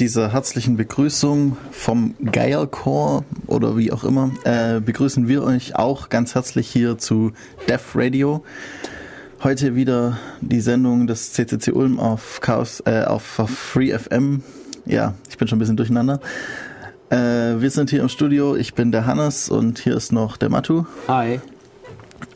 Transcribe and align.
Dieser 0.00 0.32
herzlichen 0.32 0.78
Begrüßung 0.78 1.58
vom 1.72 2.14
Geierchor 2.24 3.22
oder 3.46 3.76
wie 3.76 3.92
auch 3.92 4.02
immer 4.02 4.30
äh, 4.44 4.80
begrüßen 4.80 5.28
wir 5.28 5.42
euch 5.42 5.76
auch 5.76 6.08
ganz 6.08 6.34
herzlich 6.34 6.70
hier 6.70 6.96
zu 6.96 7.32
Def 7.68 7.94
Radio. 7.94 8.42
Heute 9.42 9.74
wieder 9.74 10.18
die 10.40 10.62
Sendung 10.62 11.06
des 11.06 11.34
CCC 11.34 11.72
Ulm 11.72 12.00
auf 12.00 12.40
Chaos, 12.40 12.82
äh, 12.86 13.04
auf 13.04 13.22
Free 13.22 13.96
FM. 13.96 14.42
Ja, 14.86 15.12
ich 15.28 15.36
bin 15.36 15.48
schon 15.48 15.58
ein 15.58 15.60
bisschen 15.60 15.76
durcheinander. 15.76 16.20
Äh, 17.10 17.60
wir 17.60 17.70
sind 17.70 17.90
hier 17.90 18.00
im 18.00 18.08
Studio. 18.08 18.56
Ich 18.56 18.72
bin 18.72 18.92
der 18.92 19.04
Hannes 19.04 19.50
und 19.50 19.80
hier 19.80 19.96
ist 19.96 20.12
noch 20.12 20.38
der 20.38 20.48
Matu. 20.48 20.86
Hi. 21.08 21.40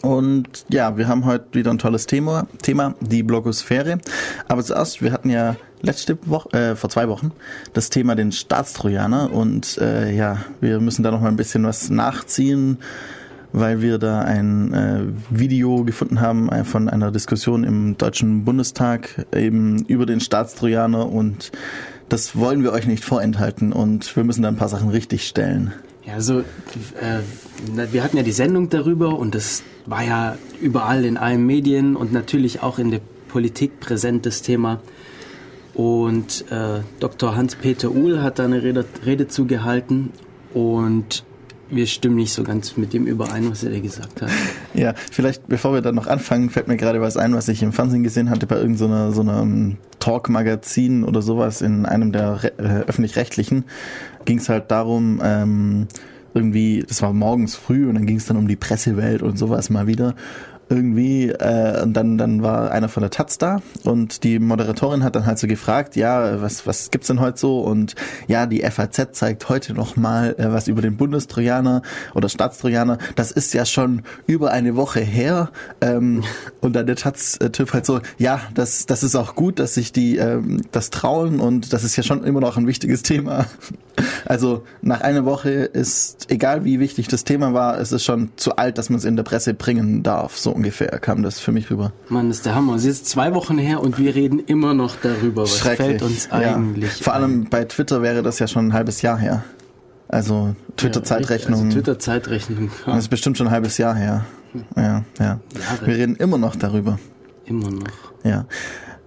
Und 0.03 0.67
ja, 0.69 0.99
wir 0.99 1.09
haben 1.09 1.25
heute 1.25 1.47
wieder 1.53 1.71
ein 1.71 1.79
tolles 1.79 2.05
Thema, 2.05 2.47
Thema 2.61 2.95
die 3.01 3.23
Blogosphäre. 3.23 4.01
Aber 4.49 4.63
zuerst, 4.63 5.01
wir 5.01 5.13
hatten 5.13 5.31
ja 5.31 5.57
letzte 5.85 6.19
Woche, 6.27 6.53
äh, 6.53 6.77
vor 6.77 6.91
zwei 6.91 7.09
Wochen, 7.09 7.33
das 7.73 7.91
Thema 7.91 8.15
den 8.15 8.33
Staatstrojaner. 8.33 9.33
Und 9.33 9.79
äh, 9.79 10.15
ja, 10.15 10.39
wir 10.61 10.81
müssen 10.81 11.03
da 11.03 11.11
noch 11.11 11.21
mal 11.21 11.29
ein 11.29 11.37
bisschen 11.37 11.65
was 11.65 11.91
nachziehen, 11.91 12.79
weil 13.53 13.83
wir 13.83 13.99
da 13.99 14.21
ein 14.21 14.75
äh, 14.75 15.03
Video 15.31 15.85
gefunden 15.85 16.21
haben 16.21 16.49
äh, 16.49 16.65
von 16.65 16.89
einer 16.89 17.11
Diskussion 17.11 17.65
im 17.65 17.97
Deutschen 17.97 18.45
Bundestag 18.45 19.27
eben 19.35 19.85
über 19.87 20.07
den 20.07 20.21
Staatstrojaner. 20.21 21.09
Und 21.09 21.53
das 22.09 22.37
wollen 22.37 22.63
wir 22.63 22.73
euch 22.73 22.87
nicht 22.87 23.05
vorenthalten. 23.05 23.73
Und 23.73 24.17
wir 24.17 24.25
müssen 24.25 24.43
da 24.43 24.49
ein 24.49 24.57
paar 24.57 24.69
Sachen 24.69 24.89
richtig 24.89 25.27
stellen. 25.27 25.73
Ja, 26.07 26.15
also 26.15 26.41
äh, 26.41 27.21
wir 27.93 28.05
hatten 28.05 28.17
ja 28.17 28.23
die 28.23 28.33
Sendung 28.33 28.69
darüber 28.69 29.19
und 29.19 29.35
das 29.35 29.63
war 29.87 30.05
ja 30.05 30.37
überall 30.61 31.05
in 31.05 31.17
allen 31.17 31.47
Medien 31.47 31.97
und 31.97 32.13
natürlich 32.13 32.63
auch 32.63 32.79
in 32.79 32.91
der 32.91 33.01
Politik 33.29 33.81
präsent, 33.81 34.27
das 34.27 34.43
Thema. 34.43 34.81
Und 35.75 36.45
äh, 36.51 36.81
Dr. 37.01 37.37
Hans-Peter 37.37 37.91
Uhl 37.91 38.23
hat 38.23 38.39
da 38.39 38.45
eine 38.45 38.63
Rede, 38.63 38.85
Rede 39.05 39.27
zugehalten 39.27 40.11
und 40.53 41.25
wir 41.71 41.87
stimmen 41.87 42.17
nicht 42.17 42.33
so 42.33 42.45
ganz 42.45 42.77
mit 42.77 42.93
dem 42.93 43.07
überein, 43.07 43.51
was 43.51 43.65
er 43.65 43.71
da 43.71 43.81
gesagt 43.81 44.23
hat. 44.23 44.31
Ja, 44.75 44.95
vielleicht 45.13 45.47
bevor 45.47 45.73
wir 45.73 45.83
dann 45.83 45.95
noch 45.95 46.09
anfangen, 46.09 46.51
fällt 46.51 46.67
mir 46.67 46.77
gerade 46.77 47.01
was 47.01 47.17
ein, 47.17 47.33
was 47.35 47.47
ich 47.47 47.63
im 47.63 47.73
Fernsehen 47.73 48.03
gesehen 48.03 48.29
hatte 48.29 48.47
bei 48.47 48.57
irgendeiner 48.57 49.13
so 49.13 49.21
einer 49.21 49.43
um, 49.43 49.77
Talk-Magazin 50.01 51.05
oder 51.05 51.23
sowas 51.23 51.63
in 51.63 51.87
einem 51.87 52.11
der 52.11 52.41
äh, 52.59 52.63
öffentlich-rechtlichen. 52.81 53.65
Ging 54.25 54.39
es 54.39 54.49
halt 54.49 54.73
darum, 54.73 55.21
ähm, 55.23 55.87
irgendwie, 56.35 56.85
das 56.87 57.03
war 57.03 57.13
morgens 57.13 57.55
früh 57.55 57.89
und 57.89 57.95
dann 57.95 58.07
ging 58.07 58.17
es 58.17 58.27
dann 58.27 58.37
um 58.37 58.49
die 58.49 58.57
Pressewelt 58.57 59.23
und 59.23 59.39
sowas 59.39 59.71
mal 59.71 59.87
wieder 59.87 60.17
irgendwie 60.69 61.29
äh, 61.29 61.83
und 61.83 61.95
dann 61.95 62.19
dann 62.19 62.43
war 62.43 62.71
einer 62.71 62.89
von 62.89 63.03
der 63.03 63.11
Taz 63.11 63.39
da 63.39 63.61
und 63.85 64.25
die 64.25 64.39
Moderatorin 64.39 65.05
hat 65.05 65.17
dann 65.17 65.27
halt 65.27 65.39
so 65.39 65.47
gefragt, 65.47 65.97
ja, 65.97 66.41
was 66.41 66.67
was 66.67 66.91
gibt's 66.91 67.09
denn 67.09 67.21
heute 67.21 67.39
so 67.39 67.61
und 67.61 67.95
ja, 68.29 68.47
die 68.47 68.63
FAZ 68.63 69.09
zeigt 69.13 69.49
heute 69.49 69.75
noch 69.75 69.97
mal 69.97 70.35
äh, 70.39 70.53
was 70.53 70.69
über 70.69 70.83
den 70.83 70.97
Bundestrojaner 70.97 71.83
oder 72.15 72.29
Staatstrojaner. 72.29 72.99
Das 73.17 73.31
ist 73.31 73.53
ja 73.55 73.65
schon 73.65 74.03
über 74.27 74.51
eine 74.51 74.77
Woche 74.77 75.01
her 75.01 75.51
ähm, 75.81 76.23
und 76.61 76.75
dann 76.75 76.87
der 76.87 76.97
Taz 76.97 77.39
äh, 77.41 77.51
halt 77.73 77.87
so, 77.87 78.01
ja, 78.19 78.41
das 78.55 78.87
das 78.87 79.03
ist 79.03 79.17
auch 79.17 79.35
gut, 79.35 79.59
dass 79.59 79.75
sich 79.75 79.93
die 79.93 80.17
ähm, 80.17 80.63
das 80.73 80.91
trauen 80.91 81.41
und 81.41 81.73
das 81.73 81.85
ist 81.85 81.97
ja 81.97 82.03
schon 82.03 82.25
immer 82.25 82.41
noch 82.41 82.57
ein 82.57 82.67
wichtiges 82.67 83.03
Thema. 83.03 83.47
Also 84.27 84.65
nach 84.83 85.03
einer 85.03 85.25
Woche 85.25 85.51
ist 85.51 86.27
egal 86.29 86.65
wie 86.65 86.81
wichtig 86.81 87.07
das 87.07 87.23
Thema 87.23 87.55
war, 87.55 87.79
es 87.79 87.93
ist 87.93 88.05
schon 88.05 88.31
zu 88.37 88.57
alt, 88.57 88.79
dass 88.79 88.91
man 88.91 88.99
es 88.99 89.05
in 89.05 89.15
der 89.17 89.23
Presse 89.23 89.55
bringen 89.55 90.03
darf. 90.03 90.37
So 90.37 90.54
ungefähr 90.55 90.89
kam 91.01 91.23
das 91.23 91.41
für 91.41 91.53
mich 91.53 91.71
rüber. 91.71 91.93
Mann, 92.09 92.29
das 92.29 92.39
ist 92.39 92.47
der 92.47 92.55
Hammer. 92.55 92.75
Es 92.77 92.85
ist 92.85 93.07
zwei 93.07 93.35
Wochen 93.35 93.59
her 93.59 93.81
und 93.81 93.99
wir 93.99 94.15
reden 94.15 94.39
immer 94.39 94.75
noch 94.75 94.97
darüber. 94.97 95.43
Was 95.43 95.59
fällt 95.59 96.03
uns 96.03 96.31
eigentlich? 96.31 96.99
Ja. 96.99 97.05
Vor 97.05 97.15
allem 97.15 97.43
ein? 97.43 97.51
bei 97.51 97.65
Twitter 97.65 98.03
wäre 98.03 98.23
das 98.23 98.39
ja 98.39 98.47
schon 98.47 98.69
ein 98.69 98.73
halbes 98.73 99.03
Jahr 99.03 99.19
her. 99.19 99.45
Also 100.09 100.55
Twitter-Zeitrechnung. 100.77 101.59
Ja, 101.59 101.65
also 101.65 101.75
Twitter-Zeitrechnung. 101.75 102.71
Ja. 102.87 102.95
Das 102.95 103.05
ist 103.05 103.09
bestimmt 103.09 103.37
schon 103.37 103.49
ein 103.49 103.53
halbes 103.53 103.79
Jahr 103.79 103.95
her. 103.95 104.25
Ja, 104.77 105.05
ja. 105.19 105.25
Jahre. 105.59 105.87
Wir 105.87 105.97
reden 105.97 106.17
immer 106.17 106.39
noch 106.39 106.55
darüber. 106.55 106.99
Immer 107.47 107.71
noch. 107.71 107.89
Ja. 108.23 108.47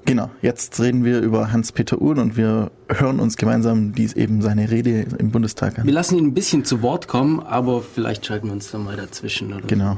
Genau, 0.08 0.30
jetzt 0.42 0.80
reden 0.80 1.04
wir 1.04 1.20
über 1.20 1.52
Hans-Peter 1.52 2.02
Uhl 2.02 2.18
und 2.18 2.38
wir 2.38 2.72
hören 2.90 3.20
uns 3.20 3.36
gemeinsam 3.36 3.92
dies 3.92 4.14
eben 4.14 4.42
seine 4.42 4.72
Rede 4.72 5.06
im 5.18 5.32
Bundestag 5.32 5.80
an. 5.80 5.86
Wir 5.86 5.94
lassen 5.94 6.18
ihn 6.18 6.28
ein 6.28 6.34
bisschen 6.34 6.64
zu 6.64 6.82
Wort 6.82 7.10
kommen, 7.10 7.42
aber 7.42 7.82
vielleicht 7.82 8.26
schalten 8.26 8.48
wir 8.48 8.54
uns 8.54 8.72
dann 8.72 8.86
mal 8.86 8.96
dazwischen. 8.96 9.54
Oder 9.54 9.68
genau. 9.68 9.98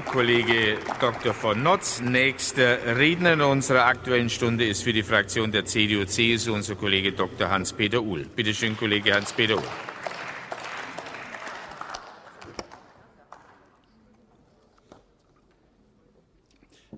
Kollege 0.00 0.78
Dr. 1.00 1.34
von 1.34 1.62
Notz. 1.62 2.00
Nächster 2.00 2.96
Redner 2.96 3.34
in 3.34 3.40
unserer 3.42 3.84
Aktuellen 3.84 4.30
Stunde 4.30 4.66
ist 4.66 4.82
für 4.82 4.92
die 4.92 5.02
Fraktion 5.02 5.52
der 5.52 5.66
CDU-CSU 5.66 6.54
unser 6.54 6.76
Kollege 6.76 7.12
Dr. 7.12 7.50
Hans-Peter 7.50 8.02
Uhl. 8.02 8.24
Bitte 8.34 8.54
schön, 8.54 8.76
Kollege 8.76 9.14
Hans-Peter 9.14 9.56
Uhl. 9.56 9.62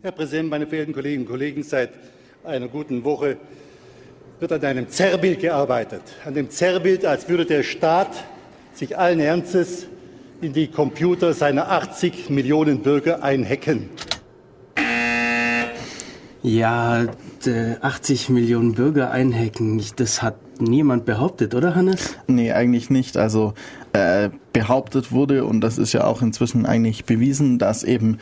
Herr 0.03 0.12
Präsident, 0.12 0.50
meine 0.50 0.66
verehrten 0.66 0.93
Kolleginnen 0.93 1.25
und 1.25 1.31
Kollegen! 1.31 1.62
Seit 1.62 1.91
einer 2.44 2.69
guten 2.69 3.03
Woche 3.05 3.38
wird 4.38 4.53
an 4.53 4.65
einem 4.65 4.88
Zerrbild 4.88 5.41
gearbeitet. 5.41 6.03
An 6.25 6.34
dem 6.34 6.50
Zerrbild, 6.50 7.05
als 7.05 7.28
würde 7.28 7.47
der 7.47 7.62
Staat 7.62 8.25
sich 8.75 8.97
allen 8.97 9.19
Ernstes 9.19 9.87
in 10.44 10.53
die 10.53 10.69
Computer 10.69 11.32
seiner 11.32 11.71
80 11.71 12.28
Millionen 12.28 12.81
Bürger 12.81 13.22
einhacken. 13.22 13.88
Ja, 16.43 17.06
80 17.81 18.28
Millionen 18.28 18.75
Bürger 18.75 19.10
einhacken, 19.10 19.82
das 19.97 20.21
hat 20.21 20.37
niemand 20.60 21.06
behauptet, 21.06 21.55
oder 21.55 21.75
Hannes? 21.75 22.16
Nee, 22.27 22.53
eigentlich 22.53 22.91
nicht. 22.91 23.16
Also 23.16 23.55
äh, 23.94 24.28
behauptet 24.53 25.12
wurde, 25.12 25.47
und 25.47 25.62
das 25.62 25.78
ist 25.78 25.94
ja 25.94 26.05
auch 26.05 26.21
inzwischen 26.21 26.66
eigentlich 26.66 27.06
bewiesen, 27.06 27.59
dass 27.59 27.82
eben 27.82 28.19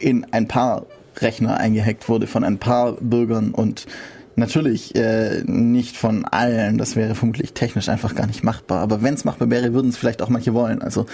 in 0.00 0.26
ein 0.32 0.48
paar 0.48 0.86
Rechner 1.18 1.58
eingehackt 1.58 2.08
wurde 2.08 2.26
von 2.26 2.42
ein 2.42 2.58
paar 2.58 2.94
Bürgern 2.94 3.52
und 3.52 3.86
Natürlich 4.34 4.94
äh, 4.94 5.42
nicht 5.44 5.96
von 5.96 6.24
allen, 6.24 6.78
das 6.78 6.96
wäre 6.96 7.14
vermutlich 7.14 7.52
technisch 7.52 7.88
einfach 7.88 8.14
gar 8.14 8.26
nicht 8.26 8.42
machbar. 8.42 8.80
Aber 8.80 9.02
wenn 9.02 9.14
es 9.14 9.24
machbar 9.24 9.50
wäre, 9.50 9.74
würden 9.74 9.90
es 9.90 9.98
vielleicht 9.98 10.22
auch 10.22 10.30
manche 10.30 10.54
wollen. 10.54 10.80
Also, 10.80 11.06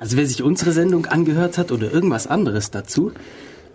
also 0.00 0.16
wer 0.16 0.26
sich 0.26 0.42
unsere 0.42 0.72
Sendung 0.72 1.06
angehört 1.06 1.58
hat 1.58 1.72
oder 1.72 1.92
irgendwas 1.92 2.26
anderes 2.26 2.70
dazu, 2.70 3.12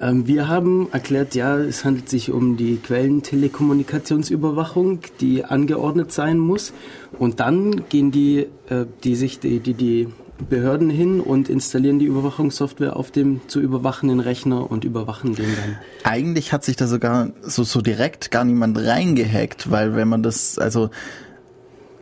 ähm, 0.02 0.28
wir 0.28 0.48
haben 0.48 0.88
erklärt, 0.92 1.36
ja, 1.36 1.58
es 1.58 1.86
handelt 1.86 2.10
sich 2.10 2.32
um 2.32 2.58
die 2.58 2.78
Quellentelekommunikationsüberwachung, 2.78 5.00
die 5.20 5.44
angeordnet 5.44 6.12
sein 6.12 6.40
muss. 6.40 6.74
Und 7.18 7.40
dann 7.40 7.88
gehen 7.90 8.12
die, 8.12 8.48
äh, 8.70 8.86
die 9.04 9.16
sich, 9.16 9.40
die, 9.40 9.60
die, 9.60 9.74
die 9.74 10.10
Behörden 10.48 10.90
hin 10.90 11.20
und 11.20 11.50
installieren 11.50 12.00
die 12.00 12.06
Überwachungssoftware 12.06 12.96
auf 12.96 13.12
dem 13.12 13.42
zu 13.48 13.60
überwachenden 13.60 14.20
Rechner 14.20 14.70
und 14.70 14.84
überwachen 14.84 15.36
den 15.36 15.56
dann. 15.56 15.78
Eigentlich 16.04 16.54
hat 16.54 16.64
sich 16.64 16.76
da 16.76 16.88
sogar 16.88 17.32
so, 17.42 17.64
so 17.64 17.82
direkt 17.82 18.32
gar 18.32 18.46
niemand 18.46 18.78
reingehackt, 18.78 19.70
weil 19.70 19.96
wenn 19.96 20.08
man 20.08 20.24
das, 20.24 20.58
also 20.58 20.90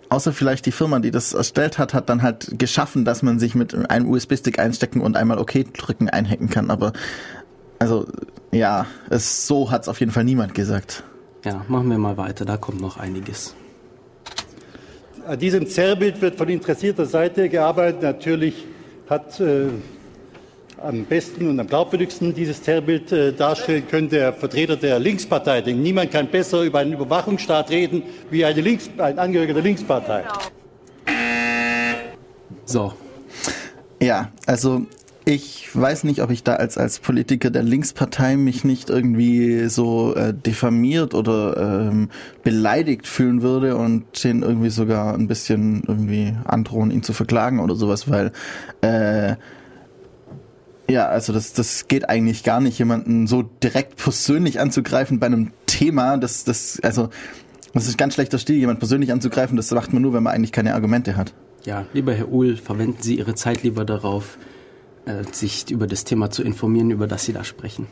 außer 0.10 0.34
vielleicht 0.34 0.66
die 0.66 0.72
Firma, 0.72 1.00
die 1.00 1.12
das 1.12 1.34
erstellt 1.34 1.78
hat, 1.78 1.94
hat 1.94 2.10
dann 2.10 2.22
halt 2.22 2.60
geschaffen, 2.60 3.06
dass 3.06 3.24
man 3.24 3.40
sich 3.40 3.56
mit 3.56 3.74
einem 3.90 4.10
USB-Stick 4.10 4.60
einstecken 4.60 5.02
und 5.02 5.18
einmal 5.18 5.40
OK 5.40 5.74
drücken 5.74 6.10
einhacken 6.10 6.50
kann. 6.50 6.70
Aber 6.70 6.94
also 7.80 8.06
ja, 8.52 8.86
es, 9.10 9.48
so 9.48 9.72
hat 9.72 9.84
es 9.84 9.90
auf 9.90 10.00
jeden 10.00 10.12
Fall 10.12 10.24
niemand 10.24 10.54
gesagt. 10.54 11.04
Ja, 11.44 11.66
machen 11.68 11.90
wir 11.90 11.98
mal 11.98 12.18
weiter, 12.18 12.46
da 12.46 12.58
kommt 12.58 12.82
noch 12.82 12.98
einiges. 12.98 13.56
An 15.28 15.38
diesem 15.38 15.68
Zerrbild 15.68 16.22
wird 16.22 16.38
von 16.38 16.48
interessierter 16.48 17.06
Seite 17.06 17.50
gearbeitet. 17.50 18.02
Natürlich 18.02 18.64
hat 19.10 19.38
äh, 19.42 19.66
am 20.82 21.04
besten 21.04 21.50
und 21.50 21.60
am 21.60 21.68
glaubwürdigsten 21.68 22.34
dieses 22.34 22.64
Zerrbild 22.64 23.12
äh, 23.12 23.34
darstellen 23.34 23.86
können 23.90 24.08
der 24.08 24.32
Vertreter 24.32 24.78
der 24.78 25.00
Linkspartei. 25.00 25.60
Denn 25.60 25.82
niemand 25.82 26.12
kann 26.12 26.28
besser 26.28 26.62
über 26.62 26.80
einen 26.80 26.94
Überwachungsstaat 26.94 27.70
reden 27.72 28.04
wie 28.32 28.44
Links, 28.44 28.90
ein 28.98 29.20
Angehöriger 29.20 29.56
der 29.56 29.64
Linkspartei. 29.64 30.24
So. 32.64 32.94
Ja, 34.02 34.32
also 34.46 34.86
ich 35.28 35.70
weiß 35.76 36.06
nicht, 36.06 36.22
ob 36.22 36.32
ich 36.32 36.44
da 36.44 36.54
als, 36.54 36.78
als 36.78 37.00
Politiker 37.00 37.50
der 37.50 37.62
Linkspartei 37.62 38.38
mich 38.38 38.64
nicht 38.64 38.90
irgendwie 38.90 39.68
so 39.68 40.16
äh, 40.16 40.34
diffamiert 40.34 41.14
oder 41.14 41.90
ähm, 41.90 42.10
beleidigt 42.44 43.06
fühlen 43.06 43.42
würde 43.42 43.76
und 43.76 44.24
den 44.24 44.42
irgendwie 44.42 44.70
sogar 44.70 45.14
ein 45.14 45.28
bisschen 45.28 45.84
irgendwie 45.86 46.34
androhen, 46.46 46.92
ihn 46.92 47.04
zu 47.04 47.12
verklagen 47.12 47.60
oder 47.60 47.76
sowas, 47.76 48.10
weil 48.10 48.32
äh, 48.80 49.36
ja, 50.90 51.10
also 51.10 51.34
das, 51.34 51.52
das 51.52 51.90
geht 51.90 52.08
eigentlich 52.08 52.46
gar 52.46 52.62
nicht, 52.62 52.80
jemanden 52.80 53.28
so 53.28 53.42
direkt 53.42 53.98
persönlich 53.98 54.62
anzugreifen 54.62 55.20
bei 55.20 55.26
einem 55.26 55.52
Thema, 55.66 56.16
das, 56.16 56.46
das, 56.46 56.80
also 56.82 57.10
das 57.74 57.90
ist 57.90 57.98
ganz 57.98 58.14
schlechter 58.14 58.40
Stil, 58.40 58.56
jemand 58.56 58.80
persönlich 58.80 59.12
anzugreifen, 59.12 59.58
das 59.58 59.70
macht 59.72 59.92
man 59.92 60.04
nur, 60.04 60.14
wenn 60.14 60.24
man 60.24 60.34
eigentlich 60.34 60.54
keine 60.54 60.74
Argumente 60.74 61.18
hat. 61.18 61.34
Ja, 61.66 61.86
lieber 61.92 62.14
Herr 62.14 62.30
Uhl, 62.30 62.56
verwenden 62.56 63.02
Sie 63.02 63.18
Ihre 63.18 63.36
Zeit 63.36 63.64
lieber 63.64 63.84
darauf, 63.84 64.38
sich 65.32 65.70
über 65.72 65.88
das 65.88 66.04
Thema 66.04 66.30
zu 66.30 66.44
informieren, 66.44 66.92
über 66.92 67.08
das 67.08 67.26
Sie 67.26 67.34
da 67.34 67.44
sprechen. 67.44 67.88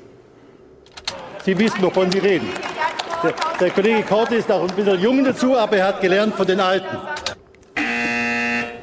Sie 1.45 1.57
wissen, 1.57 1.81
wovon 1.81 2.11
Sie 2.11 2.19
reden. 2.19 2.47
Der, 3.23 3.33
der 3.59 3.69
Kollege 3.71 4.03
Korte 4.03 4.35
ist 4.35 4.51
auch 4.51 4.67
ein 4.67 4.75
bisschen 4.75 4.99
jung 4.99 5.23
dazu, 5.23 5.55
aber 5.57 5.77
er 5.77 5.87
hat 5.87 6.01
gelernt 6.01 6.35
von 6.35 6.45
den 6.45 6.59
Alten. 6.59 6.97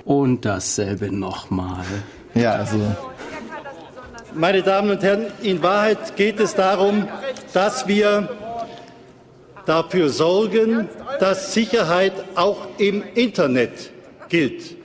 Und 0.04 0.44
dasselbe 0.44 1.10
nochmal. 1.12 1.84
Ja, 2.34 2.52
also 2.52 2.80
Meine 4.34 4.62
Damen 4.62 4.90
und 4.90 5.02
Herren, 5.02 5.26
in 5.42 5.62
Wahrheit 5.62 6.16
geht 6.16 6.40
es 6.40 6.54
darum, 6.54 7.06
dass 7.52 7.86
wir 7.86 8.30
dafür 9.66 10.08
sorgen, 10.08 10.88
dass 11.20 11.52
Sicherheit 11.52 12.14
auch 12.34 12.66
im 12.78 13.02
Internet 13.14 13.90
gilt. 14.28 14.81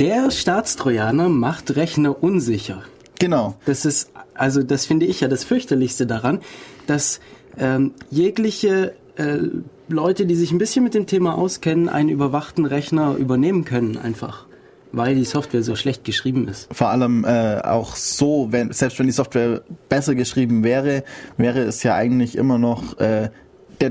Der 0.00 0.32
Staatstrojaner 0.32 1.28
macht 1.28 1.76
Rechner 1.76 2.20
unsicher. 2.20 2.82
genau. 3.20 3.54
Das 3.64 3.84
ist, 3.84 4.10
also 4.34 4.64
das 4.64 4.86
finde 4.86 5.06
ich 5.06 5.20
ja 5.20 5.28
das 5.28 5.44
fürchterlichste 5.44 6.04
daran, 6.04 6.40
dass 6.88 7.20
ähm, 7.56 7.92
jegliche 8.10 8.94
äh, 9.16 9.38
Leute, 9.88 10.26
die 10.26 10.34
sich 10.34 10.50
ein 10.50 10.58
bisschen 10.58 10.82
mit 10.82 10.94
dem 10.94 11.06
Thema 11.06 11.38
auskennen, 11.38 11.88
einen 11.88 12.08
überwachten 12.08 12.64
Rechner 12.64 13.14
übernehmen 13.14 13.64
können 13.64 13.96
einfach, 13.96 14.46
weil 14.90 15.14
die 15.14 15.24
Software 15.24 15.62
so 15.62 15.76
schlecht 15.76 16.02
geschrieben 16.02 16.48
ist. 16.48 16.68
vor 16.72 16.88
allem 16.88 17.24
äh, 17.24 17.60
auch 17.60 17.94
so, 17.94 18.48
wenn 18.50 18.72
selbst 18.72 18.98
wenn 18.98 19.06
die 19.06 19.12
Software 19.12 19.62
besser 19.88 20.16
geschrieben 20.16 20.64
wäre, 20.64 21.04
wäre 21.36 21.60
es 21.60 21.84
ja 21.84 21.94
eigentlich 21.94 22.36
immer 22.36 22.58
noch 22.58 22.98
äh, 22.98 23.30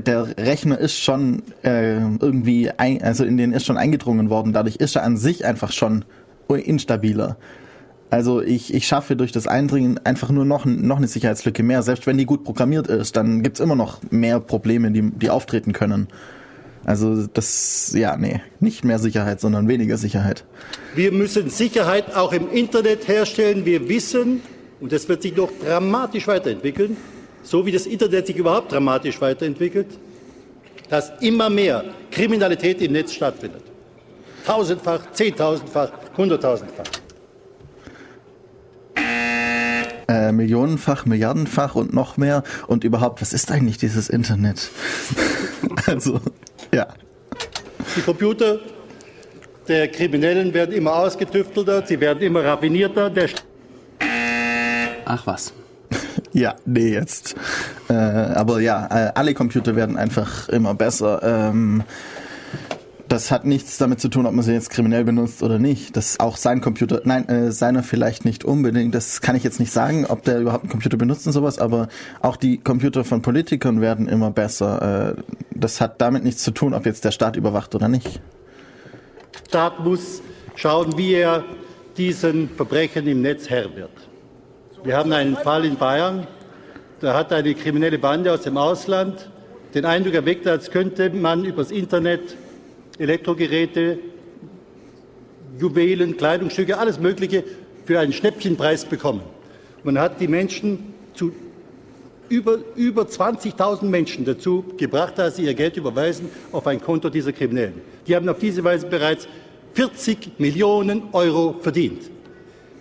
der 0.00 0.46
Rechner 0.46 0.78
ist 0.78 0.98
schon 0.98 1.42
äh, 1.62 1.98
irgendwie, 1.98 2.70
ein, 2.76 3.02
also 3.02 3.24
in 3.24 3.36
den 3.36 3.52
ist 3.52 3.66
schon 3.66 3.76
eingedrungen 3.76 4.30
worden. 4.30 4.52
Dadurch 4.52 4.76
ist 4.76 4.96
er 4.96 5.04
an 5.04 5.16
sich 5.16 5.44
einfach 5.44 5.72
schon 5.72 6.04
instabiler. 6.48 7.36
Also 8.10 8.40
ich, 8.42 8.72
ich 8.72 8.86
schaffe 8.86 9.16
durch 9.16 9.32
das 9.32 9.46
Eindringen 9.46 9.98
einfach 10.04 10.30
nur 10.30 10.44
noch, 10.44 10.64
noch 10.66 10.98
eine 10.98 11.08
Sicherheitslücke 11.08 11.62
mehr. 11.62 11.82
Selbst 11.82 12.06
wenn 12.06 12.18
die 12.18 12.26
gut 12.26 12.44
programmiert 12.44 12.86
ist, 12.86 13.16
dann 13.16 13.42
gibt's 13.42 13.60
immer 13.60 13.74
noch 13.74 14.00
mehr 14.10 14.40
Probleme, 14.40 14.90
die, 14.92 15.10
die 15.10 15.30
auftreten 15.30 15.72
können. 15.72 16.08
Also 16.84 17.26
das, 17.26 17.92
ja, 17.96 18.16
nee, 18.16 18.40
nicht 18.60 18.84
mehr 18.84 18.98
Sicherheit, 18.98 19.40
sondern 19.40 19.68
weniger 19.68 19.96
Sicherheit. 19.96 20.44
Wir 20.94 21.12
müssen 21.12 21.48
Sicherheit 21.48 22.14
auch 22.14 22.32
im 22.32 22.50
Internet 22.52 23.08
herstellen. 23.08 23.64
Wir 23.64 23.88
wissen, 23.88 24.42
und 24.80 24.92
das 24.92 25.08
wird 25.08 25.22
sich 25.22 25.34
noch 25.34 25.50
dramatisch 25.64 26.28
weiterentwickeln, 26.28 26.96
so 27.44 27.64
wie 27.64 27.70
das 27.70 27.86
Internet 27.86 28.26
sich 28.26 28.36
überhaupt 28.36 28.72
dramatisch 28.72 29.20
weiterentwickelt, 29.20 29.86
dass 30.88 31.12
immer 31.20 31.48
mehr 31.48 31.84
Kriminalität 32.10 32.82
im 32.82 32.92
Netz 32.92 33.12
stattfindet. 33.12 33.62
Tausendfach, 34.44 35.12
zehntausendfach, 35.12 35.92
hunderttausendfach. 36.16 36.84
Äh, 40.06 40.32
Millionenfach, 40.32 41.06
Milliardenfach 41.06 41.74
und 41.74 41.94
noch 41.94 42.16
mehr. 42.16 42.42
Und 42.66 42.84
überhaupt, 42.84 43.22
was 43.22 43.32
ist 43.32 43.50
eigentlich 43.50 43.78
dieses 43.78 44.10
Internet? 44.10 44.70
also, 45.86 46.20
ja. 46.72 46.88
Die 47.96 48.02
Computer 48.02 48.58
der 49.68 49.88
Kriminellen 49.88 50.52
werden 50.52 50.74
immer 50.74 50.94
ausgetüftelter, 50.96 51.86
sie 51.86 51.98
werden 52.00 52.22
immer 52.22 52.44
raffinierter. 52.44 53.08
Der 53.08 53.30
Ach 55.06 55.26
was. 55.26 55.54
Ja, 56.34 56.56
nee, 56.66 56.92
jetzt. 56.92 57.36
Äh, 57.88 57.94
aber 57.94 58.60
ja, 58.60 58.88
äh, 58.90 59.12
alle 59.14 59.34
Computer 59.34 59.76
werden 59.76 59.96
einfach 59.96 60.48
immer 60.48 60.74
besser. 60.74 61.22
Ähm, 61.22 61.84
das 63.06 63.30
hat 63.30 63.44
nichts 63.44 63.78
damit 63.78 64.00
zu 64.00 64.08
tun, 64.08 64.26
ob 64.26 64.32
man 64.32 64.44
sie 64.44 64.52
jetzt 64.52 64.70
kriminell 64.70 65.04
benutzt 65.04 65.44
oder 65.44 65.60
nicht. 65.60 65.96
Das 65.96 66.10
ist 66.10 66.20
auch 66.20 66.36
sein 66.36 66.60
Computer, 66.60 67.02
nein, 67.04 67.28
äh, 67.28 67.52
seiner 67.52 67.84
vielleicht 67.84 68.24
nicht 68.24 68.44
unbedingt. 68.44 68.96
Das 68.96 69.20
kann 69.20 69.36
ich 69.36 69.44
jetzt 69.44 69.60
nicht 69.60 69.70
sagen, 69.70 70.06
ob 70.06 70.24
der 70.24 70.40
überhaupt 70.40 70.64
einen 70.64 70.72
Computer 70.72 70.96
benutzt 70.96 71.24
und 71.28 71.32
sowas, 71.32 71.60
aber 71.60 71.86
auch 72.20 72.34
die 72.34 72.58
Computer 72.58 73.04
von 73.04 73.22
Politikern 73.22 73.80
werden 73.80 74.08
immer 74.08 74.32
besser. 74.32 75.16
Äh, 75.16 75.22
das 75.52 75.80
hat 75.80 76.00
damit 76.00 76.24
nichts 76.24 76.42
zu 76.42 76.50
tun, 76.50 76.74
ob 76.74 76.84
jetzt 76.84 77.04
der 77.04 77.12
Staat 77.12 77.36
überwacht 77.36 77.76
oder 77.76 77.86
nicht. 77.86 78.20
Staat 79.46 79.84
muss 79.84 80.20
schauen, 80.56 80.98
wie 80.98 81.14
er 81.14 81.44
diesen 81.96 82.48
Verbrechen 82.48 83.06
im 83.06 83.22
Netz 83.22 83.48
Herr 83.48 83.76
wird. 83.76 84.13
Wir 84.84 84.98
haben 84.98 85.12
einen 85.14 85.34
Fall 85.34 85.64
in 85.64 85.76
Bayern, 85.76 86.26
da 87.00 87.14
hat 87.14 87.32
eine 87.32 87.54
kriminelle 87.54 87.98
Bande 87.98 88.30
aus 88.30 88.42
dem 88.42 88.58
Ausland 88.58 89.30
den 89.72 89.86
Eindruck 89.86 90.12
erweckt, 90.12 90.46
als 90.46 90.70
könnte 90.70 91.08
man 91.08 91.46
übers 91.46 91.70
Internet 91.70 92.36
Elektrogeräte, 92.98 93.98
Juwelen, 95.58 96.18
Kleidungsstücke, 96.18 96.76
alles 96.76 97.00
Mögliche 97.00 97.44
für 97.86 97.98
einen 97.98 98.12
Schnäppchenpreis 98.12 98.84
bekommen. 98.84 99.22
Man 99.84 99.98
hat 99.98 100.20
die 100.20 100.28
Menschen 100.28 100.92
zu 101.14 101.32
über, 102.28 102.58
über 102.76 103.04
20.000 103.04 103.84
Menschen 103.86 104.26
dazu 104.26 104.66
gebracht, 104.76 105.16
dass 105.16 105.36
sie 105.36 105.44
ihr 105.44 105.54
Geld 105.54 105.78
überweisen 105.78 106.28
auf 106.52 106.66
ein 106.66 106.80
Konto 106.82 107.08
dieser 107.08 107.32
Kriminellen. 107.32 107.80
Die 108.06 108.14
haben 108.14 108.28
auf 108.28 108.38
diese 108.38 108.62
Weise 108.62 108.86
bereits 108.86 109.28
40 109.72 110.38
Millionen 110.38 111.04
Euro 111.12 111.54
verdient. 111.58 112.10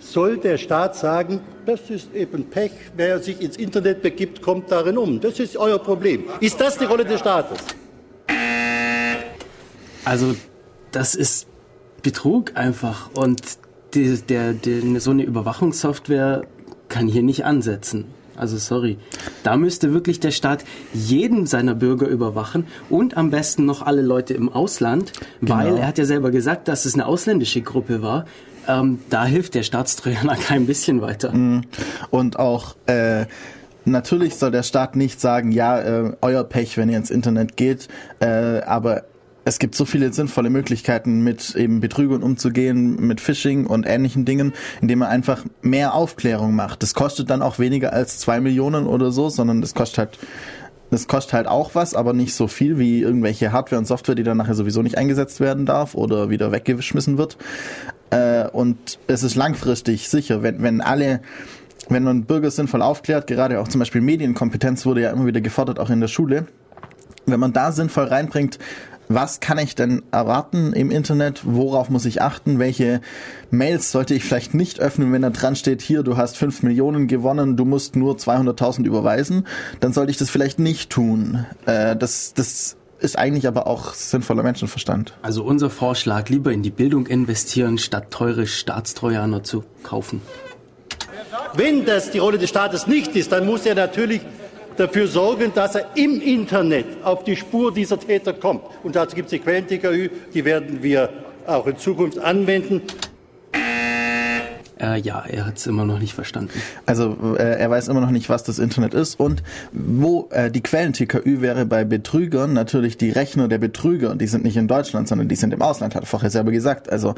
Soll 0.03 0.37
der 0.37 0.57
Staat 0.57 0.95
sagen, 0.95 1.41
das 1.65 1.89
ist 1.89 2.13
eben 2.13 2.43
Pech, 2.45 2.71
wer 2.95 3.19
sich 3.19 3.41
ins 3.41 3.57
Internet 3.57 4.01
begibt, 4.01 4.41
kommt 4.41 4.69
darin 4.71 4.97
um. 4.97 5.19
Das 5.19 5.39
ist 5.39 5.57
euer 5.57 5.79
Problem. 5.79 6.25
Ist 6.39 6.59
das 6.59 6.77
die 6.77 6.85
Rolle 6.85 7.05
des 7.05 7.19
Staates? 7.21 7.57
Also 10.05 10.35
das 10.91 11.15
ist 11.15 11.47
Betrug 12.01 12.51
einfach 12.55 13.09
und 13.13 13.41
die, 13.93 14.17
der, 14.17 14.53
der, 14.53 14.99
so 14.99 15.11
eine 15.11 15.23
Überwachungssoftware 15.23 16.43
kann 16.89 17.07
hier 17.07 17.23
nicht 17.23 17.45
ansetzen. 17.45 18.05
Also 18.35 18.57
sorry. 18.57 18.97
Da 19.43 19.55
müsste 19.57 19.93
wirklich 19.93 20.19
der 20.19 20.31
Staat 20.31 20.63
jeden 20.93 21.45
seiner 21.45 21.75
Bürger 21.75 22.07
überwachen 22.07 22.65
und 22.89 23.15
am 23.15 23.29
besten 23.29 23.65
noch 23.65 23.83
alle 23.83 24.01
Leute 24.01 24.33
im 24.33 24.49
Ausland, 24.49 25.13
weil 25.39 25.67
Genau. 25.69 25.77
er 25.81 25.87
hat 25.87 25.97
ja 25.99 26.05
selber 26.05 26.31
gesagt, 26.31 26.67
dass 26.67 26.85
es 26.85 26.95
eine 26.95 27.05
ausländische 27.05 27.61
Gruppe 27.61 28.01
war. 28.01 28.25
Ähm, 28.67 28.99
da 29.09 29.25
hilft 29.25 29.55
der 29.55 29.63
Staatstrojaner 29.63 30.35
kein 30.47 30.65
bisschen 30.65 31.01
weiter. 31.01 31.33
Und 32.09 32.39
auch 32.39 32.75
äh, 32.85 33.25
natürlich 33.85 34.35
soll 34.35 34.51
der 34.51 34.63
Staat 34.63 34.95
nicht 34.95 35.19
sagen, 35.19 35.51
ja, 35.51 35.79
äh, 35.79 36.13
euer 36.21 36.43
Pech, 36.43 36.77
wenn 36.77 36.89
ihr 36.89 36.97
ins 36.97 37.11
Internet 37.11 37.57
geht, 37.57 37.87
äh, 38.19 38.61
aber 38.61 39.03
es 39.45 39.59
gibt 39.59 39.75
so 39.75 39.83
viele 39.85 40.13
sinnvolle 40.13 40.49
Möglichkeiten, 40.49 41.21
mit 41.21 41.55
eben 41.55 41.81
Betrügern 41.81 42.23
umzugehen, 42.23 43.05
mit 43.05 43.19
Phishing 43.19 43.65
und 43.67 43.85
ähnlichen 43.85 44.23
Dingen, 44.25 44.53
indem 44.81 44.99
man 44.99 45.09
einfach 45.09 45.43
mehr 45.61 45.93
Aufklärung 45.93 46.55
macht. 46.55 46.81
Das 46.81 46.93
kostet 46.93 47.29
dann 47.29 47.41
auch 47.41 47.59
weniger 47.59 47.91
als 47.91 48.19
zwei 48.19 48.39
Millionen 48.39 48.87
oder 48.87 49.11
so, 49.11 49.29
sondern 49.29 49.61
das 49.61 49.73
kostet 49.73 49.97
halt 49.97 50.19
das 50.93 51.07
kostet 51.07 51.33
halt 51.33 51.47
auch 51.47 51.73
was, 51.73 51.95
aber 51.95 52.13
nicht 52.13 52.35
so 52.35 52.47
viel 52.47 52.77
wie 52.77 53.01
irgendwelche 53.01 53.51
Hardware 53.51 53.79
und 53.79 53.85
Software, 53.85 54.13
die 54.13 54.21
dann 54.21 54.37
nachher 54.37 54.53
sowieso 54.53 54.83
nicht 54.83 54.95
eingesetzt 54.95 55.39
werden 55.39 55.65
darf 55.65 55.95
oder 55.95 56.29
wieder 56.29 56.51
weggeschmissen 56.51 57.17
wird. 57.17 57.35
Äh, 58.13 58.47
und 58.51 58.99
es 59.07 59.23
ist 59.23 59.35
langfristig 59.35 60.09
sicher, 60.09 60.43
wenn, 60.43 60.61
wenn 60.61 60.81
alle, 60.81 61.21
wenn 61.89 62.03
man 62.03 62.25
Bürger 62.25 62.51
sinnvoll 62.51 62.81
aufklärt, 62.81 63.27
gerade 63.27 63.59
auch 63.59 63.67
zum 63.67 63.79
Beispiel 63.79 64.01
Medienkompetenz 64.01 64.85
wurde 64.85 65.01
ja 65.01 65.11
immer 65.11 65.25
wieder 65.25 65.41
gefordert, 65.41 65.79
auch 65.79 65.89
in 65.89 65.99
der 65.99 66.07
Schule, 66.07 66.47
wenn 67.25 67.39
man 67.39 67.53
da 67.53 67.71
sinnvoll 67.71 68.05
reinbringt, 68.05 68.59
was 69.09 69.39
kann 69.39 69.57
ich 69.57 69.75
denn 69.75 70.01
erwarten 70.11 70.73
im 70.73 70.89
Internet? 70.89 71.41
Worauf 71.43 71.89
muss 71.89 72.05
ich 72.05 72.21
achten? 72.21 72.57
Welche 72.57 73.01
Mails 73.51 73.91
sollte 73.91 74.13
ich 74.13 74.23
vielleicht 74.23 74.53
nicht 74.53 74.79
öffnen, 74.79 75.11
wenn 75.11 75.21
da 75.21 75.29
dran 75.29 75.55
steht, 75.55 75.81
hier, 75.81 76.03
du 76.03 76.17
hast 76.17 76.37
5 76.37 76.63
Millionen 76.63 77.07
gewonnen, 77.07 77.57
du 77.57 77.65
musst 77.65 77.95
nur 77.95 78.15
200.000 78.15 78.85
überweisen? 78.85 79.45
Dann 79.81 79.93
sollte 79.93 80.11
ich 80.11 80.17
das 80.17 80.29
vielleicht 80.29 80.57
nicht 80.57 80.89
tun. 80.89 81.45
Äh, 81.65 81.95
das, 81.95 82.33
das 82.33 82.77
ist 83.03 83.17
eigentlich 83.17 83.47
aber 83.47 83.67
auch 83.67 83.93
sinnvoller 83.93 84.43
Menschenverstand. 84.43 85.13
Also 85.21 85.43
unser 85.43 85.69
Vorschlag, 85.69 86.29
lieber 86.29 86.51
in 86.51 86.63
die 86.63 86.71
Bildung 86.71 87.05
investieren, 87.05 87.77
statt 87.77 88.11
teure 88.11 88.47
Staatstrojaner 88.47 89.43
zu 89.43 89.63
kaufen. 89.83 90.21
Wenn 91.53 91.85
das 91.85 92.11
die 92.11 92.19
Rolle 92.19 92.37
des 92.37 92.49
Staates 92.49 92.87
nicht 92.87 93.15
ist, 93.15 93.31
dann 93.31 93.45
muss 93.45 93.65
er 93.65 93.75
natürlich 93.75 94.21
dafür 94.77 95.07
sorgen, 95.07 95.51
dass 95.53 95.75
er 95.75 95.85
im 95.95 96.21
Internet 96.21 96.85
auf 97.03 97.23
die 97.23 97.35
Spur 97.35 97.73
dieser 97.73 97.99
Täter 97.99 98.33
kommt. 98.33 98.63
Und 98.83 98.95
dazu 98.95 99.15
gibt 99.15 99.27
es 99.27 99.31
die 99.31 99.39
Quellen-TKÜ, 99.39 100.09
die 100.33 100.45
werden 100.45 100.81
wir 100.81 101.09
auch 101.45 101.67
in 101.67 101.77
Zukunft 101.77 102.19
anwenden. 102.19 102.81
Äh, 104.83 104.99
ja, 104.99 105.23
er 105.25 105.45
hat 105.45 105.57
es 105.57 105.65
immer 105.65 105.85
noch 105.85 105.99
nicht 105.99 106.13
verstanden. 106.13 106.51
Also 106.85 107.15
äh, 107.37 107.59
er 107.59 107.69
weiß 107.69 107.87
immer 107.87 108.01
noch 108.01 108.11
nicht, 108.11 108.27
was 108.27 108.43
das 108.43 108.59
Internet 108.59 108.93
ist 108.93 109.17
und 109.17 109.41
wo 109.71 110.27
äh, 110.31 110.51
die 110.51 110.61
Quellen-TKÜ 110.61 111.39
wäre 111.39 111.65
bei 111.65 111.85
Betrügern 111.85 112.51
natürlich 112.51 112.97
die 112.97 113.09
Rechner 113.09 113.47
der 113.47 113.59
Betrüger. 113.59 114.15
Die 114.15 114.27
sind 114.27 114.43
nicht 114.43 114.57
in 114.57 114.67
Deutschland, 114.67 115.07
sondern 115.07 115.29
die 115.29 115.35
sind 115.35 115.53
im 115.53 115.61
Ausland, 115.61 115.95
hat 115.95 116.03
er 116.03 116.07
vorher 116.07 116.29
selber 116.29 116.51
gesagt. 116.51 116.91
Also 116.91 117.15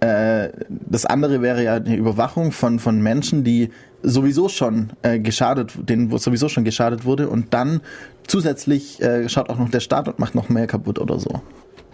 äh, 0.00 0.50
das 0.68 1.06
andere 1.06 1.40
wäre 1.40 1.64
ja 1.64 1.80
die 1.80 1.94
Überwachung 1.94 2.52
von, 2.52 2.78
von 2.78 3.00
Menschen, 3.00 3.44
die 3.44 3.70
sowieso 4.02 4.50
schon 4.50 4.90
äh, 5.00 5.18
geschadet, 5.18 5.72
denen 5.88 6.16
sowieso 6.18 6.50
schon 6.50 6.64
geschadet 6.64 7.06
wurde 7.06 7.30
und 7.30 7.54
dann 7.54 7.80
zusätzlich 8.26 9.00
äh, 9.00 9.28
schaut 9.30 9.48
auch 9.48 9.58
noch 9.58 9.70
der 9.70 9.80
Staat 9.80 10.06
und 10.08 10.18
macht 10.18 10.34
noch 10.34 10.50
mehr 10.50 10.66
kaputt 10.66 10.98
oder 10.98 11.18
so. 11.18 11.40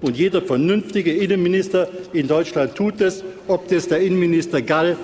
Und 0.03 0.17
jeder 0.17 0.43
vernünftige 0.43 1.13
Innenminister 1.13 1.89
in 2.13 2.29
Deutschland 2.29 2.75
tut 2.75 3.01
es, 3.01 3.25
ob 3.47 3.69
das 3.69 3.89
der 3.89 4.01
Innenminister 4.01 4.61
Gall 4.61 4.97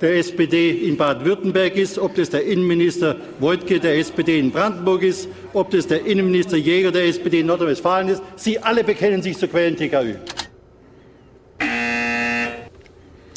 der 0.00 0.16
SPD 0.16 0.70
in 0.70 0.96
Baden-Württemberg 0.96 1.76
ist, 1.76 1.98
ob 1.98 2.14
das 2.14 2.30
der 2.30 2.44
Innenminister 2.44 3.16
Wojtke 3.40 3.80
der 3.80 3.98
SPD 3.98 4.38
in 4.38 4.52
Brandenburg 4.52 5.02
ist, 5.02 5.28
ob 5.52 5.70
das 5.70 5.86
der 5.86 6.06
Innenminister 6.06 6.56
Jäger 6.56 6.92
der 6.92 7.06
SPD 7.06 7.40
in 7.40 7.46
Nordrhein-Westfalen 7.46 8.08
ist. 8.08 8.22
Sie 8.36 8.58
alle 8.58 8.84
bekennen 8.84 9.22
sich 9.22 9.36
zur 9.36 9.48
Quellen-TKÜ. 9.48 10.14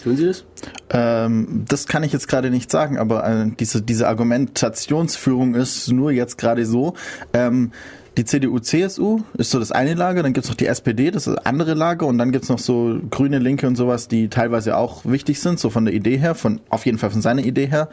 Tun 0.04 0.18
Sie 0.18 0.26
das? 0.26 0.46
Ähm, 0.90 1.66
das 1.68 1.88
kann 1.88 2.04
ich 2.04 2.14
jetzt 2.14 2.28
gerade 2.28 2.50
nicht 2.50 2.72
sagen, 2.72 2.98
aber 2.98 3.28
äh, 3.28 3.52
diese, 3.60 3.82
diese 3.82 4.08
Argumentationsführung 4.08 5.56
ist 5.56 5.92
nur 5.92 6.12
jetzt 6.12 6.38
gerade 6.38 6.66
so. 6.66 6.94
Ähm, 7.34 7.72
die 8.18 8.26
CDU, 8.26 8.60
CSU 8.60 9.22
ist 9.38 9.52
so 9.52 9.60
das 9.60 9.72
eine 9.72 9.94
Lager, 9.94 10.24
dann 10.24 10.34
gibt's 10.34 10.50
noch 10.50 10.56
die 10.56 10.66
SPD, 10.66 11.12
das 11.12 11.28
ist 11.28 11.38
das 11.38 11.46
andere 11.46 11.76
Lager 11.76 12.08
und 12.08 12.18
dann 12.18 12.32
gibt's 12.32 12.50
noch 12.50 12.58
so 12.58 13.00
Grüne, 13.12 13.38
Linke 13.38 13.68
und 13.68 13.76
sowas, 13.76 14.08
die 14.08 14.28
teilweise 14.28 14.76
auch 14.76 15.06
wichtig 15.06 15.40
sind, 15.40 15.60
so 15.60 15.70
von 15.70 15.86
der 15.86 15.94
Idee 15.94 16.18
her, 16.18 16.34
von 16.34 16.60
auf 16.70 16.88
jeden 16.88 16.98
Fall 16.98 17.12
von 17.12 17.22
seiner 17.22 17.44
Idee 17.44 17.68
her. 17.68 17.90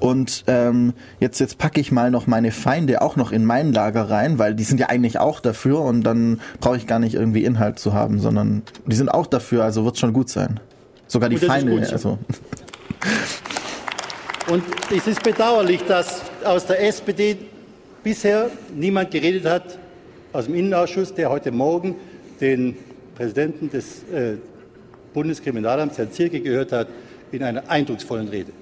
Und 0.00 0.42
ähm, 0.48 0.92
jetzt, 1.20 1.38
jetzt 1.38 1.58
packe 1.58 1.80
ich 1.80 1.92
mal 1.92 2.10
noch 2.10 2.26
meine 2.26 2.50
Feinde 2.50 3.00
auch 3.00 3.14
noch 3.14 3.30
in 3.30 3.44
mein 3.44 3.72
Lager 3.72 4.10
rein, 4.10 4.40
weil 4.40 4.54
die 4.56 4.64
sind 4.64 4.80
ja 4.80 4.88
eigentlich 4.88 5.20
auch 5.20 5.38
dafür 5.38 5.80
und 5.82 6.02
dann 6.02 6.40
brauche 6.58 6.76
ich 6.76 6.88
gar 6.88 6.98
nicht 6.98 7.14
irgendwie 7.14 7.44
Inhalt 7.44 7.78
zu 7.78 7.92
haben, 7.92 8.18
sondern 8.18 8.62
die 8.86 8.96
sind 8.96 9.08
auch 9.08 9.26
dafür, 9.26 9.62
also 9.62 9.84
wird's 9.84 10.00
schon 10.00 10.12
gut 10.12 10.28
sein. 10.28 10.58
Sogar 11.06 11.28
die 11.28 11.36
Feinde, 11.38 11.72
gut 11.72 11.86
so. 11.86 11.92
also. 11.92 12.18
Und 14.48 14.64
es 14.94 15.06
ist 15.06 15.22
bedauerlich, 15.22 15.84
dass 15.86 16.22
aus 16.44 16.66
der 16.66 16.84
SPD 16.84 17.38
bisher 18.02 18.50
niemand 18.74 19.10
geredet 19.10 19.44
hat, 19.44 19.78
aus 20.32 20.46
dem 20.46 20.54
Innenausschuss, 20.54 21.14
der 21.14 21.30
heute 21.30 21.50
Morgen 21.50 21.96
den 22.40 22.76
Präsidenten 23.16 23.70
des 23.70 24.02
äh, 24.12 24.36
Bundeskriminalamts, 25.12 25.98
Herrn 25.98 26.12
Zirke, 26.12 26.40
gehört 26.40 26.72
hat, 26.72 26.88
in 27.32 27.42
einer 27.42 27.68
eindrucksvollen 27.68 28.28
Rede. 28.28 28.52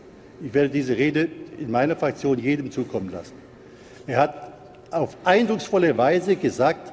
Ich 0.44 0.52
werde 0.54 0.70
diese 0.70 0.96
Rede 0.96 1.28
in 1.58 1.70
meiner 1.70 1.96
Fraktion 1.96 2.38
jedem 2.38 2.70
zukommen 2.70 3.10
lassen. 3.10 3.34
Er 4.06 4.18
hat 4.18 4.52
auf 4.90 5.16
eindrucksvolle 5.24 5.96
Weise 5.96 6.36
gesagt, 6.36 6.92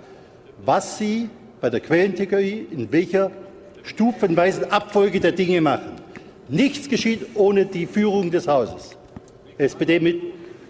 was 0.66 0.98
Sie 0.98 1.30
bei 1.62 1.70
der 1.70 1.80
Quellen-TKI 1.80 2.68
in 2.72 2.92
welcher 2.92 3.32
stufenweisen 3.84 4.72
Abfolge 4.72 5.20
der 5.20 5.32
Dinge 5.32 5.62
machen. 5.62 5.94
Nichts 6.50 6.90
geschieht 6.90 7.26
ohne 7.36 7.66
die 7.66 7.86
Führung 7.86 8.32
des 8.32 8.48
Hauses. 8.48 8.92
SPD-Mit- 9.58 10.22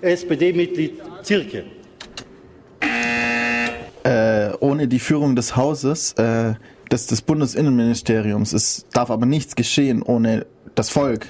SPD-Mitglied 0.01 1.01
Zirke. 1.25 1.63
äh, 4.03 4.51
ohne 4.59 4.87
die 4.87 4.99
Führung 4.99 5.35
des 5.35 5.55
Hauses, 5.55 6.13
äh, 6.13 6.53
des, 6.91 7.07
des 7.07 7.23
Bundesinnenministeriums. 7.23 8.53
Es 8.53 8.85
darf 8.93 9.09
aber 9.09 9.25
nichts 9.25 9.55
geschehen 9.55 10.03
ohne 10.03 10.45
das 10.75 10.91
Volk 10.91 11.25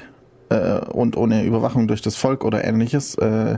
äh, 0.50 0.80
und 0.80 1.16
ohne 1.16 1.46
Überwachung 1.46 1.88
durch 1.88 2.02
das 2.02 2.18
Volk 2.18 2.44
oder 2.44 2.66
ähnliches. 2.66 3.16
Äh, 3.16 3.58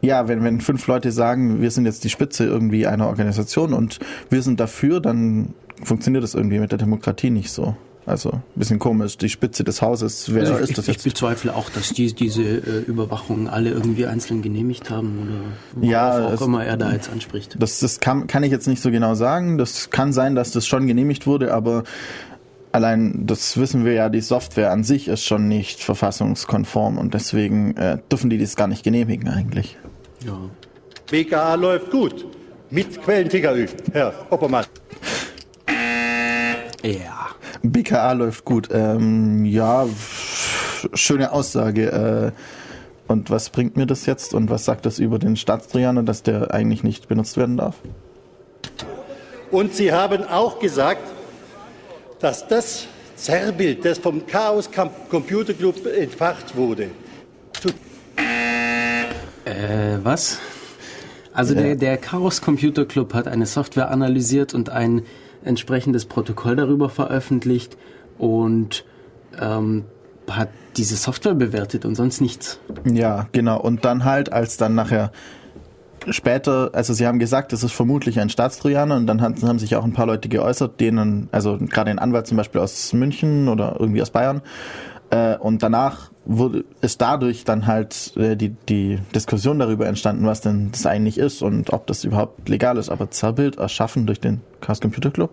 ja, 0.00 0.26
wenn, 0.26 0.42
wenn 0.42 0.60
fünf 0.60 0.86
Leute 0.88 1.12
sagen, 1.12 1.60
wir 1.60 1.70
sind 1.70 1.84
jetzt 1.84 2.02
die 2.02 2.10
Spitze 2.10 2.46
irgendwie 2.46 2.88
einer 2.88 3.06
Organisation 3.06 3.72
und 3.72 4.00
wir 4.28 4.42
sind 4.42 4.58
dafür, 4.58 4.98
dann 4.98 5.54
funktioniert 5.84 6.24
das 6.24 6.34
irgendwie 6.34 6.58
mit 6.58 6.72
der 6.72 6.78
Demokratie 6.78 7.30
nicht 7.30 7.52
so. 7.52 7.76
Also 8.10 8.30
ein 8.32 8.42
bisschen 8.56 8.78
komisch, 8.80 9.16
die 9.16 9.28
Spitze 9.28 9.62
des 9.64 9.80
Hauses, 9.80 10.34
wer 10.34 10.42
Also 10.42 10.54
ist 10.56 10.70
ich, 10.70 10.76
das 10.76 10.88
ich 10.88 10.94
jetzt? 10.96 11.04
bezweifle 11.04 11.54
auch, 11.54 11.70
dass 11.70 11.92
die, 11.92 12.12
diese 12.12 12.42
äh, 12.42 12.80
Überwachung 12.86 13.48
alle 13.48 13.70
irgendwie 13.70 14.06
einzeln 14.06 14.42
genehmigt 14.42 14.90
haben 14.90 15.28
oder 15.76 15.86
Ja, 15.86 16.18
worauf 16.18 16.32
es- 16.34 16.42
auch 16.42 16.46
immer 16.46 16.64
er 16.64 16.76
da 16.76 16.92
jetzt 16.92 17.08
anspricht. 17.10 17.54
Das, 17.58 17.78
das 17.78 18.00
kann, 18.00 18.26
kann 18.26 18.42
ich 18.42 18.50
jetzt 18.50 18.66
nicht 18.66 18.82
so 18.82 18.90
genau 18.90 19.14
sagen. 19.14 19.58
Das 19.58 19.90
kann 19.90 20.12
sein, 20.12 20.34
dass 20.34 20.50
das 20.50 20.66
schon 20.66 20.86
genehmigt 20.88 21.26
wurde, 21.28 21.54
aber 21.54 21.84
allein, 22.72 23.26
das 23.26 23.56
wissen 23.56 23.84
wir 23.84 23.92
ja, 23.92 24.08
die 24.08 24.20
Software 24.20 24.72
an 24.72 24.82
sich 24.84 25.06
ist 25.08 25.24
schon 25.24 25.46
nicht 25.48 25.80
verfassungskonform 25.80 26.98
und 26.98 27.14
deswegen 27.14 27.76
äh, 27.76 27.98
dürfen 28.10 28.28
die 28.30 28.38
das 28.38 28.56
gar 28.56 28.66
nicht 28.66 28.82
genehmigen 28.82 29.28
eigentlich. 29.28 29.76
Ja. 30.26 30.38
BKA 31.10 31.54
läuft 31.54 31.90
gut. 31.90 32.26
Mit 32.70 33.02
Quellen-TKÜ, 33.02 33.66
Herr 33.92 34.12
Oppermann. 34.30 34.64
Ja. 36.84 37.29
BKA 37.62 38.12
läuft 38.12 38.44
gut. 38.44 38.68
Ähm, 38.72 39.44
ja, 39.44 39.86
schöne 40.94 41.32
Aussage. 41.32 42.32
Äh, 42.36 43.10
und 43.10 43.28
was 43.30 43.50
bringt 43.50 43.76
mir 43.76 43.86
das 43.86 44.06
jetzt 44.06 44.34
und 44.34 44.50
was 44.50 44.64
sagt 44.64 44.86
das 44.86 44.98
über 44.98 45.18
den 45.18 45.36
Staatstrojaner, 45.36 46.04
dass 46.04 46.22
der 46.22 46.54
eigentlich 46.54 46.84
nicht 46.84 47.08
benutzt 47.08 47.36
werden 47.36 47.56
darf? 47.56 47.76
Und 49.50 49.74
Sie 49.74 49.92
haben 49.92 50.22
auch 50.24 50.60
gesagt, 50.60 51.02
dass 52.20 52.46
das 52.46 52.86
Zerrbild, 53.16 53.84
das 53.84 53.98
vom 53.98 54.26
Chaos 54.26 54.70
Computer 55.10 55.54
Club 55.54 55.84
entfacht 55.86 56.56
wurde, 56.56 56.90
zu 57.60 57.70
Äh, 59.44 59.98
was? 60.02 60.38
Also 61.32 61.54
der, 61.54 61.76
der 61.76 61.96
Chaos 61.96 62.40
Computer 62.40 62.84
Club 62.84 63.14
hat 63.14 63.26
eine 63.26 63.46
Software 63.46 63.90
analysiert 63.90 64.54
und 64.54 64.70
ein 64.70 65.02
entsprechendes 65.44 66.06
Protokoll 66.06 66.56
darüber 66.56 66.88
veröffentlicht 66.88 67.76
und 68.18 68.84
ähm, 69.40 69.84
hat 70.28 70.48
diese 70.76 70.96
Software 70.96 71.34
bewertet 71.34 71.84
und 71.84 71.94
sonst 71.94 72.20
nichts. 72.20 72.60
Ja, 72.84 73.28
genau. 73.32 73.60
Und 73.60 73.84
dann 73.84 74.04
halt, 74.04 74.32
als 74.32 74.56
dann 74.56 74.74
nachher 74.74 75.10
später, 76.08 76.70
also 76.72 76.94
sie 76.94 77.06
haben 77.06 77.18
gesagt, 77.18 77.52
das 77.52 77.62
ist 77.62 77.72
vermutlich 77.72 78.20
ein 78.20 78.30
Staatstrojaner 78.30 78.96
und 78.96 79.06
dann 79.06 79.20
haben, 79.20 79.36
haben 79.42 79.58
sich 79.58 79.76
auch 79.76 79.84
ein 79.84 79.92
paar 79.92 80.06
Leute 80.06 80.28
geäußert, 80.28 80.80
denen, 80.80 81.28
also 81.32 81.58
gerade 81.58 81.90
ein 81.90 81.98
Anwalt 81.98 82.26
zum 82.26 82.36
Beispiel 82.36 82.60
aus 82.60 82.92
München 82.92 83.48
oder 83.48 83.76
irgendwie 83.78 84.00
aus 84.00 84.10
Bayern. 84.10 84.42
Äh, 85.10 85.36
und 85.36 85.62
danach 85.62 86.10
wurde, 86.24 86.64
ist 86.80 87.00
dadurch 87.00 87.44
dann 87.44 87.66
halt 87.66 88.16
äh, 88.16 88.36
die, 88.36 88.50
die 88.68 88.98
Diskussion 89.14 89.58
darüber 89.58 89.86
entstanden, 89.86 90.26
was 90.26 90.40
denn 90.40 90.70
das 90.72 90.86
eigentlich 90.86 91.18
ist 91.18 91.42
und 91.42 91.72
ob 91.72 91.86
das 91.86 92.04
überhaupt 92.04 92.48
legal 92.48 92.76
ist. 92.78 92.88
Aber 92.88 93.10
Zerrbild 93.10 93.58
erschaffen 93.58 94.06
durch 94.06 94.20
den 94.20 94.40
Chaos 94.60 94.80
Computer 94.80 95.10
Club? 95.10 95.30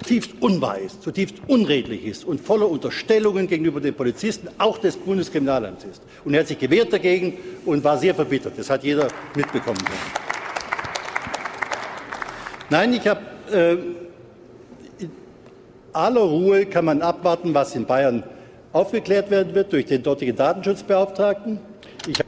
zutiefst 0.00 0.32
unwahr 0.40 0.78
ist, 0.78 1.02
zutiefst 1.02 1.36
unredlich 1.46 2.06
ist 2.06 2.24
und 2.24 2.40
voller 2.40 2.68
Unterstellungen 2.68 3.46
gegenüber 3.46 3.80
den 3.80 3.94
Polizisten, 3.94 4.48
auch 4.58 4.78
des 4.78 4.96
Bundeskriminalamts 4.96 5.84
ist. 5.84 6.02
Und 6.24 6.34
er 6.34 6.40
hat 6.40 6.48
sich 6.48 6.58
gewehrt 6.58 6.92
dagegen 6.92 7.34
und 7.66 7.84
war 7.84 7.98
sehr 7.98 8.14
verbittert. 8.14 8.54
Das 8.56 8.70
hat 8.70 8.82
jeder 8.82 9.08
mitbekommen. 9.34 9.78
Nein, 12.70 12.94
ich 12.94 13.06
habe 13.06 13.20
äh, 13.52 13.76
aller 15.92 16.20
Ruhe 16.20 16.66
kann 16.66 16.84
man 16.84 17.02
abwarten, 17.02 17.54
was 17.54 17.74
in 17.74 17.86
Bayern 17.86 18.22
aufgeklärt 18.72 19.30
werden 19.30 19.54
wird 19.54 19.72
durch 19.72 19.86
den 19.86 20.02
dortigen 20.02 20.36
Datenschutzbeauftragten. 20.36 21.58
Ich 22.06 22.20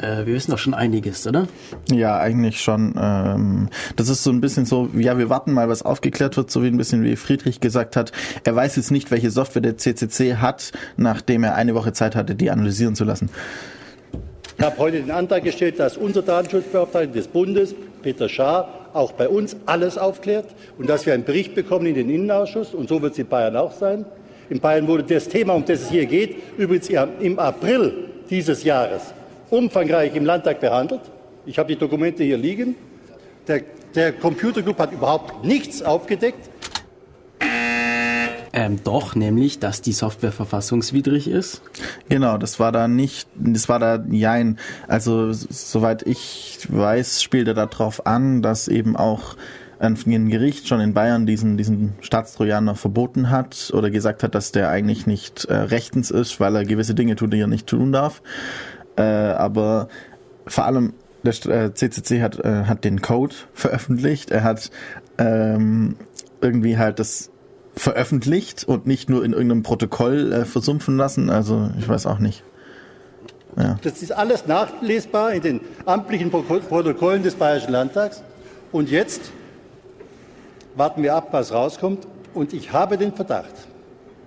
Äh, 0.00 0.26
wir 0.26 0.34
wissen 0.34 0.50
doch 0.50 0.58
schon 0.58 0.74
einiges, 0.74 1.26
oder? 1.26 1.48
Ja, 1.90 2.18
eigentlich 2.18 2.60
schon. 2.60 2.94
Ähm, 3.00 3.68
das 3.96 4.08
ist 4.08 4.22
so 4.22 4.30
ein 4.30 4.40
bisschen 4.40 4.64
so, 4.64 4.88
ja, 4.94 5.18
wir 5.18 5.28
warten 5.28 5.52
mal, 5.52 5.68
was 5.68 5.82
aufgeklärt 5.82 6.36
wird, 6.36 6.50
so 6.50 6.62
wie 6.62 6.68
ein 6.68 6.76
bisschen 6.76 7.02
wie 7.02 7.16
Friedrich 7.16 7.60
gesagt 7.60 7.96
hat. 7.96 8.12
Er 8.44 8.54
weiß 8.54 8.76
jetzt 8.76 8.90
nicht, 8.90 9.10
welche 9.10 9.30
Software 9.30 9.62
der 9.62 9.76
CCC 9.76 10.36
hat, 10.36 10.72
nachdem 10.96 11.44
er 11.44 11.54
eine 11.56 11.74
Woche 11.74 11.92
Zeit 11.92 12.14
hatte, 12.14 12.34
die 12.34 12.50
analysieren 12.50 12.94
zu 12.94 13.04
lassen. 13.04 13.28
Ich 14.56 14.64
habe 14.64 14.78
heute 14.78 15.00
den 15.00 15.10
Antrag 15.10 15.44
gestellt, 15.44 15.78
dass 15.78 15.96
unser 15.96 16.22
Datenschutzbeauftragter 16.22 17.12
des 17.12 17.28
Bundes, 17.28 17.74
Peter 18.02 18.28
Schaar, 18.28 18.77
auch 18.94 19.12
bei 19.12 19.28
uns 19.28 19.56
alles 19.66 19.98
aufklärt 19.98 20.46
und 20.78 20.88
dass 20.88 21.06
wir 21.06 21.14
einen 21.14 21.24
Bericht 21.24 21.54
bekommen 21.54 21.86
in 21.86 21.94
den 21.94 22.10
Innenausschuss. 22.10 22.74
Und 22.74 22.88
so 22.88 23.02
wird 23.02 23.12
es 23.12 23.18
in 23.18 23.26
Bayern 23.26 23.56
auch 23.56 23.72
sein. 23.72 24.04
In 24.50 24.60
Bayern 24.60 24.86
wurde 24.86 25.02
das 25.02 25.28
Thema, 25.28 25.54
um 25.54 25.64
das 25.64 25.82
es 25.82 25.90
hier 25.90 26.06
geht, 26.06 26.36
übrigens 26.56 26.88
im 27.20 27.38
April 27.38 28.08
dieses 28.30 28.64
Jahres 28.64 29.14
umfangreich 29.50 30.14
im 30.14 30.24
Landtag 30.24 30.60
behandelt. 30.60 31.00
Ich 31.46 31.58
habe 31.58 31.72
die 31.72 31.78
Dokumente 31.78 32.22
hier 32.24 32.36
liegen. 32.36 32.76
Der, 33.46 33.62
der 33.94 34.12
Computerclub 34.12 34.78
hat 34.78 34.92
überhaupt 34.92 35.44
nichts 35.44 35.82
aufgedeckt. 35.82 36.50
Ähm, 38.58 38.80
doch, 38.82 39.14
nämlich, 39.14 39.60
dass 39.60 39.82
die 39.82 39.92
Software 39.92 40.32
verfassungswidrig 40.32 41.30
ist. 41.30 41.62
Genau, 42.08 42.38
das 42.38 42.58
war 42.58 42.72
da 42.72 42.88
nicht, 42.88 43.28
das 43.36 43.68
war 43.68 43.78
da 43.78 44.04
jein. 44.10 44.58
Also 44.88 45.32
soweit 45.32 46.02
ich 46.02 46.66
weiß, 46.68 47.22
spielt 47.22 47.46
er 47.46 47.54
darauf 47.54 48.04
an, 48.04 48.42
dass 48.42 48.66
eben 48.66 48.96
auch 48.96 49.36
ein 49.78 49.94
Gericht 50.28 50.66
schon 50.66 50.80
in 50.80 50.92
Bayern 50.92 51.24
diesen, 51.24 51.56
diesen 51.56 51.94
Staatstrojaner 52.00 52.74
verboten 52.74 53.30
hat 53.30 53.70
oder 53.72 53.90
gesagt 53.90 54.24
hat, 54.24 54.34
dass 54.34 54.50
der 54.50 54.70
eigentlich 54.70 55.06
nicht 55.06 55.44
äh, 55.44 55.54
rechtens 55.54 56.10
ist, 56.10 56.40
weil 56.40 56.56
er 56.56 56.64
gewisse 56.64 56.96
Dinge 56.96 57.14
tut, 57.14 57.32
die 57.32 57.38
er 57.38 57.46
nicht 57.46 57.68
tun 57.68 57.92
darf. 57.92 58.22
Äh, 58.96 59.02
aber 59.02 59.86
vor 60.48 60.64
allem 60.64 60.94
der 61.22 61.32
äh, 61.46 61.74
CCC 61.74 62.22
hat, 62.22 62.40
äh, 62.40 62.64
hat 62.64 62.82
den 62.82 63.02
Code 63.02 63.36
veröffentlicht. 63.52 64.32
Er 64.32 64.42
hat 64.42 64.72
ähm, 65.16 65.94
irgendwie 66.40 66.76
halt 66.76 66.98
das 66.98 67.30
veröffentlicht 67.74 68.64
und 68.64 68.86
nicht 68.86 69.08
nur 69.08 69.24
in 69.24 69.32
irgendeinem 69.32 69.62
Protokoll 69.62 70.32
äh, 70.32 70.44
versumpfen 70.44 70.96
lassen. 70.96 71.30
Also 71.30 71.70
ich 71.78 71.88
weiß 71.88 72.06
auch 72.06 72.18
nicht. 72.18 72.42
Ja. 73.56 73.78
Das 73.82 74.02
ist 74.02 74.12
alles 74.12 74.46
nachlesbar 74.46 75.32
in 75.32 75.42
den 75.42 75.60
amtlichen 75.84 76.30
Protokollen 76.30 77.22
des 77.22 77.34
Bayerischen 77.34 77.72
Landtags. 77.72 78.22
Und 78.70 78.90
jetzt 78.90 79.32
warten 80.76 81.02
wir 81.02 81.14
ab, 81.14 81.28
was 81.32 81.52
rauskommt. 81.52 82.06
Und 82.34 82.52
ich 82.52 82.72
habe 82.72 82.98
den 82.98 83.12
Verdacht, 83.12 83.54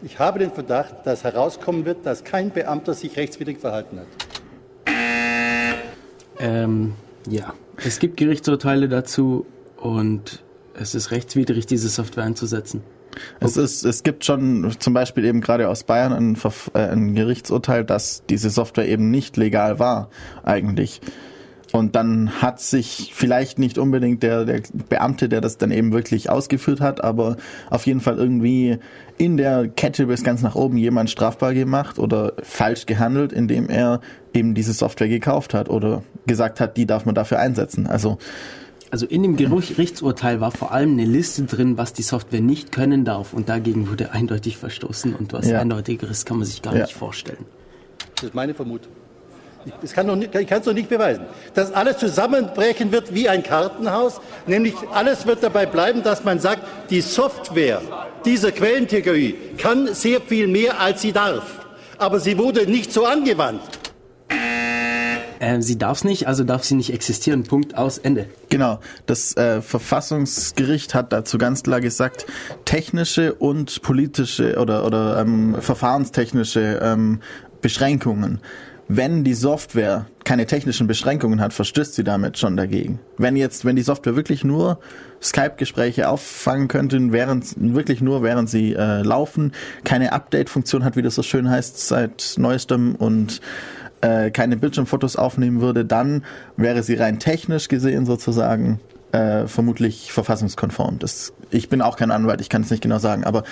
ich 0.04 0.20
habe 0.20 0.40
den 0.40 0.52
Verdacht, 0.52 1.06
dass 1.06 1.24
herauskommen 1.24 1.86
wird, 1.86 2.06
dass 2.06 2.24
kein 2.24 2.50
Beamter 2.50 2.94
sich 2.94 3.16
rechtswidrig 3.18 3.60
verhalten 3.60 4.00
hat. 4.00 4.08
Ähm, 6.40 6.94
ja, 7.30 7.54
es 7.78 8.00
gibt 8.00 8.18
Gerichtsurteile 8.18 8.90
dazu 8.90 9.46
und 9.78 10.44
es 10.74 10.96
ist 10.96 11.12
rechtswidrig, 11.12 11.68
diese 11.68 11.88
Software 11.88 12.24
einzusetzen. 12.24 12.82
Es, 13.40 13.58
ist, 13.58 13.84
es 13.84 14.04
gibt 14.04 14.26
schon 14.26 14.72
zum 14.80 14.94
Beispiel 14.94 15.26
eben 15.26 15.42
gerade 15.42 15.70
aus 15.70 15.84
Bayern 15.84 16.14
ein, 16.14 16.38
äh, 16.74 16.80
ein 16.80 17.16
Gerichtsurteil, 17.16 17.84
dass 17.84 18.24
diese 18.30 18.50
Software 18.50 18.88
eben 18.88 19.12
nicht 19.12 19.38
legal 19.38 19.80
war, 19.80 20.10
eigentlich. 20.44 21.02
Und 21.72 21.96
dann 21.96 22.42
hat 22.42 22.60
sich 22.60 23.12
vielleicht 23.14 23.58
nicht 23.58 23.78
unbedingt 23.78 24.24
der, 24.24 24.46
der 24.46 24.62
Beamte, 24.90 25.30
der 25.30 25.42
das 25.42 25.58
dann 25.58 25.72
eben 25.72 25.94
wirklich 25.94 26.30
ausgeführt 26.30 26.82
hat, 26.82 27.04
aber 27.04 27.38
auf 27.70 27.86
jeden 27.86 28.02
Fall 28.02 28.18
irgendwie 28.18 28.78
in 29.18 29.38
der 29.38 29.70
Kette 29.70 30.08
bis 30.08 30.24
ganz 30.24 30.42
nach 30.42 30.56
oben 30.56 30.78
jemand 30.78 31.10
strafbar 31.10 31.54
gemacht 31.54 31.98
oder 31.98 32.34
falsch 32.44 32.86
gehandelt, 32.86 33.32
indem 33.32 33.70
er 33.70 34.02
eben 34.34 34.54
diese 34.54 34.74
Software 34.74 35.08
gekauft 35.08 35.54
hat 35.54 35.70
oder 35.70 36.04
gesagt 36.28 36.60
hat, 36.60 36.76
die 36.76 36.86
darf 36.86 37.06
man 37.06 37.16
dafür 37.16 37.40
einsetzen. 37.40 37.88
Also 37.88 38.18
also 38.92 39.06
in 39.06 39.24
dem 39.24 39.38
Gerichtsurteil 39.38 40.42
war 40.42 40.52
vor 40.52 40.72
allem 40.72 40.92
eine 40.92 41.06
Liste 41.06 41.44
drin, 41.44 41.78
was 41.78 41.94
die 41.94 42.02
Software 42.04 42.42
nicht 42.42 42.72
können 42.72 43.06
darf 43.06 43.34
und 43.34 43.50
dagegen 43.50 43.90
wurde 43.90 44.12
eindeutig 44.12 44.58
verstoßen 44.58 45.16
und 45.16 45.34
was 45.34 45.50
ja. 45.50 45.60
eindeutigeres 45.60 46.26
kann 46.26 46.38
man 46.38 46.46
sich 46.46 46.62
gar 46.62 46.76
ja. 46.76 46.82
nicht 46.84 46.94
vorstellen. 46.94 47.46
Das 48.16 48.26
ist 48.26 48.36
meine 48.36 48.54
Vermutung. 48.54 48.92
Das 49.82 49.94
kann 49.94 50.08
nicht, 50.18 50.34
ich 50.34 50.48
kann 50.48 50.60
es 50.60 50.66
doch 50.66 50.74
nicht 50.74 50.90
beweisen. 50.90 51.26
Dass 51.54 51.72
alles 51.72 52.00
zusammenbrechen 52.00 52.92
wird 52.92 53.14
wie 53.14 53.30
ein 53.30 53.44
Kartenhaus, 53.44 54.20
nämlich 54.48 54.74
alles 54.92 55.26
wird 55.28 55.44
dabei 55.44 55.66
bleiben, 55.68 56.04
dass 56.04 56.24
man 56.24 56.40
sagt, 56.40 56.64
die 56.90 57.02
Software 57.02 57.82
dieser 58.26 58.52
Quellen-TKÜ 58.52 59.34
kann 59.58 59.94
sehr 59.94 60.20
viel 60.20 60.48
mehr, 60.48 60.80
als 60.80 61.02
sie 61.02 61.12
darf. 61.12 61.66
Aber 61.98 62.20
sie 62.20 62.38
wurde 62.38 62.66
nicht 62.66 62.92
so 62.92 63.06
angewandt. 63.06 63.81
Äh, 65.42 65.62
sie 65.62 65.78
darf 65.78 65.98
es 65.98 66.04
nicht, 66.04 66.28
also 66.28 66.44
darf 66.44 66.64
sie 66.64 66.76
nicht 66.76 66.94
existieren. 66.94 67.44
Punkt 67.44 67.76
aus 67.76 67.98
Ende. 67.98 68.28
Genau. 68.50 68.80
Das 69.08 69.36
äh, 69.36 69.62
Verfassungsgericht 69.62 70.94
hat 70.94 71.12
dazu 71.12 71.40
ganz 71.40 71.64
klar 71.64 71.82
gesagt, 71.82 72.28
technische 72.66 73.34
und 73.34 73.82
politische 73.82 74.58
oder, 74.60 74.86
oder 74.86 75.20
ähm, 75.20 75.56
verfahrenstechnische 75.60 76.80
ähm, 76.82 77.22
Beschränkungen 77.62 78.40
wenn 78.94 79.24
die 79.24 79.36
Software 79.36 80.06
keine 80.26 80.46
technischen 80.46 80.86
Beschränkungen 80.86 81.40
hat, 81.40 81.54
verstößt 81.54 81.96
sie 81.96 82.04
damit 82.04 82.38
schon 82.38 82.58
dagegen. 82.58 83.00
Wenn 83.18 83.38
jetzt, 83.38 83.64
wenn 83.64 83.78
die 83.78 83.84
Software 83.84 84.18
wirklich 84.18 84.44
nur 84.44 84.80
Skype-Gespräche 85.22 86.10
auffangen 86.10 86.68
könnte, 86.68 87.00
während 87.14 87.56
wirklich 87.58 88.02
nur 88.02 88.22
während 88.22 88.50
sie 88.50 88.74
äh, 88.74 89.02
laufen, 89.02 89.54
keine 89.86 90.12
Update-Funktion 90.12 90.84
hat, 90.84 90.98
wie 90.98 91.02
das 91.02 91.16
so 91.16 91.24
schön 91.24 91.50
heißt, 91.50 91.88
seit 91.88 92.34
neuestem 92.38 92.96
und 92.96 93.40
äh, 94.02 94.32
keine 94.32 94.58
Bildschirmfotos 94.58 95.16
aufnehmen 95.16 95.62
würde, 95.62 95.86
dann 95.86 96.24
wäre 96.58 96.84
sie 96.84 96.96
rein 96.96 97.20
technisch 97.20 97.68
gesehen 97.68 98.06
sozusagen 98.06 98.80
äh, 99.12 99.48
vermutlich 99.48 100.12
verfassungskonform. 100.12 101.00
Das, 101.00 101.34
ich 101.50 101.70
bin 101.70 101.82
auch 101.82 101.98
kein 101.98 102.12
Anwalt, 102.12 102.42
ich 102.42 102.50
kann 102.50 102.62
es 102.62 102.72
nicht 102.72 102.82
genau 102.82 103.00
sagen, 103.00 103.24
aber 103.24 103.44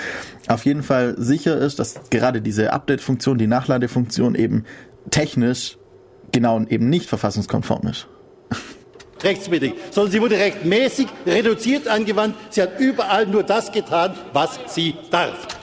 auf 0.48 0.66
jeden 0.66 0.84
Fall 0.84 1.16
sicher 1.18 1.58
ist, 1.58 1.80
dass 1.80 2.00
gerade 2.10 2.42
diese 2.42 2.72
Update-Funktion, 2.74 3.38
die 3.38 3.48
Nachladefunktion 3.48 4.36
eben 4.36 4.66
technisch 5.12 5.78
genau 6.32 6.62
eben 6.62 6.90
nicht 6.90 7.10
verfassungskonform 7.10 7.88
ist. 7.88 8.08
Rechtswidrig, 9.22 9.74
sondern 9.92 10.12
sie 10.14 10.22
wurde 10.22 10.38
rechtmäßig 10.38 11.08
reduziert 11.26 11.90
angewandt. 11.90 12.36
Sie 12.52 12.62
hat 12.62 12.80
überall 12.80 13.26
nur 13.26 13.44
das 13.44 13.72
getan, 13.72 14.14
was 14.32 14.60
sie 14.68 14.96
darf. 15.12 15.59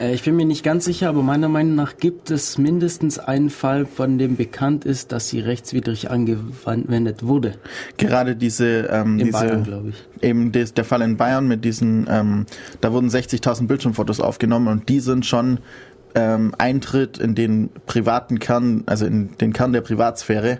Äh, 0.00 0.14
ich 0.14 0.22
bin 0.22 0.36
mir 0.36 0.46
nicht 0.46 0.64
ganz 0.64 0.84
sicher, 0.84 1.08
aber 1.08 1.22
meiner 1.22 1.48
Meinung 1.48 1.74
nach 1.74 1.96
gibt 1.96 2.30
es 2.30 2.58
mindestens 2.58 3.18
einen 3.18 3.50
Fall, 3.50 3.86
von 3.86 4.18
dem 4.18 4.36
bekannt 4.36 4.84
ist, 4.84 5.12
dass 5.12 5.28
sie 5.28 5.40
rechtswidrig 5.40 6.10
angewendet 6.10 7.22
wurde. 7.22 7.54
Gerade 7.96 8.34
diese, 8.34 8.88
ähm, 8.90 9.18
in 9.18 9.26
diese 9.26 9.32
Bayern, 9.32 9.64
glaube 9.64 9.90
ich. 9.90 10.22
Eben 10.22 10.52
des, 10.52 10.74
der 10.74 10.84
Fall 10.84 11.02
in 11.02 11.16
Bayern 11.16 11.46
mit 11.46 11.64
diesen, 11.64 12.06
ähm, 12.10 12.46
da 12.80 12.92
wurden 12.92 13.08
60.000 13.08 13.66
Bildschirmfotos 13.66 14.20
aufgenommen 14.20 14.68
und 14.68 14.88
die 14.88 15.00
sind 15.00 15.26
schon 15.26 15.58
ähm, 16.14 16.54
Eintritt 16.58 17.18
in 17.18 17.34
den 17.34 17.70
privaten 17.86 18.38
Kern, 18.38 18.82
also 18.86 19.06
in 19.06 19.36
den 19.38 19.52
Kern 19.52 19.72
der 19.72 19.82
Privatsphäre. 19.82 20.58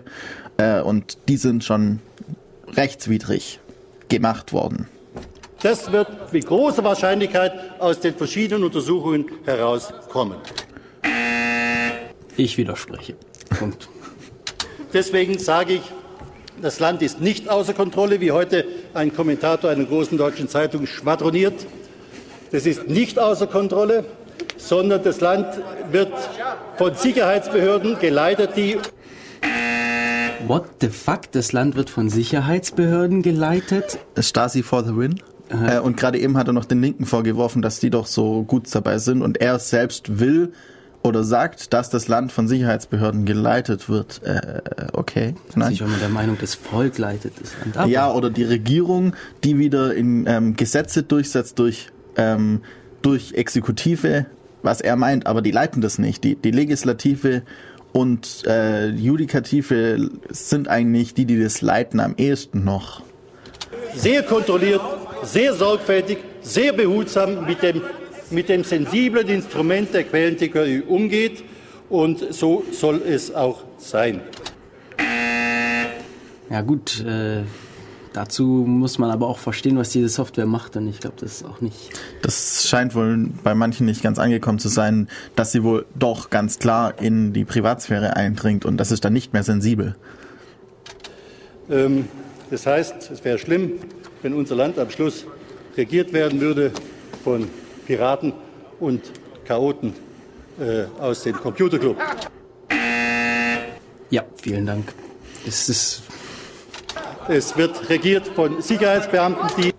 Äh, 0.57 0.81
und 0.81 1.17
die 1.27 1.37
sind 1.37 1.63
schon 1.63 1.99
rechtswidrig 2.73 3.59
gemacht 4.07 4.53
worden. 4.53 4.87
Das 5.63 5.91
wird 5.91 6.33
mit 6.33 6.45
großer 6.45 6.83
Wahrscheinlichkeit 6.83 7.53
aus 7.79 7.99
den 7.99 8.15
verschiedenen 8.15 8.63
Untersuchungen 8.63 9.25
herauskommen. 9.45 10.37
Ich 12.37 12.57
widerspreche. 12.57 13.15
Punkt. 13.59 13.89
Deswegen 14.93 15.37
sage 15.37 15.73
ich, 15.73 15.81
das 16.61 16.79
Land 16.79 17.01
ist 17.01 17.21
nicht 17.21 17.49
außer 17.49 17.73
Kontrolle, 17.73 18.19
wie 18.21 18.31
heute 18.31 18.65
ein 18.93 19.13
Kommentator 19.13 19.69
einer 19.69 19.85
großen 19.85 20.17
deutschen 20.17 20.47
Zeitung 20.47 20.85
schwadroniert. 20.85 21.65
Das 22.51 22.65
ist 22.65 22.87
nicht 22.87 23.19
außer 23.19 23.47
Kontrolle 23.47 24.05
sondern 24.61 25.03
das 25.03 25.21
Land 25.21 25.47
wird 25.91 26.13
von 26.77 26.95
Sicherheitsbehörden 26.95 27.99
geleitet, 27.99 28.51
die 28.55 28.77
What 30.47 30.65
the 30.81 30.89
fuck? 30.89 31.31
Das 31.31 31.51
Land 31.51 31.75
wird 31.75 31.89
von 31.89 32.09
Sicherheitsbehörden 32.09 33.21
geleitet? 33.21 33.99
Stasi 34.19 34.63
for 34.63 34.83
the 34.83 34.95
win. 34.95 35.21
Äh, 35.51 35.79
und 35.79 35.97
gerade 35.97 36.19
eben 36.19 36.37
hat 36.37 36.47
er 36.47 36.53
noch 36.53 36.65
den 36.65 36.81
Linken 36.81 37.05
vorgeworfen, 37.05 37.61
dass 37.61 37.79
die 37.79 37.89
doch 37.89 38.05
so 38.05 38.43
gut 38.43 38.73
dabei 38.73 38.97
sind 38.97 39.21
und 39.21 39.41
er 39.41 39.59
selbst 39.59 40.19
will 40.19 40.53
oder 41.03 41.23
sagt, 41.23 41.73
dass 41.73 41.89
das 41.89 42.07
Land 42.07 42.31
von 42.31 42.47
Sicherheitsbehörden 42.47 43.25
geleitet 43.25 43.89
wird. 43.89 44.21
Äh, 44.23 44.61
okay. 44.93 45.35
Nein. 45.55 45.73
Ich 45.73 45.79
bin 45.79 45.89
der 45.99 46.09
Meinung, 46.09 46.37
das 46.39 46.53
Volk 46.53 46.97
leitet 46.97 47.33
das 47.41 47.53
Land. 47.59 47.77
Aber 47.77 47.89
ja, 47.89 48.11
oder 48.11 48.29
die 48.29 48.43
Regierung, 48.43 49.15
die 49.43 49.57
wieder 49.57 49.95
in 49.95 50.25
ähm, 50.27 50.55
Gesetze 50.55 51.03
durchsetzt 51.03 51.57
durch 51.59 51.89
ähm, 52.17 52.61
durch 53.01 53.33
Exekutive 53.33 54.27
was 54.63 54.81
er 54.81 54.95
meint, 54.95 55.27
aber 55.27 55.41
die 55.41 55.51
leiten 55.51 55.81
das 55.81 55.97
nicht. 55.97 56.23
Die, 56.23 56.35
die 56.35 56.51
Legislative 56.51 57.43
und 57.91 58.43
äh, 58.45 58.89
Judikative 58.89 60.09
sind 60.29 60.67
eigentlich 60.67 61.13
die, 61.13 61.25
die 61.25 61.41
das 61.41 61.61
leiten 61.61 61.99
am 61.99 62.15
ehesten 62.17 62.63
noch. 62.63 63.01
Sehr 63.95 64.23
kontrolliert, 64.23 64.81
sehr 65.23 65.53
sorgfältig, 65.53 66.19
sehr 66.41 66.73
behutsam 66.73 67.45
mit 67.45 67.61
dem, 67.63 67.81
mit 68.29 68.49
dem 68.49 68.63
sensiblen 68.63 69.27
Instrument 69.27 69.93
der 69.93 70.03
Quellentechnologie 70.03 70.81
umgeht. 70.81 71.43
Und 71.89 72.33
so 72.33 72.63
soll 72.71 73.01
es 73.05 73.33
auch 73.33 73.63
sein. 73.77 74.21
Ja 76.49 76.61
gut, 76.61 77.03
äh, 77.05 77.43
Dazu 78.13 78.43
muss 78.67 78.99
man 78.99 79.09
aber 79.09 79.27
auch 79.27 79.37
verstehen, 79.37 79.77
was 79.77 79.89
diese 79.89 80.09
Software 80.09 80.45
macht 80.45 80.75
und 80.75 80.87
ich 80.87 80.99
glaube, 80.99 81.15
das 81.19 81.31
ist 81.35 81.45
auch 81.45 81.61
nicht. 81.61 81.77
Das 82.21 82.67
scheint 82.67 82.93
wohl 82.93 83.29
bei 83.41 83.55
manchen 83.55 83.85
nicht 83.85 84.03
ganz 84.03 84.19
angekommen 84.19 84.59
zu 84.59 84.67
sein, 84.67 85.07
dass 85.37 85.53
sie 85.53 85.63
wohl 85.63 85.85
doch 85.95 86.29
ganz 86.29 86.59
klar 86.59 86.99
in 86.99 87.31
die 87.31 87.45
Privatsphäre 87.45 88.17
eindringt 88.17 88.65
und 88.65 88.75
das 88.77 88.91
ist 88.91 89.05
dann 89.05 89.13
nicht 89.13 89.31
mehr 89.31 89.43
sensibel. 89.43 89.95
Ähm, 91.69 92.09
das 92.49 92.65
heißt, 92.65 93.11
es 93.11 93.23
wäre 93.23 93.37
schlimm, 93.37 93.79
wenn 94.21 94.33
unser 94.33 94.55
Land 94.55 94.77
am 94.79 94.89
Schluss 94.89 95.25
regiert 95.77 96.13
werden 96.13 96.41
würde 96.41 96.71
von 97.23 97.47
Piraten 97.85 98.33
und 98.79 99.01
Chaoten 99.45 99.93
äh, 100.59 100.83
aus 100.99 101.23
dem 101.23 101.35
Computerclub. 101.35 101.97
Ja, 104.09 104.23
vielen 104.41 104.65
Dank. 104.65 104.93
Es 105.47 105.69
ist 105.69 106.03
es 107.27 107.55
wird 107.55 107.89
regiert 107.89 108.27
von 108.27 108.61
Sicherheitsbeamten, 108.61 109.47
die 109.57 109.71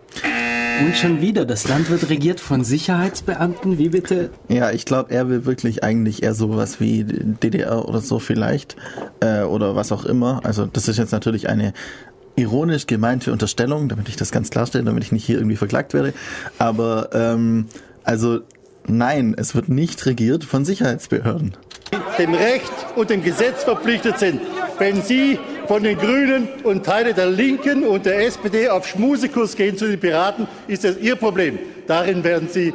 und 0.81 0.97
schon 0.97 1.21
wieder, 1.21 1.45
das 1.45 1.69
Land 1.69 1.91
wird 1.91 2.09
regiert 2.09 2.41
von 2.41 2.65
Sicherheitsbeamten, 2.65 3.79
wie 3.79 3.91
bitte? 3.91 4.31
Ja, 4.49 4.71
ich 4.71 4.85
glaube, 4.85 5.13
er 5.13 5.29
will 5.29 5.45
wirklich 5.45 5.85
eigentlich 5.85 6.23
eher 6.23 6.35
sowas 6.35 6.81
wie 6.81 7.05
DDR 7.05 7.87
oder 7.89 8.01
so 8.01 8.19
vielleicht 8.19 8.77
äh, 9.21 9.43
oder 9.43 9.77
was 9.77 9.93
auch 9.93 10.05
immer. 10.05 10.41
Also 10.45 10.67
das 10.67 10.89
ist 10.89 10.97
jetzt 10.97 11.13
natürlich 11.13 11.49
eine 11.49 11.73
ironisch 12.37 12.87
gemeinte 12.87 13.33
Unterstellung, 13.33 13.89
damit 13.89 14.09
ich 14.09 14.17
das 14.17 14.31
ganz 14.31 14.51
klarstelle, 14.51 14.85
damit 14.85 15.05
ich 15.05 15.13
nicht 15.13 15.25
hier 15.25 15.37
irgendwie 15.37 15.57
verklagt 15.57 15.95
werde. 15.95 16.15
Aber 16.59 17.11
ähm, 17.13 17.67
also 18.05 18.41
nein, 18.87 19.35
es 19.37 19.55
wird 19.55 19.69
nicht 19.69 20.05
regiert 20.07 20.45
von 20.45 20.65
Sicherheitsbehörden. 20.65 21.55
Dem 22.19 22.35
Recht 22.35 22.73
und 22.97 23.11
dem 23.11 23.23
Gesetz 23.23 23.65
verpflichtet 23.65 24.19
sind. 24.19 24.41
Wenn 24.79 25.03
Sie 25.03 25.39
von 25.69 25.83
den 25.83 25.99
Grünen 25.99 26.49
und 26.65 26.85
Teile 26.85 27.15
der 27.15 27.27
Linken 27.27 27.85
und 27.85 28.07
der 28.07 28.27
SPD 28.27 28.69
auf 28.69 28.87
Schmusekurs 28.87 29.57
gehen 29.57 29.77
zu 29.77 29.87
den 29.87 30.01
Piraten, 30.01 30.47
ist 30.69 30.85
das 30.85 30.99
Ihr 30.99 31.17
Problem. 31.17 31.59
Darin 31.87 32.25
werden 32.25 32.49
Sie 32.51 32.73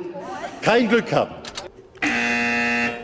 kein 0.61 0.87
Glück 0.87 1.11
haben. 1.11 1.31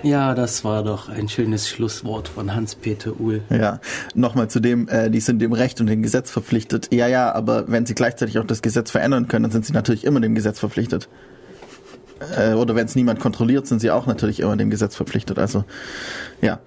Ja, 0.03 0.35
das 0.35 0.65
war 0.65 0.83
doch 0.83 1.07
ein 1.07 1.29
schönes 1.29 1.69
Schlusswort 1.69 2.27
von 2.27 2.53
Hans-Peter 2.53 3.19
Uhl. 3.19 3.41
Ja, 3.49 3.79
nochmal 4.13 4.49
zu 4.49 4.59
dem, 4.59 4.89
äh, 4.89 5.09
die 5.09 5.21
sind 5.21 5.39
dem 5.39 5.53
Recht 5.53 5.79
und 5.79 5.87
dem 5.87 6.03
Gesetz 6.03 6.29
verpflichtet. 6.29 6.93
Ja, 6.93 7.07
ja, 7.07 7.33
aber 7.33 7.69
wenn 7.69 7.85
sie 7.85 7.95
gleichzeitig 7.95 8.37
auch 8.37 8.45
das 8.45 8.61
Gesetz 8.61 8.91
verändern 8.91 9.29
können, 9.29 9.43
dann 9.43 9.51
sind 9.51 9.65
sie 9.65 9.71
natürlich 9.71 10.03
immer 10.03 10.19
dem 10.19 10.35
Gesetz 10.35 10.59
verpflichtet. 10.59 11.07
Äh, 12.37 12.53
oder 12.53 12.75
wenn 12.75 12.85
es 12.85 12.95
niemand 12.95 13.21
kontrolliert, 13.21 13.65
sind 13.65 13.79
sie 13.79 13.91
auch 13.91 14.05
natürlich 14.05 14.41
immer 14.41 14.57
dem 14.57 14.69
Gesetz 14.69 14.95
verpflichtet. 14.95 15.39
Also, 15.39 15.63
ja. 16.41 16.59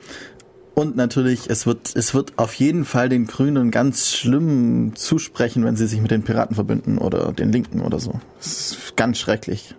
Und 0.75 0.97
natürlich, 0.97 1.49
es 1.49 1.67
wird, 1.67 1.95
es 1.95 2.15
wird 2.15 2.35
auf 2.37 2.55
jeden 2.55 2.85
Fall 2.85 3.09
den 3.09 3.27
Grünen 3.27 3.71
ganz 3.71 4.11
schlimm 4.11 4.93
zusprechen, 4.95 5.65
wenn 5.65 5.77
sie 5.77 5.87
sich 5.87 6.01
mit 6.01 6.11
den 6.11 6.23
Piraten 6.23 6.55
verbünden 6.55 6.99
oder 6.99 7.33
den 7.33 7.53
Linken 7.53 7.81
oder 7.81 7.99
so. 7.99 8.21
Das 8.39 8.73
ist 8.73 8.97
ganz 8.97 9.19
schrecklich. 9.19 9.75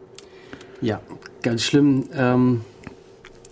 Ja, 0.82 1.00
ganz 1.44 1.64
schlimm. 1.64 2.06
Ähm, 2.14 2.62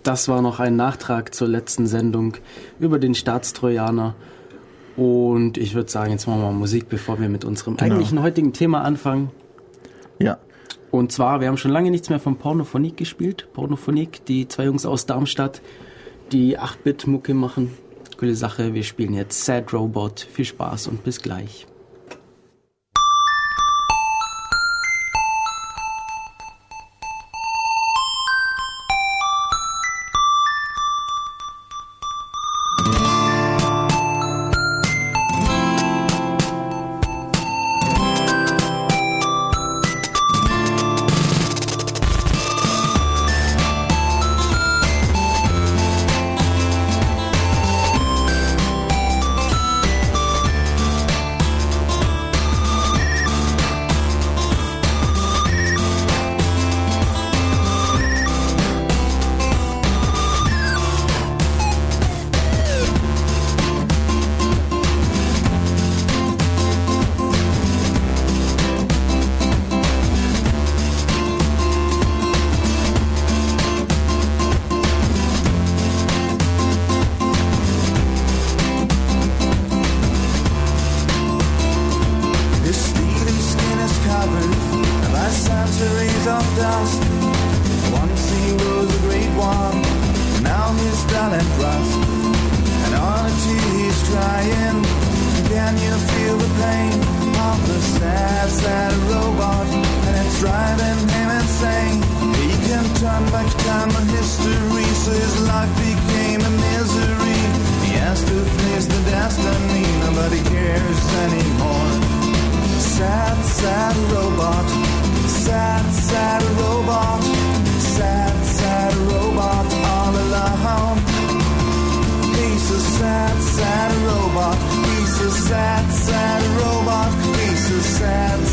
das 0.08 0.28
war 0.28 0.42
noch 0.42 0.60
ein 0.60 0.76
Nachtrag 0.76 1.34
zur 1.34 1.48
letzten 1.48 1.88
Sendung 1.88 2.36
über 2.80 3.00
den 3.00 3.16
Staatstrojaner. 3.16 4.16
Und 4.96 5.58
ich 5.58 5.76
würde 5.76 5.90
sagen, 5.92 6.12
jetzt 6.12 6.28
machen 6.28 6.40
wir 6.42 6.52
mal 6.52 6.58
Musik, 6.58 6.88
bevor 6.90 7.20
wir 7.20 7.28
mit 7.28 7.44
unserem 7.44 7.76
Genau. 7.76 7.92
eigentlichen 7.92 8.22
heutigen 8.22 8.54
Thema 8.54 8.82
anfangen. 8.82 9.32
Ja. 10.20 10.38
Und 10.92 11.12
zwar, 11.12 11.42
wir 11.42 11.50
haben 11.50 11.58
schon 11.58 11.72
lange 11.72 11.92
nichts 11.92 12.10
mehr 12.10 12.20
von 12.20 12.38
Pornophonik 12.38 12.96
gespielt. 12.96 13.48
Pornophonik, 13.52 14.24
die 14.26 14.48
zwei 14.48 14.66
Jungs 14.66 14.86
aus 14.86 15.06
Darmstadt, 15.06 15.62
die 16.32 16.58
8-Bit-Mucke 16.58 17.34
machen. 17.34 17.74
Coole 18.18 18.36
Sache. 18.36 18.74
Wir 18.74 18.84
spielen 18.84 19.14
jetzt 19.14 19.44
Sad 19.44 19.74
Robot. 19.74 20.22
Viel 20.32 20.46
Spaß 20.46 20.88
und 20.88 21.04
bis 21.04 21.22
gleich. 21.22 21.68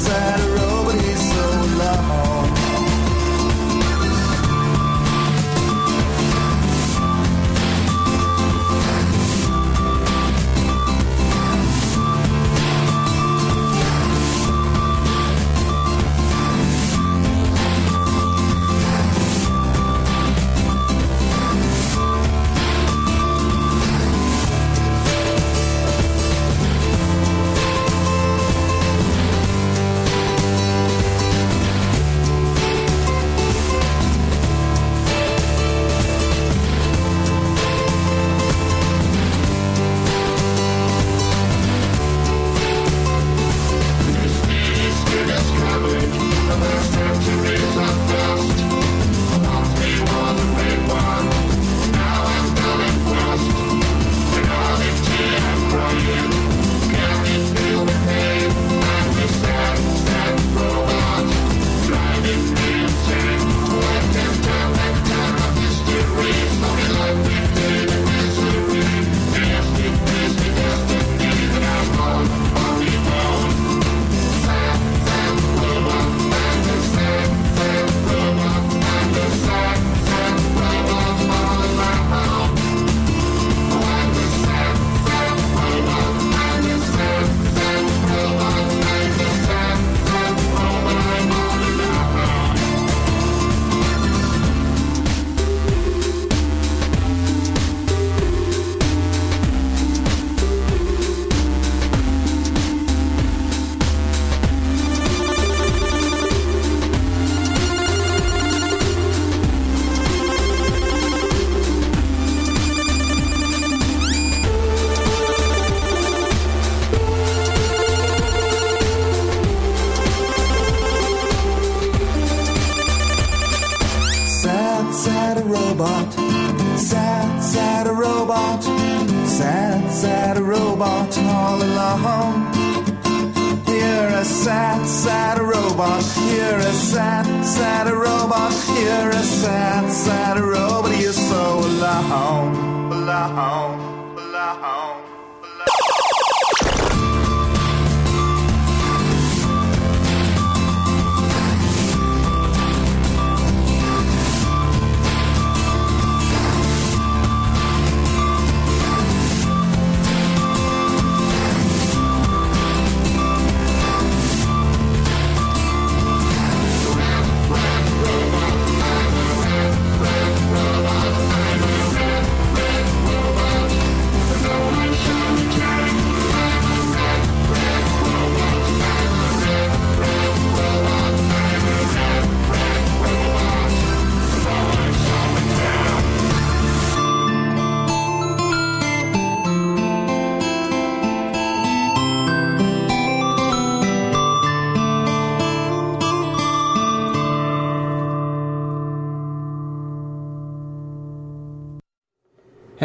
Sad, 0.03 0.42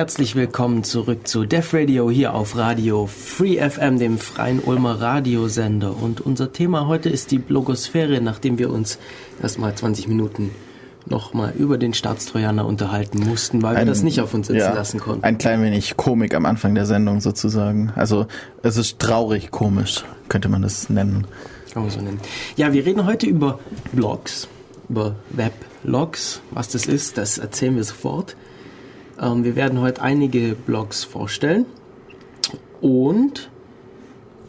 Herzlich 0.08 0.38
willkommen 0.38 0.86
zurück 0.86 1.28
zu 1.28 1.44
Def 1.44 1.74
Radio 1.74 2.10
hier 2.10 2.34
auf 2.34 2.56
Radio 2.56 3.08
Free 3.08 3.58
FM, 3.58 4.00
dem 4.00 4.20
freien 4.20 4.62
Ulmer 4.62 5.02
Radiosender. 5.02 6.02
Und 6.02 6.22
unser 6.22 6.54
Thema 6.54 6.88
heute 6.88 7.10
ist 7.10 7.30
die 7.32 7.40
Blogosphäre, 7.40 8.22
nachdem 8.22 8.58
wir 8.58 8.70
uns 8.70 9.00
erstmal 9.42 9.76
20 9.76 10.08
Minuten 10.08 10.52
nochmal 11.06 11.52
über 11.58 11.78
den 11.78 11.94
Staatstrojaner 11.94 12.66
unterhalten 12.66 13.20
mussten, 13.20 13.62
weil 13.62 13.76
wir 13.76 13.84
das 13.84 14.02
nicht 14.02 14.22
auf 14.22 14.34
uns 14.34 14.48
sitzen 14.48 14.60
ja, 14.60 14.74
lassen 14.74 15.02
konnten. 15.02 15.26
Ein 15.26 15.40
klein 15.40 15.62
wenig 15.62 15.98
Komik 15.98 16.34
am 16.36 16.46
Anfang 16.46 16.74
der 16.74 16.86
Sendung 16.86 17.20
sozusagen. 17.20 17.92
Also 17.98 18.28
es 18.64 18.78
ist 18.78 19.00
traurig 19.00 19.52
komisch, 19.52 20.06
könnte 20.30 20.48
man 20.48 20.62
das 20.62 20.90
nennen. 20.90 21.28
Kann 21.74 21.82
man 21.82 21.92
so 21.92 22.00
nennen. 22.00 22.22
Ja, 22.56 22.72
wir 22.72 22.86
reden 22.86 23.06
heute 23.06 23.28
über 23.28 23.60
Blogs, 23.92 24.48
über 24.88 25.16
Weblogs. 25.32 26.40
Was 26.52 26.70
das 26.70 26.86
ist, 26.86 27.18
das 27.18 27.40
erzählen 27.40 27.76
wir 27.76 27.84
sofort. 27.84 28.38
Ähm, 29.22 29.44
wir 29.44 29.56
werden 29.56 29.82
heute 29.82 30.02
einige 30.02 30.56
Blogs 30.56 31.04
vorstellen. 31.04 31.66
Und 32.82 33.50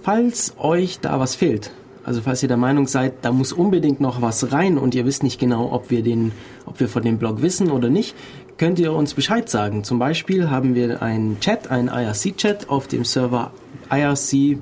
falls 0.02 0.54
euch 0.59 1.00
da 1.00 1.18
was 1.18 1.35
fehlt, 1.35 1.72
also 2.04 2.20
falls 2.22 2.42
ihr 2.42 2.48
der 2.48 2.57
Meinung 2.57 2.87
seid, 2.87 3.14
da 3.22 3.33
muss 3.33 3.52
unbedingt 3.52 4.00
noch 4.00 4.22
was 4.22 4.52
rein 4.52 4.78
und 4.78 4.94
ihr 4.94 5.04
wisst 5.04 5.22
nicht 5.22 5.38
genau, 5.38 5.70
ob 5.72 5.90
wir, 5.90 6.02
den, 6.02 6.33
ob 6.64 6.81
wir 6.81 6.88
von 6.88 7.02
dem 7.02 7.18
Blog 7.18 7.42
wissen 7.42 7.70
oder 7.70 7.90
nicht, 7.90 8.14
könnt 8.57 8.78
ihr 8.78 8.94
uns 8.94 9.12
Bescheid 9.14 9.50
sagen. 9.50 9.85
Zum 9.85 9.98
Beispiel 9.98 10.50
haben 10.50 10.74
wir 10.74 11.02
einen 11.02 11.38
Chat, 11.40 11.70
einen 11.70 11.88
IRC-Chat 11.88 12.70
auf 12.70 12.88
dem 12.88 13.04
Server 13.04 13.52
irc.in-ulm.de 13.90 14.54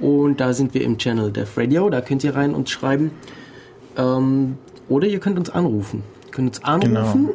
und 0.00 0.40
da 0.40 0.52
sind 0.52 0.74
wir 0.74 0.82
im 0.82 0.98
Channel 0.98 1.32
Def 1.32 1.56
Radio, 1.56 1.88
da 1.88 2.00
könnt 2.00 2.22
ihr 2.24 2.34
rein 2.34 2.54
und 2.54 2.68
schreiben. 2.68 3.12
Ähm, 3.96 4.58
oder 4.88 5.06
ihr 5.08 5.20
könnt 5.20 5.38
uns 5.38 5.48
anrufen. 5.50 6.02
Ihr 6.34 6.36
könnt 6.36 6.56
uns 6.56 6.64
anrufen. 6.64 7.30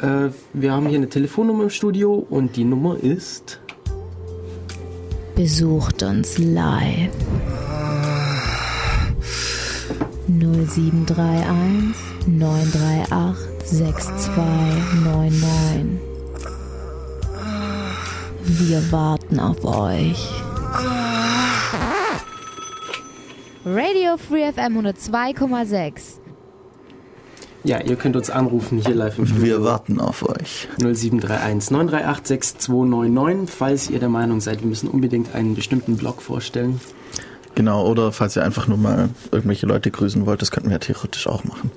Äh, 0.00 0.28
wir 0.52 0.72
haben 0.72 0.86
hier 0.86 0.98
eine 0.98 1.08
Telefonnummer 1.08 1.64
im 1.64 1.70
Studio 1.70 2.24
und 2.30 2.54
die 2.54 2.62
Nummer 2.62 2.96
ist 3.02 3.58
Besucht 5.34 6.04
uns 6.04 6.38
live. 6.38 7.10
0731 10.28 11.96
938 12.28 13.48
6299. 13.64 15.98
Wir 18.44 18.92
warten 18.92 19.40
auf 19.40 19.64
euch. 19.64 20.30
Radio 23.64 24.16
Free 24.16 24.52
FM 24.52 24.86
102,6. 24.86 26.20
Ja, 27.62 27.80
ihr 27.80 27.96
könnt 27.96 28.16
uns 28.16 28.30
anrufen 28.30 28.78
hier 28.78 28.94
live 28.94 29.18
im 29.18 29.26
Studio. 29.26 29.44
Wir 29.44 29.64
warten 29.64 30.00
auf 30.00 30.26
euch. 30.26 30.68
0731 30.78 31.70
938 31.70 32.26
6299, 32.26 33.54
falls 33.54 33.90
ihr 33.90 33.98
der 33.98 34.08
Meinung 34.08 34.40
seid, 34.40 34.60
wir 34.60 34.68
müssen 34.68 34.88
unbedingt 34.88 35.34
einen 35.34 35.54
bestimmten 35.54 35.96
Blog 35.96 36.22
vorstellen. 36.22 36.80
Genau, 37.54 37.86
oder 37.86 38.12
falls 38.12 38.36
ihr 38.36 38.44
einfach 38.44 38.66
nur 38.66 38.78
mal 38.78 39.10
irgendwelche 39.30 39.66
Leute 39.66 39.90
grüßen 39.90 40.24
wollt, 40.24 40.40
das 40.40 40.50
könnten 40.50 40.70
wir 40.70 40.80
theoretisch 40.80 41.26
auch 41.26 41.44
machen. 41.44 41.70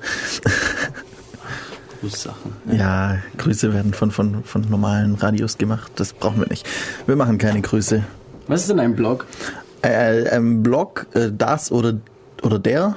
Grußsachen. 2.00 2.54
Ja, 2.72 3.18
Grüße 3.38 3.74
werden 3.74 3.94
von, 3.94 4.12
von, 4.12 4.44
von 4.44 4.62
normalen 4.70 5.16
Radios 5.16 5.58
gemacht, 5.58 5.92
das 5.96 6.14
brauchen 6.14 6.40
wir 6.40 6.48
nicht. 6.48 6.66
Wir 7.08 7.16
machen 7.16 7.38
keine 7.38 7.62
Grüße. 7.62 8.04
Was 8.48 8.62
ist 8.62 8.70
denn 8.70 8.80
ein 8.80 8.96
Blog? 8.96 9.26
Äh, 9.82 10.30
ein 10.30 10.64
Blog, 10.64 11.08
äh, 11.14 11.32
das 11.36 11.72
oder, 11.72 11.96
oder 12.42 12.60
der? 12.60 12.96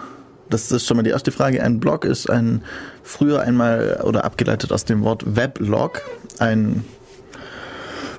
Das 0.51 0.71
ist 0.71 0.87
schon 0.87 0.97
mal 0.97 1.03
die 1.03 1.11
erste 1.11 1.33
Frage. 1.33 1.63
Ein 1.63 1.81
Blog 1.81 2.05
ist 2.05 2.31
ein 2.31 2.63
früher 3.03 3.41
einmal 3.41 4.01
oder 4.05 4.25
abgeleitet 4.25 4.73
aus 4.73 4.85
dem 4.85 5.03
Wort 5.03 5.37
Weblog, 5.37 6.03
ein 6.39 6.85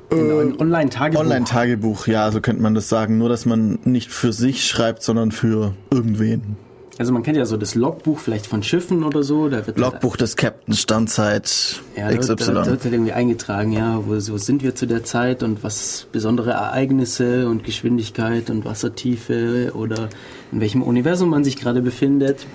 Ein 0.09 0.59
Online-Tagebuch. 0.59 1.21
Online-Tagebuch, 1.21 2.07
ja, 2.07 2.31
so 2.31 2.41
könnte 2.41 2.61
man 2.61 2.75
das 2.75 2.89
sagen. 2.89 3.17
Nur, 3.17 3.29
dass 3.29 3.45
man 3.45 3.79
nicht 3.83 4.09
für 4.11 4.31
sich 4.33 4.65
schreibt, 4.65 5.03
sondern 5.03 5.31
für 5.31 5.73
irgendwen. 5.89 6.57
Also 6.99 7.13
man 7.13 7.21
kennt 7.21 7.37
ja 7.37 7.45
so 7.45 7.57
das 7.57 7.75
Logbuch 7.75 8.17
vielleicht 8.17 8.47
von 8.47 8.63
Schiffen 8.63 9.03
oder 9.03 9.21
so. 9.21 9.49
Da 9.49 9.67
wird 9.67 9.77
Logbuch 9.77 10.17
des 10.17 10.35
Captain 10.35 10.73
Standzeit 10.73 11.81
ja, 11.95 12.09
da 12.09 12.13
wird, 12.13 12.29
da, 12.29 12.35
XY. 12.35 12.53
wird 12.53 12.67
halt 12.67 12.85
irgendwie 12.85 13.11
eingetragen, 13.11 13.71
ja, 13.71 14.01
wo, 14.05 14.13
wo 14.13 14.37
sind 14.37 14.63
wir 14.63 14.73
zu 14.73 14.87
der 14.87 15.03
Zeit 15.03 15.43
und 15.43 15.63
was 15.63 16.07
besondere 16.11 16.51
Ereignisse 16.51 17.47
und 17.47 17.63
Geschwindigkeit 17.63 18.49
und 18.49 18.65
Wassertiefe 18.65 19.73
oder 19.75 20.09
in 20.51 20.59
welchem 20.59 20.81
Universum 20.81 21.29
man 21.29 21.43
sich 21.43 21.55
gerade 21.57 21.81
befindet. 21.81 22.47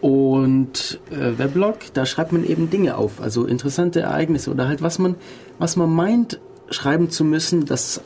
Und 0.00 0.98
äh, 1.10 1.36
Weblog, 1.36 1.78
da 1.92 2.06
schreibt 2.06 2.32
man 2.32 2.44
eben 2.44 2.70
Dinge 2.70 2.96
auf, 2.96 3.20
also 3.20 3.44
interessante 3.44 4.00
Ereignisse 4.00 4.50
oder 4.50 4.66
halt 4.66 4.82
was 4.82 4.98
man, 4.98 5.16
was 5.58 5.76
man 5.76 5.92
meint, 5.92 6.40
schreiben 6.70 7.10
zu 7.10 7.24
müssen, 7.24 7.66
dass 7.66 8.00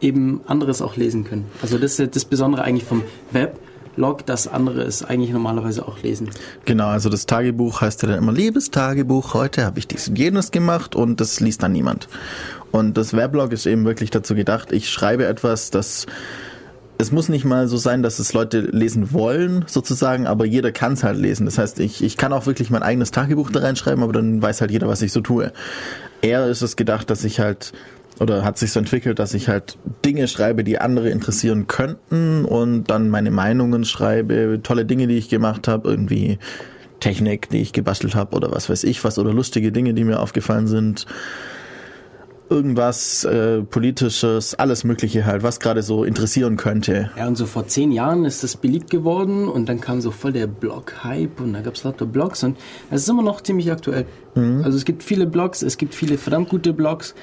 eben 0.00 0.40
anderes 0.46 0.82
auch 0.82 0.96
lesen 0.96 1.24
können. 1.24 1.46
Also 1.62 1.78
das 1.78 1.98
ist 1.98 2.16
das 2.16 2.24
Besondere 2.24 2.62
eigentlich 2.62 2.84
vom 2.84 3.02
Weblog, 4.00 4.24
dass 4.24 4.48
andere 4.48 4.80
es 4.80 5.04
eigentlich 5.04 5.30
normalerweise 5.30 5.86
auch 5.86 6.02
lesen. 6.02 6.30
Genau, 6.64 6.86
also 6.86 7.10
das 7.10 7.26
Tagebuch 7.26 7.82
heißt 7.82 8.02
ja 8.02 8.08
dann 8.08 8.18
immer 8.18 8.32
liebes 8.32 8.70
Tagebuch, 8.70 9.34
heute 9.34 9.66
habe 9.66 9.78
ich 9.78 9.88
dies 9.88 10.08
und 10.08 10.18
jenes 10.18 10.52
gemacht 10.52 10.96
und 10.96 11.20
das 11.20 11.38
liest 11.40 11.62
dann 11.62 11.72
niemand. 11.72 12.08
Und 12.72 12.96
das 12.96 13.12
Weblog 13.14 13.52
ist 13.52 13.66
eben 13.66 13.84
wirklich 13.84 14.10
dazu 14.10 14.34
gedacht, 14.34 14.72
ich 14.72 14.88
schreibe 14.88 15.26
etwas, 15.26 15.70
das 15.70 16.06
es 16.96 17.12
muss 17.12 17.28
nicht 17.28 17.44
mal 17.44 17.66
so 17.66 17.76
sein, 17.76 18.02
dass 18.02 18.18
es 18.18 18.32
Leute 18.32 18.60
lesen 18.60 19.12
wollen, 19.12 19.64
sozusagen, 19.66 20.26
aber 20.26 20.46
jeder 20.46 20.72
kann 20.72 20.94
es 20.94 21.02
halt 21.02 21.18
lesen. 21.18 21.44
Das 21.46 21.58
heißt, 21.58 21.78
ich, 21.80 22.02
ich 22.02 22.16
kann 22.16 22.32
auch 22.32 22.46
wirklich 22.46 22.70
mein 22.70 22.82
eigenes 22.82 23.10
Tagebuch 23.10 23.50
da 23.50 23.60
reinschreiben, 23.60 24.02
aber 24.02 24.12
dann 24.14 24.40
weiß 24.40 24.62
halt 24.62 24.70
jeder, 24.70 24.88
was 24.88 25.02
ich 25.02 25.12
so 25.12 25.20
tue. 25.20 25.52
Eher 26.22 26.46
ist 26.46 26.62
es 26.62 26.76
gedacht, 26.76 27.08
dass 27.08 27.24
ich 27.24 27.40
halt, 27.40 27.72
oder 28.20 28.44
hat 28.44 28.58
sich 28.58 28.70
so 28.70 28.78
entwickelt, 28.78 29.18
dass 29.18 29.34
ich 29.34 29.48
halt 29.48 29.78
Dinge 30.04 30.28
schreibe, 30.28 30.62
die 30.62 30.78
andere 30.78 31.08
interessieren 31.08 31.66
könnten 31.66 32.44
und 32.44 32.84
dann 32.84 33.08
meine 33.08 33.30
Meinungen 33.30 33.84
schreibe, 33.84 34.60
tolle 34.62 34.84
Dinge, 34.84 35.06
die 35.06 35.16
ich 35.16 35.28
gemacht 35.28 35.66
habe, 35.66 35.88
irgendwie 35.88 36.38
Technik, 37.00 37.48
die 37.48 37.62
ich 37.62 37.72
gebastelt 37.72 38.14
habe 38.14 38.36
oder 38.36 38.52
was 38.52 38.68
weiß 38.68 38.84
ich 38.84 39.02
was 39.04 39.18
oder 39.18 39.32
lustige 39.32 39.72
Dinge, 39.72 39.94
die 39.94 40.04
mir 40.04 40.20
aufgefallen 40.20 40.66
sind 40.66 41.06
irgendwas 42.50 43.22
äh, 43.22 43.62
politisches, 43.62 44.56
alles 44.56 44.82
Mögliche 44.82 45.24
halt, 45.24 45.44
was 45.44 45.60
gerade 45.60 45.82
so 45.82 46.02
interessieren 46.02 46.56
könnte. 46.56 47.10
Ja, 47.16 47.28
und 47.28 47.36
so 47.36 47.46
vor 47.46 47.68
zehn 47.68 47.92
Jahren 47.92 48.24
ist 48.24 48.42
das 48.42 48.56
beliebt 48.56 48.90
geworden 48.90 49.48
und 49.48 49.68
dann 49.68 49.80
kam 49.80 50.00
so 50.00 50.10
voll 50.10 50.32
der 50.32 50.48
Blog-Hype 50.48 51.40
und 51.40 51.52
da 51.52 51.60
gab 51.60 51.74
es 51.74 51.84
lauter 51.84 52.06
Blogs 52.06 52.42
und 52.42 52.58
es 52.90 53.02
ist 53.02 53.08
immer 53.08 53.22
noch 53.22 53.40
ziemlich 53.40 53.70
aktuell. 53.70 54.04
Also 54.34 54.76
es 54.76 54.84
gibt 54.84 55.02
viele 55.02 55.26
Blogs, 55.26 55.62
es 55.62 55.76
gibt 55.76 55.94
viele 55.94 56.18
verdammt 56.18 56.48
gute 56.48 56.72
Blogs, 56.72 57.14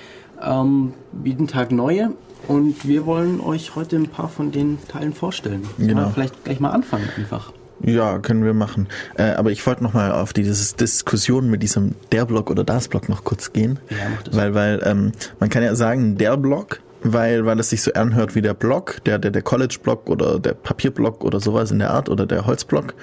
ähm, 0.41 0.93
jeden 1.23 1.47
Tag 1.47 1.71
neue 1.71 2.11
und 2.47 2.87
wir 2.87 3.05
wollen 3.05 3.41
euch 3.41 3.75
heute 3.75 3.95
ein 3.97 4.07
paar 4.07 4.29
von 4.29 4.51
den 4.51 4.77
Teilen 4.87 5.13
vorstellen. 5.13 5.63
Genau. 5.77 6.01
Ja, 6.01 6.09
vielleicht 6.09 6.43
gleich 6.43 6.59
mal 6.59 6.71
anfangen 6.71 7.09
einfach. 7.17 7.51
Ja, 7.83 8.17
können 8.19 8.43
wir 8.43 8.53
machen. 8.53 8.87
Äh, 9.15 9.31
aber 9.33 9.51
ich 9.51 9.65
wollte 9.67 9.83
nochmal 9.83 10.11
auf 10.11 10.33
diese 10.33 10.75
Diskussion 10.75 11.49
mit 11.49 11.61
diesem 11.61 11.95
der 12.11 12.25
Block 12.25 12.49
oder 12.49 12.63
das 12.63 12.87
Block 12.87 13.07
noch 13.07 13.23
kurz 13.23 13.53
gehen. 13.53 13.79
Ja, 13.89 13.97
mach 14.15 14.23
das. 14.23 14.35
Weil, 14.35 14.53
weil 14.55 14.81
ähm, 14.83 15.11
man 15.39 15.49
kann 15.49 15.63
ja 15.63 15.75
sagen, 15.75 16.17
der 16.17 16.37
Block, 16.37 16.79
weil, 17.03 17.45
weil 17.45 17.59
es 17.59 17.69
sich 17.69 17.83
so 17.83 17.93
anhört 17.93 18.33
wie 18.35 18.41
der 18.41 18.55
Block, 18.55 19.03
der, 19.05 19.19
der, 19.19 19.31
der 19.31 19.43
College-Block 19.43 20.09
oder 20.09 20.39
der 20.39 20.53
Papierblock 20.53 21.23
oder 21.23 21.39
sowas 21.39 21.69
in 21.71 21.79
der 21.79 21.91
Art 21.91 22.09
oder 22.09 22.25
der 22.25 22.47
Holzblock. 22.47 22.95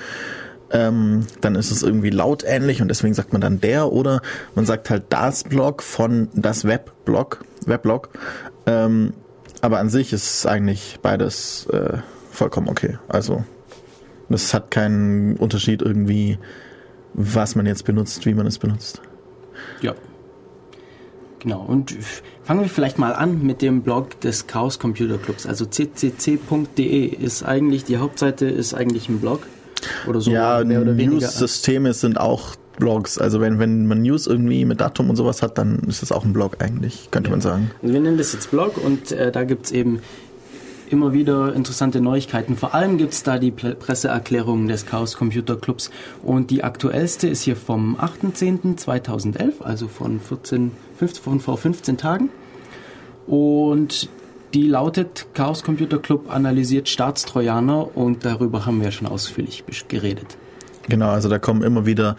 Ähm, 0.70 1.26
dann 1.40 1.54
ist 1.54 1.70
es 1.70 1.82
irgendwie 1.82 2.10
lautähnlich 2.10 2.82
und 2.82 2.88
deswegen 2.88 3.14
sagt 3.14 3.32
man 3.32 3.40
dann 3.40 3.60
der 3.60 3.92
oder 3.92 4.22
man 4.54 4.66
sagt 4.66 4.90
halt 4.90 5.04
das 5.10 5.44
Block 5.44 5.82
von 5.82 6.28
das 6.34 6.64
Webblock, 6.64 7.44
Webblock. 7.66 8.08
Ähm, 8.66 9.12
aber 9.60 9.78
an 9.78 9.88
sich 9.88 10.12
ist 10.12 10.46
eigentlich 10.46 10.98
beides 11.02 11.66
äh, 11.66 11.98
vollkommen 12.30 12.68
okay. 12.68 12.98
Also 13.08 13.44
das 14.28 14.54
hat 14.54 14.70
keinen 14.70 15.36
Unterschied 15.36 15.82
irgendwie, 15.82 16.38
was 17.12 17.54
man 17.54 17.66
jetzt 17.66 17.84
benutzt, 17.84 18.26
wie 18.26 18.34
man 18.34 18.46
es 18.46 18.58
benutzt. 18.58 19.00
Ja. 19.80 19.94
Genau, 21.40 21.60
und 21.60 21.94
fangen 22.42 22.62
wir 22.62 22.70
vielleicht 22.70 22.98
mal 22.98 23.12
an 23.12 23.42
mit 23.42 23.60
dem 23.60 23.82
Blog 23.82 24.18
des 24.20 24.46
Chaos 24.46 24.78
Computer 24.78 25.18
Clubs. 25.18 25.46
Also 25.46 25.66
ccc.de 25.66 27.06
ist 27.06 27.42
eigentlich, 27.42 27.84
die 27.84 27.98
Hauptseite 27.98 28.46
ist 28.46 28.72
eigentlich 28.72 29.10
ein 29.10 29.20
Blog. 29.20 29.46
Oder 30.06 30.20
so 30.20 30.30
ja. 30.30 30.62
News-Systeme 30.64 31.92
sind 31.92 32.18
auch 32.18 32.56
Blogs. 32.78 33.18
Also 33.18 33.40
wenn, 33.40 33.58
wenn 33.58 33.86
man 33.86 34.02
News 34.02 34.26
irgendwie 34.26 34.64
mit 34.64 34.80
Datum 34.80 35.10
und 35.10 35.16
sowas 35.16 35.42
hat, 35.42 35.58
dann 35.58 35.80
ist 35.86 36.02
das 36.02 36.12
auch 36.12 36.24
ein 36.24 36.32
Blog 36.32 36.56
eigentlich, 36.58 37.08
könnte 37.10 37.30
man 37.30 37.40
sagen. 37.40 37.70
Also 37.82 37.94
wir 37.94 38.00
nennen 38.00 38.18
das 38.18 38.32
jetzt 38.32 38.50
Blog 38.50 38.78
und 38.78 39.12
äh, 39.12 39.30
da 39.30 39.44
gibt 39.44 39.66
es 39.66 39.72
eben 39.72 40.00
immer 40.90 41.12
wieder 41.12 41.54
interessante 41.54 42.00
Neuigkeiten. 42.00 42.56
Vor 42.56 42.74
allem 42.74 42.98
gibt 42.98 43.12
es 43.14 43.22
da 43.22 43.38
die 43.38 43.50
Presseerklärungen 43.50 44.68
des 44.68 44.86
Chaos 44.86 45.16
Computer 45.16 45.56
Clubs 45.56 45.90
und 46.22 46.50
die 46.50 46.62
aktuellste 46.62 47.28
ist 47.28 47.42
hier 47.42 47.56
vom 47.56 47.96
8.10.2011, 47.96 49.62
also 49.62 49.88
von, 49.88 50.20
14, 50.20 50.72
15, 50.98 51.22
von 51.22 51.40
vor 51.40 51.58
15 51.58 51.96
Tagen. 51.96 52.28
Und 53.26 54.08
die 54.54 54.68
lautet, 54.68 55.26
Chaos 55.34 55.62
Computer 55.64 55.98
Club 55.98 56.32
analysiert 56.32 56.88
Staatstrojaner 56.88 57.96
und 57.96 58.24
darüber 58.24 58.64
haben 58.66 58.80
wir 58.80 58.92
schon 58.92 59.08
ausführlich 59.08 59.64
geredet. 59.88 60.36
Genau, 60.88 61.10
also 61.10 61.28
da 61.28 61.38
kommen 61.38 61.62
immer 61.62 61.86
wieder 61.86 62.16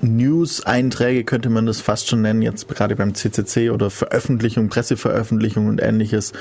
News-Einträge, 0.00 1.24
könnte 1.24 1.48
man 1.48 1.66
das 1.66 1.80
fast 1.80 2.08
schon 2.08 2.22
nennen, 2.22 2.42
jetzt 2.42 2.68
gerade 2.68 2.96
beim 2.96 3.14
CCC 3.14 3.70
oder 3.70 3.88
Veröffentlichung, 3.90 4.68
Presseveröffentlichung 4.68 5.66
und 5.66 5.80
ähnliches, 5.80 6.32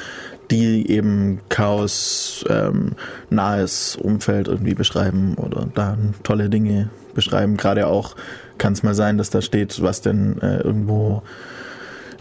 die 0.50 0.90
eben 0.90 1.40
Chaos 1.50 2.44
ähm, 2.50 2.94
nahes 3.30 3.96
Umfeld 3.96 4.48
irgendwie 4.48 4.74
beschreiben 4.74 5.36
oder 5.36 5.68
da 5.74 5.98
tolle 6.24 6.50
Dinge 6.50 6.90
beschreiben. 7.14 7.58
Gerade 7.58 7.88
auch 7.88 8.16
kann 8.58 8.74
es 8.74 8.84
mal 8.84 8.96
sein, 8.96 9.18
dass 9.18 9.30
da 9.30 9.42
steht, 9.42 9.82
was 9.82 10.02
denn 10.02 10.42
äh, 10.42 10.58
irgendwo 10.62 11.22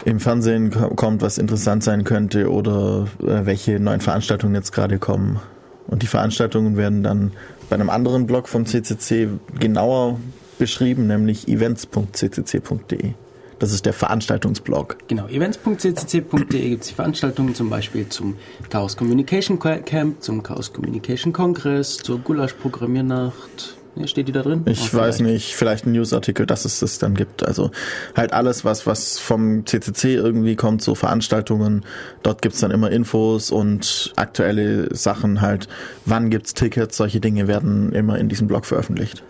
im 0.05 0.19
Fernsehen 0.19 0.71
ko- 0.71 0.89
kommt, 0.95 1.21
was 1.21 1.37
interessant 1.37 1.83
sein 1.83 2.03
könnte 2.03 2.51
oder 2.51 3.07
äh, 3.21 3.45
welche 3.45 3.79
neuen 3.79 4.01
Veranstaltungen 4.01 4.55
jetzt 4.55 4.71
gerade 4.71 4.99
kommen. 4.99 5.39
Und 5.87 6.01
die 6.03 6.07
Veranstaltungen 6.07 6.77
werden 6.77 7.03
dann 7.03 7.31
bei 7.69 7.75
einem 7.75 7.89
anderen 7.89 8.25
Blog 8.27 8.47
vom 8.47 8.65
CCC 8.65 9.27
genauer 9.59 10.19
beschrieben, 10.57 11.07
nämlich 11.07 11.47
events.ccc.de. 11.47 13.13
Das 13.59 13.71
ist 13.73 13.85
der 13.85 13.93
Veranstaltungsblog. 13.93 14.97
Genau, 15.07 15.27
events.ccc.de 15.27 16.69
gibt 16.69 16.81
es 16.83 16.89
die 16.89 16.95
Veranstaltungen 16.95 17.53
zum 17.53 17.69
Beispiel 17.69 18.09
zum 18.09 18.35
Chaos 18.69 18.97
Communication 18.97 19.59
Camp, 19.59 20.23
zum 20.23 20.41
Chaos 20.41 20.73
Communication 20.73 21.31
Kongress, 21.31 21.97
zur 21.97 22.19
Gulasch 22.19 22.53
Programmiernacht. 22.53 23.77
Ja, 23.77 23.80
steht 24.05 24.27
die 24.27 24.31
da 24.31 24.41
drin? 24.41 24.63
Ich 24.65 24.93
Oh, 24.93 24.97
weiß 24.97 25.19
nicht, 25.19 25.55
vielleicht 25.55 25.85
ein 25.85 25.91
Newsartikel, 25.91 26.45
dass 26.45 26.65
es 26.65 26.79
das 26.79 26.97
dann 26.99 27.13
gibt. 27.15 27.45
Also 27.45 27.71
halt 28.15 28.33
alles, 28.33 28.63
was, 28.65 28.87
was 28.87 29.19
vom 29.19 29.65
CCC 29.65 30.15
irgendwie 30.15 30.55
kommt, 30.55 30.81
so 30.81 30.95
Veranstaltungen. 30.95 31.83
Dort 32.23 32.41
gibt's 32.41 32.59
dann 32.59 32.71
immer 32.71 32.89
Infos 32.91 33.51
und 33.51 34.13
aktuelle 34.15 34.95
Sachen 34.95 35.41
halt. 35.41 35.67
Wann 36.05 36.29
gibt's 36.29 36.53
Tickets? 36.53 36.97
Solche 36.97 37.19
Dinge 37.19 37.47
werden 37.47 37.91
immer 37.91 38.17
in 38.17 38.29
diesem 38.29 38.47
Blog 38.47 38.65
veröffentlicht. 38.65 39.23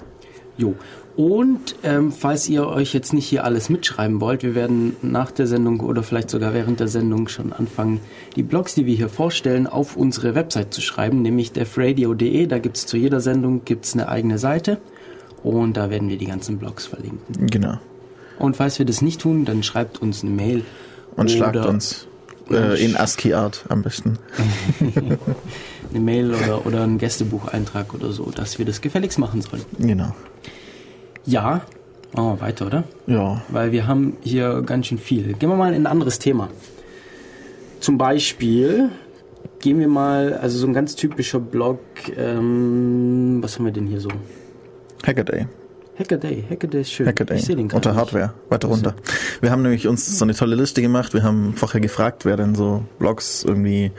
Jo. 0.58 0.76
Und 1.16 1.76
ähm, 1.84 2.12
falls 2.12 2.48
ihr 2.48 2.68
euch 2.68 2.94
jetzt 2.94 3.14
nicht 3.14 3.28
hier 3.28 3.44
alles 3.44 3.70
mitschreiben 3.70 4.22
wollt, 4.22 4.44
wir 4.44 4.56
werden 4.56 4.96
nach 5.02 5.32
der 5.32 5.46
Sendung 5.46 5.82
oder 5.82 6.04
vielleicht 6.04 6.30
sogar 6.30 6.54
während 6.54 6.80
der 6.80 6.88
Sendung 6.88 7.28
schon 7.28 7.52
anfangen, 7.52 8.00
die 8.36 8.44
Blogs, 8.44 8.76
die 8.76 8.86
wir 8.86 8.96
hier 8.96 9.10
vorstellen, 9.10 9.68
auf 9.68 9.98
unsere 9.98 10.36
Website 10.36 10.74
zu 10.74 10.82
schreiben, 10.82 11.22
nämlich 11.22 11.52
defradio.de. 11.52 12.48
Da 12.48 12.60
gibt's 12.60 12.86
zu 12.86 12.96
jeder 12.96 13.20
Sendung 13.20 13.66
gibt's 13.66 13.94
eine 13.94 14.08
eigene 14.08 14.38
Seite 14.38 14.80
und 15.44 15.76
da 15.76 15.90
werden 15.90 16.08
wir 16.08 16.18
die 16.18 16.28
ganzen 16.28 16.58
Blogs 16.58 16.86
verlinken. 16.86 17.48
Genau. 17.48 17.78
Und 18.40 18.56
falls 18.56 18.80
wir 18.80 18.86
das 18.86 19.02
nicht 19.02 19.22
tun, 19.22 19.46
dann 19.46 19.64
schreibt 19.64 20.02
uns 20.02 20.24
eine 20.24 20.32
Mail. 20.32 20.64
Und 21.16 21.30
schlagt 21.30 21.58
uns 21.58 22.08
äh, 22.50 22.84
in 22.84 22.96
ASCII-Art 22.96 23.66
am 23.70 23.82
besten. 23.82 24.18
Eine 25.92 26.00
Mail 26.00 26.34
oder, 26.34 26.66
oder 26.66 26.84
einen 26.84 27.00
Gästebucheintrag 27.00 27.94
oder 27.94 28.14
so, 28.14 28.32
dass 28.32 28.58
wir 28.58 28.66
das 28.66 28.80
gefälligst 28.80 29.20
machen 29.20 29.42
sollen. 29.42 29.64
Genau. 29.78 30.16
Ja, 31.26 31.62
machen 32.14 32.38
wir 32.38 32.42
weiter, 32.42 32.68
oder? 32.68 32.84
Ja. 33.08 33.42
Weil 33.50 33.72
wir 33.72 33.88
haben 33.88 34.18
hier 34.22 34.62
ganz 34.64 34.88
schön 34.88 34.98
viel. 34.98 35.34
Gehen 35.34 35.50
wir 35.50 35.56
mal 35.56 35.74
in 35.74 35.84
ein 35.84 35.88
anderes 35.88 36.20
Thema. 36.20 36.50
Zum 37.80 37.98
Beispiel 37.98 38.90
gehen 39.60 39.80
wir 39.80 39.88
mal, 39.88 40.34
also 40.34 40.58
so 40.58 40.68
ein 40.68 40.74
ganz 40.74 40.96
typischer 40.96 41.40
Blog, 41.40 41.80
ähm, 42.18 43.40
was 43.42 43.58
haben 43.58 43.66
wir 43.66 43.72
denn 43.72 43.88
hier 43.88 44.00
so? 44.00 44.10
Hackaday. 45.06 45.48
Hackaday, 45.98 46.44
Hackaday 46.50 46.82
ist 46.82 46.92
schön. 46.92 47.08
Hackaday. 47.08 47.38
Ich 47.38 47.46
sehe 47.46 47.56
den 47.56 47.72
Unter. 47.72 47.96
Hardware. 47.96 48.34
Weiter 48.50 48.68
runter. 48.68 48.96
Wir 49.40 49.52
haben 49.52 49.62
nämlich 49.62 49.88
uns 49.88 50.18
so 50.18 50.26
eine 50.26 50.34
tolle 50.34 50.56
Liste 50.56 50.82
gemacht. 50.82 51.14
Wir 51.14 51.24
haben 51.24 51.54
vorher 51.56 51.82
gefragt, 51.82 52.26
wer 52.26 52.38
denn 52.38 52.56
so 52.56 52.84
Blogs 52.98 53.44
irgendwie 53.44 53.92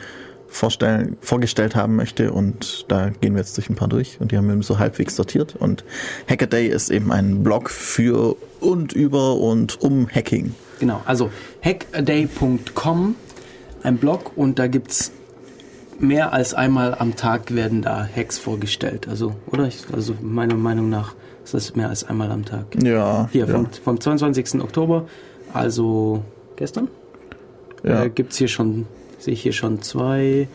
vorstellen, 0.52 1.16
vorgestellt 1.20 1.74
haben 1.74 1.96
möchte 1.96 2.32
und 2.32 2.84
da 2.88 3.08
gehen 3.08 3.34
wir 3.34 3.40
jetzt 3.40 3.56
durch 3.56 3.70
ein 3.70 3.74
paar 3.74 3.88
durch 3.88 4.20
und 4.20 4.32
die 4.32 4.36
haben 4.36 4.48
wir 4.48 4.62
so 4.62 4.78
halbwegs 4.78 5.16
sortiert 5.16 5.56
und 5.56 5.82
Hackaday 6.28 6.68
ist 6.68 6.90
eben 6.90 7.10
ein 7.10 7.42
Blog 7.42 7.70
für 7.70 8.36
und 8.60 8.92
über 8.92 9.36
und 9.36 9.80
um 9.80 10.08
Hacking. 10.08 10.54
Genau, 10.78 11.00
also 11.06 11.30
hackaday.com, 11.64 13.14
ein 13.82 13.96
Blog 13.96 14.32
und 14.36 14.58
da 14.58 14.66
gibt's 14.66 15.12
mehr 15.98 16.32
als 16.32 16.52
einmal 16.52 16.96
am 16.98 17.16
Tag 17.16 17.54
werden 17.54 17.82
da 17.82 18.06
Hacks 18.06 18.38
vorgestellt. 18.38 19.08
Also, 19.08 19.34
oder? 19.46 19.68
Also 19.92 20.14
meiner 20.20 20.54
Meinung 20.56 20.90
nach 20.90 21.14
ist 21.44 21.54
das 21.54 21.74
mehr 21.74 21.88
als 21.88 22.04
einmal 22.04 22.30
am 22.30 22.44
Tag. 22.44 22.66
Ja. 22.82 23.28
Hier, 23.32 23.46
ja, 23.46 23.52
vom, 23.52 23.66
vom 23.72 24.00
22. 24.00 24.60
Oktober, 24.60 25.06
also 25.52 26.22
gestern, 26.56 26.88
ja. 27.82 28.04
äh, 28.04 28.10
gibt's 28.10 28.36
hier 28.36 28.48
schon, 28.48 28.86
sehe 29.22 29.34
ich 29.34 29.42
hier 29.42 29.52
schon 29.52 29.82
zwei, 29.82 30.48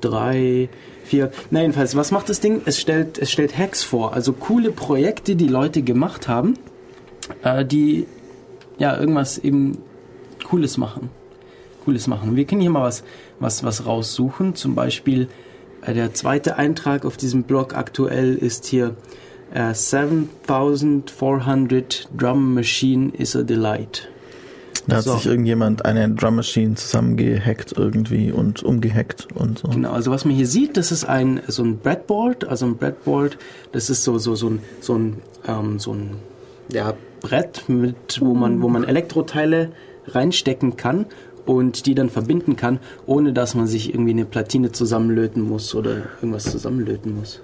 drei, 0.00 0.68
vier. 1.04 1.32
Na 1.50 1.60
jedenfalls, 1.60 1.96
was 1.96 2.12
macht 2.12 2.28
das 2.28 2.40
Ding? 2.40 2.62
Es 2.64 2.80
stellt, 2.80 3.18
es 3.18 3.30
stellt 3.30 3.56
Hacks 3.58 3.82
vor, 3.82 4.14
also 4.14 4.32
coole 4.32 4.70
Projekte, 4.70 5.36
die 5.36 5.48
Leute 5.48 5.82
gemacht 5.82 6.28
haben, 6.28 6.54
äh, 7.42 7.64
die 7.64 8.06
ja 8.78 8.98
irgendwas 8.98 9.38
eben 9.38 9.78
Cooles 10.44 10.78
machen. 10.78 11.10
Cooles 11.84 12.06
machen. 12.06 12.36
Wir 12.36 12.44
können 12.44 12.60
hier 12.60 12.70
mal 12.70 12.84
was, 12.84 13.02
was, 13.40 13.64
was 13.64 13.86
raussuchen. 13.86 14.54
Zum 14.54 14.74
Beispiel 14.74 15.28
äh, 15.82 15.92
der 15.92 16.14
zweite 16.14 16.56
Eintrag 16.56 17.04
auf 17.04 17.16
diesem 17.16 17.42
Blog 17.42 17.74
aktuell 17.74 18.36
ist 18.36 18.66
hier 18.66 18.94
äh, 19.52 19.74
7400 19.74 22.08
Drum 22.16 22.54
Machine 22.54 23.12
is 23.16 23.34
a 23.36 23.42
Delight. 23.42 24.08
Da 24.86 24.96
hat 24.96 25.04
so. 25.04 25.14
sich 25.14 25.26
irgendjemand 25.26 25.84
eine 25.84 26.10
Drum 26.10 26.36
Machine 26.36 26.74
zusammengehackt 26.74 27.74
irgendwie 27.76 28.32
und 28.32 28.62
umgehackt 28.62 29.28
und 29.34 29.58
so. 29.58 29.68
Genau, 29.68 29.92
also 29.92 30.10
was 30.10 30.24
man 30.24 30.34
hier 30.34 30.46
sieht, 30.46 30.76
das 30.76 30.92
ist 30.92 31.04
ein 31.04 31.40
so 31.46 31.62
ein 31.62 31.78
Breadboard, 31.78 32.46
also 32.46 32.66
ein 32.66 32.76
Breadboard, 32.76 33.38
das 33.72 33.90
ist 33.90 34.04
so 34.04 34.18
so 34.18 34.34
so 34.34 34.50
ein 34.50 34.60
so 34.80 34.94
ein 34.94 35.16
ähm, 35.46 35.78
so 35.78 35.94
ein 35.94 36.16
ja, 36.68 36.94
Brett 37.20 37.68
mit 37.68 38.20
wo 38.20 38.34
man 38.34 38.60
wo 38.60 38.68
man 38.68 38.84
Elektroteile 38.84 39.72
reinstecken 40.08 40.76
kann 40.76 41.06
und 41.46 41.86
die 41.86 41.94
dann 41.94 42.10
verbinden 42.10 42.56
kann, 42.56 42.78
ohne 43.06 43.32
dass 43.32 43.54
man 43.54 43.66
sich 43.66 43.90
irgendwie 43.90 44.12
eine 44.12 44.24
Platine 44.24 44.72
zusammenlöten 44.72 45.42
muss 45.42 45.74
oder 45.74 46.02
irgendwas 46.16 46.44
zusammenlöten 46.44 47.16
muss. 47.18 47.40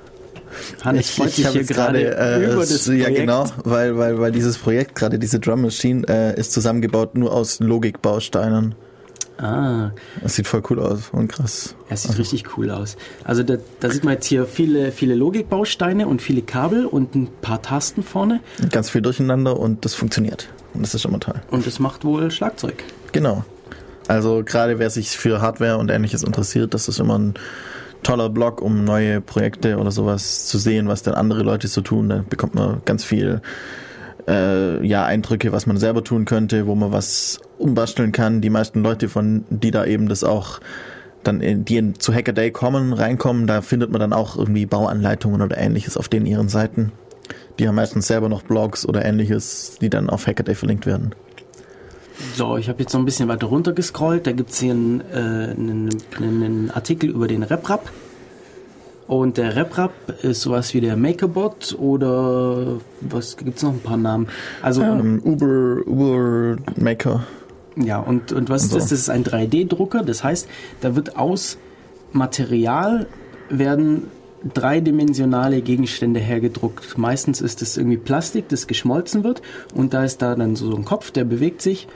Hannes 0.82 1.08
Ich, 1.10 1.14
freut 1.16 1.28
ich 1.28 1.34
sich 1.36 1.46
habe 1.46 1.58
hier 1.58 1.66
gerade, 1.66 2.02
gerade 2.04 2.44
äh, 2.44 2.52
über 2.52 2.60
das 2.60 2.86
ja 2.86 2.92
Projekt. 3.04 3.16
genau, 3.16 3.44
weil, 3.64 3.96
weil, 3.96 4.18
weil 4.18 4.32
dieses 4.32 4.58
Projekt, 4.58 4.94
gerade 4.94 5.18
diese 5.18 5.40
Drum 5.40 5.62
Machine, 5.62 6.06
äh, 6.08 6.38
ist 6.38 6.52
zusammengebaut 6.52 7.14
nur 7.16 7.32
aus 7.32 7.60
Logikbausteinen. 7.60 8.74
Ah, 9.38 9.92
Das 10.22 10.34
sieht 10.34 10.46
voll 10.46 10.62
cool 10.68 10.80
aus 10.80 11.04
und 11.12 11.28
krass. 11.28 11.74
Ja, 11.88 11.94
es 11.94 12.02
sieht 12.02 12.18
richtig 12.18 12.58
cool 12.58 12.70
aus. 12.70 12.98
Also 13.24 13.42
da, 13.42 13.56
da 13.80 13.88
sieht 13.88 14.04
man 14.04 14.14
jetzt 14.14 14.26
hier 14.26 14.44
viele, 14.44 14.92
viele 14.92 15.14
Logikbausteine 15.14 16.06
und 16.06 16.20
viele 16.20 16.42
Kabel 16.42 16.84
und 16.84 17.14
ein 17.14 17.28
paar 17.40 17.62
Tasten 17.62 18.02
vorne. 18.02 18.40
Ganz 18.70 18.90
viel 18.90 19.00
durcheinander 19.00 19.58
und 19.58 19.86
das 19.86 19.94
funktioniert. 19.94 20.48
Und 20.74 20.82
das 20.82 20.94
ist 20.94 21.00
schon 21.02 21.12
mal 21.12 21.20
toll. 21.20 21.40
Und 21.50 21.66
es 21.66 21.78
macht 21.78 22.04
wohl 22.04 22.30
Schlagzeug. 22.30 22.84
Genau. 23.12 23.42
Also 24.08 24.42
gerade 24.44 24.78
wer 24.78 24.90
sich 24.90 25.16
für 25.16 25.40
Hardware 25.40 25.78
und 25.78 25.90
ähnliches 25.90 26.22
interessiert, 26.22 26.74
das 26.74 26.88
ist 26.88 27.00
immer 27.00 27.18
ein 27.18 27.34
toller 28.02 28.28
Blog, 28.28 28.60
um 28.62 28.84
neue 28.84 29.20
Projekte 29.20 29.78
oder 29.78 29.90
sowas 29.90 30.46
zu 30.46 30.58
sehen, 30.58 30.88
was 30.88 31.02
dann 31.02 31.14
andere 31.14 31.42
Leute 31.42 31.68
so 31.68 31.80
tun. 31.80 32.08
Da 32.08 32.24
bekommt 32.28 32.54
man 32.54 32.82
ganz 32.84 33.04
viel 33.04 33.42
äh, 34.28 34.86
ja, 34.86 35.04
Eindrücke, 35.04 35.52
was 35.52 35.66
man 35.66 35.76
selber 35.76 36.04
tun 36.04 36.24
könnte, 36.24 36.66
wo 36.66 36.74
man 36.74 36.92
was 36.92 37.40
umbasteln 37.58 38.12
kann. 38.12 38.40
Die 38.40 38.50
meisten 38.50 38.82
Leute, 38.82 39.08
von 39.08 39.44
die 39.50 39.70
da 39.70 39.84
eben 39.84 40.08
das 40.08 40.24
auch 40.24 40.60
dann 41.22 41.40
in, 41.40 41.64
die 41.64 41.76
in, 41.76 41.98
zu 41.98 42.14
Hackaday 42.14 42.50
kommen, 42.50 42.92
reinkommen, 42.92 43.46
da 43.46 43.60
findet 43.60 43.90
man 43.90 44.00
dann 44.00 44.12
auch 44.12 44.36
irgendwie 44.36 44.66
Bauanleitungen 44.66 45.42
oder 45.42 45.58
ähnliches 45.58 45.96
auf 45.96 46.08
den 46.08 46.24
ihren 46.26 46.48
Seiten. 46.48 46.92
Die 47.58 47.68
haben 47.68 47.74
meistens 47.74 48.06
selber 48.06 48.28
noch 48.28 48.42
Blogs 48.42 48.86
oder 48.86 49.04
ähnliches, 49.04 49.76
die 49.80 49.90
dann 49.90 50.08
auf 50.08 50.26
Hackaday 50.26 50.54
verlinkt 50.54 50.86
werden. 50.86 51.14
So, 52.36 52.56
ich 52.56 52.68
habe 52.68 52.80
jetzt 52.80 52.92
noch 52.92 53.00
ein 53.00 53.04
bisschen 53.04 53.28
weiter 53.28 53.46
runter 53.46 53.72
gescrollt. 53.72 54.26
Da 54.26 54.32
gibt's 54.32 54.58
hier 54.60 54.72
einen, 54.72 55.00
äh, 55.12 55.54
einen, 55.56 55.88
einen 56.18 56.70
Artikel 56.70 57.10
über 57.10 57.28
den 57.28 57.42
RepRap. 57.42 57.90
Und 59.06 59.38
der 59.38 59.56
RepRap 59.56 59.92
ist 60.22 60.42
sowas 60.42 60.72
wie 60.72 60.80
der 60.80 60.96
MakerBot 60.96 61.76
oder 61.78 62.76
was 63.00 63.36
gibt's 63.36 63.62
noch 63.62 63.72
ein 63.72 63.80
paar 63.80 63.96
Namen? 63.96 64.28
Also 64.62 64.82
Ähm, 64.82 65.20
Uber, 65.24 65.80
Uber 65.86 66.58
Maker. 66.76 67.26
Ja, 67.76 67.98
und, 67.98 68.32
und 68.32 68.48
was 68.48 68.64
ist 68.64 68.74
das? 68.74 68.84
Das 68.84 68.92
ist 68.92 69.10
ein 69.10 69.24
3D-Drucker. 69.24 70.02
Das 70.02 70.22
heißt, 70.22 70.48
da 70.80 70.94
wird 70.94 71.16
aus 71.16 71.58
Material 72.12 73.06
werden 73.48 74.04
dreidimensionale 74.54 75.60
Gegenstände 75.62 76.20
hergedruckt. 76.20 76.96
Meistens 76.96 77.40
ist 77.40 77.62
es 77.62 77.76
irgendwie 77.76 77.98
Plastik, 77.98 78.48
das 78.48 78.66
geschmolzen 78.66 79.24
wird 79.24 79.42
und 79.74 79.94
da 79.94 80.04
ist 80.04 80.22
da 80.22 80.34
dann 80.34 80.56
so 80.56 80.74
ein 80.74 80.84
Kopf, 80.84 81.10
der 81.10 81.24
bewegt 81.24 81.62
sich 81.62 81.88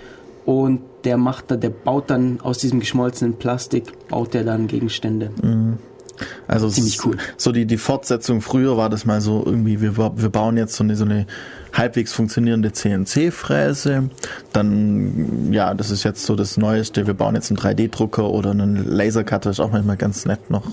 und 0.44 0.80
der 1.04 1.16
macht 1.16 1.50
da, 1.50 1.56
der 1.56 1.70
baut 1.70 2.10
dann 2.10 2.40
aus 2.40 2.58
diesem 2.58 2.80
geschmolzenen 2.80 3.34
Plastik, 3.34 4.08
baut 4.08 4.34
der 4.34 4.44
dann 4.44 4.66
Gegenstände. 4.66 5.30
Also 6.46 6.68
es 6.68 6.74
Ziemlich 6.74 7.04
cool. 7.04 7.16
so 7.36 7.50
die, 7.50 7.66
die 7.66 7.76
Fortsetzung 7.76 8.40
früher 8.40 8.76
war 8.76 8.88
das 8.88 9.04
mal 9.04 9.20
so 9.20 9.42
irgendwie, 9.44 9.80
wir, 9.80 9.96
wir 9.96 10.28
bauen 10.28 10.56
jetzt 10.56 10.76
so 10.76 10.84
eine, 10.84 10.96
so 10.96 11.04
eine 11.04 11.26
halbwegs 11.72 12.12
funktionierende 12.12 12.72
CNC-Fräse. 12.72 14.10
Dann, 14.52 15.52
ja, 15.52 15.74
das 15.74 15.90
ist 15.90 16.04
jetzt 16.04 16.24
so 16.24 16.36
das 16.36 16.56
Neueste, 16.56 17.06
wir 17.06 17.14
bauen 17.14 17.34
jetzt 17.34 17.50
einen 17.50 17.58
3D-Drucker 17.58 18.30
oder 18.30 18.52
einen 18.52 18.84
Lasercutter, 18.84 19.50
ist 19.50 19.60
auch 19.60 19.72
manchmal 19.72 19.96
ganz 19.96 20.24
nett 20.24 20.50
noch. 20.50 20.70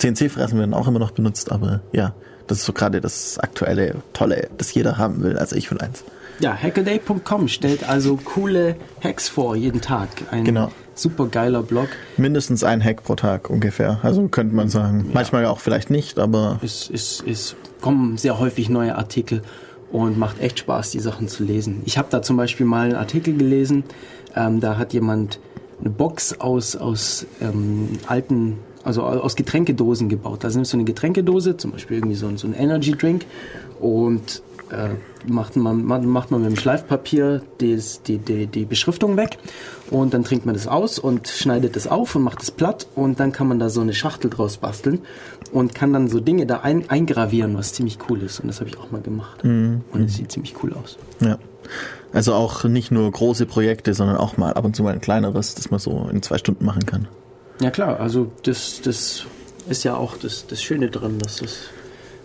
CNC-Fräsen 0.00 0.58
werden 0.58 0.74
auch 0.74 0.88
immer 0.88 0.98
noch 0.98 1.10
benutzt, 1.12 1.52
aber 1.52 1.80
ja, 1.92 2.14
das 2.46 2.58
ist 2.58 2.64
so 2.64 2.72
gerade 2.72 3.00
das 3.00 3.38
aktuelle, 3.38 3.96
tolle, 4.12 4.48
das 4.58 4.72
jeder 4.74 4.98
haben 4.98 5.22
will. 5.22 5.38
Also 5.38 5.56
ich 5.56 5.70
will 5.70 5.78
eins. 5.78 6.04
Ja, 6.40 6.54
hackaday.com 6.56 7.48
stellt 7.48 7.88
also 7.88 8.16
coole 8.16 8.76
Hacks 9.04 9.28
vor, 9.28 9.54
jeden 9.56 9.80
Tag. 9.82 10.08
Ein 10.30 10.44
Genau. 10.44 10.70
super 10.94 11.26
geiler 11.26 11.62
Blog. 11.62 11.88
Mindestens 12.16 12.64
ein 12.64 12.82
Hack 12.82 13.04
pro 13.04 13.14
Tag 13.14 13.50
ungefähr. 13.50 14.00
Also 14.02 14.26
könnte 14.28 14.54
man 14.54 14.70
sagen. 14.70 15.10
Manchmal 15.12 15.44
auch 15.44 15.60
vielleicht 15.60 15.90
nicht, 15.90 16.18
aber 16.18 16.58
Es, 16.62 16.88
es, 16.92 17.22
es 17.26 17.56
kommen 17.82 18.16
sehr 18.16 18.38
häufig 18.38 18.70
neue 18.70 18.96
Artikel 18.96 19.42
und 19.92 20.18
macht 20.18 20.40
echt 20.40 20.60
Spaß, 20.60 20.92
die 20.92 21.00
Sachen 21.00 21.28
zu 21.28 21.44
lesen. 21.44 21.82
Ich 21.84 21.98
habe 21.98 22.08
da 22.10 22.22
zum 22.22 22.38
Beispiel 22.38 22.64
mal 22.64 22.86
einen 22.86 22.94
Artikel 22.96 23.36
gelesen, 23.36 23.84
ähm, 24.34 24.60
da 24.60 24.78
hat 24.78 24.94
jemand 24.94 25.40
eine 25.80 25.90
Box 25.90 26.40
aus, 26.40 26.74
aus 26.76 27.26
ähm, 27.42 27.90
alten, 28.06 28.58
also 28.84 29.02
aus 29.02 29.36
Getränkedosen 29.36 30.08
gebaut. 30.08 30.42
Da 30.44 30.48
nimmst 30.48 30.72
du 30.72 30.76
eine 30.76 30.84
Getränkedose, 30.84 31.56
zum 31.56 31.72
Beispiel 31.72 31.98
irgendwie 31.98 32.16
so, 32.16 32.26
ein- 32.26 32.38
so 32.38 32.46
ein 32.46 32.54
Energy 32.54 32.92
Drink 32.92 33.24
und 33.80 34.42
äh, 34.70 34.90
macht, 35.30 35.56
man, 35.56 35.84
macht 35.84 36.30
man 36.30 36.42
mit 36.42 36.50
dem 36.50 36.56
Schleifpapier 36.56 37.42
das, 37.58 38.02
die, 38.02 38.18
die, 38.18 38.46
die 38.46 38.64
Beschriftung 38.64 39.16
weg 39.16 39.38
und 39.90 40.14
dann 40.14 40.22
trinkt 40.22 40.46
man 40.46 40.54
das 40.54 40.68
aus 40.68 41.00
und 41.00 41.26
schneidet 41.26 41.76
es 41.76 41.88
auf 41.88 42.14
und 42.14 42.22
macht 42.22 42.40
es 42.42 42.52
platt 42.52 42.86
und 42.94 43.18
dann 43.18 43.32
kann 43.32 43.48
man 43.48 43.58
da 43.58 43.68
so 43.68 43.80
eine 43.80 43.92
Schachtel 43.94 44.30
draus 44.30 44.58
basteln 44.58 45.00
und 45.52 45.74
kann 45.74 45.92
dann 45.92 46.08
so 46.08 46.20
Dinge 46.20 46.46
da 46.46 46.60
ein, 46.60 46.88
eingravieren, 46.88 47.56
was 47.56 47.72
ziemlich 47.72 47.98
cool 48.08 48.22
ist 48.22 48.38
und 48.38 48.46
das 48.46 48.60
habe 48.60 48.70
ich 48.70 48.78
auch 48.78 48.92
mal 48.92 49.00
gemacht 49.00 49.42
und 49.42 49.82
es 50.04 50.14
sieht 50.14 50.30
ziemlich 50.30 50.54
cool 50.62 50.72
aus. 50.72 50.96
Ja. 51.20 51.36
Also 52.12 52.34
auch 52.34 52.62
nicht 52.64 52.92
nur 52.92 53.10
große 53.10 53.46
Projekte, 53.46 53.92
sondern 53.92 54.16
auch 54.18 54.36
mal 54.36 54.52
ab 54.52 54.64
und 54.64 54.76
zu 54.76 54.84
mal 54.84 54.92
ein 54.94 55.00
kleineres, 55.00 55.54
das 55.56 55.70
man 55.72 55.80
so 55.80 56.08
in 56.12 56.22
zwei 56.22 56.38
Stunden 56.38 56.64
machen 56.64 56.86
kann. 56.86 57.08
Ja 57.60 57.70
klar, 57.70 58.00
also 58.00 58.30
das, 58.42 58.80
das 58.82 59.24
ist 59.68 59.84
ja 59.84 59.96
auch 59.96 60.16
das, 60.16 60.46
das 60.46 60.62
Schöne 60.62 60.88
dran, 60.90 61.18
dass 61.18 61.36
das, 61.36 61.56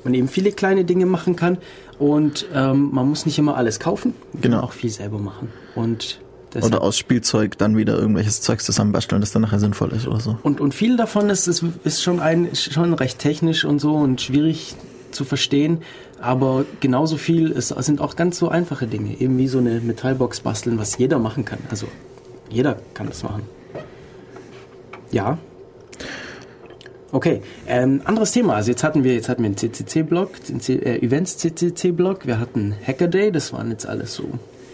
man 0.03 0.13
eben 0.13 0.27
viele 0.27 0.51
kleine 0.51 0.85
Dinge 0.85 1.05
machen 1.05 1.35
kann 1.35 1.57
und 1.99 2.45
ähm, 2.53 2.89
man 2.93 3.07
muss 3.09 3.25
nicht 3.25 3.37
immer 3.37 3.57
alles 3.57 3.79
kaufen, 3.79 4.13
man 4.33 4.41
Genau. 4.41 4.57
kann 4.57 4.65
auch 4.65 4.71
viel 4.73 4.89
selber 4.89 5.19
machen 5.19 5.49
und 5.75 6.19
Oder 6.61 6.81
aus 6.81 6.97
Spielzeug 6.97 7.57
dann 7.57 7.75
wieder 7.75 7.97
irgendwelches 7.99 8.39
Zeugs 8.41 8.63
zusammenbasteln, 8.65 9.19
das 9.19 9.31
dann 9.31 9.41
nachher 9.41 9.59
sinnvoll 9.59 9.91
ist 9.91 10.07
oder 10.07 10.21
so. 10.21 10.37
Und, 10.41 10.61
und 10.61 10.73
viel 10.73 10.95
davon 10.95 11.29
ist, 11.29 11.47
ist, 11.47 11.65
ist 11.83 12.01
schon, 12.01 12.21
ein, 12.21 12.55
schon 12.55 12.93
recht 12.93 13.19
technisch 13.19 13.65
und 13.65 13.79
so 13.79 13.93
und 13.95 14.21
schwierig 14.21 14.73
zu 15.11 15.25
verstehen. 15.25 15.81
Aber 16.21 16.63
genauso 16.79 17.17
viel 17.17 17.51
ist, 17.51 17.69
sind 17.69 17.99
auch 17.99 18.15
ganz 18.15 18.37
so 18.37 18.47
einfache 18.47 18.87
Dinge. 18.87 19.19
Eben 19.19 19.37
wie 19.37 19.49
so 19.49 19.57
eine 19.57 19.81
Metallbox 19.81 20.39
basteln, 20.41 20.77
was 20.79 20.97
jeder 20.97 21.19
machen 21.19 21.43
kann. 21.43 21.59
Also 21.69 21.87
jeder 22.49 22.77
kann 22.93 23.07
das 23.07 23.21
machen. 23.23 23.41
Ja. 25.11 25.37
Okay, 27.11 27.41
ähm, 27.67 28.01
anderes 28.03 28.31
Thema. 28.31 28.55
Also 28.55 28.71
jetzt 28.71 28.83
hatten 28.83 29.03
wir 29.03 29.13
jetzt 29.13 29.29
hatten 29.29 29.41
wir 29.41 29.47
einen 29.47 29.57
CCC-Blog, 29.57 30.31
den 30.49 30.59
äh, 30.81 30.97
Events 30.97 31.37
CCC-Blog. 31.37 32.27
Wir 32.27 32.39
hatten 32.39 32.75
Hacker 32.85 33.07
Day. 33.07 33.31
Das 33.31 33.53
waren 33.53 33.71
jetzt 33.71 33.87
alles 33.87 34.15
so 34.15 34.23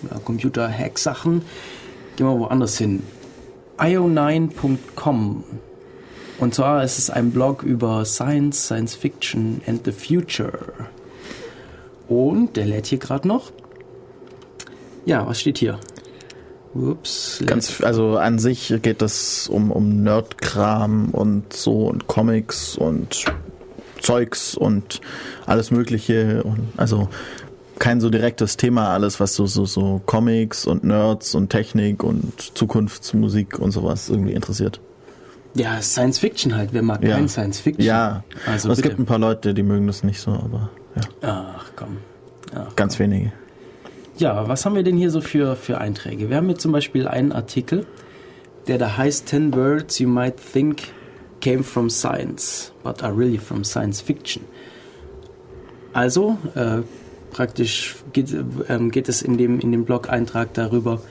ja, 0.09 0.17
Computer-Hack-Sachen. 0.17 1.43
Gehen 2.15 2.27
wir 2.27 2.39
woanders 2.39 2.77
hin. 2.77 3.03
io9.com. 3.77 5.43
Und 6.39 6.55
zwar 6.55 6.83
ist 6.83 6.97
es 6.97 7.11
ein 7.11 7.29
Blog 7.29 7.61
über 7.61 8.03
Science, 8.05 8.65
Science 8.65 8.95
Fiction 8.95 9.61
and 9.67 9.85
the 9.85 9.91
Future. 9.91 10.87
Und 12.07 12.57
der 12.57 12.65
lädt 12.65 12.87
hier 12.87 12.97
gerade 12.97 13.27
noch. 13.27 13.51
Ja, 15.05 15.27
was 15.27 15.39
steht 15.39 15.59
hier? 15.59 15.79
Ups. 16.73 17.43
Ganz, 17.45 17.81
also 17.81 18.17
an 18.17 18.39
sich 18.39 18.73
geht 18.81 19.01
es 19.01 19.47
um, 19.49 19.71
um 19.71 20.03
Nerdkram 20.03 21.09
und 21.09 21.51
so 21.53 21.87
und 21.87 22.07
Comics 22.07 22.77
und 22.77 23.25
Zeugs 24.01 24.55
und 24.55 25.01
alles 25.45 25.69
Mögliche 25.71 26.43
und 26.43 26.69
also 26.77 27.09
kein 27.77 27.99
so 27.99 28.09
direktes 28.09 28.57
Thema, 28.57 28.89
alles 28.93 29.19
was 29.19 29.33
so, 29.35 29.45
so, 29.47 29.65
so 29.65 30.01
Comics 30.05 30.65
und 30.65 30.83
Nerds 30.83 31.35
und 31.35 31.49
Technik 31.49 32.03
und 32.03 32.39
Zukunftsmusik 32.57 33.59
und 33.59 33.71
sowas 33.71 34.09
irgendwie 34.09 34.33
interessiert. 34.33 34.79
Ja, 35.55 35.81
Science 35.81 36.19
Fiction 36.19 36.55
halt. 36.55 36.69
Wer 36.71 36.83
mag 36.83 37.03
Ja. 37.03 37.15
kein 37.15 37.27
Science 37.27 37.59
Fiction? 37.59 37.83
Ja, 37.85 38.23
Also 38.47 38.69
es 38.71 38.77
bitte. 38.77 38.89
gibt 38.89 38.99
ein 39.01 39.05
paar 39.05 39.19
Leute, 39.19 39.53
die 39.53 39.63
mögen 39.63 39.87
das 39.87 40.03
nicht 40.03 40.19
so, 40.21 40.31
aber 40.31 40.69
ja, 41.21 41.55
Ach 41.57 41.65
komm. 41.75 41.97
Ach, 42.55 42.75
ganz 42.75 42.97
wenige. 42.99 43.33
Ja, 44.21 44.47
was 44.47 44.67
haben 44.67 44.75
wir 44.75 44.83
denn 44.83 44.97
hier 44.97 45.09
so 45.09 45.19
für, 45.19 45.55
für 45.55 45.79
Einträge? 45.79 46.29
Wir 46.29 46.37
haben 46.37 46.45
hier 46.45 46.59
zum 46.59 46.71
Beispiel 46.71 47.07
einen 47.07 47.31
Artikel, 47.31 47.87
der 48.67 48.77
da 48.77 48.95
heißt 48.95 49.27
10 49.29 49.55
Words 49.55 49.97
You 49.97 50.07
Might 50.07 50.35
Think 50.53 50.83
Came 51.41 51.63
from 51.63 51.89
Science, 51.89 52.71
but 52.83 53.01
are 53.01 53.17
really 53.17 53.39
from 53.39 53.63
Science 53.63 53.99
Fiction. 53.99 54.43
Also, 55.93 56.37
äh, 56.53 56.81
praktisch 57.31 57.95
geht, 58.13 58.31
ähm, 58.69 58.91
geht 58.91 59.09
es 59.09 59.23
in 59.23 59.39
dem, 59.39 59.59
in 59.59 59.71
dem 59.71 59.85
Blog-Eintrag 59.85 60.53
darüber, 60.53 61.01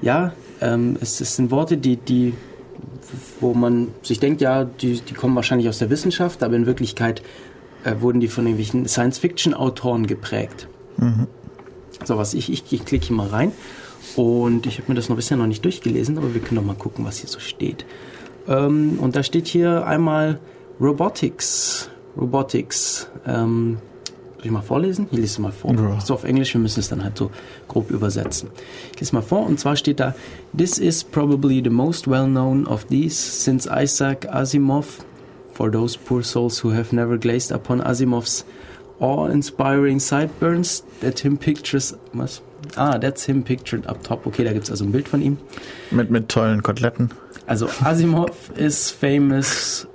ja, 0.00 0.32
ähm, 0.62 0.96
es, 1.02 1.20
es 1.20 1.36
sind 1.36 1.50
Worte, 1.50 1.76
die, 1.76 1.98
die, 1.98 2.32
wo 3.38 3.52
man 3.52 3.88
sich 4.00 4.18
denkt, 4.18 4.40
ja, 4.40 4.64
die, 4.64 5.02
die 5.02 5.12
kommen 5.12 5.36
wahrscheinlich 5.36 5.68
aus 5.68 5.78
der 5.78 5.90
Wissenschaft, 5.90 6.42
aber 6.42 6.56
in 6.56 6.64
Wirklichkeit 6.64 7.20
äh, 7.84 7.96
wurden 8.00 8.20
die 8.20 8.28
von 8.28 8.46
irgendwelchen 8.46 8.88
Science-Fiction-Autoren 8.88 10.06
geprägt. 10.06 10.68
So 12.04 12.16
was, 12.16 12.34
ich, 12.34 12.50
ich, 12.50 12.64
ich 12.70 12.84
klicke 12.84 13.06
hier 13.06 13.16
mal 13.16 13.28
rein 13.28 13.52
und 14.16 14.66
ich 14.66 14.78
habe 14.78 14.88
mir 14.88 14.94
das 14.94 15.08
noch 15.08 15.16
bisher 15.16 15.36
noch 15.36 15.46
nicht 15.46 15.64
durchgelesen, 15.64 16.18
aber 16.18 16.34
wir 16.34 16.40
können 16.40 16.56
doch 16.56 16.66
mal 16.66 16.76
gucken, 16.76 17.04
was 17.04 17.18
hier 17.18 17.28
so 17.28 17.40
steht. 17.40 17.84
Ähm, 18.46 18.98
und 19.00 19.16
da 19.16 19.22
steht 19.22 19.46
hier 19.46 19.86
einmal 19.86 20.40
Robotics. 20.80 21.90
Robotics. 22.16 23.08
Ähm, 23.26 23.78
soll 24.36 24.46
ich 24.46 24.52
mal 24.52 24.62
vorlesen? 24.62 25.08
Ich 25.10 25.16
lese 25.16 25.24
es 25.26 25.38
mal 25.40 25.50
vor. 25.50 25.74
Ja. 25.74 26.00
So 26.00 26.14
auf 26.14 26.22
Englisch, 26.22 26.54
wir 26.54 26.60
müssen 26.60 26.78
es 26.78 26.88
dann 26.88 27.02
halt 27.02 27.18
so 27.18 27.32
grob 27.66 27.90
übersetzen. 27.90 28.50
Ich 28.92 29.00
lese 29.00 29.14
mal 29.14 29.22
vor 29.22 29.44
und 29.44 29.58
zwar 29.58 29.74
steht 29.74 29.98
da 29.98 30.14
This 30.56 30.78
is 30.78 31.02
probably 31.02 31.60
the 31.62 31.70
most 31.70 32.08
well 32.08 32.26
known 32.26 32.64
of 32.66 32.84
these 32.86 33.16
since 33.16 33.68
Isaac 33.68 34.32
Asimov 34.32 35.04
for 35.52 35.72
those 35.72 35.98
poor 35.98 36.22
souls 36.22 36.62
who 36.62 36.72
have 36.72 36.94
never 36.94 37.18
glazed 37.18 37.50
upon 37.50 37.80
Asimov's 37.80 38.44
awe-inspiring 39.00 40.00
sideburns 40.00 40.82
that 41.00 41.20
him 41.20 41.38
pictures 41.38 41.94
was? 42.14 42.40
Ah, 42.76 42.98
that's 42.98 43.24
him 43.24 43.42
pictured 43.42 43.86
up 43.86 44.02
top. 44.02 44.26
Okay, 44.26 44.44
da 44.44 44.52
also 44.52 44.84
ein 44.84 44.92
Bild 44.92 45.08
von 45.08 45.22
ihm. 45.22 45.38
Mit, 45.90 46.10
mit 46.10 46.28
tollen 46.28 46.62
Koteletten. 46.62 47.10
Also 47.46 47.66
Asimov 47.66 48.56
is 48.58 48.90
famous 48.90 49.86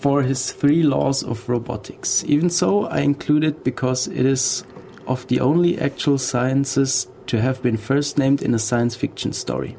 for 0.00 0.22
his 0.22 0.52
three 0.52 0.82
laws 0.82 1.22
of 1.22 1.48
robotics. 1.48 2.24
Even 2.24 2.50
so, 2.50 2.86
I 2.86 3.00
include 3.00 3.44
it 3.44 3.64
because 3.64 4.06
it 4.06 4.26
is 4.26 4.64
of 5.06 5.26
the 5.26 5.40
only 5.40 5.78
actual 5.78 6.18
sciences 6.18 7.08
to 7.26 7.40
have 7.40 7.62
been 7.62 7.76
first 7.76 8.18
named 8.18 8.42
in 8.42 8.54
a 8.54 8.58
science 8.58 8.94
fiction 8.94 9.32
story. 9.32 9.76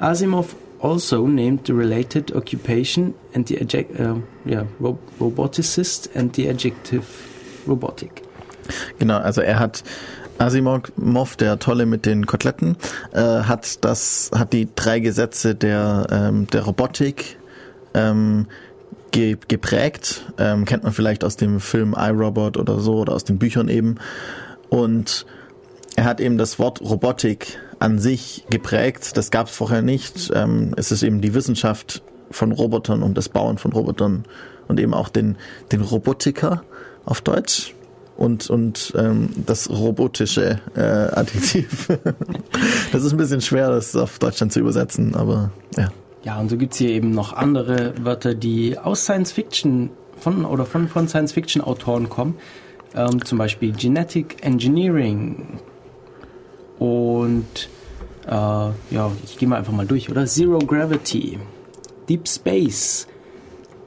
Asimov 0.00 0.54
also 0.80 1.26
named 1.26 1.64
the 1.64 1.74
related 1.74 2.32
occupation 2.34 3.14
and 3.34 3.46
the 3.46 3.56
adject, 3.56 3.98
uh, 4.00 4.16
yeah, 4.44 4.64
ro 4.78 4.98
roboticist 5.18 6.08
and 6.14 6.32
the 6.32 6.48
adjective 6.48 7.29
robotic. 7.70 8.22
Genau, 8.98 9.18
also 9.18 9.40
er 9.40 9.58
hat 9.58 9.82
Asimov, 10.38 11.36
der 11.36 11.58
Tolle 11.58 11.86
mit 11.86 12.06
den 12.06 12.26
Koteletten, 12.26 12.76
äh, 13.12 13.20
hat 13.20 13.84
das, 13.84 14.30
hat 14.34 14.52
die 14.52 14.68
drei 14.74 15.00
Gesetze 15.00 15.54
der, 15.54 16.06
ähm, 16.10 16.46
der 16.46 16.62
Robotik 16.62 17.38
ähm, 17.94 18.46
ge 19.10 19.36
geprägt. 19.48 20.32
Ähm, 20.38 20.64
kennt 20.64 20.84
man 20.84 20.92
vielleicht 20.92 21.24
aus 21.24 21.36
dem 21.36 21.60
Film 21.60 21.94
iRobot 21.98 22.56
oder 22.56 22.80
so 22.80 22.98
oder 22.98 23.14
aus 23.14 23.24
den 23.24 23.38
Büchern 23.38 23.68
eben. 23.68 23.96
Und 24.70 25.26
er 25.96 26.04
hat 26.04 26.20
eben 26.20 26.38
das 26.38 26.58
Wort 26.58 26.80
Robotik 26.80 27.58
an 27.78 27.98
sich 27.98 28.46
geprägt. 28.48 29.16
Das 29.16 29.30
gab 29.30 29.48
es 29.48 29.54
vorher 29.54 29.82
nicht. 29.82 30.30
Ähm, 30.34 30.72
es 30.76 30.92
ist 30.92 31.02
eben 31.02 31.20
die 31.20 31.34
Wissenschaft 31.34 32.02
von 32.30 32.52
Robotern 32.52 33.02
und 33.02 33.18
das 33.18 33.28
Bauen 33.28 33.58
von 33.58 33.72
Robotern 33.72 34.24
und 34.68 34.78
eben 34.80 34.94
auch 34.94 35.08
den, 35.08 35.36
den 35.72 35.80
Robotiker 35.80 36.62
auf 37.04 37.20
Deutsch 37.20 37.74
und, 38.16 38.50
und 38.50 38.92
ähm, 38.96 39.30
das 39.46 39.70
robotische 39.70 40.60
äh, 40.74 40.80
Adjektiv. 40.80 41.88
das 42.92 43.02
ist 43.02 43.12
ein 43.12 43.16
bisschen 43.16 43.40
schwer, 43.40 43.70
das 43.70 43.96
auf 43.96 44.18
Deutschland 44.18 44.52
zu 44.52 44.60
übersetzen, 44.60 45.14
aber 45.14 45.50
ja. 45.76 45.90
Ja, 46.22 46.38
und 46.38 46.50
so 46.50 46.58
gibt's 46.58 46.76
hier 46.76 46.90
eben 46.90 47.12
noch 47.12 47.32
andere 47.32 47.94
Wörter, 48.02 48.34
die 48.34 48.78
aus 48.78 49.04
Science 49.04 49.32
Fiction 49.32 49.88
von 50.18 50.44
oder 50.44 50.66
von, 50.66 50.86
von 50.86 51.08
Science 51.08 51.32
Fiction 51.32 51.62
Autoren 51.62 52.10
kommen. 52.10 52.36
Ähm, 52.94 53.24
zum 53.24 53.38
Beispiel 53.38 53.72
Genetic 53.72 54.36
Engineering. 54.42 55.58
Und 56.78 57.70
äh, 58.26 58.30
ja, 58.30 59.12
ich 59.24 59.38
gehe 59.38 59.48
mal 59.48 59.56
einfach 59.56 59.72
mal 59.72 59.86
durch, 59.86 60.10
oder? 60.10 60.26
Zero 60.26 60.58
Gravity, 60.58 61.38
Deep 62.08 62.28
Space, 62.28 63.06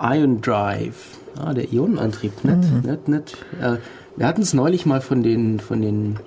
Ion 0.01 0.41
Drive, 0.41 1.20
ah, 1.39 1.53
der 1.53 1.71
Ionenantrieb, 1.73 2.43
nicht, 2.43 2.57
Mhm. 2.57 2.89
nicht, 2.89 3.07
nicht. 3.07 3.38
Äh, 3.61 3.77
wir 4.15 4.27
hatten 4.27 4.41
es 4.41 4.53
neulich 4.53 4.86
mal 4.86 5.01
von 5.01 5.23
den, 5.23 5.59
von 5.59 5.81
den 5.81 6.19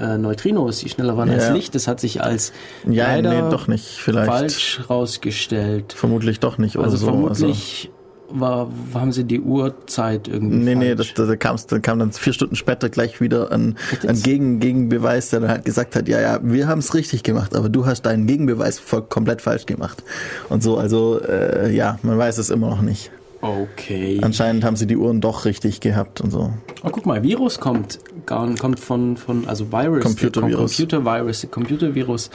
äh, 0.00 0.16
Neutrinos, 0.18 0.78
die 0.78 0.88
schneller 0.88 1.16
waren 1.16 1.28
als 1.30 1.48
Ja. 1.48 1.52
Licht. 1.52 1.74
Das 1.74 1.86
hat 1.86 2.00
sich 2.00 2.22
als 2.22 2.52
Ja, 2.88 3.08
leider 3.08 3.42
nee, 3.44 3.50
doch 3.50 3.68
nicht, 3.68 3.84
vielleicht. 3.98 4.30
falsch 4.30 4.80
rausgestellt. 4.88 5.92
Vermutlich 5.92 6.40
doch 6.40 6.58
nicht 6.58 6.76
oder 6.76 6.86
Also 6.86 6.96
so. 6.96 7.06
vermutlich 7.06 7.90
war, 8.32 8.68
haben 8.94 9.10
sie 9.12 9.24
die 9.24 9.40
Uhrzeit 9.40 10.28
irgendwie 10.28 10.56
Nee, 10.56 10.74
nee, 10.76 10.94
das, 10.94 11.08
falsch. 11.08 11.28
das 11.28 11.38
kam, 11.40 11.56
dann 11.68 11.82
kam 11.82 11.98
dann 11.98 12.12
vier 12.12 12.32
Stunden 12.32 12.54
später 12.56 12.88
gleich 12.88 13.20
wieder 13.20 13.50
ein, 13.52 13.76
ein 14.06 14.22
Gegen, 14.22 14.60
Gegenbeweis, 14.60 15.30
der 15.30 15.40
dann 15.40 15.50
halt 15.50 15.64
gesagt 15.64 15.96
hat, 15.96 16.08
ja, 16.08 16.20
ja, 16.20 16.38
wir 16.42 16.66
haben 16.68 16.78
es 16.78 16.94
richtig 16.94 17.22
gemacht, 17.24 17.54
aber 17.56 17.68
du 17.68 17.86
hast 17.86 18.02
deinen 18.02 18.26
Gegenbeweis 18.28 18.78
voll, 18.78 19.02
komplett 19.02 19.42
falsch 19.42 19.66
gemacht. 19.66 20.02
Und 20.48 20.62
so, 20.62 20.78
also 20.78 21.20
äh, 21.20 21.74
ja, 21.74 21.98
man 22.02 22.16
weiß 22.18 22.38
es 22.38 22.50
immer 22.50 22.70
noch 22.70 22.82
nicht. 22.82 23.10
Okay. 23.42 24.18
Anscheinend 24.22 24.64
haben 24.64 24.76
sie 24.76 24.86
die 24.86 24.96
Uhren 24.96 25.20
doch 25.20 25.44
richtig 25.46 25.80
gehabt 25.80 26.20
und 26.20 26.30
so. 26.30 26.52
Oh, 26.84 26.88
guck 26.90 27.06
mal, 27.06 27.22
Virus 27.22 27.58
kommt, 27.58 27.98
gar- 28.26 28.54
kommt 28.56 28.78
von, 28.80 29.16
von 29.16 29.48
also 29.48 29.72
Virus. 29.72 30.02
Computervirus. 30.04 30.76
Computervirus. 30.76 31.46
Computervirus 31.50 32.30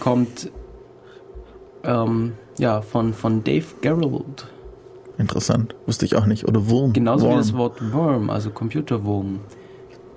kommt 0.00 0.50
ähm, 1.84 2.32
ja, 2.58 2.80
von, 2.82 3.14
von 3.14 3.44
Dave 3.44 3.64
Gerald. 3.80 4.46
Interessant. 5.18 5.74
Wusste 5.86 6.04
ich 6.04 6.16
auch 6.16 6.26
nicht. 6.26 6.46
Oder 6.48 6.68
Wurm. 6.68 6.92
Genauso 6.92 7.26
Worm. 7.26 7.34
wie 7.34 7.38
das 7.38 7.52
Wort 7.54 7.92
Worm, 7.92 8.30
also 8.30 8.50
Computerwurm. 8.50 9.40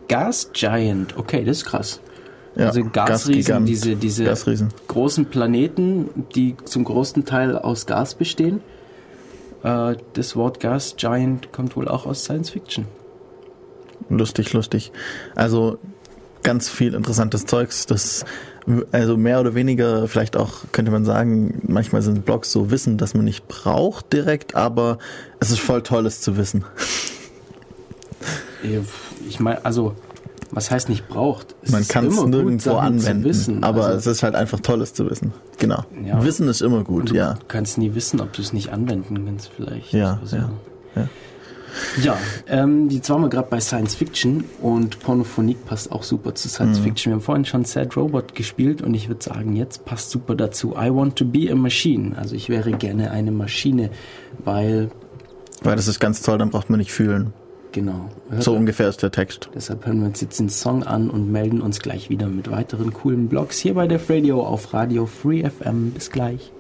Gas 0.08 0.50
Giant, 0.54 1.18
okay, 1.18 1.44
das 1.46 1.58
ist 1.58 1.66
krass. 1.66 2.02
ja, 2.56 2.68
also 2.68 2.82
Gasriesen, 2.84 3.34
Gasgigant. 3.42 3.70
diese, 3.70 3.96
diese 3.96 4.24
Gasriesen. 4.26 4.70
großen 4.88 5.26
Planeten, 5.26 6.10
die 6.36 6.56
zum 6.66 6.84
großen 6.84 7.24
Teil 7.26 7.58
aus 7.58 7.86
Gas 7.86 8.16
bestehen. 8.16 8.62
Äh, 9.64 9.96
das 10.14 10.36
Wort 10.36 10.60
Gas 10.60 10.96
Giant 10.98 11.52
kommt 11.52 11.76
wohl 11.76 11.88
auch 11.88 12.06
aus 12.06 12.24
Science 12.24 12.52
Fiction. 12.52 12.86
Lustig, 14.10 14.54
lustig. 14.54 14.92
Also 15.36 15.80
ganz 16.44 16.70
viel 16.70 16.94
interessantes 16.94 17.46
Zeugs, 17.46 17.86
das 17.86 18.26
also 18.92 19.18
mehr 19.18 19.40
oder 19.40 19.56
weniger 19.56 20.08
vielleicht 20.08 20.38
auch 20.38 20.64
könnte 20.72 20.92
man 20.92 21.06
sagen, 21.06 21.62
manchmal 21.68 22.02
sind 22.02 22.26
Blogs 22.26 22.52
so 22.52 22.72
Wissen, 22.72 22.98
das 22.98 23.14
man 23.14 23.26
nicht 23.26 23.48
braucht 23.48 24.14
direkt, 24.14 24.56
aber 24.56 25.00
es 25.40 25.52
ist 25.52 25.60
voll 25.60 25.84
tolles 25.84 26.22
zu 26.22 26.38
wissen. 26.38 26.64
Ich 29.28 29.40
meine, 29.42 29.66
also, 29.66 29.96
was 30.56 30.72
heißt 30.72 30.90
nicht 30.90 31.08
braucht? 31.08 31.56
Es 31.62 31.72
Man 31.72 31.88
kann 31.88 32.08
es 32.08 32.18
gut, 32.18 32.30
nirgendwo 32.30 32.72
zu 32.72 32.78
anwenden, 32.78 33.24
wissen. 33.24 33.64
aber 33.64 33.86
also, 33.86 33.98
es 33.98 34.18
ist 34.18 34.24
halt 34.24 34.36
einfach 34.36 34.60
tolles 34.60 34.94
zu 34.94 35.10
wissen. 35.10 35.34
Genau. 35.60 35.84
Ja. 36.06 36.24
Wissen 36.24 36.48
ist 36.48 36.62
immer 36.62 36.84
gut, 36.84 37.12
du 37.12 37.16
ja. 37.16 37.36
kannst 37.48 37.78
nie 37.78 37.94
wissen, 37.96 38.20
ob 38.22 38.34
du 38.34 38.42
es 38.42 38.54
nicht 38.54 38.72
anwenden 38.72 39.26
kannst, 39.26 39.50
vielleicht. 39.56 39.94
Ja, 39.94 40.20
Also, 40.22 40.38
ja, 40.38 40.50
ja. 40.96 41.08
Ja, 42.04 42.18
ähm, 42.48 42.88
jetzt 42.92 43.10
waren 43.10 43.24
wir 43.24 43.30
gerade 43.30 43.48
bei 43.50 43.60
Science 43.60 43.96
Fiction 43.96 44.44
und 44.62 45.00
Pornophonik 45.00 45.66
passt 45.66 45.92
auch 45.92 46.04
super 46.04 46.36
zu 46.36 46.48
Science 46.48 46.80
Mhm. 46.80 46.84
Fiction. 46.84 47.10
Wir 47.12 47.16
haben 47.16 47.22
vorhin 47.24 47.46
schon 47.46 47.66
Sad 47.66 47.98
Robot 47.98 48.36
gespielt 48.36 48.84
und 48.84 48.94
ich 48.94 49.08
würde 49.08 49.24
sagen, 49.24 49.56
jetzt 49.56 49.84
passt 49.84 50.12
super 50.12 50.36
dazu. 50.36 50.76
I 50.80 50.94
want 50.94 51.16
to 51.16 51.26
be 51.26 51.52
a 51.52 51.56
machine. 51.56 52.16
Also 52.16 52.36
ich 52.36 52.48
wäre 52.48 52.74
gerne 52.74 53.10
eine 53.10 53.32
Maschine, 53.32 53.90
weil, 54.46 54.92
Weil 55.64 55.76
das 55.76 55.88
ist 55.88 56.00
ganz 56.00 56.22
toll, 56.22 56.38
dann 56.38 56.52
braucht 56.52 56.70
man 56.70 56.78
nicht 56.78 56.92
fühlen. 56.92 57.34
Genau. 57.74 58.10
hört- 58.30 58.44
So 58.44 58.54
ungefähr 58.56 58.88
ist 58.88 59.04
der 59.04 59.12
Text. 59.12 59.50
Deshalb 59.54 59.86
hören 59.86 60.00
wir 60.00 60.08
uns 60.08 60.22
jetzt 60.22 60.40
den 60.40 60.48
Song 60.50 60.84
an 60.84 61.10
und 61.10 61.30
melden 61.32 61.60
uns 61.62 61.80
gleich 61.80 62.10
wieder 62.10 62.28
mit 62.28 62.50
weiteren 62.50 62.94
coolen 62.94 63.28
Blogs 63.28 63.60
hier 63.60 63.74
bei 63.74 63.88
Def 63.88 64.10
Radio 64.10 64.42
auf 64.44 64.74
Radio 64.74 65.06
Free 65.06 65.44
FM. 65.44 65.92
Bis 65.92 66.10
gleich. 66.10 66.52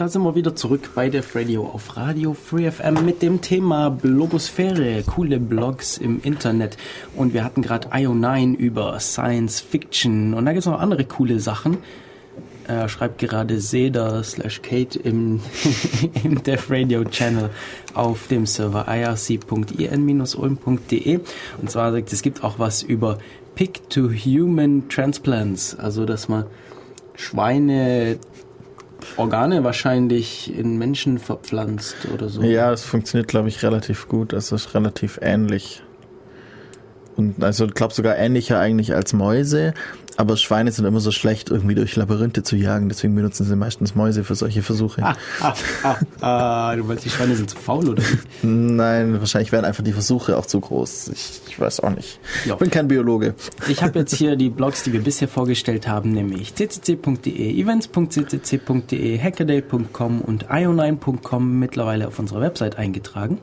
Da 0.00 0.08
sind 0.08 0.22
wir 0.22 0.34
wieder 0.34 0.56
zurück 0.56 0.92
bei 0.94 1.10
Def 1.10 1.36
Radio 1.36 1.66
auf 1.66 1.98
Radio 1.98 2.32
Free 2.32 2.70
FM 2.70 3.04
mit 3.04 3.20
dem 3.20 3.42
Thema 3.42 3.90
Blogosphäre, 3.90 5.02
coole 5.02 5.38
Blogs 5.38 5.98
im 5.98 6.22
Internet. 6.22 6.78
Und 7.14 7.34
wir 7.34 7.44
hatten 7.44 7.60
gerade 7.60 7.88
IO9 7.88 8.56
über 8.56 8.98
Science 8.98 9.60
Fiction 9.60 10.32
und 10.32 10.46
da 10.46 10.52
gibt 10.52 10.60
es 10.60 10.66
noch 10.66 10.80
andere 10.80 11.04
coole 11.04 11.38
Sachen. 11.38 11.76
Er 12.66 12.88
schreibt 12.88 13.18
gerade 13.18 13.60
Seda 13.60 14.24
slash 14.24 14.62
Kate 14.62 14.98
im, 14.98 15.42
im 16.24 16.42
Def 16.42 16.70
Radio 16.70 17.04
Channel 17.04 17.50
auf 17.92 18.26
dem 18.28 18.46
Server 18.46 18.86
irc.in-ulm.de. 18.88 19.90
Und 21.60 21.70
zwar 21.70 21.92
sagt, 21.92 22.10
es 22.10 22.22
gibt 22.22 22.42
auch 22.42 22.58
was 22.58 22.82
über 22.82 23.18
Pick-to-Human 23.54 24.88
Transplants, 24.88 25.78
also 25.78 26.06
dass 26.06 26.30
man 26.30 26.46
Schweine 27.16 28.18
Organe 29.16 29.64
wahrscheinlich 29.64 30.56
in 30.56 30.78
Menschen 30.78 31.18
verpflanzt 31.18 31.96
oder 32.12 32.28
so. 32.28 32.42
Ja, 32.42 32.72
es 32.72 32.84
funktioniert, 32.84 33.28
glaube 33.28 33.48
ich, 33.48 33.62
relativ 33.62 34.08
gut. 34.08 34.32
Es 34.32 34.52
ist 34.52 34.74
relativ 34.74 35.18
ähnlich. 35.22 35.82
Und 37.16 37.42
also 37.42 37.66
ich 37.66 37.74
glaube 37.74 37.92
sogar 37.92 38.16
ähnlicher 38.16 38.58
eigentlich 38.58 38.94
als 38.94 39.12
Mäuse, 39.12 39.74
aber 40.20 40.36
Schweine 40.36 40.70
sind 40.70 40.84
immer 40.84 41.00
so 41.00 41.12
schlecht, 41.12 41.48
irgendwie 41.48 41.74
durch 41.74 41.96
Labyrinthe 41.96 42.42
zu 42.42 42.54
jagen, 42.54 42.90
deswegen 42.90 43.14
benutzen 43.14 43.46
sie 43.46 43.56
meistens 43.56 43.94
Mäuse 43.94 44.22
für 44.22 44.34
solche 44.34 44.62
Versuche. 44.62 45.02
Ah, 45.02 45.16
ah, 45.40 45.54
ah, 45.82 45.96
ah, 46.20 46.76
du 46.76 46.84
meinst, 46.84 47.06
die 47.06 47.10
Schweine 47.10 47.34
sind 47.34 47.48
zu 47.48 47.56
faul 47.56 47.88
oder? 47.88 48.02
Nein, 48.42 49.18
wahrscheinlich 49.18 49.50
wären 49.50 49.64
einfach 49.64 49.82
die 49.82 49.92
Versuche 49.92 50.36
auch 50.36 50.44
zu 50.44 50.60
groß. 50.60 51.08
Ich, 51.08 51.40
ich 51.48 51.58
weiß 51.58 51.80
auch 51.80 51.90
nicht. 51.90 52.20
Ja. 52.44 52.52
Ich 52.52 52.58
bin 52.58 52.70
kein 52.70 52.86
Biologe. 52.86 53.34
Ich 53.66 53.82
habe 53.82 53.98
jetzt 53.98 54.14
hier 54.14 54.36
die 54.36 54.50
Blogs, 54.50 54.82
die 54.82 54.92
wir 54.92 55.00
bisher 55.00 55.26
vorgestellt 55.26 55.88
haben, 55.88 56.12
nämlich 56.12 56.54
ccc.de, 56.54 57.58
events.ccc.de, 57.58 59.18
hackaday.com 59.18 60.20
und 60.20 60.50
io9.com 60.50 61.58
mittlerweile 61.58 62.08
auf 62.08 62.18
unserer 62.18 62.42
Website 62.42 62.76
eingetragen. 62.76 63.38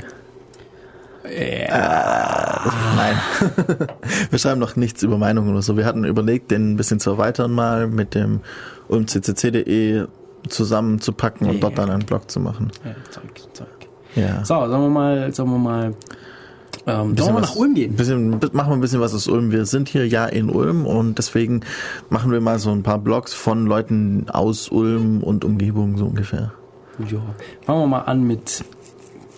Äh, 1.23 1.67
nein. 1.69 3.15
Wir 4.29 4.37
schreiben 4.39 4.59
noch 4.59 4.75
nichts 4.75 5.01
über 5.01 5.17
Meinungen 5.17 5.49
oder 5.51 5.61
so. 5.63 5.75
Wir 5.75 5.85
hatten 5.85 6.03
überlegt, 6.05 6.51
den 6.51 6.73
ein 6.73 6.77
bisschen 6.77 6.99
zu 6.99 7.09
erweitern 7.11 7.51
mal 7.51 7.87
mit 7.87 8.13
dem 8.13 8.41
ulmccc.de 8.89 10.05
zusammenzupacken 10.49 11.47
und 11.47 11.55
Ja. 11.55 11.61
dort 11.61 11.77
dann 11.79 11.89
einen 11.89 12.05
Blog 12.05 12.29
zu 12.29 12.39
machen. 12.39 12.71
Ja, 12.83 12.91
Zeug, 13.09 13.23
Zeug. 13.53 13.67
Ja. 14.15 14.45
So, 14.45 14.53
sagen 14.53 14.83
wir 14.83 14.89
mal, 14.89 15.33
sagen 15.33 15.49
wir 15.49 15.57
mal, 15.57 15.95
ähm, 16.87 17.17
sollen 17.17 17.35
wir 17.35 17.41
nach 17.41 17.55
Ulm 17.55 17.73
gehen? 17.73 17.95
Bisschen, 17.95 18.29
machen 18.29 18.69
wir 18.69 18.73
ein 18.73 18.81
bisschen 18.81 18.99
was 18.99 19.13
aus 19.13 19.27
Ulm. 19.27 19.51
Wir 19.51 19.65
sind 19.65 19.89
hier 19.89 20.07
ja 20.07 20.25
in 20.25 20.49
Ulm 20.49 20.85
und 20.85 21.17
deswegen 21.17 21.61
machen 22.09 22.31
wir 22.31 22.41
mal 22.41 22.59
so 22.59 22.71
ein 22.71 22.83
paar 22.83 22.99
Blogs 22.99 23.33
von 23.33 23.65
Leuten 23.65 24.27
aus 24.29 24.69
Ulm 24.69 25.23
und 25.23 25.43
Umgebung 25.43 25.97
so 25.97 26.05
ungefähr. 26.05 26.53
Ja. 26.99 27.21
Fangen 27.65 27.81
wir 27.81 27.87
mal 27.87 28.01
an 28.01 28.23
mit 28.23 28.63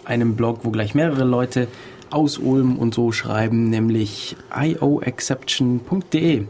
einem 0.05 0.35
Blog, 0.35 0.59
wo 0.63 0.71
gleich 0.71 0.93
mehrere 0.93 1.23
Leute 1.23 1.67
aus 2.09 2.37
Ulm 2.37 2.77
und 2.77 2.93
so 2.93 3.11
schreiben, 3.11 3.69
nämlich 3.69 4.35
ioexception.de. 4.55 6.45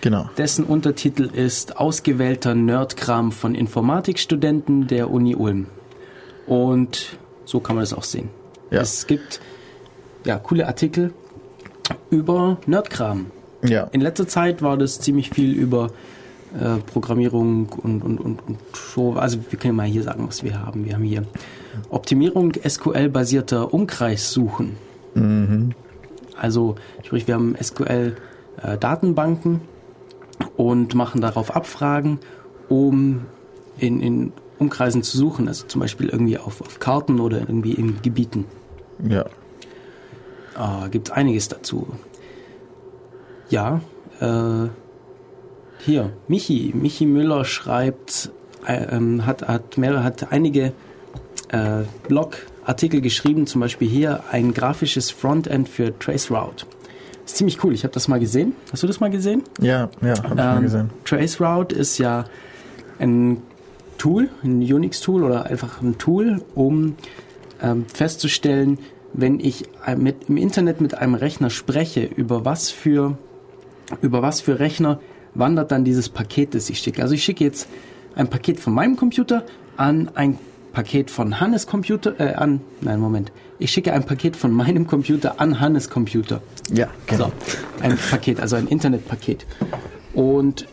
Genau. 0.00 0.28
Dessen 0.36 0.64
Untertitel 0.64 1.30
ist 1.32 1.76
Ausgewählter 1.76 2.54
Nerdkram 2.54 3.30
von 3.30 3.54
Informatikstudenten 3.54 4.88
der 4.88 5.10
Uni 5.10 5.36
Ulm. 5.36 5.66
Und 6.46 7.18
so 7.44 7.60
kann 7.60 7.76
man 7.76 7.84
es 7.84 7.92
auch 7.94 8.02
sehen. 8.02 8.28
Ja. 8.70 8.80
Es 8.80 9.06
gibt 9.06 9.40
ja 10.24 10.38
coole 10.38 10.66
Artikel 10.66 11.12
über 12.10 12.58
Nerdkram. 12.66 13.26
Ja. 13.64 13.84
In 13.92 14.00
letzter 14.00 14.26
Zeit 14.26 14.62
war 14.62 14.76
das 14.76 15.00
ziemlich 15.00 15.30
viel 15.30 15.52
über 15.52 15.90
äh, 16.58 16.78
Programmierung 16.92 17.68
und, 17.68 18.02
und, 18.02 18.20
und, 18.20 18.46
und 18.46 18.58
so. 18.72 19.14
Also 19.14 19.38
wir 19.50 19.58
können 19.58 19.76
mal 19.76 19.86
hier 19.86 20.02
sagen, 20.02 20.26
was 20.26 20.42
wir 20.42 20.60
haben. 20.60 20.84
Wir 20.84 20.94
haben 20.94 21.04
hier 21.04 21.24
Optimierung 21.90 22.52
SQL-basierter 22.66 23.72
Umkreissuchen. 23.72 24.76
Also 26.38 26.76
sprich, 27.02 27.26
wir 27.26 27.34
haben 27.34 27.56
SQL-Datenbanken 27.60 29.60
und 30.56 30.94
machen 30.94 31.20
darauf 31.20 31.54
Abfragen, 31.54 32.18
um 32.68 33.22
in, 33.78 34.00
in 34.00 34.32
Umkreisen 34.58 35.02
zu 35.02 35.16
suchen. 35.16 35.48
Also 35.48 35.66
zum 35.66 35.80
Beispiel 35.80 36.08
irgendwie 36.08 36.38
auf, 36.38 36.60
auf 36.60 36.80
Karten 36.80 37.20
oder 37.20 37.40
irgendwie 37.40 37.72
in 37.72 38.02
Gebieten. 38.02 38.46
Ja. 39.08 39.24
Ah, 40.54 40.88
gibt 40.90 41.10
einiges 41.12 41.48
dazu. 41.48 41.88
Ja, 43.48 43.80
äh, 44.20 44.68
hier, 45.78 46.12
Michi, 46.28 46.72
Michi 46.74 47.06
Müller 47.06 47.44
schreibt, 47.44 48.30
äh, 48.66 48.96
ähm, 48.96 49.26
hat, 49.26 49.46
hat 49.48 49.78
mehrere, 49.78 50.04
hat 50.04 50.30
einige 50.32 50.72
äh, 51.48 51.82
Blogartikel 52.06 53.00
geschrieben, 53.00 53.46
zum 53.46 53.60
Beispiel 53.60 53.88
hier 53.88 54.24
ein 54.30 54.54
grafisches 54.54 55.10
Frontend 55.10 55.68
für 55.68 55.98
Traceroute. 55.98 56.66
Ist 57.24 57.36
ziemlich 57.36 57.62
cool, 57.64 57.72
ich 57.72 57.84
habe 57.84 57.94
das 57.94 58.08
mal 58.08 58.20
gesehen. 58.20 58.54
Hast 58.72 58.82
du 58.82 58.86
das 58.86 59.00
mal 59.00 59.10
gesehen? 59.10 59.42
Ja, 59.60 59.88
ja, 60.00 60.14
hab 60.22 60.24
ich 60.30 60.34
mal 60.34 60.56
Ähm, 60.56 60.62
gesehen. 60.62 60.90
Traceroute 61.04 61.74
ist 61.74 61.98
ja 61.98 62.24
ein 62.98 63.42
Tool, 63.98 64.28
ein 64.42 64.60
Unix-Tool 64.60 65.22
oder 65.22 65.46
einfach 65.46 65.80
ein 65.82 65.98
Tool, 65.98 66.42
um 66.54 66.96
ähm, 67.62 67.86
festzustellen, 67.92 68.78
wenn 69.12 69.40
ich 69.40 69.64
mit, 69.96 70.28
im 70.28 70.36
Internet 70.36 70.80
mit 70.80 70.94
einem 70.96 71.14
Rechner 71.14 71.50
spreche, 71.50 72.04
über 72.04 72.44
was 72.44 72.70
für 72.70 73.18
über 74.00 74.22
was 74.22 74.40
für 74.40 74.58
Rechner 74.58 75.00
wandert 75.34 75.70
dann 75.72 75.84
dieses 75.84 76.08
Paket, 76.08 76.54
das 76.54 76.70
ich 76.70 76.78
schicke. 76.78 77.02
Also 77.02 77.14
ich 77.14 77.24
schicke 77.24 77.44
jetzt 77.44 77.68
ein 78.14 78.28
Paket 78.28 78.60
von 78.60 78.72
meinem 78.72 78.96
Computer 78.96 79.44
an 79.76 80.10
ein 80.14 80.38
Paket 80.72 81.10
von 81.10 81.40
Hannes 81.40 81.66
Computer, 81.66 82.18
äh, 82.18 82.34
an, 82.34 82.60
nein, 82.80 82.98
Moment. 82.98 83.32
Ich 83.58 83.70
schicke 83.70 83.92
ein 83.92 84.04
Paket 84.04 84.36
von 84.36 84.52
meinem 84.52 84.86
Computer 84.86 85.40
an 85.40 85.60
Hannes 85.60 85.90
Computer. 85.90 86.40
Ja, 86.72 86.88
genau. 87.06 87.26
So, 87.26 87.32
ein 87.82 87.98
Paket, 88.10 88.40
also 88.40 88.56
ein 88.56 88.66
Internetpaket. 88.68 89.46
Und 90.14 90.66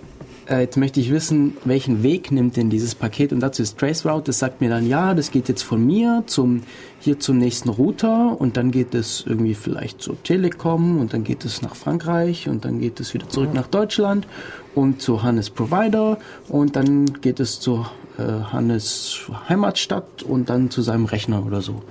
äh, 0.49 0.61
jetzt 0.61 0.77
möchte 0.77 0.99
ich 0.99 1.11
wissen, 1.11 1.57
welchen 1.63 2.03
Weg 2.03 2.31
nimmt 2.31 2.57
denn 2.57 2.69
dieses 2.69 2.95
Paket? 2.95 3.31
Und 3.31 3.39
dazu 3.39 3.61
ist 3.61 3.77
Traceroute, 3.77 4.25
das 4.25 4.39
sagt 4.39 4.61
mir 4.61 4.69
dann, 4.69 4.87
ja, 4.87 5.13
das 5.13 5.31
geht 5.31 5.47
jetzt 5.47 5.61
von 5.61 5.85
mir 5.85 6.23
zum 6.25 6.63
hier 6.99 7.19
zum 7.19 7.37
nächsten 7.37 7.69
Router. 7.69 8.39
Und 8.39 8.57
dann 8.57 8.71
geht 8.71 8.93
es 8.93 9.23
irgendwie 9.25 9.53
vielleicht 9.53 10.01
zur 10.01 10.21
Telekom. 10.23 10.99
Und 10.99 11.13
dann 11.13 11.23
geht 11.23 11.45
es 11.45 11.61
nach 11.61 11.75
Frankreich. 11.75 12.49
Und 12.49 12.65
dann 12.65 12.79
geht 12.79 12.99
es 12.99 13.13
wieder 13.13 13.29
zurück 13.29 13.53
nach 13.53 13.67
Deutschland. 13.67 14.27
Und 14.75 15.01
zu 15.01 15.23
Hannes 15.23 15.49
Provider. 15.49 16.17
Und 16.47 16.75
dann 16.75 17.05
geht 17.21 17.39
es 17.39 17.59
zu 17.59 17.85
äh, 18.17 18.23
Hannes 18.23 19.19
Heimatstadt. 19.47 20.23
Und 20.23 20.49
dann 20.49 20.71
zu 20.71 20.81
seinem 20.81 21.05
Rechner 21.05 21.45
oder 21.45 21.61
so. 21.61 21.83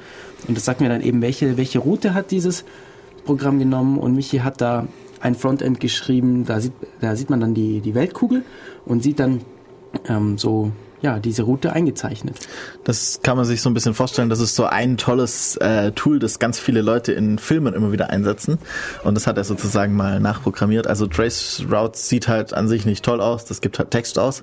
Und 0.47 0.57
das 0.57 0.65
sagt 0.65 0.81
mir 0.81 0.89
dann 0.89 1.01
eben, 1.01 1.23
welche, 1.23 1.57
welche 1.57 1.79
Route 1.79 2.13
hat 2.15 2.31
dieses 2.33 2.65
Programm 3.25 3.59
genommen. 3.59 3.99
Und 3.99 4.15
Michi 4.15 4.39
hat 4.39 4.61
da 4.61 4.89
ein 5.21 5.35
Frontend 5.35 5.81
geschrieben, 5.81 6.45
da 6.45 6.61
sieht, 6.61 6.73
da 7.01 7.17
sieht 7.17 7.31
man 7.31 7.41
dann 7.41 7.55
die, 7.55 7.81
die 7.81 7.95
Weltkugel 7.95 8.45
und 8.85 9.03
sieht 9.03 9.21
dann 9.21 9.41
ähm, 10.09 10.39
so, 10.39 10.73
ja, 11.01 11.19
diese 11.19 11.43
Route 11.43 11.73
eingezeichnet. 11.73 12.37
Das 12.85 13.21
kann 13.23 13.37
man 13.37 13.47
sich 13.47 13.63
so 13.63 13.71
ein 13.71 13.75
bisschen 13.75 13.95
vorstellen. 13.95 14.29
Das 14.29 14.41
ist 14.41 14.57
so 14.57 14.65
ein 14.65 14.97
tolles 14.97 15.57
äh, 15.59 15.93
Tool, 15.93 16.19
das 16.19 16.39
ganz 16.39 16.59
viele 16.59 16.83
Leute 16.83 17.13
in 17.13 17.39
Filmen 17.39 17.75
immer 17.75 17.93
wieder 17.93 18.11
einsetzen. 18.11 18.59
Und 19.05 19.15
das 19.15 19.27
hat 19.27 19.37
er 19.37 19.45
sozusagen 19.45 19.95
mal 19.95 20.21
nachprogrammiert. 20.21 20.87
Also 20.87 21.07
Traceroute 21.07 21.99
sieht 21.99 22.27
halt 22.29 22.53
an 22.53 22.69
sich 22.69 22.85
nicht 22.85 23.05
toll 23.05 23.21
aus. 23.21 23.45
Das 23.45 23.61
gibt 23.61 23.79
halt 23.79 23.91
Text 23.91 24.19
aus. 24.19 24.43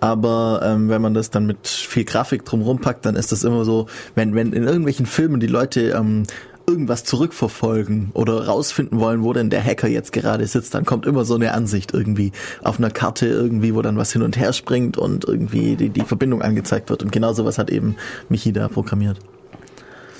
Aber 0.00 0.60
ähm, 0.62 0.90
wenn 0.90 1.00
man 1.00 1.14
das 1.14 1.30
dann 1.30 1.46
mit 1.46 1.66
viel 1.66 2.04
Grafik 2.04 2.44
drumherum 2.44 2.78
packt, 2.78 3.06
dann 3.06 3.16
ist 3.16 3.32
das 3.32 3.44
immer 3.44 3.64
so, 3.64 3.86
wenn, 4.14 4.34
wenn 4.34 4.52
in 4.52 4.64
irgendwelchen 4.64 5.06
Filmen 5.06 5.40
die 5.40 5.46
Leute 5.46 5.94
ähm, 5.96 6.24
irgendwas 6.66 7.04
zurückverfolgen 7.04 8.10
oder 8.12 8.46
rausfinden 8.46 8.98
wollen, 9.00 9.22
wo 9.22 9.32
denn 9.32 9.50
der 9.50 9.62
Hacker 9.62 9.88
jetzt 9.88 10.12
gerade 10.12 10.46
sitzt, 10.46 10.74
dann 10.74 10.84
kommt 10.84 11.06
immer 11.06 11.24
so 11.24 11.34
eine 11.34 11.52
Ansicht 11.52 11.94
irgendwie 11.94 12.32
auf 12.62 12.78
einer 12.78 12.90
Karte 12.90 13.26
irgendwie, 13.26 13.74
wo 13.74 13.82
dann 13.82 13.96
was 13.96 14.12
hin 14.12 14.22
und 14.22 14.36
her 14.36 14.52
springt 14.52 14.98
und 14.98 15.24
irgendwie 15.24 15.76
die, 15.76 15.88
die 15.90 16.02
Verbindung 16.02 16.42
angezeigt 16.42 16.90
wird. 16.90 17.02
Und 17.02 17.12
genau 17.12 17.32
sowas 17.32 17.58
hat 17.58 17.70
eben 17.70 17.96
Michi 18.28 18.52
da 18.52 18.68
programmiert. 18.68 19.18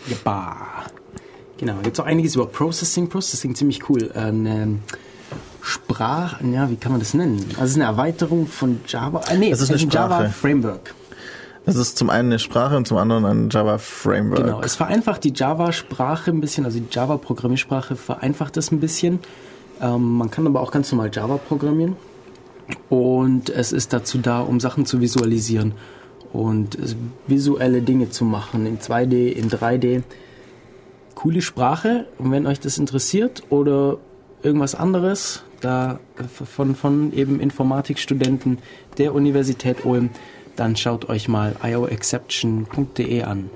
Ja, 0.09 0.17
bah. 0.23 0.57
Genau, 1.59 1.75
gibt 1.83 1.99
auch 1.99 2.05
einiges 2.05 2.35
über 2.35 2.47
Processing. 2.47 3.09
Processing 3.09 3.55
ziemlich 3.55 3.89
cool. 3.89 4.13
Eine 4.13 4.79
Sprach, 5.63 6.41
ja, 6.43 6.71
wie 6.71 6.77
kann 6.77 6.93
man 6.93 7.01
das 7.01 7.13
nennen? 7.13 7.45
Also 7.55 7.65
es 7.65 7.71
ist 7.71 7.77
eine 7.77 7.85
Erweiterung 7.87 8.47
von 8.47 8.81
Java. 8.87 9.23
Äh, 9.29 9.37
nee, 9.37 9.51
Es 9.51 9.61
ist 9.61 9.71
eine 9.71 9.81
ein 9.81 9.91
Java 9.91 10.19
Sprache. 10.19 10.31
Framework. 10.33 10.95
Das 11.67 11.77
ist 11.77 11.99
zum 11.99 12.11
einen 12.11 12.29
eine 12.29 12.39
Sprache 12.39 12.77
und 12.77 12.87
zum 12.87 12.97
anderen 12.97 13.25
ein 13.25 13.51
Java 13.51 13.79
Framework. 13.79 14.45
Genau, 14.45 14.61
es 14.63 14.77
vereinfacht 14.77 15.25
die 15.25 15.33
Java-Sprache 15.35 16.31
ein 16.31 16.41
bisschen, 16.41 16.65
also 16.65 16.79
die 16.79 16.87
Java-Programmiersprache 16.91 17.97
vereinfacht 17.97 18.57
das 18.57 18.71
ein 18.71 18.81
bisschen. 18.81 19.19
Ähm, 19.81 20.17
man 20.17 20.31
kann 20.31 20.47
aber 20.47 20.61
auch 20.61 20.71
ganz 20.71 20.91
normal 20.93 21.11
Java 21.13 21.37
programmieren. 21.37 21.97
Und 22.89 23.51
es 23.51 23.73
ist 23.73 23.93
dazu 23.93 24.19
da, 24.19 24.41
um 24.41 24.61
Sachen 24.61 24.87
zu 24.87 25.01
visualisieren. 25.01 25.75
und 26.33 26.79
visuelle 27.27 27.83
Dinge 27.83 28.11
zu 28.11 28.25
machen 28.25 28.67
in 28.67 28.79
2D, 28.79 29.29
in 29.29 29.49
3D. 29.49 30.03
Coole 31.15 31.41
Sprache 31.41 32.07
und 32.19 32.31
wenn 32.31 32.47
euch 32.47 32.61
das 32.61 32.79
interessiert 32.79 33.43
oder 33.49 33.99
irgendwas 34.43 34.75
anderes, 34.75 35.45
da 35.61 35.99
von, 36.45 36.75
von 36.75 37.13
eben 37.15 37.41
Informatikstudenten 37.41 38.59
der 38.99 39.15
Universität 39.15 39.87
Ulm, 39.87 40.11
dann 40.57 40.77
schaut 40.77 41.09
euch 41.09 41.29
mal 41.29 41.55
ioexception.de 41.63 43.23
an. 43.23 43.51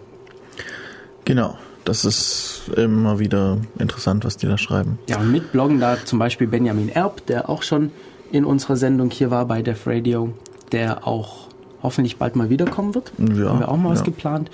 Genau. 1.24 1.56
Das 1.84 2.04
ist 2.04 2.70
immer 2.76 3.18
wieder 3.18 3.56
interessant, 3.78 4.24
was 4.26 4.36
die 4.36 4.46
da 4.46 4.58
schreiben. 4.58 4.98
Ja, 5.08 5.16
und 5.18 5.32
mitbloggen 5.32 5.80
da 5.80 5.96
zum 6.04 6.18
Beispiel 6.18 6.46
Benjamin 6.46 6.90
Erb, 6.90 7.24
der 7.26 7.48
auch 7.48 7.62
schon 7.62 7.90
in 8.30 8.44
unserer 8.44 8.76
Sendung 8.76 9.10
hier 9.10 9.30
war 9.30 9.46
bei 9.46 9.62
Def 9.62 9.86
Radio, 9.86 10.32
der 10.72 11.06
auch 11.06 11.48
hoffentlich 11.82 12.18
bald 12.18 12.36
mal 12.36 12.50
wiederkommen 12.50 12.94
wird. 12.94 13.12
Ja, 13.18 13.48
Haben 13.48 13.58
wir 13.60 13.68
auch 13.70 13.76
mal 13.78 13.90
was 13.90 14.00
ja. 14.00 14.04
geplant. 14.04 14.50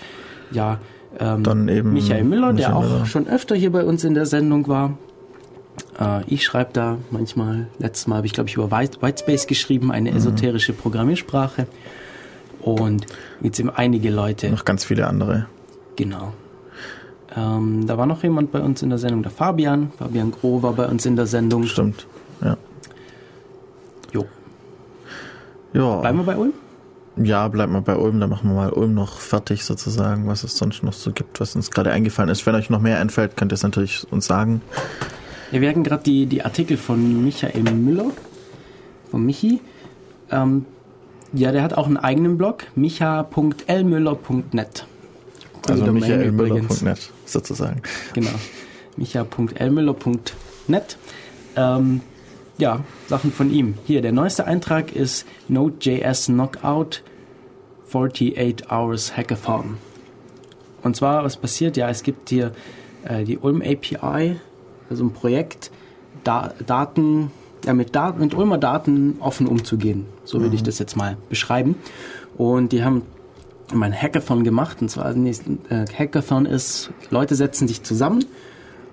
Ja, 0.53 0.79
ähm, 1.19 1.43
Dann 1.43 1.67
eben 1.69 1.93
Michael 1.93 2.23
Müller, 2.25 2.53
der 2.53 2.69
Michael 2.69 2.75
auch 2.75 2.89
Müller. 2.93 3.07
schon 3.07 3.27
öfter 3.27 3.57
hier 3.57 3.73
bei 3.73 3.85
uns 3.85 4.05
in 4.05 4.15
der 4.15 4.27
Sendung 4.27 4.69
war. 4.69 4.97
Äh, 5.99 6.23
ich 6.29 6.45
schreibe 6.45 6.71
da 6.75 6.97
manchmal, 7.11 7.67
letztes 7.81 8.07
Mal 8.07 8.19
habe 8.19 8.27
ich 8.29 8.35
glaube 8.35 8.49
ich 8.49 8.55
über 8.55 8.71
White, 8.71 9.03
Whitespace 9.03 9.49
geschrieben, 9.49 9.91
eine 9.91 10.13
Mhm. 10.13 10.17
esoterische 10.19 10.73
Programmiersprache. 10.73 11.67
Und 12.67 13.07
jetzt 13.43 13.61
eben 13.61 13.71
einige 13.71 14.11
Leute. 14.11 14.51
Noch 14.51 14.65
ganz 14.65 14.85
viele 14.85 15.07
andere. 15.07 15.47
Genau. 15.95 16.33
Ähm, 17.37 17.87
da 17.87 17.97
war 17.97 18.07
noch 18.07 18.25
jemand 18.25 18.51
bei 18.51 18.61
uns 18.61 18.83
in 18.83 18.91
der 18.91 18.99
Sendung, 18.99 19.23
der 19.23 19.31
Fabian. 19.31 19.93
Fabian 19.97 20.33
Groh 20.33 20.63
war 20.63 20.73
bei 20.73 20.87
uns 20.89 21.07
in 21.07 21.15
der 21.15 21.27
Sendung. 21.27 21.63
Stimmt. 21.63 22.09
Ja. 22.43 22.57
Jo. 24.13 24.25
Ja. 25.75 26.01
Bleiben 26.01 26.19
wir 26.19 26.25
bei 26.25 26.37
Ulm? 26.37 26.53
Ja, 27.23 27.47
bleibt 27.47 27.73
mal 27.73 27.83
bei 27.83 27.97
Ulm, 27.97 28.19
dann 28.19 28.31
machen 28.31 28.51
wir 28.51 28.55
mal 28.57 28.73
Ulm 28.73 28.95
noch 28.95 29.21
fertig 29.21 29.65
sozusagen, 29.65 30.27
was 30.27 30.43
es 30.43 30.59
sonst 30.59 30.83
noch 30.83 30.93
so 30.93 31.13
gibt, 31.13 31.41
was 31.41 31.55
uns 31.55 31.71
gerade 31.71 31.93
eingefallen 31.93 32.31
ist. 32.31 32.45
Wenn 32.47 32.57
euch 32.57 32.69
noch 32.69 32.81
mehr 32.81 32.99
einfällt, 32.99 33.37
könnt 33.37 33.53
ihr 33.53 33.55
es 33.55 33.63
natürlich 33.63 34.11
uns 34.11 34.27
sagen. 34.27 34.61
Ja, 35.53 35.61
wir 35.61 35.69
hatten 35.69 35.85
gerade 35.85 36.03
die, 36.03 36.27
die 36.27 36.45
Artikel 36.45 36.77
von 36.77 37.25
Michael 37.25 37.63
Müller, 37.63 38.11
von 39.11 39.25
Michi. 39.25 39.61
Ähm, 40.31 40.67
ja, 41.33 41.53
der 41.53 41.63
hat 41.63 41.75
auch 41.75 41.87
einen 41.87 41.97
eigenen 41.97 42.37
Blog, 42.39 42.65
micha.lmüller.net. 42.75 44.87
Also 45.69 45.93
michaelmüller.net 45.93 47.13
sozusagen. 47.25 47.83
Genau. 48.15 48.31
micha.lmüller.net. 48.97 50.99
Ähm, 51.57 52.01
ja, 52.59 52.85
Sachen 53.09 53.33
von 53.33 53.51
ihm. 53.51 53.75
Hier, 53.85 54.03
der 54.03 54.13
neueste 54.13 54.47
Eintrag 54.47 54.95
ist 54.95 55.27
Node.js 55.49 56.27
Knockout 56.27 57.03
48 57.89 58.71
Hours 58.71 59.17
Hackathon. 59.17 59.79
Und 60.83 60.97
zwar, 60.97 61.25
was 61.25 61.37
passiert? 61.37 61.77
Ja, 61.77 61.91
es 61.91 62.03
gibt 62.03 62.31
hier 62.31 62.53
äh, 63.05 63.25
die 63.25 63.39
Ulm 63.39 63.63
API, 63.63 64.41
also 64.89 65.05
ein 65.05 65.13
Projekt, 65.13 65.71
da 66.25 66.55
Daten, 66.65 67.31
ja, 67.67 67.75
mit, 67.75 67.93
mit 68.19 68.35
Ulmer 68.35 68.59
Daten 68.59 69.17
offen 69.21 69.47
umzugehen. 69.47 70.07
So 70.25 70.41
würde 70.41 70.55
ich 70.55 70.63
das 70.63 70.79
jetzt 70.79 70.97
mal 70.97 71.17
beschreiben. 71.29 71.75
Und 72.37 72.73
die 72.73 72.85
haben 72.85 73.03
mal 73.75 73.87
ein 73.87 73.95
Hackathon 73.95 74.45
gemacht. 74.45 74.79
Und 74.81 74.89
zwar, 74.91 75.13
nee, 75.15 75.35
äh, 75.69 75.85
Hackathon 75.99 76.47
ist, 76.47 76.91
Leute 77.11 77.35
setzen 77.35 77.67
sich 77.69 77.83
zusammen 77.83 78.25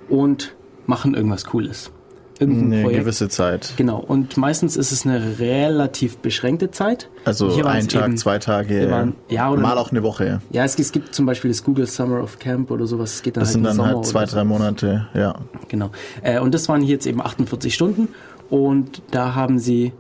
und 0.09 0.55
machen 0.86 1.13
irgendwas 1.13 1.45
Cooles. 1.45 1.91
Irgendein 2.39 2.74
Eine 2.74 2.82
Projekt. 2.84 3.01
gewisse 3.03 3.30
Zeit. 3.30 3.74
Genau, 3.78 3.99
und 3.99 4.38
meistens 4.38 4.76
ist 4.76 4.91
es 4.91 5.05
eine 5.05 5.38
relativ 5.39 6.17
beschränkte 6.17 6.71
Zeit. 6.71 7.09
Also 7.26 7.47
ein 7.63 7.88
Tag, 7.88 8.05
eben- 8.07 8.17
zwei 8.17 8.39
Tage, 8.39 8.89
waren- 8.89 9.13
ja, 9.30 9.51
oder- 9.51 9.61
mal 9.61 9.78
auch 9.78 9.91
eine 9.91 10.01
Woche. 10.01 10.41
Ja, 10.51 10.63
es, 10.65 10.78
es 10.80 10.91
gibt 10.91 11.13
zum 11.13 11.28
Beispiel 11.28 11.51
das 11.51 11.63
Google 11.63 11.86
Summer 11.86 12.21
of 12.24 12.39
Camp 12.39 12.71
oder 12.71 12.88
sowas. 12.88 13.13
Es 13.13 13.21
geht 13.21 13.38
dann 13.38 13.41
Das 13.41 13.49
halt 13.49 13.53
sind 13.53 13.63
dann 13.65 13.76
Sommer 13.76 13.89
halt 13.95 14.05
zwei, 14.07 14.26
drei 14.26 14.43
Monate, 14.43 15.07
ja. 15.13 15.36
Genau. 15.67 15.91
Äh, 16.24 16.39
und 16.39 16.55
das 16.55 16.67
waren 16.67 16.82
hier 16.82 16.93
jetzt 16.95 17.05
eben 17.05 17.21
48 17.21 17.74
Stunden. 17.74 18.07
Und 18.54 19.01
da 19.10 19.34
haben 19.34 19.58
sie 19.58 19.93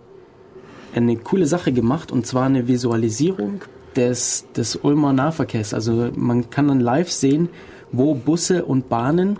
eine 0.93 1.17
coole 1.17 1.47
Sache 1.47 1.71
gemacht. 1.71 2.11
Und 2.11 2.27
zwar 2.27 2.45
eine 2.45 2.67
Visualisierung 2.67 3.61
des, 3.95 4.45
des 4.55 4.75
Ulmer 4.75 5.11
Nahverkehrs. 5.11 5.73
Also 5.73 6.11
man 6.15 6.51
kann 6.51 6.67
dann 6.67 6.79
live 6.79 7.11
sehen, 7.11 7.49
wo 7.91 8.13
Busse 8.13 8.63
und 8.63 8.89
Bahnen 8.89 9.39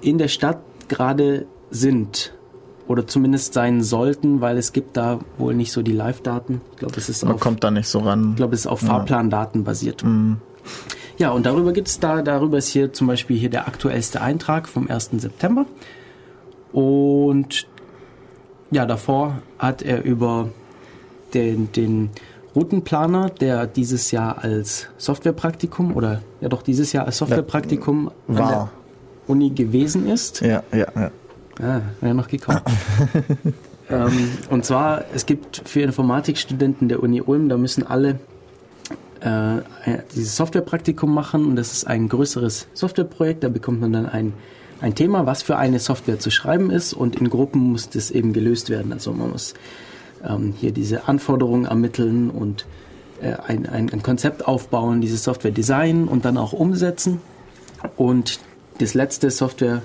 in 0.00 0.18
der 0.18 0.26
Stadt 0.26 0.58
gerade 0.88 1.46
sind. 1.70 2.34
Oder 2.88 3.06
zumindest 3.06 3.54
sein 3.54 3.84
sollten, 3.84 4.40
weil 4.40 4.58
es 4.58 4.72
gibt 4.72 4.96
da 4.96 5.20
wohl 5.38 5.54
nicht 5.54 5.70
so 5.70 5.82
die 5.82 5.92
Live-Daten. 5.92 6.60
Ich 6.72 6.78
glaube, 6.78 6.96
es 6.96 7.08
ist 7.08 7.24
Man 7.24 7.34
auf 7.34 7.40
kommt 7.40 7.62
da 7.62 7.70
nicht 7.70 7.86
so 7.86 8.00
ran. 8.00 8.30
ich 8.30 8.36
glaube, 8.36 8.54
es 8.54 8.62
ist 8.62 8.66
auf 8.66 8.80
Fahrplandaten 8.80 9.62
basiert. 9.62 10.02
Mhm. 10.02 10.38
Ja, 11.18 11.30
und 11.30 11.46
darüber 11.46 11.72
gibt's 11.72 12.00
da, 12.00 12.20
darüber 12.22 12.58
ist 12.58 12.66
hier 12.66 12.92
zum 12.92 13.06
Beispiel 13.06 13.38
hier 13.38 13.50
der 13.50 13.68
aktuellste 13.68 14.20
Eintrag 14.20 14.68
vom 14.68 14.90
1. 14.90 15.10
September. 15.18 15.66
Und 16.72 17.66
ja, 18.70 18.86
davor 18.86 19.38
hat 19.58 19.82
er 19.82 20.02
über 20.04 20.48
den, 21.34 21.72
den 21.72 22.10
Routenplaner, 22.54 23.30
der 23.30 23.66
dieses 23.66 24.10
Jahr 24.10 24.42
als 24.42 24.88
Softwarepraktikum 24.98 25.94
oder 25.94 26.22
ja 26.40 26.48
doch 26.48 26.62
dieses 26.62 26.92
Jahr 26.92 27.06
als 27.06 27.18
Softwarepraktikum 27.18 28.10
an 28.28 28.38
war. 28.38 28.50
der 28.50 28.70
Uni 29.28 29.50
gewesen 29.50 30.08
ist. 30.08 30.40
Ja, 30.40 30.62
ja, 30.72 30.86
ja. 30.96 31.10
Wäre 32.00 32.14
noch 32.14 32.28
gekommen. 32.28 32.60
ähm, 33.90 34.30
und 34.48 34.64
zwar, 34.64 35.04
es 35.14 35.26
gibt 35.26 35.62
für 35.66 35.82
Informatikstudenten 35.82 36.88
der 36.88 37.02
Uni 37.02 37.20
Ulm, 37.20 37.48
da 37.48 37.56
müssen 37.56 37.86
alle 37.86 38.18
äh, 39.20 39.58
dieses 40.14 40.36
Softwarepraktikum 40.36 41.12
machen 41.12 41.44
und 41.44 41.56
das 41.56 41.72
ist 41.72 41.86
ein 41.86 42.08
größeres 42.08 42.66
Softwareprojekt, 42.72 43.44
da 43.44 43.48
bekommt 43.48 43.80
man 43.80 43.92
dann 43.92 44.06
ein, 44.06 44.32
ein 44.80 44.94
Thema, 44.94 45.26
was 45.26 45.42
für 45.42 45.56
eine 45.56 45.78
Software 45.78 46.18
zu 46.18 46.30
schreiben 46.30 46.70
ist 46.70 46.92
und 46.92 47.16
in 47.16 47.28
Gruppen 47.28 47.60
muss 47.72 47.88
das 47.90 48.10
eben 48.10 48.32
gelöst 48.32 48.70
werden. 48.70 48.92
Also 48.92 49.12
man 49.12 49.30
muss 49.30 49.54
ähm, 50.26 50.54
hier 50.58 50.72
diese 50.72 51.08
Anforderungen 51.08 51.66
ermitteln 51.66 52.30
und 52.30 52.66
äh, 53.20 53.34
ein, 53.46 53.66
ein, 53.66 54.02
Konzept 54.02 54.46
aufbauen, 54.46 55.00
diese 55.00 55.16
Software 55.16 55.50
designen 55.50 56.08
und 56.08 56.24
dann 56.24 56.36
auch 56.36 56.52
umsetzen. 56.52 57.20
Und 57.96 58.40
das 58.78 58.94
letzte 58.94 59.30
Software 59.30 59.82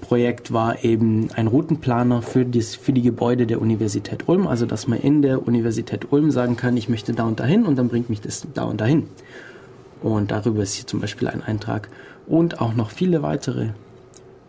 Projekt 0.00 0.52
war 0.52 0.84
eben 0.84 1.30
ein 1.34 1.46
Routenplaner 1.46 2.22
für, 2.22 2.44
dies, 2.44 2.74
für 2.76 2.92
die 2.92 3.02
Gebäude 3.02 3.46
der 3.46 3.60
Universität 3.60 4.28
Ulm. 4.28 4.46
Also, 4.46 4.66
dass 4.66 4.88
man 4.88 4.98
in 4.98 5.22
der 5.22 5.46
Universität 5.46 6.12
Ulm 6.12 6.30
sagen 6.30 6.56
kann, 6.56 6.76
ich 6.76 6.88
möchte 6.88 7.12
da 7.12 7.24
und 7.24 7.40
dahin 7.40 7.66
und 7.66 7.76
dann 7.76 7.88
bringt 7.88 8.08
mich 8.08 8.20
das 8.20 8.46
da 8.54 8.64
und 8.64 8.80
dahin. 8.80 9.08
Und 10.02 10.30
darüber 10.30 10.62
ist 10.62 10.74
hier 10.74 10.86
zum 10.86 11.00
Beispiel 11.00 11.28
ein 11.28 11.42
Eintrag 11.42 11.88
und 12.26 12.60
auch 12.60 12.74
noch 12.74 12.90
viele 12.90 13.22
weitere 13.22 13.68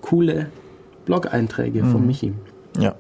coole 0.02 0.48
Blog-Einträge 1.06 1.84
von 1.86 2.06
Michi. 2.06 2.34
Ja. 2.78 2.96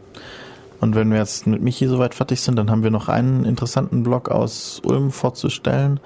Und 0.79 0.95
wenn 0.95 1.09
wir 1.11 1.17
jetzt 1.19 1.47
mit 1.47 1.61
Michi 1.61 1.87
soweit 1.87 2.13
fertig 2.13 2.41
sind, 2.41 2.57
dann 2.57 2.69
haben 2.69 2.83
wir 2.83 2.91
noch 2.91 3.07
einen 3.07 3.45
interessanten 3.45 4.03
Blog 4.03 4.29
aus 4.29 4.81
Ulm 4.83 5.11
vorzustellen. 5.11 5.99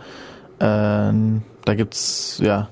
Ähm, 0.60 1.42
da 1.66 1.74
gibt's, 1.76 2.40
ja, 2.44 2.70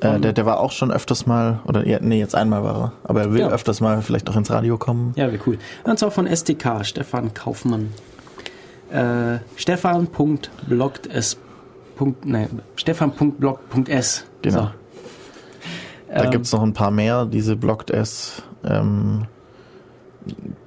äh, 0.00 0.18
der, 0.20 0.32
der 0.32 0.44
war 0.46 0.58
auch 0.60 0.72
schon 0.72 0.90
öfters 0.90 1.26
mal, 1.26 1.60
oder 1.66 1.86
ja, 1.86 1.98
nee, 2.00 2.18
jetzt 2.18 2.34
einmal 2.34 2.62
war 2.64 2.76
er, 2.76 2.92
aber 3.04 3.22
er 3.22 3.32
will 3.32 3.40
Ja. 3.40 3.48
öfters 3.48 3.80
mal 3.80 4.02
vielleicht 4.02 4.28
auch 4.28 4.36
ins 4.36 4.50
Radio 4.50 4.76
kommen. 4.76 5.12
Ja, 5.16 5.32
wie 5.32 5.38
cool. 5.46 5.58
Und 5.84 5.98
zwar 5.98 6.10
von 6.10 6.26
STK, 6.26 6.84
Stefan 6.84 7.32
Kaufmann. 7.34 7.90
Äh, 8.90 9.38
stefan.bloggt.s. 9.56 11.38
Nee, 12.24 12.46
stefan.blog.s. 12.76 14.24
Genau. 14.42 14.62
So. 14.62 14.70
Da 16.08 16.24
Ähm, 16.24 16.30
gibt's 16.30 16.52
noch 16.52 16.62
ein 16.62 16.72
paar 16.72 16.90
mehr, 16.90 17.26
diese 17.26 17.56
Blogged 17.56 17.90
S 17.90 18.42
ähm, 18.64 19.26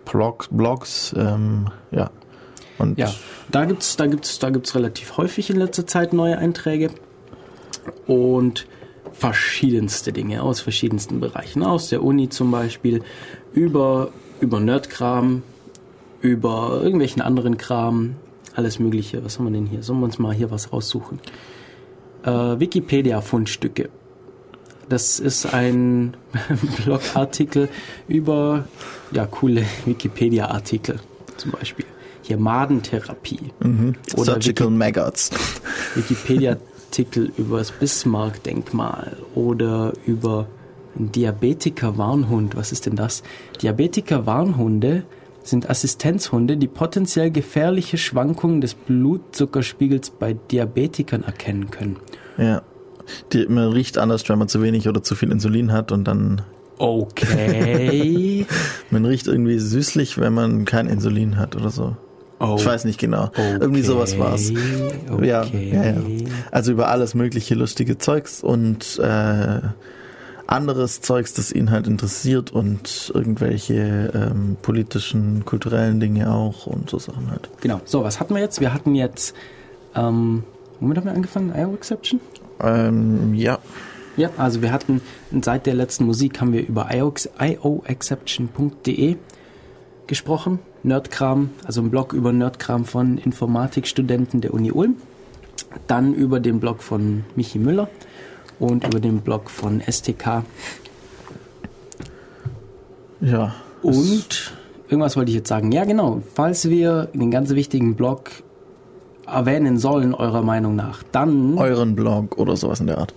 Blogs, 0.06 0.48
Blogs 0.52 1.14
ähm, 1.18 1.68
ja. 1.92 2.10
Und 2.78 2.98
Ja, 2.98 3.14
da 3.52 3.66
gibt's, 3.66 3.98
da 3.98 4.08
gibt's, 4.08 4.40
da 4.40 4.50
gibt's 4.50 4.74
relativ 4.74 5.18
häufig 5.18 5.50
in 5.50 5.58
letzter 5.58 5.86
Zeit 5.86 6.14
neue 6.14 6.38
Einträge 6.38 6.92
und 8.08 8.68
verschiedenste 9.12 10.14
Dinge 10.14 10.44
aus 10.44 10.62
verschiedensten 10.62 11.20
Bereichen, 11.20 11.64
aus 11.64 11.90
der 11.90 12.04
Uni 12.04 12.30
zum 12.30 12.52
Beispiel, 12.52 13.04
über, 13.54 14.10
über 14.40 14.60
Nerdkram, 14.60 15.44
über 16.22 16.80
irgendwelchen 16.82 17.22
anderen 17.22 17.58
Kram, 17.58 18.16
alles 18.56 18.80
Mögliche. 18.80 19.24
Was 19.26 19.40
haben 19.40 19.46
wir 19.46 19.52
denn 19.52 19.66
hier? 19.66 19.84
Sollen 19.84 20.00
wir 20.00 20.06
uns 20.06 20.20
mal 20.20 20.34
hier 20.34 20.52
was 20.52 20.72
raussuchen? 20.72 21.20
Äh, 22.24 22.30
Wikipedia-Fundstücke. 22.30 23.90
Das 24.90 25.20
ist 25.20 25.54
ein 25.54 26.18
Blogartikel 26.84 27.70
über 28.08 28.68
ja, 29.12 29.26
coole 29.26 29.64
Wikipedia-Artikel 29.86 31.00
zum 31.38 31.52
Beispiel. 31.52 31.86
Hier 32.24 32.38
Madentherapie. 32.38 33.40
Oder 34.16 34.34
Surgical 34.34 34.70
Maggots. 34.70 35.32
Wikipedia-Artikel 35.96 37.32
über 37.38 37.60
das 37.60 37.72
Bismarck-Denkmal 37.72 39.18
oder 39.36 39.94
über 40.06 40.48
Diabetiker-Warnhund. 40.96 42.56
Was 42.56 42.72
ist 42.72 42.86
denn 42.86 42.96
das? 42.96 43.24
Diabetiker-Warnhunde 43.62 45.04
sind 45.44 45.70
Assistenzhunde, 45.70 46.58
die 46.58 46.68
potenziell 46.68 47.32
gefährliche 47.32 47.98
Schwankungen 47.98 48.62
des 48.62 48.74
Blutzuckerspiegels 48.74 50.12
bei 50.12 50.34
Diabetikern 50.34 51.24
erkennen 51.24 51.72
können. 51.72 51.98
Ja. 52.38 52.62
Die, 53.34 53.46
man 53.48 53.72
riecht 53.72 53.98
anders, 53.98 54.28
wenn 54.30 54.40
man 54.40 54.48
zu 54.48 54.62
wenig 54.62 54.88
oder 54.88 55.04
zu 55.04 55.16
viel 55.16 55.32
Insulin 55.32 55.72
hat 55.72 55.92
und 55.92 56.06
dann 56.06 56.42
Okay. 56.80 58.46
man 58.90 59.04
riecht 59.04 59.28
irgendwie 59.28 59.60
süßlich, 59.60 60.18
wenn 60.18 60.34
man 60.34 60.64
kein 60.64 60.88
Insulin 60.88 61.38
hat 61.38 61.58
oder 61.58 61.70
so. 61.70 61.98
Oh. 62.40 62.56
Ich 62.58 62.66
weiß 62.66 62.86
nicht 62.86 62.98
genau. 62.98 63.32
Irgendwie 63.36 63.82
sowas 63.82 64.18
war's. 64.18 64.50
Okay. 65.12 65.28
Ja, 65.28 65.44
ja, 65.44 65.84
ja. 65.92 65.96
Also 66.52 66.72
über 66.72 66.88
alles 66.88 67.16
mögliche 67.16 67.54
lustige 67.54 67.98
Zeugs 67.98 68.42
und 68.42 68.98
äh, 68.98 69.60
anderes 70.48 71.02
Zeugs, 71.02 71.34
das 71.34 71.52
ihn 71.52 71.70
halt 71.70 71.86
interessiert 71.86 72.52
und 72.52 73.12
irgendwelche 73.14 74.12
ähm, 74.14 74.56
politischen, 74.62 75.44
kulturellen 75.44 76.00
Dinge 76.00 76.32
auch 76.34 76.66
und 76.66 76.90
so 76.90 76.98
Sachen 76.98 77.30
halt. 77.30 77.50
Genau. 77.60 77.82
So, 77.84 78.06
was 78.06 78.22
hatten 78.22 78.34
wir 78.34 78.42
jetzt? 78.42 78.62
Wir 78.62 78.74
hatten 78.74 78.96
jetzt, 78.96 79.36
ähm, 79.96 80.44
womit 80.80 80.98
haben 80.98 81.06
wir 81.06 81.14
angefangen? 81.14 81.54
IO 81.54 81.74
Exception? 81.74 82.22
Ähm, 82.62 83.34
ja. 83.34 83.60
Ja, 84.18 84.32
also 84.38 84.62
wir 84.62 84.74
hatten 84.74 85.00
seit 85.42 85.66
der 85.66 85.76
letzten 85.76 86.06
Musik 86.06 86.42
haben 86.42 86.52
wir 86.52 86.68
über 86.68 86.90
ioexception.de 86.92 89.16
gesprochen. 90.08 90.60
Nerdkram, 90.84 91.52
also 91.66 91.82
ein 91.82 91.90
Blog 91.90 92.14
über 92.14 92.34
Nerdkram 92.34 92.86
von 92.86 93.18
Informatikstudenten 93.18 94.42
der 94.42 94.54
Uni 94.54 94.72
Ulm. 94.72 94.96
Dann 95.88 96.14
über 96.14 96.40
den 96.40 96.60
Blog 96.60 96.82
von 96.82 97.26
Michi 97.36 97.60
Müller 97.60 97.90
und 98.60 98.86
über 98.86 99.00
den 99.00 99.22
Blog 99.22 99.50
von 99.50 99.82
STK. 99.82 100.44
Ja. 103.22 103.56
Und 103.82 104.54
irgendwas 104.88 105.16
wollte 105.16 105.32
ich 105.32 105.38
jetzt 105.38 105.50
sagen. 105.50 105.72
Ja, 105.72 105.86
genau. 105.86 106.22
Falls 106.34 106.70
wir 106.70 107.10
den 107.14 107.32
ganz 107.32 107.52
wichtigen 107.52 107.96
Blog 107.96 108.32
erwähnen 109.34 109.78
sollen, 109.78 110.14
eurer 110.14 110.42
Meinung 110.42 110.76
nach, 110.76 111.04
dann. 111.12 111.58
Euren 111.58 111.96
Blog 111.96 112.38
oder 112.38 112.56
sowas 112.56 112.80
in 112.80 112.88
der 112.88 112.98
Art. 112.98 113.14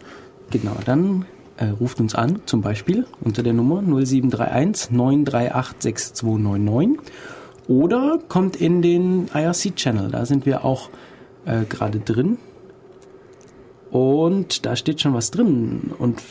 Genau, 0.50 0.76
dann 0.84 1.24
äh, 1.56 1.66
ruft 1.66 2.00
uns 2.00 2.14
an, 2.14 2.40
zum 2.46 2.60
Beispiel 2.60 3.06
unter 3.20 3.42
der 3.42 3.52
Nummer 3.52 3.82
0731 3.82 4.90
938 4.90 5.76
6299 5.80 7.12
oder 7.68 8.18
kommt 8.28 8.56
in 8.56 8.82
den 8.82 9.28
IRC-Channel, 9.32 10.10
da 10.10 10.26
sind 10.26 10.46
wir 10.46 10.64
auch 10.64 10.90
äh, 11.44 11.64
gerade 11.68 12.00
drin. 12.00 12.38
Und 13.90 14.64
da 14.64 14.74
steht 14.74 15.00
schon 15.00 15.14
was 15.14 15.30
drin. 15.30 15.92
Und 15.98 16.22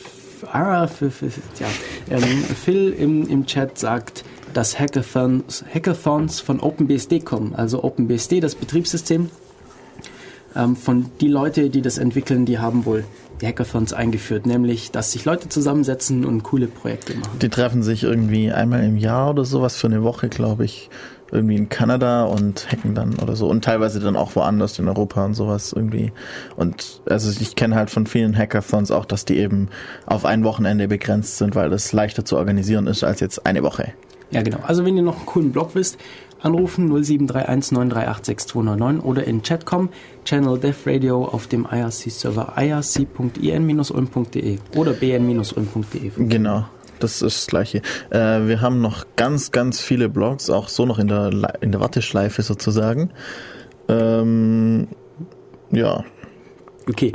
ah, 0.50 0.86
ja, 0.86 1.68
ähm, 2.10 2.22
Phil 2.22 2.92
im, 2.92 3.28
im 3.28 3.46
Chat 3.46 3.78
sagt, 3.78 4.24
dass 4.52 4.78
Hackathons, 4.78 5.64
Hackathons 5.72 6.40
von 6.40 6.60
OpenBSD 6.60 7.20
kommen. 7.20 7.54
Also 7.54 7.84
OpenBSD, 7.84 8.40
das 8.40 8.54
Betriebssystem, 8.54 9.30
ähm, 10.56 10.76
von 10.76 11.06
die 11.20 11.28
Leute, 11.28 11.70
die 11.70 11.82
das 11.82 11.98
entwickeln, 11.98 12.46
die 12.46 12.58
haben 12.58 12.84
wohl 12.84 13.04
die 13.40 13.46
Hackathons 13.46 13.92
eingeführt, 13.92 14.46
nämlich, 14.46 14.90
dass 14.92 15.12
sich 15.12 15.24
Leute 15.24 15.48
zusammensetzen 15.48 16.24
und 16.24 16.42
coole 16.44 16.68
Projekte 16.68 17.14
machen. 17.16 17.38
Die 17.40 17.48
treffen 17.48 17.82
sich 17.82 18.04
irgendwie 18.04 18.52
einmal 18.52 18.84
im 18.84 18.96
Jahr 18.96 19.30
oder 19.30 19.44
sowas 19.44 19.76
für 19.76 19.88
eine 19.88 20.02
Woche, 20.02 20.28
glaube 20.28 20.64
ich. 20.64 20.88
Irgendwie 21.32 21.56
in 21.56 21.70
Kanada 21.70 22.24
und 22.24 22.70
hacken 22.70 22.94
dann 22.94 23.18
oder 23.18 23.36
so. 23.36 23.48
Und 23.48 23.64
teilweise 23.64 24.00
dann 24.00 24.16
auch 24.16 24.36
woanders 24.36 24.78
in 24.78 24.86
Europa 24.86 25.24
und 25.24 25.32
sowas 25.32 25.72
irgendwie. 25.72 26.12
Und 26.56 27.00
also 27.08 27.30
ich 27.40 27.56
kenne 27.56 27.74
halt 27.74 27.88
von 27.88 28.06
vielen 28.06 28.36
Hackathons 28.36 28.90
auch, 28.90 29.06
dass 29.06 29.24
die 29.24 29.38
eben 29.38 29.68
auf 30.04 30.26
ein 30.26 30.44
Wochenende 30.44 30.88
begrenzt 30.88 31.38
sind, 31.38 31.54
weil 31.54 31.70
das 31.70 31.94
leichter 31.94 32.26
zu 32.26 32.36
organisieren 32.36 32.86
ist 32.86 33.02
als 33.02 33.20
jetzt 33.20 33.46
eine 33.46 33.62
Woche. 33.62 33.94
Ja, 34.30 34.42
genau. 34.42 34.58
Also 34.66 34.84
wenn 34.84 34.94
ihr 34.96 35.02
noch 35.02 35.16
einen 35.16 35.26
coolen 35.26 35.52
Blog 35.52 35.74
wisst, 35.74 35.98
anrufen 36.42 36.88
0731 36.88 37.72
938 37.72 38.26
6299 38.26 39.04
oder 39.04 39.24
in 39.24 39.42
Chat 39.42 39.64
kommen, 39.64 39.88
Channel 40.24 40.58
Dev 40.58 40.86
Radio 40.90 41.24
auf 41.24 41.46
dem 41.46 41.66
IRC-Server 41.70 42.54
irc.in-ulm.de 42.56 44.58
oder 44.76 44.92
bn-ulm.de. 44.92 46.10
Genau. 46.28 46.64
Das 46.98 47.14
ist 47.20 47.22
das 47.22 47.46
Gleiche. 47.48 47.82
Äh, 48.10 48.46
wir 48.46 48.60
haben 48.60 48.80
noch 48.80 49.04
ganz, 49.16 49.50
ganz 49.50 49.80
viele 49.80 50.08
Blogs, 50.08 50.50
auch 50.50 50.68
so 50.68 50.86
noch 50.86 51.00
in 51.00 51.08
der, 51.08 51.32
Le- 51.32 51.52
in 51.60 51.72
der 51.72 51.80
Warteschleife 51.80 52.42
sozusagen. 52.42 53.10
Ähm, 53.88 54.88
ja, 55.70 56.04
Okay, 56.88 57.12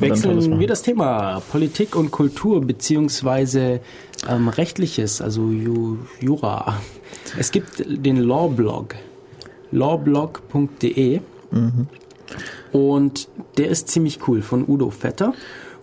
wechseln 0.00 0.58
wir 0.58 0.66
das 0.66 0.82
Thema 0.82 1.40
Politik 1.52 1.94
und 1.94 2.10
Kultur 2.10 2.60
beziehungsweise 2.60 3.80
ähm, 4.28 4.48
Rechtliches, 4.48 5.20
also 5.20 5.50
Ju 5.50 5.98
Jura. 6.20 6.80
Es 7.38 7.50
gibt 7.50 7.84
den 7.86 8.16
Lawblog, 8.16 8.94
lawblog.de 9.72 11.20
Mhm. 11.50 11.86
und 12.72 13.28
der 13.58 13.68
ist 13.68 13.88
ziemlich 13.88 14.26
cool 14.26 14.42
von 14.42 14.64
Udo 14.66 14.90
Vetter. 14.90 15.34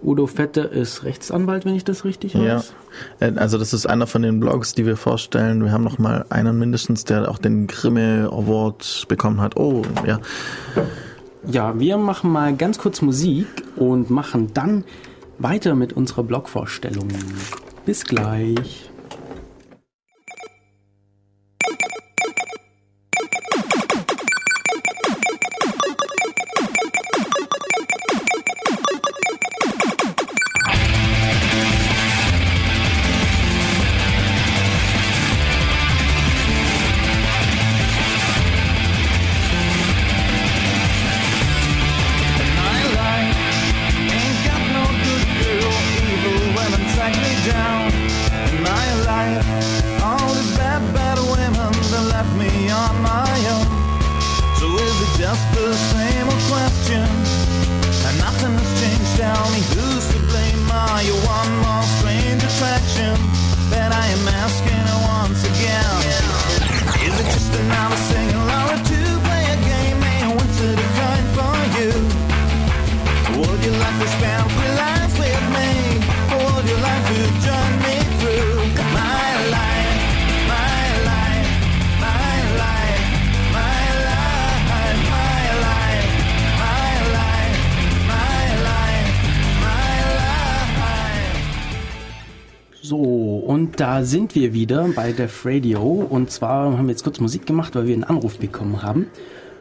Udo 0.04 0.28
Vetter 0.28 0.70
ist 0.72 1.04
Rechtsanwalt, 1.06 1.64
wenn 1.64 1.76
ich 1.76 1.86
das 1.86 2.04
richtig 2.04 2.34
Ja, 2.34 2.56
weiß. 2.58 2.74
Äh, 3.20 3.32
also 3.38 3.58
das 3.58 3.72
ist 3.74 3.86
einer 3.86 4.08
von 4.08 4.22
den 4.24 4.39
Blogs, 4.42 4.74
die 4.74 4.86
wir 4.86 4.98
vorstellen. 4.98 5.64
Wir 5.64 5.72
haben 5.72 5.84
noch 5.84 5.98
mal 6.00 6.26
einen 6.30 6.58
mindestens, 6.60 7.06
der 7.06 7.30
auch 7.30 7.38
den 7.38 7.68
Grimme 7.68 8.28
Award 8.32 9.06
bekommen 9.08 9.39
hat. 9.39 9.56
Oh, 9.58 9.84
ja. 10.06 10.20
Ja, 11.50 11.80
wir 11.80 11.98
machen 11.98 12.32
mal 12.32 12.56
ganz 12.56 12.78
kurz 12.80 13.02
Musik 13.02 13.48
und 13.76 14.10
machen 14.10 14.50
dann 14.54 14.84
weiter 15.39 15.74
mit 15.76 15.94
unserer 15.94 16.24
Blogvorstellung. 16.24 17.08
Bis 17.86 18.04
gleich. 18.04 18.91
Sind 94.32 94.41
wir 94.41 94.53
wieder 94.53 94.88
bei 94.95 95.11
Def 95.11 95.45
Radio. 95.45 95.82
Und 95.82 96.32
zwar 96.32 96.77
haben 96.77 96.86
wir 96.86 96.91
jetzt 96.91 97.03
kurz 97.03 97.19
Musik 97.19 97.45
gemacht, 97.45 97.75
weil 97.75 97.88
wir 97.88 97.93
einen 97.93 98.03
Anruf 98.05 98.38
bekommen 98.39 98.82
haben. 98.82 99.09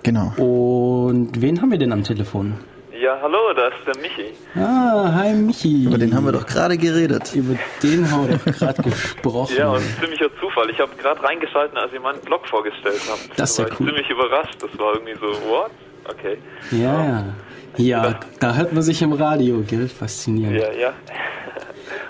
Genau. 0.02 0.32
Und 0.36 1.40
wen 1.40 1.60
haben 1.60 1.70
wir 1.70 1.78
denn 1.78 1.92
am 1.92 2.04
Telefon? 2.04 2.54
Ja, 3.02 3.18
hallo, 3.20 3.38
da 3.56 3.68
ist 3.68 3.86
der 3.86 3.96
Michi. 4.00 4.32
Ah, 4.54 5.12
hi 5.14 5.34
Michi. 5.34 5.84
Über 5.84 5.98
den 5.98 6.14
haben 6.14 6.24
wir 6.24 6.32
doch 6.32 6.46
gerade 6.46 6.76
geredet. 6.76 7.34
Über 7.34 7.56
den 7.82 8.10
haben 8.10 8.28
wir 8.28 8.36
doch 8.38 8.44
gerade 8.44 8.82
gesprochen. 8.90 9.56
Ja, 9.56 9.70
und 9.70 9.82
ziemlicher 10.00 10.28
Zufall. 10.40 10.70
Ich 10.70 10.78
habe 10.78 10.92
gerade 10.96 11.22
reingeschalten, 11.22 11.76
als 11.76 11.92
ihr 11.92 12.00
meinen 12.00 12.20
Blog 12.20 12.46
vorgestellt 12.46 13.00
habt. 13.10 13.38
Das 13.38 13.50
ist 13.50 13.58
da 13.58 13.62
ja 13.64 13.68
war 13.68 13.74
ich 13.74 13.80
cool. 13.80 13.86
ziemlich 13.88 14.10
überrascht. 14.10 14.56
Das 14.60 14.78
war 14.78 14.94
irgendwie 14.94 15.14
so, 15.14 15.26
what? 15.50 15.70
Okay. 16.08 16.38
ja, 16.70 17.04
ja. 17.04 17.24
Ja, 17.76 18.20
da 18.40 18.54
hört 18.56 18.72
man 18.72 18.82
sich 18.82 19.00
im 19.00 19.12
Radio, 19.12 19.62
gell? 19.66 19.88
Faszinierend. 19.88 20.58
Ja, 20.58 20.72
ja. 20.72 20.92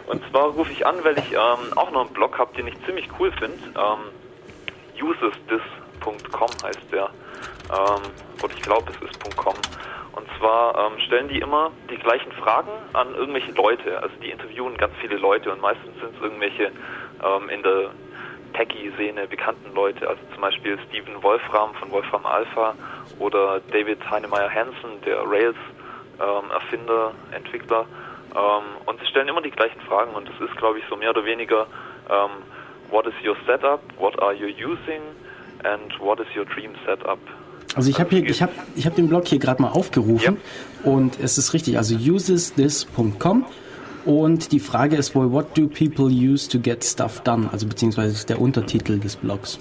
Und 0.07 0.23
zwar 0.31 0.49
rufe 0.49 0.73
ich 0.73 0.87
an, 0.87 0.97
weil 1.03 1.19
ich 1.19 1.33
ähm, 1.33 1.77
auch 1.77 1.91
noch 1.91 2.07
einen 2.07 2.15
Blog 2.15 2.39
habe, 2.39 2.55
den 2.57 2.67
ich 2.67 2.75
ziemlich 2.85 3.09
cool 3.19 3.33
finde. 3.33 3.59
Ähm, 3.77 5.03
usesthis.com 5.03 6.51
heißt 6.63 6.93
der. 6.93 7.11
Ähm, 7.71 8.03
oder 8.43 8.55
ich 8.55 8.63
glaube, 8.63 8.91
es 8.91 9.09
ist 9.09 9.37
.com. 9.37 9.55
Und 10.13 10.27
zwar 10.39 10.75
ähm, 10.77 10.99
stellen 11.01 11.29
die 11.29 11.39
immer 11.39 11.71
die 11.89 11.97
gleichen 11.97 12.33
Fragen 12.33 12.71
an 12.93 13.15
irgendwelche 13.15 13.53
Leute. 13.53 14.03
Also 14.03 14.15
die 14.23 14.31
interviewen 14.31 14.77
ganz 14.77 14.93
viele 15.01 15.17
Leute 15.17 15.53
und 15.53 15.61
meistens 15.61 15.99
sind 16.01 16.15
es 16.17 16.21
irgendwelche 16.21 16.73
ähm, 17.23 17.49
in 17.49 17.63
der 17.63 17.91
Hacky-Szene 18.61 19.27
bekannten 19.27 19.75
Leute, 19.75 20.09
also 20.09 20.21
zum 20.33 20.41
Beispiel 20.43 20.79
Steven 20.89 21.23
Wolfram 21.23 21.75
von 21.75 21.91
Wolfram 21.91 22.27
Alpha 22.27 22.75
oder 23.19 23.61
David 23.73 23.99
Heinemeier 24.11 24.51
Hansen, 24.51 25.01
der 25.07 25.23
Rails-Erfinder, 25.25 27.13
Entwickler. 27.31 27.87
Ähm, 28.35 28.87
und 28.87 29.01
sie 29.01 29.07
stellen 29.07 29.29
immer 29.29 29.43
die 29.43 29.51
gleichen 29.51 29.81
Fragen 29.83 30.15
und 30.15 30.29
das 30.29 30.49
ist, 30.49 30.57
glaube 30.57 30.79
ich, 30.79 30.85
so 30.89 30.97
mehr 30.97 31.11
oder 31.11 31.25
weniger, 31.25 31.67
ähm, 32.09 32.43
what 32.91 33.07
is 33.07 33.15
your 33.27 33.37
setup, 33.47 33.81
what 33.99 34.21
are 34.23 34.35
you 34.35 34.47
using 34.47 35.03
and 35.65 35.99
what 36.01 36.21
is 36.21 36.27
your 36.37 36.45
dream 36.45 36.73
setup? 36.87 37.19
Also 37.77 37.91
ich 37.91 38.01
habe 38.01 38.11
hier, 38.11 38.25
ich 38.25 38.43
habe, 38.43 38.53
ich 38.75 38.85
habe 38.85 38.97
den 38.97 39.09
Blog 39.09 39.29
hier 39.29 39.39
gerade 39.39 39.63
mal 39.63 39.69
aufgerufen 39.69 40.39
und 40.83 41.21
es 41.21 41.39
ist 41.39 41.55
richtig. 41.55 41.77
Also 41.77 41.95
usesthis.com 41.95 43.47
und 44.05 44.51
die 44.51 44.59
Frage 44.61 44.97
ist 44.97 45.15
wohl, 45.15 45.31
what 45.31 45.57
do 45.57 45.69
people 45.69 46.07
use 46.07 46.49
to 46.49 46.59
get 46.59 46.85
stuff 46.85 47.21
done? 47.21 47.49
Also 47.53 47.69
beziehungsweise 47.69 48.15
ist 48.15 48.29
der 48.29 48.41
Untertitel 48.41 48.99
des 48.99 49.17
Blogs. 49.17 49.61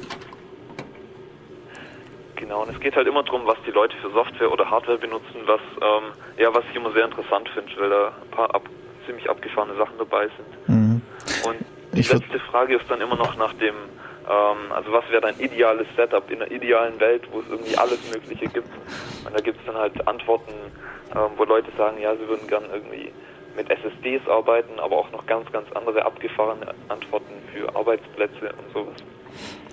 Genau, 2.50 2.64
und 2.64 2.72
es 2.72 2.80
geht 2.80 2.96
halt 2.96 3.06
immer 3.06 3.22
darum, 3.22 3.46
was 3.46 3.58
die 3.64 3.70
Leute 3.70 3.96
für 3.98 4.10
Software 4.10 4.52
oder 4.52 4.68
Hardware 4.68 4.98
benutzen, 4.98 5.42
was, 5.46 5.62
ähm, 5.84 6.06
ja, 6.36 6.52
was 6.52 6.64
ich 6.72 6.76
immer 6.76 6.92
sehr 6.94 7.06
interessant 7.06 7.48
finde, 7.50 7.72
weil 7.78 7.90
da 7.92 8.08
ein 8.08 8.32
paar 8.32 8.56
ab, 8.56 8.64
ziemlich 9.06 9.30
abgefahrene 9.30 9.76
Sachen 9.76 10.00
dabei 10.00 10.28
sind. 10.30 10.68
Mhm. 10.68 11.02
Und 11.46 11.58
die 11.94 12.00
Ich 12.00 12.12
letzte 12.12 12.40
Frage 12.40 12.78
ist 12.78 12.90
dann 12.90 13.02
immer 13.02 13.18
noch 13.18 13.38
nach 13.38 13.54
dem, 13.54 13.76
ähm, 14.28 14.72
also 14.72 14.92
was 14.92 15.08
wäre 15.12 15.22
dein 15.22 15.40
ideales 15.40 15.86
Setup 15.96 16.24
in 16.32 16.42
einer 16.42 16.50
idealen 16.50 17.00
Welt, 17.00 17.22
wo 17.30 17.42
es 17.42 17.46
irgendwie 17.52 17.78
alles 17.78 18.00
Mögliche 18.12 18.48
gibt. 18.48 18.74
Und 19.24 19.32
da 19.32 19.42
gibt 19.42 19.60
es 19.60 19.66
dann 19.68 19.76
halt 19.76 20.08
Antworten, 20.08 20.54
ähm, 21.16 21.30
wo 21.38 21.44
Leute 21.44 21.70
sagen, 21.78 22.02
ja, 22.02 22.16
sie 22.16 22.28
würden 22.28 22.48
gern 22.48 22.66
irgendwie 22.74 23.14
mit 23.56 23.70
SSDs 23.70 24.28
arbeiten, 24.28 24.80
aber 24.80 24.98
auch 24.98 25.12
noch 25.12 25.24
ganz, 25.28 25.52
ganz 25.52 25.72
andere 25.74 26.04
abgefahrene 26.04 26.74
Antworten 26.88 27.44
für 27.54 27.76
Arbeitsplätze 27.76 28.52
und 28.58 28.74
sowas. 28.74 29.04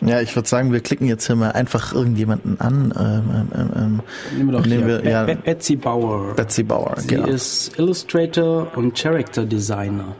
Ja, 0.02 0.20
ich 0.20 0.36
würde 0.36 0.46
sagen, 0.48 0.72
wir 0.72 0.80
klicken 0.80 1.06
jetzt 1.08 1.26
hier 1.26 1.36
mal 1.36 1.52
einfach 1.52 1.94
irgendjemanden 1.94 2.60
an. 2.60 2.92
Ähm, 2.98 3.48
ähm, 3.54 3.70
ähm, 3.74 4.00
Nehmen 4.36 4.50
wir 4.52 4.58
doch 4.58 4.66
Nehmen 4.66 4.86
hier 4.86 5.02
wir, 5.04 5.10
ja. 5.10 5.24
Be- 5.24 5.34
Be- 5.36 5.42
Betsy 5.42 5.76
Bauer. 5.76 6.34
Betsy 6.34 6.62
Bauer, 6.62 6.94
Sie 6.98 7.08
genau. 7.08 7.26
ist 7.26 7.78
Illustrator 7.78 8.68
und 8.76 8.94
Character 8.94 9.44
Designer. 9.46 10.14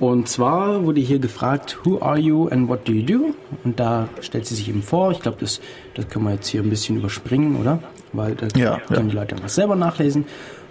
Und 0.00 0.28
zwar 0.28 0.84
wurde 0.84 1.00
hier 1.00 1.18
gefragt, 1.18 1.78
who 1.84 2.00
are 2.00 2.18
you 2.18 2.48
and 2.48 2.68
what 2.68 2.86
do 2.88 2.92
you 2.92 3.04
do? 3.06 3.34
Und 3.62 3.78
da 3.78 4.08
stellt 4.20 4.46
sie 4.46 4.54
sich 4.54 4.68
eben 4.68 4.82
vor. 4.82 5.12
Ich 5.12 5.20
glaube, 5.20 5.36
das, 5.40 5.60
das 5.94 6.08
können 6.08 6.24
wir 6.24 6.32
jetzt 6.32 6.48
hier 6.48 6.62
ein 6.62 6.70
bisschen 6.70 6.96
überspringen, 6.96 7.56
oder? 7.56 7.78
Weil 8.12 8.34
da 8.34 8.48
Ja, 8.58 8.78
können 8.88 9.06
ja. 9.06 9.10
die 9.10 9.16
Leute 9.16 9.36
was 9.42 9.54
selber 9.54 9.76
nachlesen. 9.76 10.24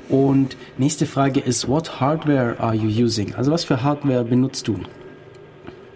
Und 0.09 0.57
nächste 0.77 1.05
Frage 1.05 1.39
ist, 1.39 1.67
what 1.69 2.01
hardware 2.01 2.55
are 2.59 2.75
you 2.75 3.05
using? 3.05 3.33
Also 3.35 3.51
was 3.51 3.63
für 3.63 3.81
Hardware 3.81 4.23
benutzt 4.25 4.67
du? 4.67 4.79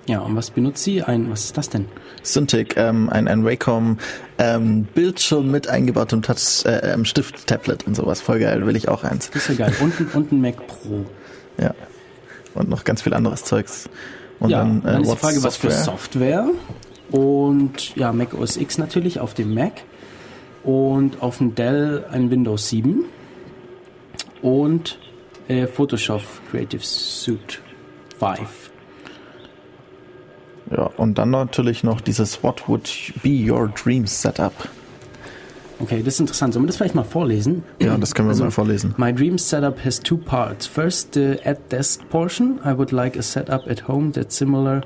Ja, 0.07 0.21
und 0.21 0.35
was 0.37 0.51
benutzt 0.51 0.83
sie? 0.83 1.03
Ein, 1.03 1.29
was 1.29 1.45
ist 1.45 1.57
das 1.57 1.69
denn? 1.69 1.85
Cintiq, 2.23 2.77
ähm, 2.77 3.09
ein, 3.09 3.27
ein 3.27 3.43
Wacom 3.43 3.97
ähm, 4.37 4.83
Bildschirm 4.95 5.51
mit 5.51 5.67
eingebautem 5.67 6.21
Touch, 6.21 6.65
äh, 6.65 6.93
ähm, 6.93 7.03
Stift-Tablet 7.03 7.85
und 7.85 7.95
sowas. 7.95 8.21
Voll 8.21 8.39
geil, 8.39 8.65
will 8.65 8.77
ich 8.77 8.87
auch 8.87 9.03
eins. 9.03 9.29
Das 9.29 9.49
ist 9.49 9.59
ja 9.59 9.67
geil. 9.67 9.75
Und, 9.81 9.99
ein- 9.99 10.07
und 10.13 10.31
ein 10.31 10.41
Mac 10.41 10.65
Pro. 10.65 11.05
Ja. 11.59 11.73
Und 12.53 12.69
noch 12.69 12.85
ganz 12.85 13.01
viel 13.01 13.13
anderes 13.13 13.43
Zeugs. 13.43 13.89
Und 14.39 14.49
ja, 14.49 14.59
dann, 14.59 14.81
dann, 14.81 14.99
äh, 14.99 15.01
ist 15.01 15.11
die 15.11 15.17
Frage, 15.17 15.43
was 15.43 15.57
für 15.57 15.71
Software. 15.71 16.47
Und 17.11 17.95
ja, 17.97 18.13
Mac 18.13 18.33
OS 18.33 18.55
X 18.55 18.77
natürlich 18.77 19.19
auf 19.19 19.33
dem 19.33 19.53
Mac. 19.53 19.73
Und 20.63 21.21
auf 21.21 21.39
dem 21.39 21.53
Dell 21.53 22.05
ein 22.11 22.31
Windows 22.31 22.69
7. 22.69 23.03
Und 24.41 24.99
äh, 25.49 25.67
Photoshop 25.67 26.21
Creative 26.49 26.83
Suite 26.83 27.59
5. 28.19 28.71
Ja, 30.71 30.89
und 30.97 31.17
dann 31.17 31.29
natürlich 31.31 31.83
noch 31.83 32.01
dieses 32.01 32.43
What 32.43 32.67
would 32.67 32.89
be 33.23 33.29
your 33.51 33.67
dream 33.69 34.05
setup? 34.05 34.53
Okay, 35.79 36.01
das 36.03 36.15
ist 36.15 36.19
interessant. 36.21 36.53
Sollen 36.53 36.65
wir 36.65 36.67
das 36.67 36.77
vielleicht 36.77 36.95
mal 36.95 37.03
vorlesen? 37.03 37.63
Ja, 37.79 37.97
das 37.97 38.15
können 38.15 38.27
wir 38.27 38.31
Also, 38.31 38.43
mal 38.45 38.51
vorlesen. 38.51 38.95
My 38.97 39.13
dream 39.13 39.37
setup 39.37 39.83
has 39.85 39.99
two 39.99 40.17
parts. 40.17 40.65
First, 40.65 41.13
the 41.13 41.37
at 41.45 41.71
desk 41.71 42.01
portion. 42.09 42.59
I 42.65 42.75
would 42.75 42.91
like 42.91 43.15
a 43.17 43.21
setup 43.21 43.67
at 43.69 43.87
home 43.87 44.11
that's 44.11 44.35
similar 44.35 44.81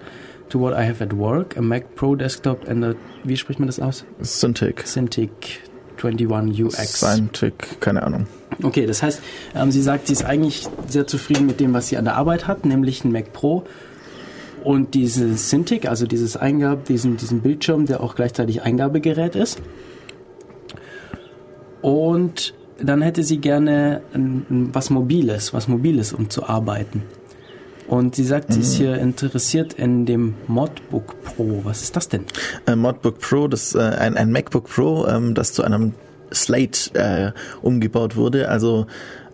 to 0.49 0.59
what 0.59 0.73
I 0.73 0.83
have 0.85 1.01
at 1.01 1.13
work. 1.13 1.55
A 1.57 1.61
Mac 1.61 1.95
Pro 1.95 2.15
desktop 2.15 2.67
and 2.67 2.83
a, 2.83 2.93
wie 3.23 3.37
spricht 3.37 3.59
man 3.59 3.67
das 3.67 3.79
aus? 3.79 4.03
Cintiq. 4.21 4.85
Cintiq 4.85 5.29
21 6.03 6.61
UX. 6.65 6.99
Cintiq, 6.99 7.79
keine 7.79 8.03
Ahnung. 8.03 8.27
Okay, 8.61 8.85
das 8.85 9.01
heißt, 9.01 9.21
ähm, 9.55 9.71
sie 9.71 9.81
sagt, 9.81 10.07
sie 10.07 10.13
ist 10.13 10.25
eigentlich 10.25 10.67
sehr 10.87 11.07
zufrieden 11.07 11.45
mit 11.45 11.59
dem, 11.61 11.73
was 11.73 11.87
sie 11.87 11.97
an 11.97 12.03
der 12.05 12.15
Arbeit 12.17 12.47
hat, 12.47 12.65
nämlich 12.65 13.05
ein 13.05 13.11
Mac 13.13 13.31
Pro 13.31 13.63
und 14.63 14.93
dieses 14.93 15.49
Cintiq, 15.49 15.87
also 15.87 16.05
dieses 16.05 16.37
Eingabe, 16.37 16.81
diesen, 16.87 17.17
diesen 17.17 17.41
Bildschirm, 17.41 17.85
der 17.85 18.01
auch 18.01 18.15
gleichzeitig 18.15 18.61
Eingabegerät 18.61 19.35
ist. 19.35 19.61
Und 21.81 22.53
dann 22.79 23.01
hätte 23.01 23.23
sie 23.23 23.39
gerne 23.39 24.01
was 24.13 24.89
Mobiles, 24.89 25.53
was 25.53 25.67
Mobiles, 25.67 26.13
um 26.13 26.29
zu 26.29 26.47
arbeiten. 26.47 27.03
Und 27.87 28.15
sie 28.15 28.23
sagt, 28.23 28.53
sie 28.53 28.61
ist 28.61 28.75
hier 28.75 28.97
interessiert 28.99 29.73
in 29.73 30.05
dem 30.05 30.35
Modbook 30.47 31.21
Pro. 31.23 31.61
Was 31.63 31.81
ist 31.81 31.95
das 31.95 32.07
denn? 32.07 32.23
Ein 32.65 32.79
Modbook 32.79 33.19
Pro, 33.19 33.49
das 33.49 33.75
äh, 33.75 33.79
ein, 33.79 34.15
ein 34.15 34.31
MacBook 34.31 34.69
Pro, 34.69 35.05
ähm, 35.07 35.33
das 35.33 35.51
zu 35.51 35.63
einem 35.63 35.93
Slate 36.33 36.93
äh, 36.93 37.31
umgebaut 37.61 38.15
wurde. 38.15 38.47
Also 38.47 38.85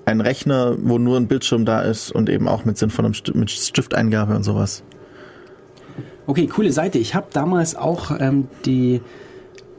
ein 0.06 0.22
Rechner, 0.22 0.76
wo 0.82 0.98
nur 0.98 1.18
ein 1.18 1.28
Bildschirm 1.28 1.66
da 1.66 1.82
ist 1.82 2.12
und 2.12 2.30
eben 2.30 2.48
auch 2.48 2.66
mit 2.66 2.78
sinnvollem 2.78 3.14
Sti 3.14 3.38
mit 3.38 3.52
Stifteingabe 3.52 4.36
und 4.36 4.44
sowas. 4.44 4.82
Okay, 6.28 6.48
coole 6.48 6.72
Seite. 6.74 7.00
Ich 7.00 7.16
habe 7.16 7.28
damals 7.32 7.76
auch 7.76 8.12
ähm, 8.20 8.48
die, 8.66 9.02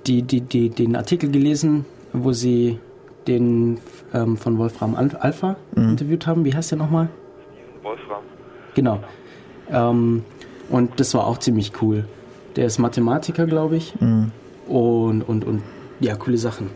die, 0.07 0.23
die, 0.23 0.41
die, 0.41 0.71
den 0.71 0.97
Artikel 0.97 1.31
gelesen, 1.31 1.85
wo 2.13 2.33
sie 2.33 2.79
den 3.27 3.79
ähm, 4.15 4.39
von 4.39 4.57
Wolfram 4.57 4.95
Al- 4.95 5.15
Alpha 5.21 5.57
interviewt 5.77 6.27
haben. 6.27 6.47
Wie 6.47 6.55
heißt 6.55 6.71
der 6.71 6.79
nochmal? 6.79 7.11
Wolfram. 7.83 8.23
Genau. 8.75 9.01
Ähm, 9.71 10.25
und 10.71 10.99
das 10.99 11.13
war 11.13 11.27
auch 11.27 11.37
ziemlich 11.39 11.73
cool. 11.83 12.07
Der 12.57 12.65
ist 12.65 12.79
Mathematiker, 12.79 13.45
glaube 13.47 13.77
ich. 13.77 13.95
Und, 14.67 15.23
und, 15.29 15.45
und 15.45 15.63
ja, 16.01 16.17
coole 16.17 16.39
Sachen. 16.39 16.71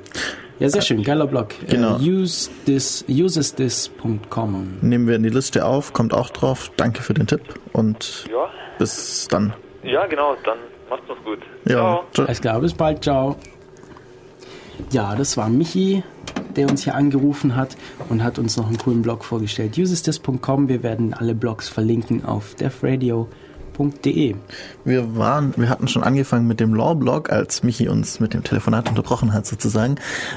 Ja, 0.62 0.68
sehr 0.68 0.80
schön. 0.80 1.02
Geiler 1.02 1.26
Blog. 1.26 1.48
Genau. 1.68 1.96
Äh, 1.98 2.08
use 2.08 2.48
this, 2.66 3.04
usesthis.com. 3.08 4.78
Nehmen 4.80 5.08
wir 5.08 5.16
in 5.16 5.24
die 5.24 5.28
Liste 5.28 5.64
auf, 5.66 5.92
kommt 5.92 6.14
auch 6.14 6.30
drauf. 6.30 6.70
Danke 6.76 7.02
für 7.02 7.14
den 7.14 7.26
Tipp 7.26 7.40
und 7.72 8.26
Ja, 8.30 8.48
bis 8.78 9.26
dann. 9.28 9.54
ja 9.82 10.06
genau, 10.06 10.36
dann 10.44 10.58
macht's 10.88 11.08
noch 11.08 11.24
gut. 11.24 11.40
Ja, 11.64 12.04
Ciao. 12.14 12.26
Alles 12.26 12.40
klar, 12.40 12.60
bis 12.60 12.74
bald, 12.74 13.02
ciao. 13.02 13.34
Ja, 14.92 15.16
das 15.16 15.36
war 15.36 15.48
Michi, 15.48 16.04
der 16.54 16.68
uns 16.70 16.84
hier 16.84 16.94
angerufen 16.94 17.56
hat 17.56 17.76
und 18.08 18.22
hat 18.22 18.38
uns 18.38 18.56
noch 18.56 18.68
einen 18.68 18.78
coolen 18.78 19.02
Blog 19.02 19.24
vorgestellt. 19.24 19.76
usesthis.com, 19.76 20.68
wir 20.68 20.84
werden 20.84 21.12
alle 21.12 21.34
Blogs 21.34 21.68
verlinken 21.68 22.24
auf 22.24 22.54
defradio.de. 23.72 24.34
Wir 24.84 25.16
waren, 25.16 25.52
wir 25.56 25.68
hatten 25.68 25.88
schon 25.88 26.02
angefangen 26.02 26.46
mit 26.46 26.60
dem 26.60 26.74
Law-Blog, 26.74 27.30
als 27.30 27.62
Michi 27.62 27.88
uns 27.88 28.20
mit 28.20 28.34
dem 28.34 28.42
Telefonat 28.44 28.88
unterbrochen 28.88 29.32
hat 29.32 29.46
sozusagen. 29.46 29.96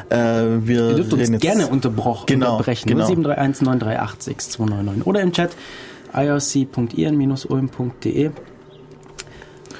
Äh, 0.10 0.16
wir 0.18 0.90
Ihr 0.90 0.96
dürft 0.96 1.14
uns 1.14 1.30
jetzt- 1.30 1.42
gerne 1.42 1.68
unterbroch, 1.68 2.26
Genau, 2.26 2.54
unterbrechen. 2.54 2.88
genau. 2.90 3.06
0731 3.06 3.62
938 3.66 4.22
6299 4.24 5.08
oder 5.08 5.22
im 5.22 5.32
Chat 5.32 5.52
irc.ian-ulm.de 6.14 8.32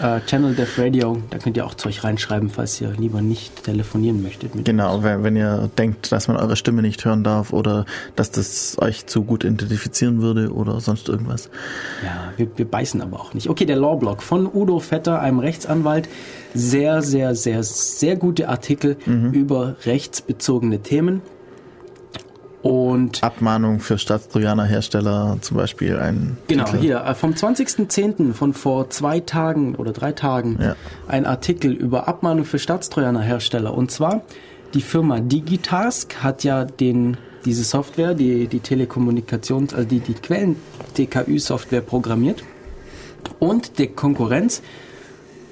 äh, 0.02 0.20
Channel 0.26 0.56
Def 0.56 0.78
Radio, 0.78 1.22
da 1.30 1.38
könnt 1.38 1.58
ihr 1.58 1.66
auch 1.66 1.74
Zeug 1.76 2.04
reinschreiben, 2.04 2.50
falls 2.50 2.80
ihr 2.82 2.92
lieber 2.98 3.22
nicht 3.22 3.64
telefonieren 3.64 4.22
möchtet. 4.22 4.56
Mit 4.56 4.66
Genau, 4.66 5.04
wenn, 5.04 5.24
wenn 5.24 5.36
ihr 5.36 5.70
denkt, 5.78 6.12
dass 6.12 6.28
man 6.28 6.38
eure 6.38 6.56
Stimme 6.56 6.82
nicht 6.82 7.04
hören 7.06 7.24
darf 7.24 7.54
oder 7.54 7.86
dass 8.16 8.32
das 8.32 8.78
euch 8.80 9.06
zu 9.06 9.24
gut 9.24 9.44
identifizieren 9.44 10.22
würde 10.22 10.52
oder 10.54 10.80
sonst 10.82 11.10
irgendwas. 11.10 11.50
Ja, 12.04 12.34
wir, 12.38 12.48
wir 12.56 12.66
beißen 12.66 13.02
aber 13.02 13.20
auch 13.20 13.34
nicht. 13.34 13.50
Okay, 13.50 13.66
der 13.66 13.78
Lawblog 13.78 14.22
von 14.24 14.48
Udo 14.52 14.80
Vetter, 14.80 15.20
einem 15.22 15.40
Rechtsanwalt. 15.40 16.08
Sehr, 16.54 17.02
sehr, 17.02 17.36
sehr, 17.36 17.64
sehr 17.64 18.16
gute 18.16 18.48
Artikel 18.50 18.98
Mhm. 19.06 19.32
über 19.34 19.76
rechtsbezogene 19.86 20.80
Themen. 20.80 21.22
Und 22.66 23.24
Abmahnung 23.24 23.80
für 23.80 24.00
Staatstrojaner-Hersteller, 24.00 25.38
zum 25.42 25.58
Beispiel 25.58 26.00
ein 26.00 26.36
genau, 26.48 26.64
Titel. 26.64 26.80
hier, 26.80 27.06
äh, 27.06 27.14
vom 27.14 27.34
20.10. 27.34 28.34
von 28.34 28.54
vor 28.54 28.90
zwei 28.90 29.20
Tagen 29.20 29.76
oder 29.76 29.92
drei 29.94 30.14
Tagen 30.14 30.58
Ja. 30.60 30.76
ein 31.08 31.28
Artikel 31.28 31.74
über 31.74 32.08
Abmahnung 32.08 32.44
für 32.44 32.58
Staatstrojaner-Hersteller. 32.58 33.72
Und 33.72 33.92
zwar, 33.92 34.24
die 34.74 34.82
Firma 34.82 35.20
Digitask 35.20 36.16
hat 36.24 36.44
ja 36.44 36.66
den, 36.66 37.18
diese 37.46 37.64
Software, 37.64 38.16
die, 38.16 38.48
die 38.48 38.62
Telekommunikations-, 38.62 39.76
also 39.76 39.88
die, 39.88 40.00
die 40.00 40.16
Quellen-TKÜ-Software 40.16 41.82
programmiert. 41.82 42.44
Und 43.38 43.78
der 43.78 43.90
Konkurrenz 43.90 44.64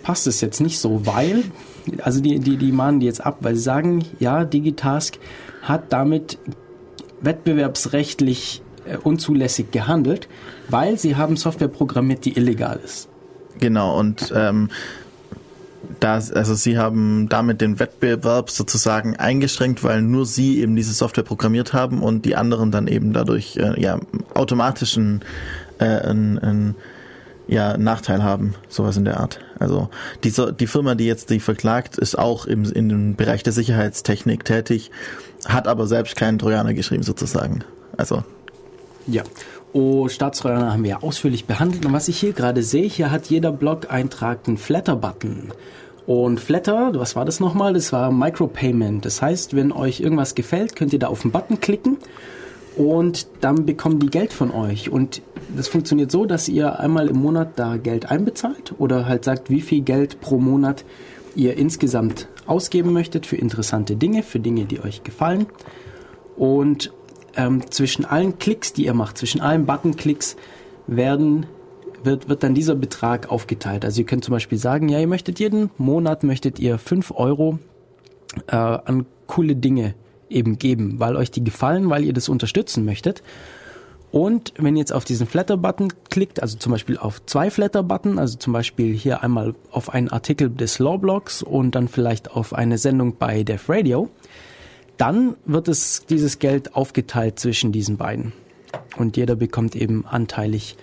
passt 0.02 0.26
es 0.26 0.42
jetzt 0.42 0.62
nicht 0.62 0.80
so, 0.80 1.06
weil, 1.06 1.44
also 2.02 2.22
die, 2.22 2.40
die, 2.40 2.58
die 2.58 2.72
mahnen 2.72 3.00
die 3.00 3.06
jetzt 3.06 3.24
ab, 3.24 3.38
weil 3.42 3.56
sie 3.56 3.62
sagen, 3.62 4.04
ja, 4.20 4.46
Digitask 4.46 5.20
hat 5.62 5.94
damit 5.94 6.40
wettbewerbsrechtlich 7.24 8.62
äh, 8.86 8.98
unzulässig 8.98 9.72
gehandelt, 9.72 10.28
weil 10.70 10.98
sie 10.98 11.16
haben 11.16 11.38
Software 11.38 11.68
programmiert, 11.68 12.26
die 12.26 12.38
illegal 12.38 12.80
ist. 12.84 13.10
Genau, 13.60 13.98
und 13.98 14.34
ähm, 14.36 14.70
das, 16.00 16.32
also 16.32 16.54
sie 16.54 16.78
haben 16.78 17.28
damit 17.30 17.62
den 17.62 17.80
Wettbewerb 17.80 18.50
sozusagen 18.50 19.16
eingeschränkt, 19.16 19.84
weil 19.84 20.02
nur 20.02 20.26
sie 20.26 20.60
eben 20.60 20.76
diese 20.76 20.94
Software 20.94 21.24
programmiert 21.24 21.74
haben 21.74 22.02
und 22.02 22.26
die 22.26 22.36
anderen 22.36 22.72
dann 22.72 22.88
eben 22.88 23.14
dadurch 23.14 23.58
äh, 23.58 23.80
ja 23.82 24.00
automatischen 24.34 25.22
äh, 25.80 25.86
einen, 25.86 26.40
einen 26.40 26.76
ja, 27.48 27.78
Nachteil 27.78 28.24
haben, 28.24 28.56
sowas 28.70 28.98
in 28.98 29.06
der 29.06 29.20
Art. 29.20 29.40
Also 29.64 29.90
die, 30.24 30.32
die 30.60 30.68
Firma, 30.68 30.94
die 30.94 31.06
jetzt 31.06 31.30
die 31.30 31.40
verklagt, 31.40 31.98
ist 31.98 32.18
auch 32.20 32.46
im, 32.46 32.66
in 32.66 32.90
dem 32.90 33.16
Bereich 33.16 33.44
der 33.44 33.54
Sicherheitstechnik 33.54 34.46
tätig, 34.46 34.92
hat 35.46 35.68
aber 35.68 35.88
selbst 35.88 36.16
keinen 36.16 36.38
Trojaner 36.38 36.74
geschrieben 36.74 37.04
sozusagen. 37.04 37.64
Also 37.98 38.24
Ja. 39.08 39.24
Oh, 39.72 40.08
Staatstrojaner 40.08 40.72
haben 40.72 40.84
wir 40.84 40.92
ja 40.92 41.02
ausführlich 41.02 41.46
behandelt. 41.46 41.86
Und 41.86 41.94
was 41.94 42.08
ich 42.08 42.20
hier 42.20 42.34
gerade 42.34 42.62
sehe, 42.62 42.88
hier 42.88 43.10
hat 43.10 43.26
jeder 43.28 43.52
Blog-Eintrag 43.52 44.48
einen 44.48 44.58
Flatter-Button. 44.58 45.52
Und 46.06 46.40
Flatter, 46.40 46.92
was 46.94 47.16
war 47.16 47.26
das 47.26 47.40
nochmal? 47.40 47.74
Das 47.74 47.92
war 47.92 48.12
Micropayment. 48.12 49.04
Das 49.04 49.22
heißt, 49.22 49.56
wenn 49.56 49.72
euch 49.72 50.00
irgendwas 50.00 50.36
gefällt, 50.36 50.76
könnt 50.76 50.94
ihr 50.94 51.00
da 51.00 51.08
auf 51.08 51.22
den 51.22 51.32
Button 51.32 51.60
klicken 51.60 51.98
und 52.78 53.28
dann 53.42 53.66
bekommen 53.66 54.00
die 54.00 54.10
Geld 54.10 54.34
von 54.34 54.52
euch. 54.52 54.90
Und 54.90 55.22
das 55.56 55.68
funktioniert 55.68 56.12
so, 56.12 56.26
dass 56.26 56.50
ihr 56.50 56.80
einmal 56.80 57.08
im 57.08 57.18
Monat 57.18 57.54
da 57.56 57.78
Geld 57.78 58.10
einbezahlt 58.10 58.74
oder 58.78 59.06
halt 59.06 59.24
sagt, 59.24 59.50
wie 59.50 59.62
viel 59.62 59.82
Geld 59.82 60.22
pro 60.22 60.40
Monat 60.40 60.84
ihr 61.36 61.58
insgesamt 61.58 62.28
ausgeben 62.46 62.94
möchtet 62.94 63.26
für 63.26 63.36
interessante 63.36 63.96
Dinge, 63.96 64.24
für 64.24 64.40
Dinge, 64.40 64.66
die 64.66 64.80
euch 64.82 65.04
gefallen. 65.04 65.46
Und 66.36 66.92
ähm, 67.36 67.70
zwischen 67.70 68.06
allen 68.06 68.38
Klicks, 68.40 68.74
die 68.74 68.86
ihr 68.86 68.94
macht, 68.94 69.18
zwischen 69.18 69.42
allen 69.42 69.66
Button-Klicks 69.66 70.36
werden 70.88 71.46
wird, 72.04 72.28
wird 72.28 72.44
dann 72.44 72.54
dieser 72.54 72.76
Betrag 72.76 73.32
aufgeteilt. 73.32 73.86
Also 73.86 74.02
ihr 74.02 74.06
könnt 74.06 74.24
zum 74.24 74.34
Beispiel 74.34 74.58
sagen, 74.58 74.90
ja, 74.90 75.00
ihr 75.00 75.08
möchtet 75.08 75.40
jeden 75.40 75.72
Monat 75.78 76.24
möchtet 76.24 76.60
ihr 76.60 76.78
5 76.78 77.12
Euro 77.16 77.60
äh, 78.48 78.56
an 78.56 79.06
coole 79.28 79.56
Dinge 79.56 79.96
eben 80.30 80.58
geben, 80.58 81.00
weil 81.00 81.16
euch 81.16 81.32
die 81.32 81.44
gefallen, 81.44 81.90
weil 81.90 82.04
ihr 82.04 82.14
das 82.14 82.30
unterstützen 82.30 82.86
möchtet. 82.86 83.24
Und 84.12 84.54
wenn 84.58 84.76
ihr 84.76 84.82
jetzt 84.82 84.94
auf 84.94 85.06
diesen 85.06 85.26
Flatter-Button 85.26 85.92
klickt, 86.12 86.40
also 86.40 86.58
zum 86.58 86.72
Beispiel 86.72 87.00
auf 87.00 87.26
zwei 87.26 87.50
Flatter-Button, 87.50 88.20
also 88.20 88.38
zum 88.38 88.54
Beispiel 88.54 88.94
hier 88.94 89.24
einmal 89.24 89.56
auf 89.72 89.90
einen 89.90 90.10
Artikel 90.10 90.52
des 90.52 90.78
Lawblogs 90.78 91.42
und 91.42 91.74
dann 91.74 91.88
vielleicht 91.88 92.30
auf 92.30 92.54
eine 92.54 92.78
Sendung 92.78 93.16
bei 93.18 93.44
Def 93.44 93.70
Radio, 93.70 94.10
dann 94.98 95.36
wird 95.46 95.68
es 95.68 96.06
dieses 96.06 96.38
Geld 96.38 96.76
aufgeteilt 96.76 97.40
zwischen 97.40 97.72
diesen 97.72 97.98
beiden. 97.98 98.34
Und 98.98 99.18
jeder 99.18 99.36
bekommt 99.36 99.76
eben 99.76 100.06
anteilig 100.06 100.78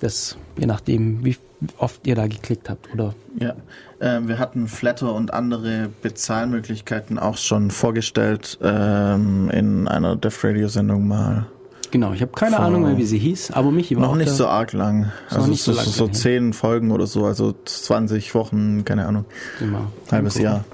das, 0.00 0.36
je 0.58 0.66
nachdem, 0.66 1.24
wie 1.24 1.36
oft 1.78 2.06
ihr 2.06 2.14
da 2.14 2.26
geklickt 2.26 2.70
habt, 2.70 2.92
oder? 2.94 3.14
Ja, 3.40 3.54
ähm, 4.00 4.28
wir 4.28 4.38
hatten 4.38 4.68
Flatter 4.68 5.12
und 5.14 5.32
andere 5.34 5.88
Bezahlmöglichkeiten 6.02 7.18
auch 7.18 7.36
schon 7.36 7.70
vorgestellt 7.70 8.58
ähm, 8.62 9.50
in 9.50 9.88
einer 9.88 10.14
Def 10.16 10.42
Radio 10.44 10.68
Sendung 10.68 11.08
mal. 11.08 11.46
Genau, 11.90 12.12
ich 12.12 12.20
habe 12.20 12.32
keine 12.32 12.56
Vor- 12.56 12.64
Ahnung 12.66 12.82
mehr, 12.82 12.96
wie 12.98 13.06
sie 13.06 13.18
hieß, 13.18 13.52
aber 13.52 13.70
Michi 13.70 13.96
war 13.96 14.02
Noch 14.02 14.14
nicht 14.16 14.30
so 14.30 14.46
arg 14.46 14.72
lang. 14.74 15.10
Noch 15.30 15.38
Also 15.38 15.50
nicht 15.50 15.62
so, 15.62 15.72
lang 15.72 15.86
so 15.86 16.06
zehn 16.08 16.52
Folgen 16.52 16.90
oder 16.90 17.06
so, 17.06 17.24
also 17.24 17.54
20 17.64 18.34
Wochen, 18.34 18.84
keine 18.84 19.06
Ahnung, 19.06 19.24
Immer. 19.60 19.90
halbes 20.12 20.34
Gucken. 20.34 20.44
Jahr. 20.44 20.64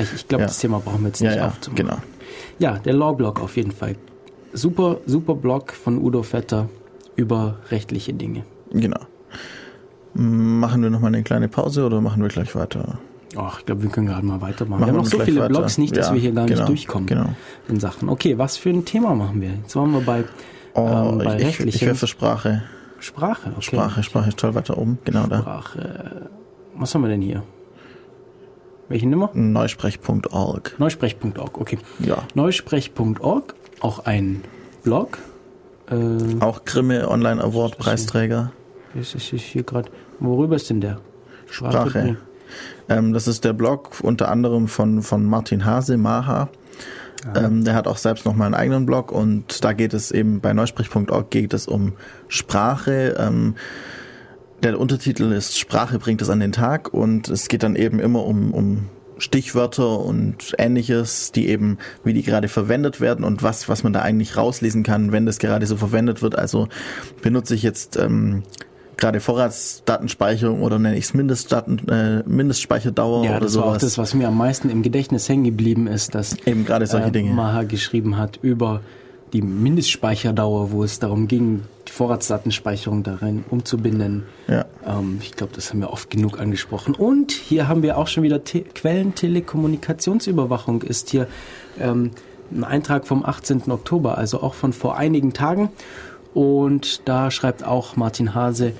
Ich, 0.00 0.12
ich 0.14 0.28
glaube, 0.28 0.42
Ja. 0.42 0.48
das 0.48 0.58
Thema 0.58 0.80
brauchen 0.80 1.02
wir 1.02 1.08
jetzt 1.08 1.20
Ja, 1.20 1.30
nicht 1.30 1.38
ja, 1.38 1.46
aufzumachen. 1.46 1.76
genau. 1.86 1.96
Ja, 2.58 2.78
der 2.78 2.92
Law-Blog 2.94 3.40
auf 3.40 3.56
jeden 3.56 3.72
Fall. 3.72 3.94
Super, 4.52 4.96
super 5.06 5.34
Blog 5.34 5.72
von 5.72 5.98
Udo 6.02 6.22
Vetter 6.22 6.68
über 7.16 7.58
rechtliche 7.70 8.12
Dinge. 8.12 8.44
Genau. 8.72 9.00
Machen 10.14 10.82
wir 10.82 10.90
nochmal 10.90 11.14
eine 11.14 11.22
kleine 11.22 11.48
Pause 11.48 11.84
oder 11.86 12.00
machen 12.00 12.22
wir 12.22 12.28
gleich 12.28 12.54
weiter? 12.54 12.98
Ach, 13.36 13.60
ich 13.60 13.66
glaube, 13.66 13.82
wir 13.84 13.90
können 13.90 14.08
gerade 14.08 14.26
mal 14.26 14.40
weitermachen. 14.42 14.80
Machen 14.80 14.92
wir 14.92 14.98
haben 14.98 15.04
noch 15.04 15.10
so 15.10 15.18
viele 15.20 15.40
weiter. 15.40 15.48
Blogs, 15.48 15.78
nicht, 15.78 15.96
dass 15.96 16.08
Ja, 16.08 16.14
wir 16.14 16.20
hier 16.20 16.32
gar 16.32 16.44
genau, 16.46 16.60
nicht 16.60 16.68
durchkommen 16.68 17.06
Genau. 17.06 17.30
in 17.68 17.80
Sachen. 17.80 18.10
Okay, 18.10 18.36
was 18.36 18.58
für 18.58 18.68
ein 18.68 18.84
Thema 18.84 19.14
machen 19.14 19.40
wir? 19.40 19.50
Jetzt 19.62 19.74
waren 19.74 19.90
wir 19.92 20.00
bei, 20.02 20.24
Oh, 20.74 20.86
ähm, 21.12 21.18
bei 21.18 21.36
ich, 21.36 21.40
ich, 21.40 21.46
rechtlichen 21.60 21.90
ich 21.92 21.98
für 21.98 22.06
Sprache. 22.06 22.62
Sprache. 22.98 23.50
Okay. 23.56 23.62
Sprache, 23.62 24.02
Sprache 24.02 24.28
ist 24.28 24.38
toll 24.38 24.54
weiter 24.54 24.76
oben, 24.78 24.98
genau 25.04 25.26
da. 25.26 25.38
Sprache. 25.40 26.30
Was 26.76 26.94
haben 26.94 27.02
wir 27.02 27.08
denn 27.08 27.22
hier? 27.22 27.42
Welche 28.88 29.08
Nummer? 29.08 29.30
Neusprech.org. 29.32 30.74
Neusprech.org, 30.78 31.58
okay. 31.58 31.78
Ja. 32.00 32.18
Neusprech.org, 32.34 33.54
auch 33.80 34.00
ein 34.04 34.42
Blog. 34.84 35.18
Äh, 35.90 36.40
Auch 36.40 36.64
Grimme 36.64 37.08
Online 37.08 37.42
Award 37.42 37.78
Preisträger. 37.78 38.52
das 38.94 39.14
ist 39.14 39.30
hier 39.32 39.62
gerade. 39.62 39.90
Worüber 40.20 40.56
ist 40.56 40.70
denn 40.70 40.80
der? 40.80 40.98
Sprache. 41.50 42.16
Ähm, 42.88 43.12
das 43.12 43.28
ist 43.28 43.44
der 43.44 43.52
Blog 43.52 44.00
unter 44.02 44.30
anderem 44.30 44.68
von, 44.68 45.02
von 45.02 45.24
Martin 45.24 45.64
Hase, 45.64 45.96
Maha. 45.96 46.48
Ähm, 47.36 47.64
der 47.64 47.74
hat 47.74 47.86
auch 47.86 47.98
selbst 47.98 48.26
noch 48.26 48.34
mal 48.34 48.46
einen 48.46 48.54
eigenen 48.54 48.84
Blog 48.84 49.12
und 49.12 49.64
da 49.64 49.72
geht 49.72 49.94
es 49.94 50.10
eben 50.10 50.40
bei 50.40 50.52
neusprech.org 50.52 51.30
geht 51.30 51.54
es 51.54 51.68
um 51.68 51.92
Sprache. 52.26 53.14
Ähm, 53.18 53.54
der 54.62 54.78
Untertitel 54.78 55.30
ist 55.32 55.58
Sprache 55.58 55.98
bringt 55.98 56.20
es 56.20 56.30
an 56.30 56.40
den 56.40 56.52
Tag 56.52 56.92
und 56.92 57.28
es 57.28 57.48
geht 57.48 57.62
dann 57.62 57.76
eben 57.76 58.00
immer 58.00 58.24
um, 58.24 58.52
um 58.52 58.88
Stichwörter 59.22 60.00
und 60.00 60.54
ähnliches, 60.58 61.30
die 61.30 61.48
eben, 61.48 61.78
wie 62.02 62.12
die 62.12 62.22
gerade 62.22 62.48
verwendet 62.48 63.00
werden 63.00 63.24
und 63.24 63.42
was, 63.42 63.68
was 63.68 63.84
man 63.84 63.92
da 63.92 64.00
eigentlich 64.02 64.36
rauslesen 64.36 64.82
kann, 64.82 65.12
wenn 65.12 65.26
das 65.26 65.38
gerade 65.38 65.64
so 65.66 65.76
verwendet 65.76 66.22
wird. 66.22 66.36
Also 66.36 66.68
benutze 67.22 67.54
ich 67.54 67.62
jetzt 67.62 67.96
ähm, 67.96 68.42
gerade 68.96 69.20
Vorratsdatenspeicherung 69.20 70.62
oder 70.62 70.78
nenne 70.78 70.96
ich 70.96 71.04
es 71.04 71.14
Mindestdaten, 71.14 71.88
äh, 71.88 72.22
Mindestspeicherdauer 72.26 73.24
Ja, 73.24 73.30
oder 73.32 73.40
das 73.40 73.56
war 73.56 73.62
auch 73.64 73.68
sowas. 73.70 73.82
das, 73.82 73.98
was 73.98 74.14
mir 74.14 74.26
am 74.26 74.36
meisten 74.36 74.70
im 74.70 74.82
Gedächtnis 74.82 75.28
hängen 75.28 75.44
geblieben 75.44 75.86
ist, 75.86 76.14
dass 76.16 76.36
Eben 76.44 76.64
gerade 76.64 76.86
solche 76.86 77.08
äh, 77.08 77.12
Dinge. 77.12 77.32
Maha 77.32 77.62
geschrieben 77.62 78.16
hat 78.18 78.40
über 78.42 78.80
die 79.32 79.42
Mindestspeicherdauer, 79.42 80.72
wo 80.72 80.82
es 80.84 80.98
darum 80.98 81.28
ging, 81.28 81.62
die 81.88 81.92
Vorratsdatenspeicherung 81.92 83.02
darin 83.02 83.44
umzubinden. 83.50 84.24
Ja. 84.46 84.66
Ähm, 84.86 85.18
ich 85.22 85.32
glaube, 85.32 85.54
das 85.54 85.70
haben 85.70 85.80
wir 85.80 85.90
oft 85.90 86.10
genug 86.10 86.38
angesprochen. 86.38 86.94
Und 86.94 87.32
hier 87.32 87.66
haben 87.68 87.82
wir 87.82 87.96
auch 87.98 88.08
schon 88.08 88.22
wieder 88.22 88.44
Te 88.44 88.60
Quellentelekommunikationsüberwachung 88.60 90.82
ist 90.82 91.10
hier 91.10 91.26
ähm, 91.80 92.10
ein 92.50 92.64
Eintrag 92.64 93.06
vom 93.06 93.24
18. 93.24 93.70
Oktober, 93.70 94.18
also 94.18 94.42
auch 94.42 94.54
von 94.54 94.72
vor 94.72 94.96
einigen 94.96 95.32
Tagen. 95.32 95.68
Und 96.34 97.08
da 97.08 97.30
schreibt 97.30 97.64
auch 97.64 97.94
Martin 97.96 98.34
Hase 98.34 98.72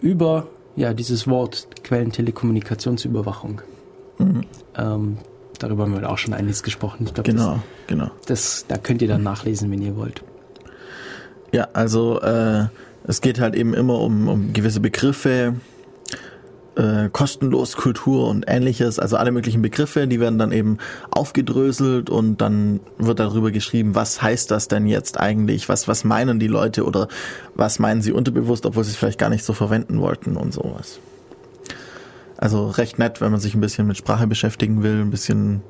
über 0.00 0.46
ja, 0.76 0.94
dieses 0.94 1.26
Wort 1.28 1.68
Quellentelekommunikationsüberwachung. 1.84 3.60
Ähm, 4.76 5.18
darüber 5.62 5.84
haben 5.84 6.00
wir 6.00 6.10
auch 6.10 6.18
schon 6.18 6.34
einiges 6.34 6.62
gesprochen. 6.62 7.04
Ich 7.06 7.14
glaube, 7.14 7.30
Genau, 7.30 7.62
genau. 7.86 8.10
das, 8.26 8.26
das, 8.26 8.64
da 8.68 8.76
könnt 8.76 9.02
ihr 9.02 9.08
dann 9.08 9.22
nachlesen, 9.22 9.70
wenn 9.70 9.82
ihr 9.82 9.96
wollt. 9.96 10.22
Ja, 11.52 11.68
also 11.72 12.20
äh, 12.20 12.66
es 13.04 13.20
geht 13.20 13.40
halt 13.40 13.54
eben 13.54 13.74
immer 13.74 14.00
um, 14.00 14.28
um 14.28 14.52
gewisse 14.52 14.80
Begriffe, 14.80 15.54
äh, 16.76 17.08
kostenlos 17.10 17.76
Kultur 17.76 18.28
und 18.28 18.44
ähnliches, 18.46 18.98
also 18.98 19.16
alle 19.16 19.32
möglichen 19.32 19.60
Begriffe, 19.62 20.06
die 20.06 20.20
werden 20.20 20.38
dann 20.38 20.52
eben 20.52 20.78
aufgedröselt 21.10 22.08
und 22.08 22.40
dann 22.40 22.80
wird 22.98 23.18
darüber 23.18 23.50
geschrieben, 23.50 23.94
was 23.94 24.22
heißt 24.22 24.50
das 24.50 24.68
denn 24.68 24.86
jetzt 24.86 25.18
eigentlich, 25.18 25.68
was, 25.68 25.88
was 25.88 26.04
meinen 26.04 26.38
die 26.38 26.46
Leute 26.46 26.84
oder 26.84 27.08
was 27.54 27.78
meinen 27.78 28.02
sie 28.02 28.12
unterbewusst, 28.12 28.66
obwohl 28.66 28.84
sie 28.84 28.90
es 28.90 28.96
vielleicht 28.96 29.18
gar 29.18 29.30
nicht 29.30 29.44
so 29.44 29.52
verwenden 29.52 30.00
wollten 30.00 30.36
und 30.36 30.54
sowas. 30.54 31.00
Also 32.40 32.68
recht 32.68 32.98
nett, 32.98 33.20
wenn 33.20 33.30
man 33.30 33.38
sich 33.38 33.54
ein 33.54 33.60
bisschen 33.60 33.86
mit 33.86 33.98
Sprache 33.98 34.26
beschäftigen 34.26 34.82
will, 34.82 35.02
ein 35.02 35.10
bisschen 35.10 35.60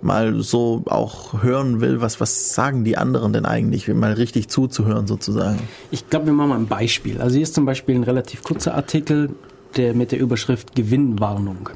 mal 0.00 0.40
so 0.42 0.84
auch 0.86 1.42
hören 1.42 1.80
will, 1.80 2.00
was, 2.00 2.20
was 2.20 2.54
sagen 2.54 2.84
die 2.84 2.96
anderen 2.96 3.32
denn 3.32 3.44
eigentlich, 3.44 3.88
mal 3.88 4.12
richtig 4.12 4.46
zuzuhören 4.46 5.08
sozusagen. 5.08 5.58
Ich 5.90 6.08
glaube, 6.08 6.26
wir 6.26 6.32
machen 6.32 6.50
mal 6.50 6.58
ein 6.58 6.68
Beispiel. 6.68 7.20
Also 7.20 7.34
hier 7.34 7.42
ist 7.42 7.54
zum 7.54 7.64
Beispiel 7.66 7.96
ein 7.96 8.04
relativ 8.04 8.44
kurzer 8.44 8.76
Artikel, 8.76 9.30
der 9.76 9.92
mit 9.92 10.12
der 10.12 10.20
Überschrift 10.20 10.76
Gewinnwarnung. 10.76 11.70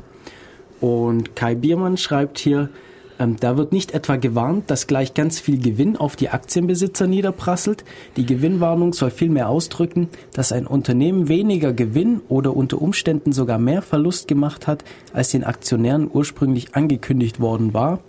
Und 0.80 1.34
Kai 1.34 1.56
Biermann 1.56 1.96
schreibt 1.96 2.38
hier, 2.38 2.68
ähm, 3.18 3.36
da 3.38 3.56
wird 3.56 3.72
nicht 3.72 3.92
etwa 3.92 4.16
gewarnt, 4.16 4.70
dass 4.70 4.86
gleich 4.86 5.14
ganz 5.14 5.38
viel 5.38 5.58
Gewinn 5.58 5.96
auf 5.96 6.16
die 6.16 6.30
Aktienbesitzer 6.30 7.06
niederprasselt. 7.06 7.84
Die 8.16 8.26
Gewinnwarnung 8.26 8.92
soll 8.92 9.10
vielmehr 9.10 9.48
ausdrücken, 9.48 10.08
dass 10.32 10.52
ein 10.52 10.66
Unternehmen 10.66 11.28
weniger 11.28 11.72
Gewinn 11.72 12.20
oder 12.28 12.56
unter 12.56 12.82
Umständen 12.82 13.32
sogar 13.32 13.58
mehr 13.58 13.82
Verlust 13.82 14.26
gemacht 14.26 14.66
hat, 14.66 14.84
als 15.12 15.30
den 15.30 15.44
Aktionären 15.44 16.10
ursprünglich 16.12 16.74
angekündigt 16.74 17.40
worden 17.40 17.72
war. 17.72 18.00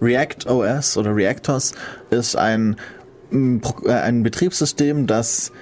React 0.00 0.46
OS 0.48 0.96
oder 0.96 1.14
Reactors 1.14 1.74
ist 2.08 2.34
ein, 2.34 2.76
mm, 3.30 3.58
äh, 3.84 3.92
ein 3.92 4.22
Betriebssystem, 4.22 5.06
das 5.06 5.52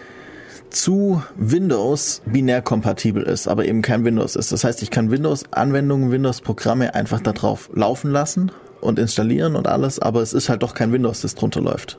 zu 0.71 1.21
Windows 1.37 2.23
binär 2.27 2.63
kompatibel 2.63 3.25
ist, 3.25 3.49
aber 3.49 3.65
eben 3.65 3.83
kein 3.83 4.05
Windows 4.05 4.37
ist. 4.37 4.53
Das 4.53 4.63
heißt, 4.63 4.81
ich 4.83 4.91
kann 4.93 5.11
Windows-Anwendungen, 5.11 6.13
Windows-Programme 6.13 6.95
einfach 6.95 7.21
darauf 7.21 7.71
laufen 7.75 8.13
lassen 8.13 8.53
und 8.85 8.99
installieren 8.99 9.57
und 9.57 9.67
alles, 9.67 9.99
aber 9.99 10.21
es 10.23 10.33
ist 10.33 10.49
halt 10.49 10.63
doch 10.63 10.75
kein 10.75 10.93
Windows, 10.93 11.21
das 11.23 11.35
drunter 11.35 11.61
läuft. 11.61 11.99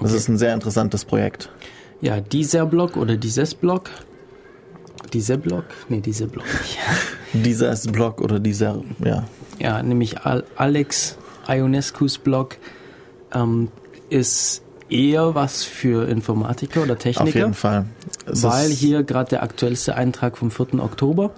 Das 0.00 0.10
Okay. 0.10 0.16
ist 0.16 0.28
ein 0.28 0.38
sehr 0.38 0.52
interessantes 0.54 1.04
Projekt. 1.04 1.50
Ja, 2.00 2.20
dieser 2.20 2.66
Blog 2.66 2.96
oder 2.96 3.16
dieses 3.16 3.54
Blog. 3.54 3.90
Dieser 5.12 5.36
Blog? 5.36 5.64
Nee, 5.88 6.00
dieser 6.00 6.26
Blog 6.26 6.44
nicht. 6.60 6.78
Dieses 7.44 7.86
Blog 7.86 8.20
oder 8.22 8.38
dieser, 8.38 8.80
ja, 9.04 9.24
Ja, 9.58 9.82
nämlich 9.82 10.20
Al 10.20 10.44
Alex 10.56 11.18
Ionescus 11.48 12.16
Blog 12.18 12.56
ähm, 13.34 13.68
ist 14.08 14.62
eher 14.88 15.34
was 15.34 15.64
für 15.64 16.08
Informatiker 16.08 16.82
oder 16.82 16.96
Techniker. 16.96 17.28
auf 17.28 17.34
jeden 17.34 17.54
Fall. 17.54 17.86
Es 18.24 18.42
weil 18.42 18.70
ist- 18.70 18.78
hier 18.78 19.02
gerade 19.02 19.30
der 19.30 19.42
aktuellste 19.42 19.96
Eintrag 19.96 20.38
vom 20.38 20.50
4. 20.50 20.78
Oktober 20.82 21.32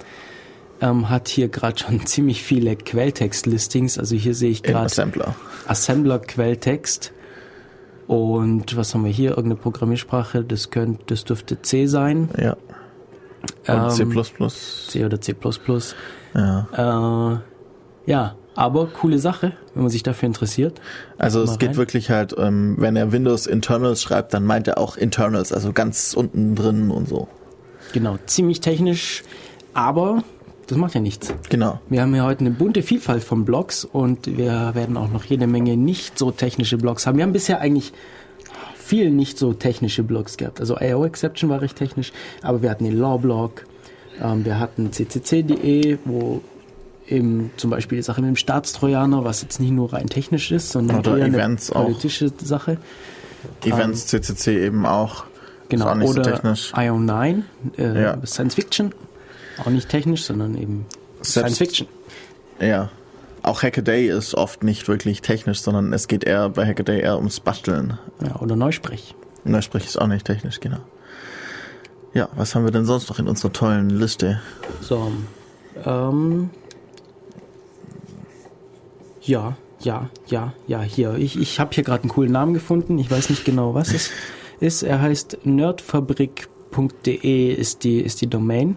ähm, 0.81 1.09
hat 1.09 1.29
hier 1.29 1.49
gerade 1.49 1.79
schon 1.79 2.07
ziemlich 2.07 2.43
viele 2.43 2.77
Quelltext-Listings. 2.77 3.99
Also 3.99 4.17
hier 4.17 4.35
sehe 4.35 4.51
ich 4.51 4.63
gerade 4.63 4.87
Assembler. 4.87 5.35
Assembler-Quelltext. 5.67 7.13
Und 8.07 8.77
was 8.77 8.95
haben 8.95 9.05
wir 9.05 9.13
hier? 9.13 9.31
Irgendeine 9.31 9.57
Programmiersprache, 9.57 10.43
das 10.43 10.71
könnte, 10.71 11.05
das 11.07 11.25
dürfte 11.25 11.61
C 11.61 11.87
sein. 11.87 12.31
Ja. 12.39 12.57
Und 13.67 13.91
C++. 13.93 14.03
Ähm, 14.03 14.49
C 14.89 15.05
oder 15.05 15.21
C++. 15.21 15.35
Ja. 16.35 17.35
Äh, 17.35 18.11
ja, 18.11 18.35
aber 18.55 18.87
coole 18.87 19.19
Sache, 19.19 19.53
wenn 19.75 19.83
man 19.83 19.91
sich 19.91 20.03
dafür 20.03 20.27
interessiert. 20.27 20.81
Also 21.19 21.43
es 21.43 21.59
geht 21.59 21.71
rein. 21.71 21.77
wirklich 21.77 22.11
halt, 22.11 22.35
ähm, 22.39 22.77
wenn 22.79 22.97
er 22.97 23.13
Windows 23.13 23.47
Internals 23.47 24.03
schreibt, 24.03 24.35
dann 24.35 24.45
meint 24.45 24.67
er 24.67 24.79
auch 24.79 24.97
Internals, 24.97 25.53
also 25.53 25.73
ganz 25.73 26.15
unten 26.15 26.57
drin 26.57 26.91
und 26.91 27.09
so. 27.09 27.29
Genau, 27.93 28.19
ziemlich 28.27 28.61
technisch, 28.61 29.23
aber 29.75 30.25
das 30.69 30.78
macht 30.78 30.95
ja 30.95 31.01
nichts. 31.01 31.32
Genau. 31.49 31.81
Wir 31.89 32.03
haben 32.03 32.15
ja 32.15 32.24
heute 32.24 32.40
eine 32.40 32.51
bunte 32.51 32.82
Vielfalt 32.82 33.24
von 33.24 33.45
Blogs 33.45 33.85
und 33.85 34.27
wir 34.39 34.73
werden 34.74 34.97
auch 34.97 35.11
noch 35.11 35.24
jede 35.24 35.47
Menge 35.47 35.77
nicht 35.77 36.19
so 36.19 36.31
technische 36.31 36.77
Blogs 36.78 37.07
haben. 37.07 37.16
Wir 37.19 37.24
haben 37.24 37.32
bisher 37.32 37.61
eigentlich 37.61 37.93
viel 38.77 39.11
nicht 39.11 39.39
so 39.39 39.53
technische 39.53 40.03
Blogs 40.03 40.36
gehabt. 40.36 40.61
Also 40.61 40.77
AO 40.77 41.05
Exception 41.05 41.51
war 41.51 41.61
recht 41.61 41.77
technisch, 41.77 42.12
aber 42.43 42.62
wir 42.62 42.70
hatten 42.70 42.85
den 42.85 42.97
Law-Blog, 42.99 43.65
ähm, 44.23 44.45
wir 44.45 44.59
hatten 44.59 44.90
ccc.de, 44.90 45.99
wo 46.05 46.40
eben 47.09 47.51
zum 47.57 47.70
Beispiel 47.70 47.97
die 47.99 48.03
Sache 48.03 48.20
mit 48.20 48.28
dem 48.28 48.36
Staatstrojaner, 48.36 49.24
was 49.24 49.43
jetzt 49.43 49.61
nicht 49.61 49.70
nur 49.73 49.93
rein 49.93 50.07
technisch 50.09 50.51
ist, 50.53 50.70
sondern 50.70 50.99
Oder 51.01 51.19
eher 51.19 51.27
Events 51.27 51.70
eine 51.73 51.81
auch. 51.81 51.85
politische 51.86 52.31
Sache. 52.43 52.78
Events 53.65 54.07
CCC 54.07 54.66
eben 54.66 54.85
auch. 54.86 55.24
Genau, 55.69 55.86
auch 55.89 55.97
oder 55.97 56.07
so 56.07 56.23
technisch. 56.23 56.73
IO9, 56.74 57.43
äh, 57.77 58.03
Ja. 58.03 58.19
Science 58.27 58.55
Fiction, 58.55 58.93
auch 59.60 59.70
nicht 59.70 59.89
technisch, 59.89 60.24
sondern 60.24 60.56
eben 60.56 60.86
Selbst- 61.20 61.32
Science 61.32 61.59
Fiction. 61.59 61.89
Ja. 62.60 62.90
Auch 63.43 63.62
Hackaday 63.62 64.09
ist 64.09 64.35
oft 64.35 64.62
nicht 64.64 64.89
wirklich 64.89 65.22
technisch, 65.22 65.60
sondern 65.60 65.93
es 65.93 66.09
geht 66.09 66.24
eher 66.24 66.48
bei 66.51 66.66
Hackaday 66.66 67.01
eher 67.01 67.16
ums 67.16 67.40
Basteln. 67.40 67.98
Ja, 68.24 68.36
oder 68.40 68.56
Neusprech. 68.56 69.14
Neusprech 69.44 69.86
ist 69.86 69.98
auch 70.01 70.09
nicht 70.09 70.26
technisch, 70.26 70.59
genau. 70.60 70.78
Ja, 72.14 72.28
was 72.35 72.55
haben 72.55 72.64
wir 72.64 72.72
denn 72.72 72.85
sonst 72.85 73.09
noch 73.09 73.18
in 73.20 73.28
unserer 73.28 73.52
tollen 73.52 73.90
Liste? 73.90 74.40
So, 74.80 75.12
ähm, 75.85 76.51
ja, 79.22 79.56
ja, 79.80 80.10
ja, 80.26 80.52
ja, 80.66 80.82
hier. 80.82 81.14
Ich, 81.14 81.39
ich 81.39 81.60
habe 81.60 81.70
hier 81.74 81.85
gerade 81.85 82.02
einen 82.02 82.10
coolen 82.10 82.32
Namen 82.32 82.55
gefunden. 82.55 82.98
Ich 82.98 83.09
weiß 83.10 83.30
nicht 83.30 83.44
genau, 83.44 83.74
was 83.74 83.94
es 83.94 84.10
ist. 84.60 84.82
Er 84.82 85.01
heißt 85.01 85.39
nerdfabrik.de 85.44 87.52
ist 87.55 87.85
die, 87.85 88.01
ist 88.01 88.20
die 88.20 88.26
Domain. 88.28 88.76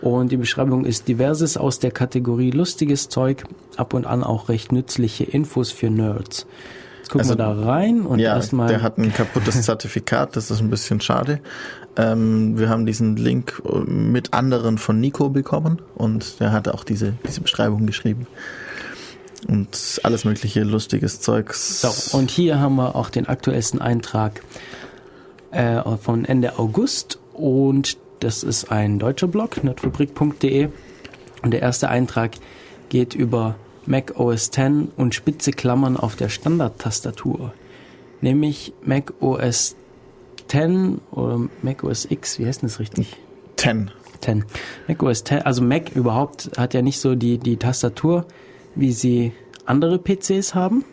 Und 0.00 0.32
die 0.32 0.36
Beschreibung 0.36 0.84
ist 0.84 1.08
diverses 1.08 1.56
aus 1.56 1.78
der 1.78 1.90
Kategorie 1.90 2.50
lustiges 2.50 3.08
Zeug, 3.08 3.44
ab 3.76 3.92
und 3.92 4.06
an 4.06 4.24
auch 4.24 4.48
recht 4.48 4.72
nützliche 4.72 5.24
Infos 5.24 5.70
für 5.70 5.90
Nerds. 5.90 6.46
Jetzt 6.98 7.10
gucken 7.10 7.20
Also, 7.20 7.32
wir 7.32 7.36
da 7.36 7.52
rein 7.52 8.02
und 8.02 8.18
ja, 8.18 8.34
erstmal. 8.34 8.68
der 8.68 8.82
hat 8.82 8.98
ein 8.98 9.12
kaputtes 9.12 9.62
Zertifikat, 9.62 10.36
das 10.36 10.50
ist 10.50 10.60
ein 10.60 10.70
bisschen 10.70 11.00
schade. 11.00 11.40
Ähm, 11.96 12.58
wir 12.58 12.68
haben 12.70 12.86
diesen 12.86 13.16
Link 13.16 13.62
mit 13.86 14.32
anderen 14.32 14.78
von 14.78 15.00
Nico 15.00 15.28
bekommen 15.28 15.82
und 15.96 16.40
der 16.40 16.52
hat 16.52 16.68
auch 16.68 16.84
diese, 16.84 17.14
diese 17.26 17.42
Beschreibung 17.42 17.86
geschrieben. 17.86 18.26
Und 19.48 20.00
alles 20.02 20.24
mögliche 20.24 20.62
lustiges 20.62 21.20
Zeugs. 21.20 21.80
So, 21.80 22.16
und 22.16 22.30
hier 22.30 22.58
haben 22.58 22.76
wir 22.76 22.94
auch 22.94 23.10
den 23.10 23.26
aktuellsten 23.26 23.80
Eintrag 23.80 24.42
äh, 25.50 25.82
von 25.98 26.24
Ende 26.24 26.58
August 26.58 27.18
und 27.32 27.96
das 28.20 28.42
ist 28.42 28.70
ein 28.70 28.98
deutscher 28.98 29.26
Blog, 29.26 29.64
nerdfabrik.de 29.64 30.68
und 31.42 31.50
der 31.50 31.62
erste 31.62 31.88
Eintrag 31.88 32.32
geht 32.88 33.14
über 33.14 33.56
Mac 33.86 34.18
OS 34.18 34.48
X 34.48 34.60
und 34.96 35.14
spitze 35.14 35.52
Klammern 35.52 35.96
auf 35.96 36.16
der 36.16 36.28
Standardtastatur, 36.28 37.52
nämlich 38.20 38.72
Mac 38.84 39.14
OS 39.20 39.76
X 40.52 41.00
oder 41.10 41.48
Mac 41.62 41.82
OS 41.82 42.06
X, 42.10 42.38
wie 42.38 42.46
heißt 42.46 42.62
denn 42.62 42.68
das 42.68 42.78
richtig? 42.78 43.16
10. 43.56 43.90
10. 44.20 44.44
Mac 44.86 45.02
OS 45.02 45.20
X, 45.20 45.32
also 45.44 45.62
Mac 45.62 45.90
überhaupt 45.94 46.50
hat 46.56 46.74
ja 46.74 46.82
nicht 46.82 47.00
so 47.00 47.14
die, 47.14 47.38
die 47.38 47.56
Tastatur, 47.56 48.26
wie 48.74 48.92
sie 48.92 49.32
andere 49.64 49.98
PCs 49.98 50.54
haben, 50.54 50.84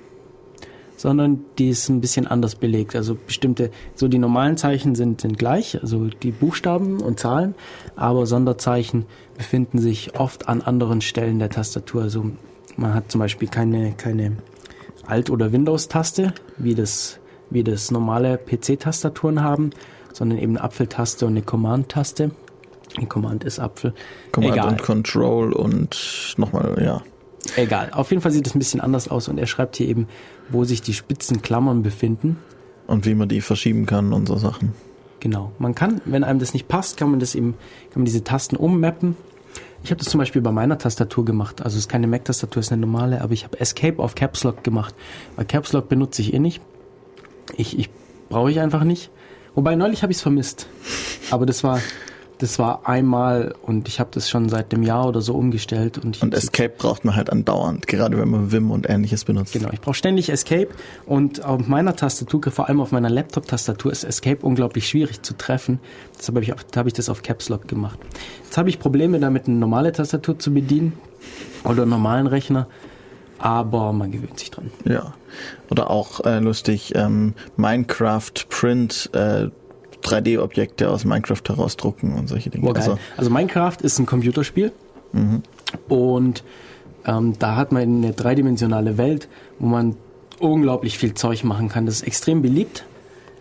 sondern 0.98 1.46
die 1.58 1.70
ist 1.70 1.88
ein 1.88 2.02
bisschen 2.02 2.28
anders 2.28 2.56
belegt. 2.56 2.96
Also 2.96 3.16
bestimmte, 3.16 3.72
so 3.96 4.10
die 4.10 4.18
normalen 4.18 4.58
Zeichen 4.58 4.96
sind, 4.96 5.22
sind 5.22 5.40
gleich, 5.40 5.80
also 5.82 6.08
die 6.08 6.32
Buchstaben 6.32 7.00
und 7.00 7.20
Zahlen, 7.20 7.56
aber 7.96 8.26
Sonderzeichen 8.26 9.06
befinden 9.38 9.80
sich 9.80 10.20
oft 10.20 10.50
an 10.50 10.62
anderen 10.62 11.00
Stellen 11.00 11.40
der 11.40 11.50
Tastatur. 11.50 12.02
Also 12.02 12.32
man 12.76 12.94
hat 12.94 13.12
zum 13.12 13.20
Beispiel 13.20 13.48
keine, 13.48 13.94
keine 13.94 14.38
Alt- 15.06 15.30
oder 15.30 15.52
Windows-Taste, 15.52 16.34
wie 16.58 16.76
das, 16.76 17.20
wie 17.50 17.64
das 17.64 17.92
normale 17.92 18.38
PC-Tastaturen 18.38 19.42
haben, 19.42 19.70
sondern 20.12 20.40
eben 20.40 20.58
eine 20.58 20.64
Apfeltaste 20.64 21.26
und 21.26 21.34
eine 21.34 21.44
Command-Taste. 21.44 22.32
Die 23.00 23.06
Command 23.06 23.44
ist 23.44 23.60
Apfel. 23.60 23.94
Command 24.32 24.54
Egal. 24.54 24.70
und 24.70 24.82
Control 24.82 25.54
und 25.54 26.34
nochmal, 26.38 26.82
ja. 26.84 27.04
Egal. 27.56 27.92
Auf 27.94 28.10
jeden 28.10 28.22
Fall 28.22 28.32
sieht 28.32 28.48
es 28.48 28.56
ein 28.56 28.60
bisschen 28.60 28.82
anders 28.82 29.08
aus 29.08 29.28
und 29.28 29.38
er 29.38 29.46
schreibt 29.46 29.76
hier 29.78 29.88
eben, 29.88 30.08
wo 30.50 30.64
sich 30.64 30.82
die 30.82 30.94
spitzen 30.94 31.42
Klammern 31.42 31.84
befinden. 31.84 32.38
Und 32.88 33.06
wie 33.06 33.16
man 33.16 33.28
die 33.28 33.42
verschieben 33.42 33.86
kann 33.86 34.14
und 34.14 34.28
so 34.28 34.38
Sachen. 34.38 34.74
Genau. 35.20 35.52
Man 35.60 35.76
kann, 35.76 36.02
wenn 36.06 36.24
einem 36.24 36.40
das 36.40 36.54
nicht 36.54 36.68
passt, 36.68 36.98
kann 36.98 37.12
man 37.12 37.20
das 37.20 37.36
eben, 37.36 37.54
kann 37.92 38.02
man 38.02 38.06
diese 38.06 38.24
Tasten 38.24 38.56
ummappen. 38.56 39.18
Ich 39.84 39.92
habe 39.92 40.00
das 40.00 40.10
zum 40.10 40.20
Beispiel 40.20 40.42
bei 40.42 40.52
meiner 40.52 40.78
Tastatur 40.78 41.26
gemacht. 41.26 41.62
Also 41.62 41.76
es 41.76 41.84
ist 41.84 41.90
keine 41.90 42.08
Mac-Tastatur, 42.08 42.60
es 42.60 42.68
ist 42.68 42.72
eine 42.72 42.82
normale, 42.82 43.22
aber 43.22 43.34
ich 43.34 43.44
habe 43.44 43.60
Escape 43.60 44.02
auf 44.02 44.16
Caps 44.16 44.44
Lock 44.44 44.64
gemacht. 44.64 44.96
Weil 45.36 45.46
Caps 45.46 45.74
Lock 45.74 45.90
benutze 45.90 46.22
ich 46.22 46.34
eh 46.34 46.40
nicht. 46.40 46.62
Ich, 47.56 47.78
ich 47.78 47.90
brauche 48.30 48.52
ich 48.52 48.60
einfach 48.60 48.84
nicht. 48.84 49.10
Wobei 49.56 49.76
neulich 49.76 50.04
habe 50.04 50.12
ich 50.12 50.18
es 50.18 50.22
vermisst. 50.22 50.68
Aber 51.32 51.46
das 51.46 51.64
war, 51.64 51.80
das 52.40 52.60
war 52.60 52.88
einmal 52.88 53.56
und 53.62 53.88
ich 53.88 54.00
habe 54.00 54.10
das 54.14 54.30
schon 54.30 54.50
seit 54.50 54.72
dem 54.72 54.84
Jahr 54.84 55.08
oder 55.08 55.22
so 55.22 55.34
umgestellt. 55.34 55.98
Und, 55.98 56.22
Und 56.22 56.34
Escape 56.34 56.74
braucht 56.78 57.04
man 57.04 57.16
halt 57.16 57.32
andauernd, 57.32 57.88
gerade 57.88 58.18
wenn 58.18 58.30
man 58.30 58.52
Vim 58.52 58.72
und 58.72 58.90
ähnliches 58.90 59.26
benutzt. 59.26 59.54
Genau, 59.54 59.70
ich 59.72 59.82
brauche 59.82 59.96
ständig 59.96 60.30
Escape 60.30 60.70
und 61.06 61.44
auf 61.44 61.68
meiner 61.68 61.96
Tastatur, 61.96 62.42
vor 62.52 62.68
allem 62.68 62.80
auf 62.80 62.92
meiner 62.92 63.10
Laptop-Tastatur, 63.10 63.92
ist 63.92 64.04
Escape 64.04 64.46
unglaublich 64.46 64.88
schwierig 64.88 65.22
zu 65.24 65.36
treffen. 65.36 65.80
Deshalb 66.18 66.36
habe 66.36 66.44
ich, 66.44 66.52
hab 66.52 66.88
ich 66.88 66.94
das 66.94 67.10
auf 67.10 67.24
Caps 67.24 67.50
Lock 67.50 67.68
gemacht. 67.68 68.00
Jetzt 68.44 68.58
habe 68.58 68.70
ich 68.70 68.80
Probleme 68.80 69.20
damit, 69.20 69.48
eine 69.48 69.58
normale 69.58 69.92
Tastatur 69.92 70.38
zu 70.38 70.54
bedienen 70.54 70.94
oder 71.64 71.84
einen 71.84 71.92
normalen 71.92 72.28
Rechner, 72.28 72.68
aber 73.40 73.94
man 73.94 74.12
gewöhnt 74.12 74.40
sich 74.40 74.52
dran. 74.52 74.72
Ja. 74.86 75.14
Oder 75.70 75.90
auch 75.90 76.22
äh, 76.26 76.40
lustig, 76.40 76.94
ähm, 76.96 77.34
Minecraft 77.56 78.32
Print 78.50 79.10
äh, 79.14 79.50
3D-Objekte 80.04 80.90
aus 80.90 81.06
Minecraft 81.06 81.42
herausdrucken 81.48 82.14
und 82.16 82.28
solche 82.28 82.50
Dinge. 82.50 82.66
Geil. 82.68 82.78
Also, 82.78 82.98
Also, 83.18 83.30
Minecraft 83.30 83.78
ist 83.82 84.00
ein 84.00 84.06
Computerspiel 84.06 84.72
und 85.88 86.44
ähm, 87.06 87.34
da 87.40 87.56
hat 87.56 87.72
man 87.72 87.82
eine 87.82 88.12
dreidimensionale 88.14 88.98
Welt, 88.98 89.28
wo 89.60 89.68
man 89.68 89.96
unglaublich 90.40 90.98
viel 90.98 91.14
Zeug 91.14 91.44
machen 91.44 91.70
kann. 91.70 91.86
Das 91.86 91.96
ist 91.96 92.08
extrem 92.08 92.42
beliebt. 92.42 92.86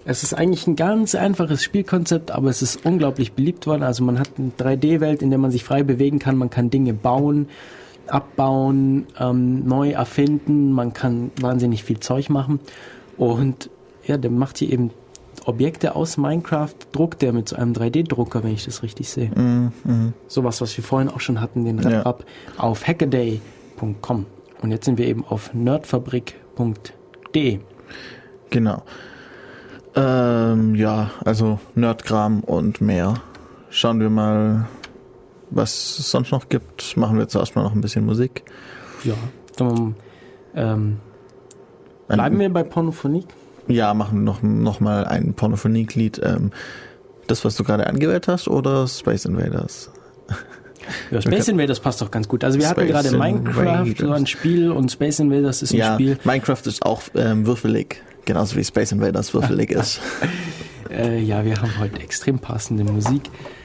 Es 0.05 0.23
ist 0.23 0.35
eigentlich 0.35 0.67
ein 0.69 0.77
ganz 0.77 1.15
einfaches 1.17 1.65
Spielkonzept, 1.65 2.31
aber 2.31 2.49
es 2.49 2.63
ist 2.63 2.87
unglaublich 2.87 3.33
beliebt 3.33 3.67
worden. 3.67 3.83
Also 3.83 4.05
man 4.05 4.21
hat 4.21 4.31
eine 4.39 4.51
3D-Welt, 4.57 5.21
in 5.21 5.31
der 5.31 5.39
man 5.39 5.51
sich 5.51 5.65
frei 5.65 5.83
bewegen 5.83 6.21
kann. 6.21 6.37
Man 6.37 6.49
kann 6.49 6.71
Dinge 6.71 6.95
bauen, 6.95 7.49
abbauen, 8.07 9.07
ähm, 9.19 9.67
neu 9.67 9.91
erfinden. 9.91 10.71
Man 10.71 10.93
kann 10.93 11.33
wahnsinnig 11.41 11.83
viel 11.83 11.99
Zeug 11.99 12.31
machen. 12.31 12.61
Und 13.17 13.69
ja, 14.07 14.17
der 14.17 14.31
macht 14.31 14.59
hier 14.59 14.73
eben 14.73 14.93
Objekte 15.47 15.95
aus 15.95 16.17
Minecraft, 16.17 16.75
druckt 16.93 17.23
der 17.23 17.33
mit 17.33 17.49
so 17.49 17.57
einem 17.57 17.73
3D-Drucker, 17.73 18.43
wenn 18.43 18.53
ich 18.53 18.65
das 18.65 18.83
richtig 18.83 19.09
sehe. 19.09 19.31
Sowas, 20.27 20.61
was 20.61 20.77
wir 20.77 20.83
vorhin 20.85 21.09
auch 21.09 21.21
schon 21.21 21.41
hatten, 21.41 21.65
den 21.65 21.79
Ja. 21.79 22.03
Rap 22.03 22.25
auf 22.59 22.87
hackaday.com. 22.87 24.27
Und 24.61 24.71
jetzt 24.73 24.85
sind 24.87 24.99
wir 24.99 25.07
eben 25.07 25.25
auf 25.25 25.55
nerdfabrik.de. 25.55 27.61
genau. 28.51 28.83
Ähm, 29.95 30.75
ja, 30.75 31.11
also 31.25 31.59
Nerdkram 31.75 32.41
und 32.41 32.81
mehr. 32.83 33.15
Schauen 33.71 34.01
wir 34.01 34.11
mal, 34.11 34.67
was 35.51 35.99
es 35.99 36.11
sonst 36.11 36.33
noch 36.33 36.49
gibt. 36.51 36.97
Machen 36.97 37.19
wir 37.19 37.29
zuerst 37.29 37.57
mal 37.57 37.63
noch 37.63 37.75
ein 37.75 37.81
bisschen 37.81 38.05
Musik. 38.05 38.43
Ja. 39.05 39.15
Dann, 39.57 39.95
ähm, 40.55 40.99
bleiben 42.09 42.39
wir 42.39 42.53
bei 42.53 42.63
Pornophonik? 42.63 43.27
Ja, 43.69 43.95
machen 43.95 44.19
wir 44.19 44.25
noch, 44.25 44.43
noch 44.43 44.81
mal 44.81 45.05
ein 45.05 45.35
Pornophonik-Lied. 45.35 46.21
Ähm, 46.23 46.51
das, 47.27 47.45
was 47.45 47.57
du 47.57 47.65
gerade 47.65 47.87
angewählt 47.87 48.29
hast, 48.29 48.49
oder 48.49 48.87
Space 48.87 49.25
Invaders? 49.25 49.91
Ja, 51.11 51.21
Space 51.21 51.49
Invaders 51.49 51.81
passt 51.81 52.01
doch 52.01 52.13
ganz 52.13 52.29
gut. 52.29 52.45
Also 52.45 52.61
wir 52.61 52.69
hatten 52.69 52.83
Space 52.83 52.93
gerade 52.93 53.17
Minecraft, 53.17 53.87
Invaders. 53.87 53.99
so 53.99 54.13
ein 54.13 54.27
Spiel 54.27 54.71
und 54.71 54.93
Space 54.93 55.19
Invaders 55.19 55.63
ist 55.63 55.73
ein 55.73 55.79
ja, 55.79 55.95
Spiel. 55.95 56.17
Minecraft 56.23 56.61
ist 56.65 56.87
auch 56.87 57.03
ähm, 57.17 57.45
würfelig. 57.45 58.01
Genauso 58.25 58.55
wie 58.55 58.63
Space 58.63 58.93
Invaders 58.93 59.35
würfelig 59.35 59.73
ist. 59.73 60.01
Äh, 60.89 61.21
ja, 61.21 61.45
wir 61.45 61.57
haben 61.61 61.81
heute 61.81 62.01
extrem 62.01 62.39
passende 62.39 62.85
Musik. 62.85 63.23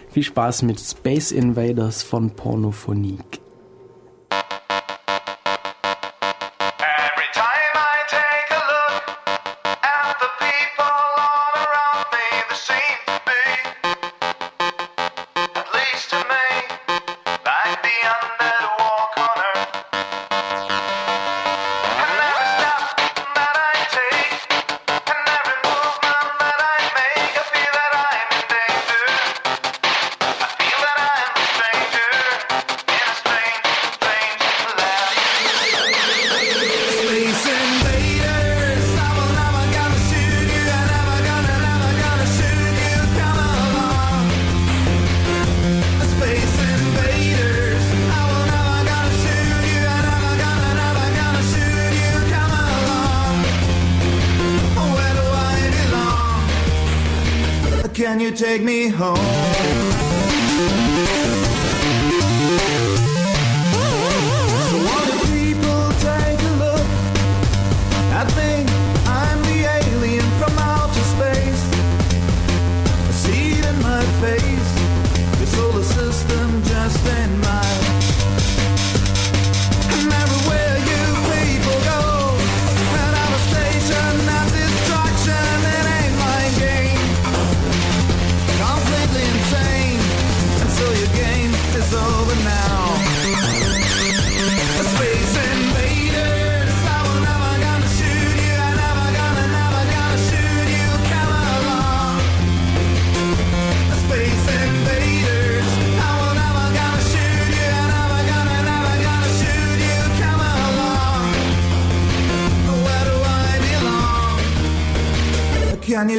Viel 0.09 0.23
Spaß 0.23 0.63
mit 0.63 0.79
Space 0.79 1.31
Invaders 1.31 2.01
von 2.01 2.31
Pornophonik. 2.31 3.39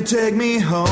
Take 0.03 0.35
me 0.35 0.59
home? 0.59 0.92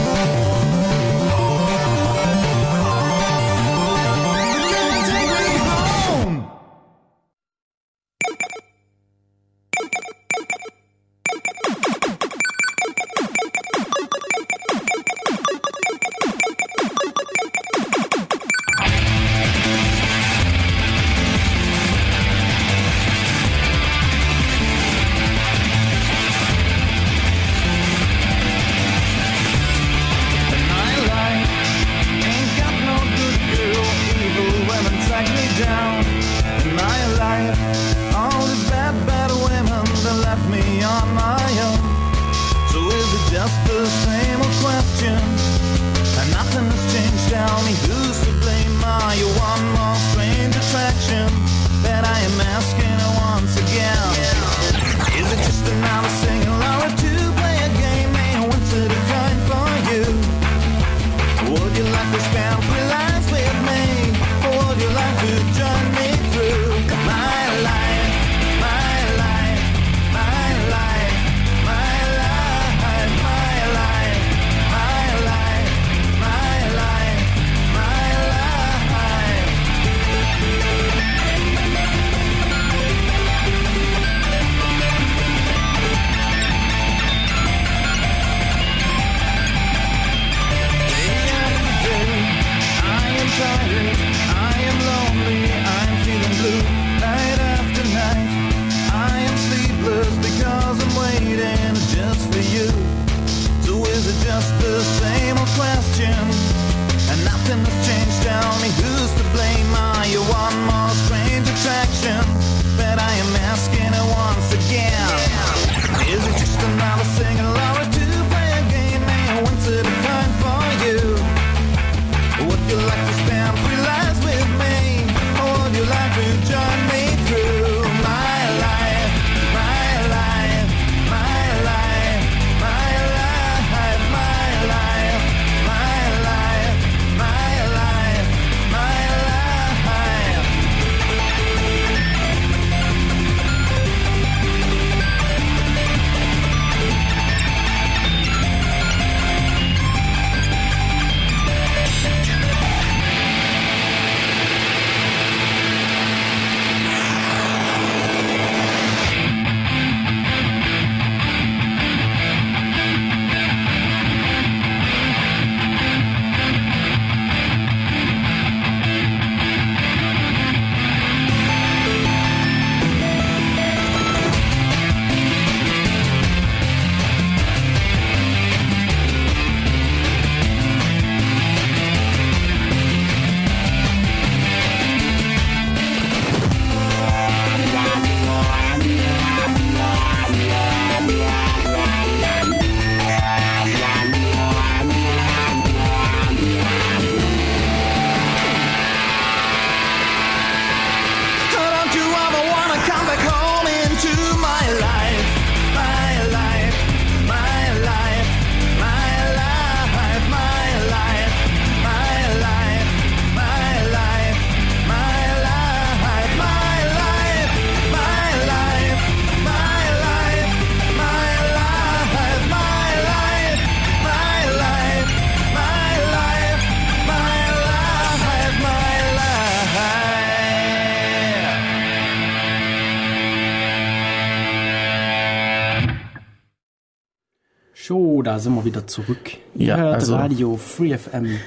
da 238.31 238.39
sind 238.39 238.55
wir 238.55 238.63
wieder 238.63 238.87
zurück. 238.87 239.31
Ihr 239.55 239.75
hört 239.75 239.95
also 239.95 240.15
Radio 240.15 240.55
Free 240.55 240.97
FM 240.97 241.37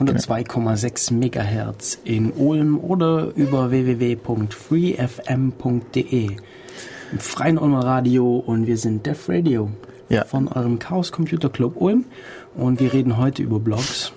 102,6 0.00 1.12
MHz 1.12 1.98
in 2.04 2.32
Ulm 2.32 2.78
oder 2.78 3.30
über 3.36 3.70
www.freefm.de. 3.70 6.30
Im 7.12 7.18
freien 7.18 7.58
Ulmer 7.58 7.84
Radio 7.84 8.38
und 8.38 8.66
wir 8.66 8.78
sind 8.78 9.04
Def 9.04 9.28
Radio 9.28 9.68
ja. 10.08 10.24
von 10.24 10.48
eurem 10.48 10.78
Chaos 10.78 11.12
Computer 11.12 11.50
Club 11.50 11.76
Ulm 11.76 12.06
und 12.54 12.80
wir 12.80 12.94
reden 12.94 13.18
heute 13.18 13.42
über 13.42 13.60
Blogs. 13.60 14.14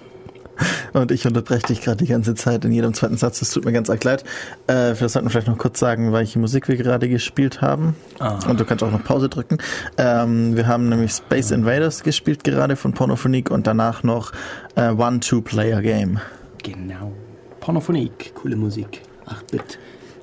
Und 0.93 1.11
ich 1.11 1.25
unterbreche 1.25 1.67
dich 1.67 1.81
gerade 1.81 1.97
die 1.97 2.07
ganze 2.07 2.35
Zeit 2.35 2.65
in 2.65 2.71
jedem 2.71 2.93
zweiten 2.93 3.17
Satz. 3.17 3.39
Das 3.39 3.51
tut 3.51 3.65
mir 3.65 3.71
ganz 3.71 3.89
arg 3.89 4.03
leid. 4.03 4.23
Äh, 4.67 4.93
das 4.93 5.13
sollten 5.13 5.25
wir 5.25 5.29
vielleicht 5.31 5.47
noch 5.47 5.57
kurz 5.57 5.79
sagen, 5.79 6.13
welche 6.13 6.39
Musik 6.39 6.67
wir 6.67 6.75
gerade 6.75 7.09
gespielt 7.09 7.61
haben. 7.61 7.95
Ah. 8.19 8.39
Und 8.47 8.59
du 8.59 8.65
kannst 8.65 8.83
auch 8.83 8.91
noch 8.91 9.03
Pause 9.03 9.29
drücken. 9.29 9.57
Ähm, 9.97 10.55
wir 10.55 10.67
haben 10.67 10.89
nämlich 10.89 11.11
Space 11.11 11.51
Invaders 11.51 12.03
gespielt 12.03 12.43
gerade 12.43 12.75
von 12.75 12.93
Pornophonik 12.93 13.51
und 13.51 13.67
danach 13.67 14.03
noch 14.03 14.31
äh, 14.75 14.89
One 14.89 15.19
Two-Player 15.19 15.81
Game. 15.81 16.19
Genau. 16.63 17.11
Pornophonik, 17.59 18.33
coole 18.35 18.55
Musik. 18.55 19.01
8-Bit. 19.25 19.79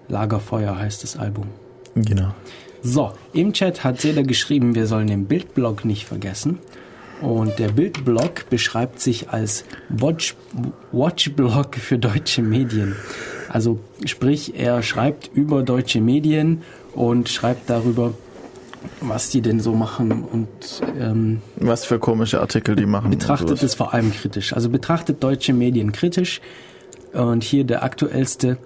Lagerfeuer 0.08 0.78
heißt 0.78 1.02
das 1.02 1.16
Album. 1.16 1.46
Genau. 1.94 2.34
So, 2.82 3.12
im 3.32 3.52
Chat 3.52 3.84
hat 3.84 4.00
Seda 4.00 4.22
geschrieben, 4.22 4.74
wir 4.74 4.86
sollen 4.86 5.06
den 5.06 5.26
Bildblock 5.26 5.84
nicht 5.84 6.06
vergessen. 6.06 6.58
Und 7.20 7.58
der 7.58 7.68
Bildblog 7.68 8.48
beschreibt 8.48 9.00
sich 9.00 9.30
als 9.30 9.64
Watch, 9.88 10.34
Watchblog 10.92 11.76
für 11.76 11.98
deutsche 11.98 12.42
Medien. 12.42 12.96
Also 13.48 13.80
sprich, 14.04 14.54
er 14.58 14.82
schreibt 14.82 15.30
über 15.34 15.62
deutsche 15.62 16.00
Medien 16.00 16.62
und 16.94 17.28
schreibt 17.28 17.68
darüber, 17.68 18.14
was 19.00 19.28
die 19.30 19.42
denn 19.42 19.60
so 19.60 19.74
machen 19.74 20.24
und 20.24 20.48
ähm, 20.98 21.42
was 21.56 21.84
für 21.84 21.98
komische 21.98 22.40
Artikel 22.40 22.76
die 22.76 22.86
machen. 22.86 23.10
Betrachtet 23.10 23.62
es 23.62 23.74
vor 23.74 23.92
allem 23.92 24.12
kritisch. 24.12 24.54
Also 24.54 24.70
betrachtet 24.70 25.22
deutsche 25.22 25.52
Medien 25.52 25.92
kritisch. 25.92 26.40
Und 27.12 27.42
hier 27.42 27.64
der 27.64 27.82
aktuellste 27.82 28.56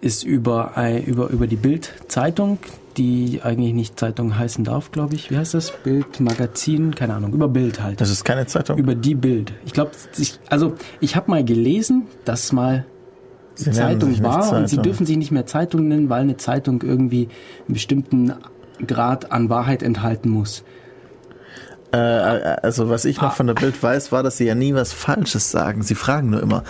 ist 0.00 0.24
über, 0.24 0.72
äh, 0.76 1.00
über, 1.02 1.30
über 1.30 1.46
die 1.46 1.56
Bild-Zeitung, 1.56 2.58
die 2.96 3.40
eigentlich 3.42 3.74
nicht 3.74 3.98
Zeitung 3.98 4.38
heißen 4.38 4.64
darf, 4.64 4.90
glaube 4.90 5.14
ich. 5.14 5.30
Wie 5.30 5.36
heißt 5.36 5.54
das? 5.54 5.72
Bild, 5.82 6.20
Magazin, 6.20 6.94
keine 6.94 7.14
Ahnung, 7.14 7.32
über 7.32 7.48
Bild 7.48 7.82
halt. 7.82 8.00
Das 8.00 8.10
ist 8.10 8.24
keine 8.24 8.46
Zeitung. 8.46 8.78
über 8.78 8.94
die 8.94 9.14
Bild. 9.14 9.52
Ich 9.64 9.72
glaube, 9.72 9.92
ich, 10.18 10.38
also 10.48 10.74
ich 11.00 11.16
habe 11.16 11.30
mal 11.30 11.44
gelesen, 11.44 12.06
dass 12.24 12.52
mal 12.52 12.86
Sie 13.54 13.70
Zeitung 13.70 14.22
war 14.22 14.52
und 14.52 14.68
sie 14.68 14.76
Zeitung. 14.76 14.82
dürfen 14.82 15.06
sich 15.06 15.16
nicht 15.16 15.30
mehr 15.30 15.46
Zeitung 15.46 15.88
nennen, 15.88 16.08
weil 16.08 16.22
eine 16.22 16.36
Zeitung 16.36 16.82
irgendwie 16.82 17.28
einen 17.66 17.74
bestimmten 17.74 18.32
Grad 18.86 19.30
an 19.30 19.50
Wahrheit 19.50 19.82
enthalten 19.82 20.30
muss. 20.30 20.64
Äh, 21.92 21.96
also 21.96 22.88
was 22.88 23.04
ich 23.04 23.20
noch 23.20 23.34
von 23.34 23.46
der 23.46 23.54
Bild 23.54 23.80
weiß, 23.82 24.12
war, 24.12 24.22
dass 24.22 24.38
sie 24.38 24.46
ja 24.46 24.54
nie 24.54 24.74
was 24.74 24.92
Falsches 24.92 25.50
sagen. 25.50 25.82
Sie 25.82 25.94
fragen 25.94 26.30
nur 26.30 26.42
immer. 26.42 26.64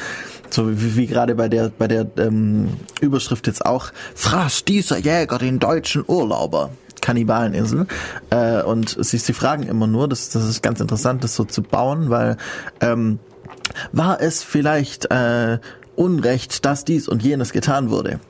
So 0.51 0.71
wie, 0.71 0.97
wie 0.97 1.07
gerade 1.07 1.35
bei 1.35 1.49
der 1.49 1.71
bei 1.71 1.89
der 1.89 2.07
ähm, 2.19 2.77
Überschrift 3.01 3.47
jetzt 3.47 3.65
auch. 3.65 3.91
Fraß 4.15 4.65
dieser 4.65 4.99
Jäger 4.99 5.39
den 5.39 5.59
deutschen 5.59 6.05
Urlauber. 6.07 6.71
Kannibaleninsel. 7.01 7.87
Äh, 8.31 8.63
und 8.63 8.97
sie, 9.01 9.19
sie 9.19 9.33
fragen 9.33 9.65
immer 9.65 9.87
nur, 9.87 10.09
das, 10.09 10.31
das 10.31 10.45
ist 10.49 10.63
ganz 10.63 10.81
interessant, 10.81 11.25
das 11.25 11.35
so 11.35 11.45
zu 11.45 11.63
bauen, 11.63 12.11
weil 12.11 12.37
ähm, 12.81 13.19
war 13.91 14.21
es 14.21 14.43
vielleicht 14.43 15.11
äh, 15.11 15.59
Unrecht, 15.97 16.65
dass 16.65 16.85
dies 16.85 17.09
und 17.09 17.23
jenes 17.23 17.53
getan 17.53 17.91
wurde? 17.91 18.21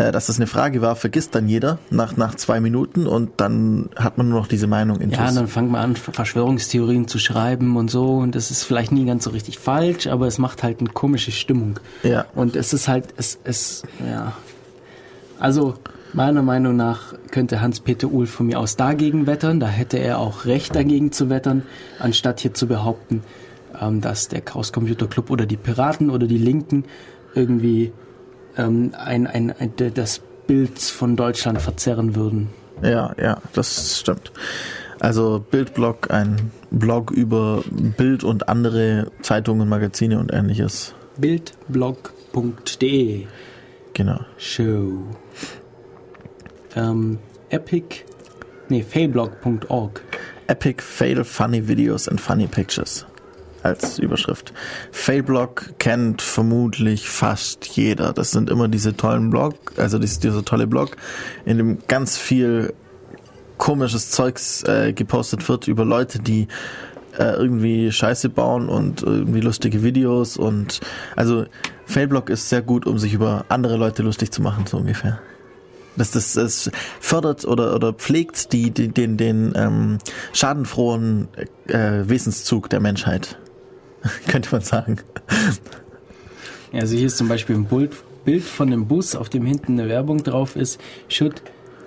Äh, 0.00 0.12
dass 0.12 0.26
das 0.26 0.36
eine 0.36 0.46
Frage 0.46 0.80
war, 0.80 0.96
vergisst 0.96 1.34
dann 1.34 1.46
jeder 1.46 1.78
nach, 1.90 2.16
nach 2.16 2.34
zwei 2.34 2.60
Minuten 2.60 3.06
und 3.06 3.32
dann 3.36 3.90
hat 3.96 4.16
man 4.16 4.30
nur 4.30 4.40
noch 4.40 4.46
diese 4.46 4.66
Meinung 4.66 4.98
in 5.00 5.10
Ja, 5.10 5.30
dann 5.30 5.46
fangt 5.46 5.70
man 5.70 5.82
an, 5.82 5.96
Verschwörungstheorien 5.96 7.06
zu 7.06 7.18
schreiben 7.18 7.76
und 7.76 7.90
so. 7.90 8.14
Und 8.16 8.34
das 8.34 8.50
ist 8.50 8.64
vielleicht 8.64 8.92
nie 8.92 9.04
ganz 9.04 9.24
so 9.24 9.30
richtig 9.30 9.58
falsch, 9.58 10.06
aber 10.06 10.26
es 10.26 10.38
macht 10.38 10.62
halt 10.62 10.80
eine 10.80 10.88
komische 10.88 11.32
Stimmung. 11.32 11.80
Ja. 12.02 12.24
Und 12.34 12.56
es 12.56 12.72
ist 12.72 12.88
halt, 12.88 13.08
es, 13.18 13.38
es, 13.44 13.82
ja. 14.08 14.32
Also, 15.38 15.74
meiner 16.14 16.42
Meinung 16.42 16.76
nach 16.76 17.12
könnte 17.30 17.60
Hans-Peter 17.60 18.08
Uhl 18.08 18.26
von 18.26 18.46
mir 18.46 18.58
aus 18.58 18.76
dagegen 18.76 19.26
wettern. 19.26 19.60
Da 19.60 19.66
hätte 19.66 19.98
er 19.98 20.18
auch 20.18 20.46
Recht 20.46 20.74
dagegen 20.74 21.12
zu 21.12 21.28
wettern, 21.28 21.64
anstatt 21.98 22.40
hier 22.40 22.54
zu 22.54 22.66
behaupten, 22.66 23.22
ähm, 23.78 24.00
dass 24.00 24.28
der 24.28 24.40
Chaos 24.40 24.72
Computer 24.72 25.08
Club 25.08 25.30
oder 25.30 25.44
die 25.44 25.58
Piraten 25.58 26.08
oder 26.08 26.26
die 26.26 26.38
Linken 26.38 26.84
irgendwie 27.34 27.92
ähm, 28.60 28.92
ein, 28.96 29.26
ein, 29.26 29.54
ein, 29.58 29.72
das 29.94 30.20
Bild 30.46 30.78
von 30.80 31.16
Deutschland 31.16 31.60
verzerren 31.60 32.14
würden. 32.14 32.48
Ja, 32.82 33.14
ja, 33.20 33.38
das 33.52 34.00
stimmt. 34.00 34.32
Also 34.98 35.44
Bildblog, 35.50 36.10
ein 36.10 36.50
Blog 36.70 37.10
über 37.10 37.62
Bild 37.96 38.24
und 38.24 38.48
andere 38.48 39.10
Zeitungen, 39.22 39.68
Magazine 39.68 40.18
und 40.18 40.32
ähnliches. 40.32 40.94
Bildblog.de 41.18 43.26
Genau. 43.94 44.20
Show. 44.38 45.02
Ähm, 46.76 47.18
Epic, 47.48 48.04
nee, 48.68 48.82
failblog.org. 48.82 50.02
Epic 50.46 50.82
Fail 50.82 51.24
Funny 51.24 51.66
Videos 51.66 52.08
and 52.08 52.20
Funny 52.20 52.46
Pictures 52.46 53.06
als 53.62 53.98
Überschrift. 53.98 54.52
Failblog 54.92 55.74
kennt 55.78 56.22
vermutlich 56.22 57.08
fast 57.08 57.66
jeder. 57.66 58.12
Das 58.12 58.30
sind 58.30 58.50
immer 58.50 58.68
diese 58.68 58.96
tollen 58.96 59.30
Blog, 59.30 59.54
also 59.76 59.98
dies- 59.98 60.18
dieser 60.18 60.44
tolle 60.44 60.66
Blog, 60.66 60.96
in 61.44 61.58
dem 61.58 61.78
ganz 61.88 62.16
viel 62.16 62.72
komisches 63.58 64.10
Zeugs 64.10 64.62
äh, 64.62 64.92
gepostet 64.92 65.48
wird 65.48 65.68
über 65.68 65.84
Leute, 65.84 66.18
die 66.18 66.48
äh, 67.18 67.34
irgendwie 67.34 67.92
Scheiße 67.92 68.30
bauen 68.30 68.68
und 68.68 69.02
irgendwie 69.02 69.40
lustige 69.40 69.82
Videos 69.82 70.36
und 70.36 70.80
also 71.16 71.44
Failblog 71.84 72.30
ist 72.30 72.48
sehr 72.48 72.62
gut, 72.62 72.86
um 72.86 72.98
sich 72.98 73.12
über 73.12 73.44
andere 73.48 73.76
Leute 73.76 74.02
lustig 74.02 74.32
zu 74.32 74.40
machen, 74.42 74.64
so 74.66 74.78
ungefähr. 74.78 75.18
Das, 75.96 76.12
das, 76.12 76.34
das 76.34 76.70
fördert 77.00 77.44
oder, 77.44 77.74
oder 77.74 77.92
pflegt 77.92 78.52
die, 78.52 78.70
die, 78.70 78.88
den, 78.88 79.16
den 79.16 79.52
ähm, 79.56 79.98
schadenfrohen 80.32 81.28
äh, 81.66 82.08
Wesenszug 82.08 82.70
der 82.70 82.80
Menschheit, 82.80 83.38
könnte 84.28 84.50
man 84.52 84.60
sagen. 84.62 84.98
Ja, 86.72 86.80
also 86.80 86.96
hier 86.96 87.06
ist 87.06 87.16
zum 87.16 87.28
Beispiel 87.28 87.56
ein 87.56 87.64
Bild, 87.66 87.92
Bild 88.24 88.44
von 88.44 88.68
einem 88.68 88.86
Bus, 88.86 89.14
auf 89.16 89.28
dem 89.28 89.44
hinten 89.44 89.78
eine 89.78 89.88
Werbung 89.88 90.22
drauf 90.22 90.56
ist. 90.56 90.80
Should 91.08 91.42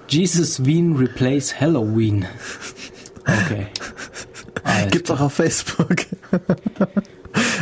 Jesus 0.07 0.65
Wien 0.65 0.95
replace 0.95 1.59
Halloween? 1.59 2.25
Okay. 3.21 3.67
Alles 4.63 4.91
Gibt's 4.91 5.11
auch 5.11 5.21
auf 5.21 5.33
Facebook. 5.33 5.95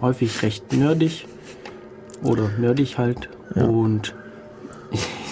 Häufig 0.00 0.42
recht 0.42 0.72
nerdig 0.72 1.26
oder 2.22 2.48
nerdig 2.58 2.98
halt 2.98 3.28
und 3.54 4.14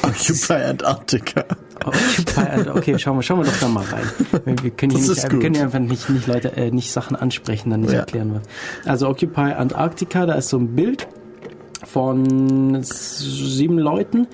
Occupy 0.02 0.52
Antarctica. 0.54 1.44
Occupy, 1.84 2.70
okay, 2.74 2.98
schauen 2.98 3.16
wir, 3.16 3.22
schauen 3.22 3.38
wir 3.40 3.44
doch 3.46 3.58
da 3.60 3.68
mal 3.68 3.84
rein. 3.84 4.04
Wir, 4.44 4.62
wir 4.64 4.70
können 4.70 4.92
hier, 4.96 5.00
nicht, 5.08 5.22
wir 5.22 5.38
können 5.38 5.54
hier 5.54 5.64
einfach 5.64 5.78
nicht, 5.78 6.08
nicht 6.10 6.26
Leute, 6.26 6.56
äh, 6.56 6.70
nicht 6.70 6.90
Sachen 6.92 7.16
ansprechen, 7.16 7.70
dann 7.70 7.80
nicht 7.82 7.92
Ja. 7.92 8.00
erklären 8.00 8.34
was. 8.34 8.88
Also 8.90 9.08
Occupy 9.08 9.52
Antarctica, 9.52 10.26
da 10.26 10.34
ist 10.34 10.48
so 10.48 10.58
ein 10.58 10.74
Bild 10.74 11.06
von 11.86 12.82
sieben 12.82 13.78
Leuten, 13.78 14.26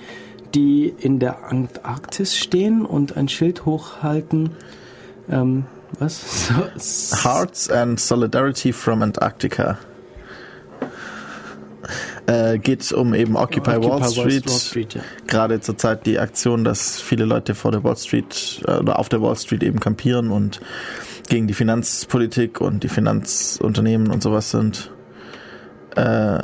die 0.53 0.87
in 0.99 1.19
der 1.19 1.45
Antarktis 1.51 2.37
stehen 2.37 2.85
und 2.85 3.15
ein 3.17 3.27
Schild 3.27 3.65
hochhalten. 3.65 4.51
Ähm, 5.29 5.65
was? 5.99 6.49
So, 6.77 7.29
Hearts 7.29 7.69
and 7.69 7.99
Solidarity 7.99 8.73
from 8.73 9.01
Antarctica. 9.01 9.77
Äh, 12.27 12.57
geht 12.57 12.91
um 12.91 13.13
eben 13.13 13.35
Occupy, 13.35 13.71
Occupy 13.71 13.87
Wall 13.87 14.01
Wall- 14.01 14.09
Street. 14.09 14.47
Wall 14.47 14.59
Street, 14.59 14.93
ja. 14.95 15.01
Gerade 15.27 15.59
zurzeit 15.61 16.05
die 16.07 16.17
Aktion, 16.17 16.63
dass 16.63 16.99
viele 16.99 17.25
Leute 17.25 17.53
vor 17.53 17.71
der 17.71 17.83
Wall 17.83 17.95
Street 17.97 18.63
äh, 18.67 18.77
oder 18.77 18.97
auf 18.97 19.09
der 19.09 19.21
Wall 19.21 19.35
Street 19.35 19.61
eben 19.61 19.79
kampieren 19.79 20.31
und 20.31 20.59
gegen 21.29 21.47
die 21.47 21.53
Finanzpolitik 21.53 22.61
und 22.61 22.83
die 22.83 22.89
Finanzunternehmen 22.89 24.09
und 24.11 24.23
sowas 24.23 24.49
sind. 24.51 24.91
Äh, 25.95 26.39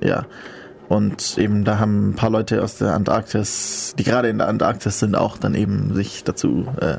ja. 0.00 0.26
Und 0.88 1.38
eben 1.38 1.64
da 1.64 1.78
haben 1.78 2.10
ein 2.10 2.14
paar 2.14 2.30
Leute 2.30 2.62
aus 2.62 2.76
der 2.78 2.94
Antarktis, 2.94 3.94
die 3.98 4.04
gerade 4.04 4.28
in 4.28 4.38
der 4.38 4.48
Antarktis 4.48 4.98
sind, 5.00 5.16
auch 5.16 5.38
dann 5.38 5.54
eben 5.54 5.94
sich 5.94 6.22
dazu 6.22 6.66
äh, 6.80 6.98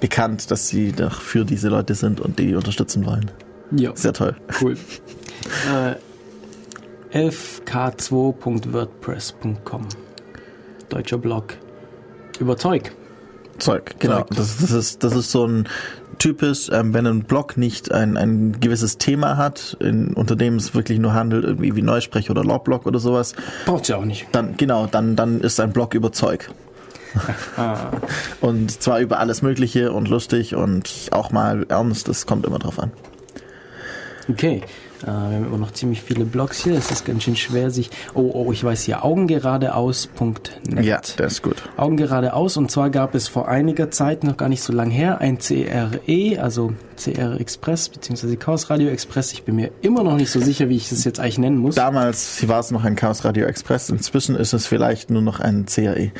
bekannt, 0.00 0.50
dass 0.50 0.68
sie 0.68 0.92
doch 0.92 1.20
für 1.20 1.44
diese 1.44 1.68
Leute 1.68 1.94
sind 1.94 2.20
und 2.20 2.38
die 2.38 2.54
unterstützen 2.54 3.06
wollen. 3.06 3.30
Ja. 3.70 3.92
Sehr 3.96 4.12
toll. 4.12 4.36
Cool. 4.60 4.76
äh, 5.72 5.94
fk2.wordpress.com 7.12 9.88
Deutscher 10.88 11.18
Blog 11.18 11.54
über 12.38 12.56
Zeug. 12.56 12.92
Zeug, 13.58 13.96
genau. 13.98 14.24
Das, 14.30 14.58
das, 14.58 14.70
ist, 14.70 15.04
das 15.04 15.14
ist 15.14 15.30
so 15.30 15.46
ein 15.46 15.68
typisch, 16.18 16.68
ähm, 16.72 16.94
wenn 16.94 17.06
ein 17.06 17.24
Blog 17.24 17.56
nicht 17.56 17.92
ein, 17.92 18.16
ein 18.16 18.58
gewisses 18.60 18.98
Thema 18.98 19.36
hat, 19.36 19.76
in, 19.80 20.14
unter 20.14 20.36
dem 20.36 20.56
es 20.56 20.74
wirklich 20.74 20.98
nur 20.98 21.14
handelt, 21.14 21.44
irgendwie 21.44 21.76
wie 21.76 21.82
Neusprech 21.82 22.30
oder 22.30 22.44
Logblog 22.44 22.86
oder 22.86 22.98
sowas, 22.98 23.34
Braucht's 23.66 23.88
ja 23.88 23.96
auch 23.98 24.04
nicht. 24.04 24.26
dann 24.32 24.56
genau, 24.56 24.86
dann, 24.86 25.16
dann 25.16 25.40
ist 25.40 25.60
ein 25.60 25.72
Blog 25.72 25.94
über 25.94 26.12
Zeug. 26.12 26.50
Ah, 27.58 27.90
Und 28.40 28.82
zwar 28.82 29.00
über 29.00 29.18
alles 29.18 29.42
Mögliche 29.42 29.92
und 29.92 30.08
lustig 30.08 30.54
und 30.54 30.90
auch 31.10 31.30
mal 31.30 31.66
ernst, 31.68 32.08
das 32.08 32.24
kommt 32.24 32.46
immer 32.46 32.58
drauf 32.58 32.78
an. 32.78 32.90
okay. 34.30 34.62
Äh, 35.02 35.06
wir 35.06 35.12
haben 35.12 35.46
immer 35.46 35.58
noch 35.58 35.72
ziemlich 35.72 36.02
viele 36.02 36.24
Blogs 36.24 36.62
hier. 36.62 36.74
Es 36.74 36.90
ist 36.90 37.04
ganz 37.04 37.22
schön 37.22 37.36
schwer, 37.36 37.70
sich. 37.70 37.90
Oh, 38.14 38.30
oh, 38.34 38.52
ich 38.52 38.62
weiß 38.64 38.82
hier. 38.82 39.04
Augengeradeaus.net. 39.04 40.84
Ja, 40.84 41.00
das 41.16 41.32
ist 41.32 41.42
gut. 41.42 41.62
Augen 41.76 41.96
geradeaus. 41.96 42.56
Und 42.56 42.70
zwar 42.70 42.90
gab 42.90 43.14
es 43.14 43.28
vor 43.28 43.48
einiger 43.48 43.90
Zeit, 43.90 44.24
noch 44.24 44.36
gar 44.36 44.48
nicht 44.48 44.62
so 44.62 44.72
lang 44.72 44.90
her, 44.90 45.20
ein 45.20 45.38
CRE, 45.38 46.40
also 46.40 46.72
CR 46.96 47.40
Express, 47.40 47.88
beziehungsweise 47.88 48.36
Chaos 48.36 48.70
Radio 48.70 48.88
Express. 48.88 49.32
Ich 49.32 49.42
bin 49.44 49.56
mir 49.56 49.70
immer 49.82 50.04
noch 50.04 50.16
nicht 50.16 50.30
so 50.30 50.40
sicher, 50.40 50.68
wie 50.68 50.76
ich 50.76 50.90
es 50.90 51.04
jetzt 51.04 51.20
eigentlich 51.20 51.38
nennen 51.38 51.58
muss. 51.58 51.74
Damals 51.74 52.46
war 52.48 52.60
es 52.60 52.70
noch 52.70 52.84
ein 52.84 52.96
Chaos 52.96 53.24
Radio 53.24 53.46
Express, 53.46 53.90
inzwischen 53.90 54.36
ist 54.36 54.52
es 54.52 54.66
vielleicht 54.66 55.10
nur 55.10 55.22
noch 55.22 55.40
ein 55.40 55.66
CAE. 55.66 56.12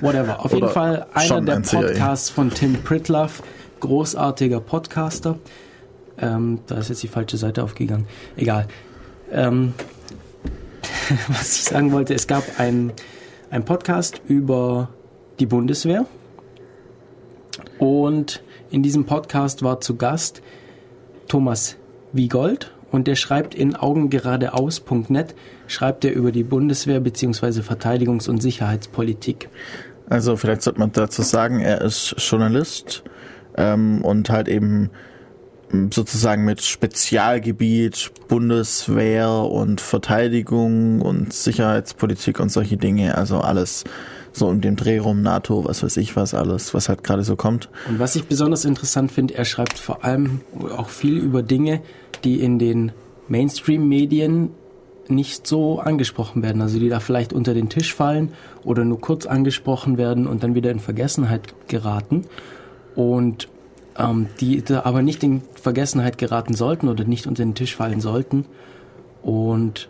Whatever. 0.00 0.44
Auf 0.44 0.52
jeden 0.52 0.68
Fall 0.68 1.06
einer 1.14 1.40
der 1.40 1.56
ein 1.56 1.62
CRE. 1.62 1.82
Podcasts 1.82 2.30
von 2.30 2.50
Tim 2.50 2.74
Pritlove. 2.82 3.42
Großartiger 3.80 4.60
Podcaster. 4.60 5.38
Ähm, 6.20 6.60
da 6.66 6.78
ist 6.78 6.88
jetzt 6.88 7.02
die 7.02 7.08
falsche 7.08 7.36
Seite 7.36 7.62
aufgegangen. 7.62 8.06
Egal. 8.36 8.66
Ähm, 9.30 9.74
was 11.28 11.56
ich 11.56 11.64
sagen 11.64 11.92
wollte, 11.92 12.14
es 12.14 12.26
gab 12.26 12.44
ein, 12.58 12.92
ein 13.50 13.64
Podcast 13.64 14.20
über 14.26 14.88
die 15.38 15.46
Bundeswehr. 15.46 16.06
Und 17.78 18.42
in 18.70 18.82
diesem 18.82 19.06
Podcast 19.06 19.62
war 19.62 19.80
zu 19.80 19.96
Gast 19.96 20.42
Thomas 21.28 21.76
Wiegold 22.12 22.72
und 22.90 23.06
der 23.06 23.16
schreibt 23.16 23.54
in 23.54 23.76
augengeradeaus.net, 23.76 25.34
schreibt 25.66 26.04
er 26.04 26.12
über 26.12 26.32
die 26.32 26.42
Bundeswehr 26.42 27.00
bzw. 27.00 27.60
Verteidigungs- 27.60 28.28
und 28.28 28.42
Sicherheitspolitik. 28.42 29.48
Also 30.08 30.36
vielleicht 30.36 30.62
sollte 30.62 30.80
man 30.80 30.92
dazu 30.92 31.22
sagen, 31.22 31.60
er 31.60 31.82
ist 31.82 32.14
Journalist 32.18 33.02
ähm, 33.56 34.02
und 34.02 34.30
halt 34.30 34.48
eben 34.48 34.90
sozusagen 35.90 36.44
mit 36.44 36.62
Spezialgebiet 36.62 38.10
Bundeswehr 38.28 39.30
und 39.30 39.80
Verteidigung 39.80 41.00
und 41.02 41.32
Sicherheitspolitik 41.32 42.40
und 42.40 42.50
solche 42.50 42.76
Dinge, 42.76 43.16
also 43.16 43.38
alles 43.38 43.84
so 44.32 44.50
in 44.50 44.60
dem 44.60 44.76
Dreh 44.76 44.98
rum, 44.98 45.22
NATO, 45.22 45.64
was 45.64 45.82
weiß 45.82 45.96
ich 45.98 46.16
was, 46.16 46.34
alles, 46.34 46.74
was 46.74 46.88
halt 46.88 47.02
gerade 47.04 47.24
so 47.24 47.36
kommt. 47.36 47.68
Und 47.88 47.98
was 47.98 48.16
ich 48.16 48.24
besonders 48.24 48.64
interessant 48.64 49.12
finde, 49.12 49.34
er 49.34 49.44
schreibt 49.44 49.78
vor 49.78 50.04
allem 50.04 50.40
auch 50.76 50.88
viel 50.88 51.18
über 51.18 51.42
Dinge, 51.42 51.80
die 52.24 52.40
in 52.40 52.58
den 52.58 52.92
Mainstream-Medien 53.28 54.50
nicht 55.08 55.46
so 55.46 55.80
angesprochen 55.80 56.42
werden, 56.42 56.60
also 56.60 56.78
die 56.78 56.88
da 56.88 57.00
vielleicht 57.00 57.32
unter 57.32 57.54
den 57.54 57.68
Tisch 57.68 57.94
fallen 57.94 58.32
oder 58.64 58.84
nur 58.84 59.00
kurz 59.00 59.26
angesprochen 59.26 59.96
werden 59.98 60.26
und 60.26 60.42
dann 60.42 60.54
wieder 60.54 60.70
in 60.70 60.80
Vergessenheit 60.80 61.54
geraten 61.66 62.26
und 62.94 63.48
ähm, 63.98 64.26
die 64.40 64.62
da 64.62 64.82
aber 64.84 65.02
nicht 65.02 65.22
in 65.22 65.42
Vergessenheit 65.60 66.18
geraten 66.18 66.54
sollten 66.54 66.88
oder 66.88 67.04
nicht 67.04 67.26
unter 67.26 67.44
den 67.44 67.54
Tisch 67.54 67.76
fallen 67.76 68.00
sollten 68.00 68.44
und 69.22 69.88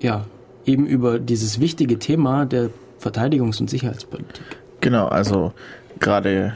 ja, 0.00 0.24
eben 0.66 0.86
über 0.86 1.18
dieses 1.18 1.60
wichtige 1.60 1.98
Thema 1.98 2.44
der 2.46 2.70
Verteidigungs- 3.00 3.60
und 3.60 3.70
Sicherheitspolitik. 3.70 4.44
Genau, 4.80 5.06
also 5.06 5.52
gerade 6.00 6.54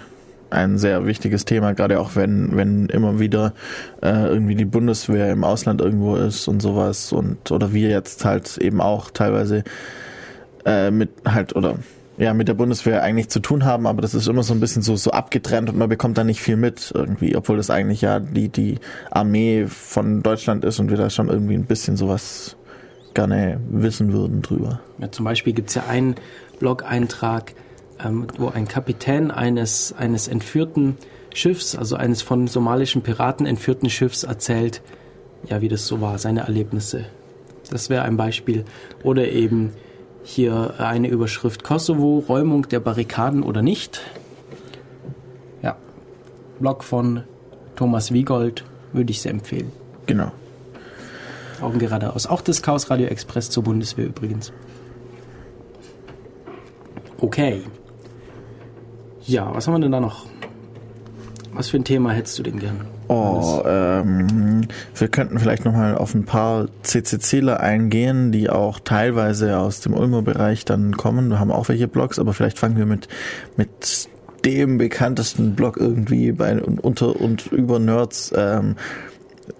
ein 0.51 0.79
sehr 0.79 1.07
wichtiges 1.07 1.45
Thema, 1.45 1.73
gerade 1.73 2.01
auch 2.01 2.15
wenn, 2.15 2.57
wenn 2.57 2.87
immer 2.87 3.19
wieder 3.19 3.53
äh, 4.03 4.27
irgendwie 4.27 4.55
die 4.55 4.65
Bundeswehr 4.65 5.33
im 5.33 5.45
Ausland 5.45 5.81
irgendwo 5.81 6.17
ist 6.17 6.47
und 6.47 6.61
sowas 6.61 7.13
und 7.13 7.51
oder 7.51 7.73
wir 7.73 7.89
jetzt 7.89 8.25
halt 8.25 8.59
eben 8.59 8.81
auch 8.81 9.11
teilweise 9.11 9.65
äh, 10.65 10.91
mit 10.91 11.11
halt 11.25 11.57
oder 11.57 11.77
ja 12.19 12.35
mit 12.35 12.49
der 12.49 12.55
Bundeswehr 12.55 13.03
eigentlich 13.03 13.29
zu 13.29 13.41
tun 13.41 13.65
haben, 13.65 13.87
aber 13.87 14.03
das 14.03 14.15
ist 14.15 14.27
immer 14.27 14.43
so 14.43 14.55
ein 14.55 14.61
bisschen 14.61 14.83
so 14.83 14.97
so 14.97 15.11
abgetrennt 15.11 15.69
und 15.69 15.77
man 15.77 15.89
bekommt 15.89 16.17
da 16.19 16.25
nicht 16.25 16.41
viel 16.41 16.57
mit 16.57 16.93
irgendwie, 16.95 17.37
obwohl 17.37 17.57
das 17.57 17.71
eigentlich 17.71 18.01
ja 18.01 18.21
die 18.21 18.49
die 18.49 18.79
Armee 19.11 19.67
von 19.67 20.23
Deutschland 20.23 20.65
ist 20.65 20.81
und 20.81 20.91
wir 20.91 20.97
da 20.97 21.11
schon 21.11 21.29
irgendwie 21.29 21.55
ein 21.55 21.67
bisschen 21.67 21.97
sowas 21.97 22.57
gerne 23.15 23.59
wissen 23.71 24.13
würden 24.13 24.43
drüber. 24.43 24.81
Ja, 24.99 25.11
zum 25.11 25.25
Beispiel 25.25 25.55
gibt 25.55 25.71
es 25.71 25.75
ja 25.75 25.87
einen 25.89 26.17
Blog-Eintrag, 26.59 27.55
ähm, 28.05 28.27
wo 28.37 28.49
ein 28.49 28.69
Kapitän 28.69 29.31
eines, 29.31 29.95
eines 29.97 30.29
entführten 30.29 30.97
Schiffs, 31.35 31.75
also 31.75 31.97
eines 31.97 32.23
von 32.23 32.47
somalischen 32.47 33.03
Piraten 33.03 33.47
entführten 33.47 33.91
Schiffs, 33.91 34.23
erzählt, 34.23 34.83
ja, 35.49 35.61
wie 35.61 35.69
das 35.69 35.87
so 35.87 36.01
war, 36.01 36.19
seine 36.19 36.41
Erlebnisse. 36.41 37.07
Das 37.71 37.91
wäre 37.91 38.03
ein 38.03 38.17
Beispiel. 38.17 38.65
Oder 39.03 39.29
eben 39.29 39.73
hier 40.27 40.75
eine 40.79 41.09
Überschrift 41.09 41.63
Kosovo, 41.63 42.19
Räumung 42.29 42.69
der 42.69 42.81
Barrikaden 42.81 43.45
oder 43.45 43.63
nicht. 43.63 44.01
Ja, 45.63 45.77
Blog 46.59 46.83
von 46.83 47.23
Thomas 47.77 48.13
Wiegold 48.13 48.65
würde 48.93 49.13
ich 49.13 49.23
sehr 49.23 49.31
empfehlen. 49.31 49.71
Genau. 50.07 50.33
Augen 51.63 51.79
geradeaus. 51.79 52.27
Auch 52.27 52.41
das 52.41 52.61
Chaos 52.61 52.91
Radio 52.91 53.07
Express 53.07 53.51
zur 53.51 53.63
Bundeswehr 53.63 54.07
übrigens. 54.07 54.53
Okay. 57.19 57.63
Ja, 59.27 59.55
was 59.55 59.67
haben 59.67 59.75
wir 59.75 59.81
denn 59.81 59.93
da 59.93 60.01
noch? 60.01 60.27
Was 61.53 61.69
für 61.69 61.77
ein 61.77 61.85
Thema 61.85 62.11
hättest 62.11 62.37
du 62.39 62.43
denn 62.43 62.59
gern? 62.59 62.96
Oh, 63.09 63.63
ähm, 63.65 64.67
wir 64.97 65.09
könnten 65.09 65.39
vielleicht 65.39 65.65
nochmal 65.65 65.97
auf 65.97 66.15
ein 66.15 66.25
paar 66.25 66.67
CCCler 66.83 67.61
eingehen, 67.61 68.33
die 68.33 68.51
auch 68.51 68.81
teilweise 68.81 69.59
aus 69.59 69.81
dem 69.81 69.95
Ulmer 69.95 70.23
Bereich 70.23 70.65
dann 70.65 70.97
kommen. 70.97 71.29
Wir 71.29 71.39
haben 71.39 71.53
auch 71.53 71.69
welche 71.69 71.87
Blogs, 71.87 72.19
aber 72.19 72.33
vielleicht 72.33 72.59
fangen 72.59 72.77
wir 72.77 72.87
mit, 72.87 73.07
mit 73.57 74.09
dem 74.45 74.79
bekanntesten 74.79 75.55
Blog 75.55 75.77
irgendwie 75.77 76.33
bei 76.33 76.61
unter 76.61 77.21
und 77.21 77.47
über 77.47 77.79
Nerds, 77.79 78.33
ähm, 78.37 78.75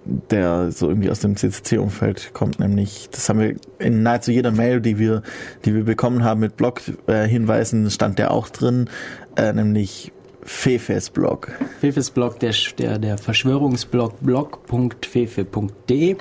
der 0.05 0.71
so 0.71 0.89
irgendwie 0.89 1.09
aus 1.09 1.19
dem 1.19 1.35
CCC-Umfeld 1.35 2.31
kommt, 2.33 2.59
nämlich, 2.59 3.09
das 3.11 3.29
haben 3.29 3.39
wir 3.39 3.55
in 3.79 4.03
nahezu 4.03 4.31
jeder 4.31 4.51
Mail, 4.51 4.81
die 4.81 4.99
wir, 4.99 5.23
die 5.63 5.73
wir 5.73 5.85
bekommen 5.85 6.23
haben 6.23 6.41
mit 6.41 6.57
Blog-Hinweisen, 6.57 7.89
stand 7.89 8.19
der 8.19 8.31
auch 8.31 8.49
drin, 8.49 8.89
äh, 9.37 9.53
nämlich 9.53 10.11
Fefes 10.47 11.09
Blog. 11.09 11.51
Fefes 11.81 12.09
Blog, 12.09 12.39
der, 12.39 12.53
der, 12.79 12.97
der 12.99 13.17
Verschwörungsblog 13.17 14.21
blog.fefe.de. 14.21 16.15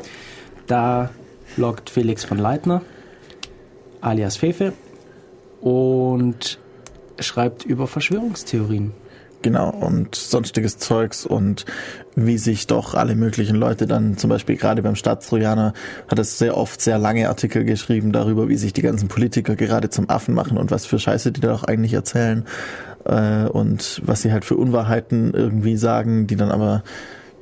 Da 0.66 1.10
bloggt 1.54 1.88
Felix 1.88 2.24
von 2.24 2.36
Leitner, 2.36 2.82
alias 4.00 4.36
Fefe, 4.36 4.72
und 5.60 6.58
schreibt 7.20 7.64
über 7.64 7.86
Verschwörungstheorien. 7.86 8.92
Genau, 9.42 9.70
und 9.70 10.16
sonstiges 10.16 10.78
Zeugs 10.78 11.24
und 11.24 11.64
wie 12.16 12.38
sich 12.38 12.66
doch 12.66 12.94
alle 12.94 13.14
möglichen 13.14 13.54
Leute 13.54 13.86
dann, 13.86 14.18
zum 14.18 14.28
Beispiel 14.28 14.56
gerade 14.56 14.82
beim 14.82 14.96
Staatstrojaner, 14.96 15.72
hat 16.08 16.18
es 16.18 16.36
sehr 16.36 16.56
oft 16.56 16.80
sehr 16.80 16.98
lange 16.98 17.28
Artikel 17.28 17.64
geschrieben 17.64 18.10
darüber, 18.10 18.48
wie 18.48 18.56
sich 18.56 18.72
die 18.72 18.82
ganzen 18.82 19.06
Politiker 19.06 19.54
gerade 19.54 19.88
zum 19.88 20.10
Affen 20.10 20.34
machen 20.34 20.58
und 20.58 20.72
was 20.72 20.84
für 20.84 20.98
Scheiße 20.98 21.30
die 21.30 21.40
da 21.40 21.52
doch 21.52 21.62
eigentlich 21.62 21.92
erzählen 21.92 22.44
äh, 23.06 23.48
und 23.48 24.00
was 24.04 24.22
sie 24.22 24.32
halt 24.32 24.44
für 24.44 24.56
Unwahrheiten 24.56 25.32
irgendwie 25.34 25.76
sagen, 25.76 26.26
die 26.26 26.36
dann 26.36 26.50
aber 26.50 26.82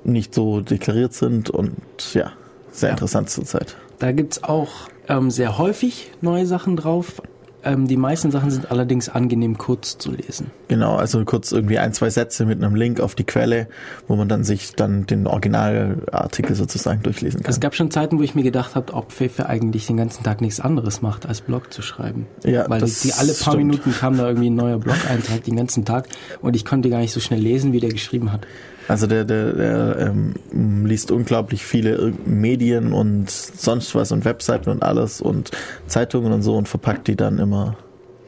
nicht 0.05 0.35
so 0.35 0.61
deklariert 0.61 1.15
sind 1.15 1.51
und 1.51 1.75
ja, 2.15 2.33
sehr 2.71 2.91
Ja. 2.91 2.95
interessant 2.95 3.31
zurzeit. 3.31 3.77
Da 3.99 4.13
gibt's 4.13 4.43
auch 4.45 4.89
ähm, 5.09 5.31
sehr 5.31 5.57
häufig 5.59 6.11
neue 6.21 6.47
Sachen 6.47 6.77
drauf. 6.77 7.23
Ähm, 7.65 7.87
die 7.87 7.97
meisten 7.97 8.31
Sachen 8.31 8.51
sind 8.51 8.71
allerdings 8.71 9.09
angenehm 9.09 9.59
kurz 9.59 9.99
zu 9.99 10.11
lesen. 10.13 10.51
Genau, 10.69 10.97
also 10.97 11.25
kurz 11.25 11.53
irgendwie 11.53 11.79
ein, 11.79 11.93
zwei 11.93 12.11
Sätze 12.11 12.47
mit 12.47 12.63
einem 12.63 12.75
Link 12.75 13.01
auf 13.01 13.15
die 13.15 13.25
Quelle, 13.25 13.69
wo 14.07 14.17
man 14.17 14.29
dann 14.29 14.45
sich 14.45 14.75
dann 14.75 15.07
den 15.07 15.27
Originalartikel 15.27 16.55
sozusagen 16.55 17.03
durchlesen 17.03 17.43
kann. 17.43 17.51
Es 17.51 17.61
gab 17.61 17.75
schon 17.75 17.91
Zeiten, 17.91 18.19
wo 18.19 18.23
ich 18.23 18.35
mir 18.35 18.43
gedacht 18.43 18.75
habe, 18.75 18.93
ob 18.95 19.13
Fefe 19.13 19.47
eigentlich 19.47 19.87
den 19.87 19.97
ganzen 19.97 20.23
Tag 20.23 20.41
nichts 20.41 20.61
anderes 20.61 21.03
macht, 21.03 21.27
als 21.27 21.41
Blog 21.41 21.73
zu 21.73 21.83
schreiben. 21.83 22.27
Ja, 22.45 22.69
Weil 22.69 22.81
die, 22.81 22.87
das 22.87 23.01
die 23.01 23.13
alle 23.13 23.33
paar 23.33 23.55
stimmt. 23.55 23.57
Minuten 23.57 23.93
kam 23.93 24.17
da 24.17 24.29
irgendwie 24.29 24.51
ein 24.51 24.55
neuer 24.55 24.79
Blog-Eintrag 24.79 25.45
den 25.45 25.57
ganzen 25.57 25.85
Tag 25.85 26.09
und 26.41 26.55
ich 26.57 26.65
konnte 26.65 26.91
gar 26.91 26.99
nicht 26.99 27.13
so 27.13 27.21
schnell 27.21 27.41
lesen, 27.41 27.73
wie 27.73 27.81
der 27.81 27.91
geschrieben 27.91 28.33
hat. 28.33 28.47
Also 28.89 29.07
der, 29.07 29.25
der, 29.25 29.53
der 29.53 29.99
ähm, 29.99 30.85
liest 30.87 31.11
unglaublich 31.11 31.65
viele 31.65 32.13
Medien 32.27 32.93
und 32.93 33.31
sonst 33.31 33.95
was 33.95 34.13
und 34.13 34.25
Webseiten 34.25 34.71
und 34.71 34.83
alles 34.83 35.21
und 35.21 35.51
Zeitungen 35.87 36.33
und 36.33 36.43
so 36.43 36.57
und 36.57 36.69
verpackt 36.69 37.09
die 37.09 37.17
dann 37.17 37.39
immer. 37.39 37.77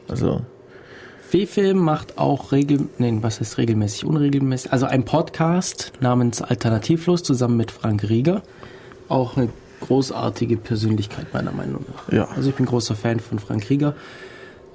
Also 0.07 0.41
Fefe 1.27 1.73
macht 1.73 2.17
auch 2.17 2.53
regel, 2.53 2.87
nein, 2.97 3.21
was 3.21 3.41
heißt 3.41 3.57
regelmäßig, 3.57 4.05
unregelmäßig, 4.05 4.71
also 4.71 4.85
ein 4.85 5.03
Podcast 5.03 5.91
namens 5.99 6.41
Alternativlos 6.41 7.21
zusammen 7.21 7.57
mit 7.57 7.69
Frank 7.71 8.07
Rieger. 8.07 8.43
Auch 9.09 9.35
eine 9.35 9.49
großartige 9.81 10.57
Persönlichkeit 10.57 11.33
meiner 11.33 11.51
Meinung 11.51 11.85
nach. 11.93 12.11
Ja. 12.11 12.29
Also 12.35 12.49
ich 12.49 12.55
bin 12.55 12.65
großer 12.65 12.95
Fan 12.95 13.19
von 13.19 13.39
Frank 13.39 13.69
Rieger. 13.69 13.93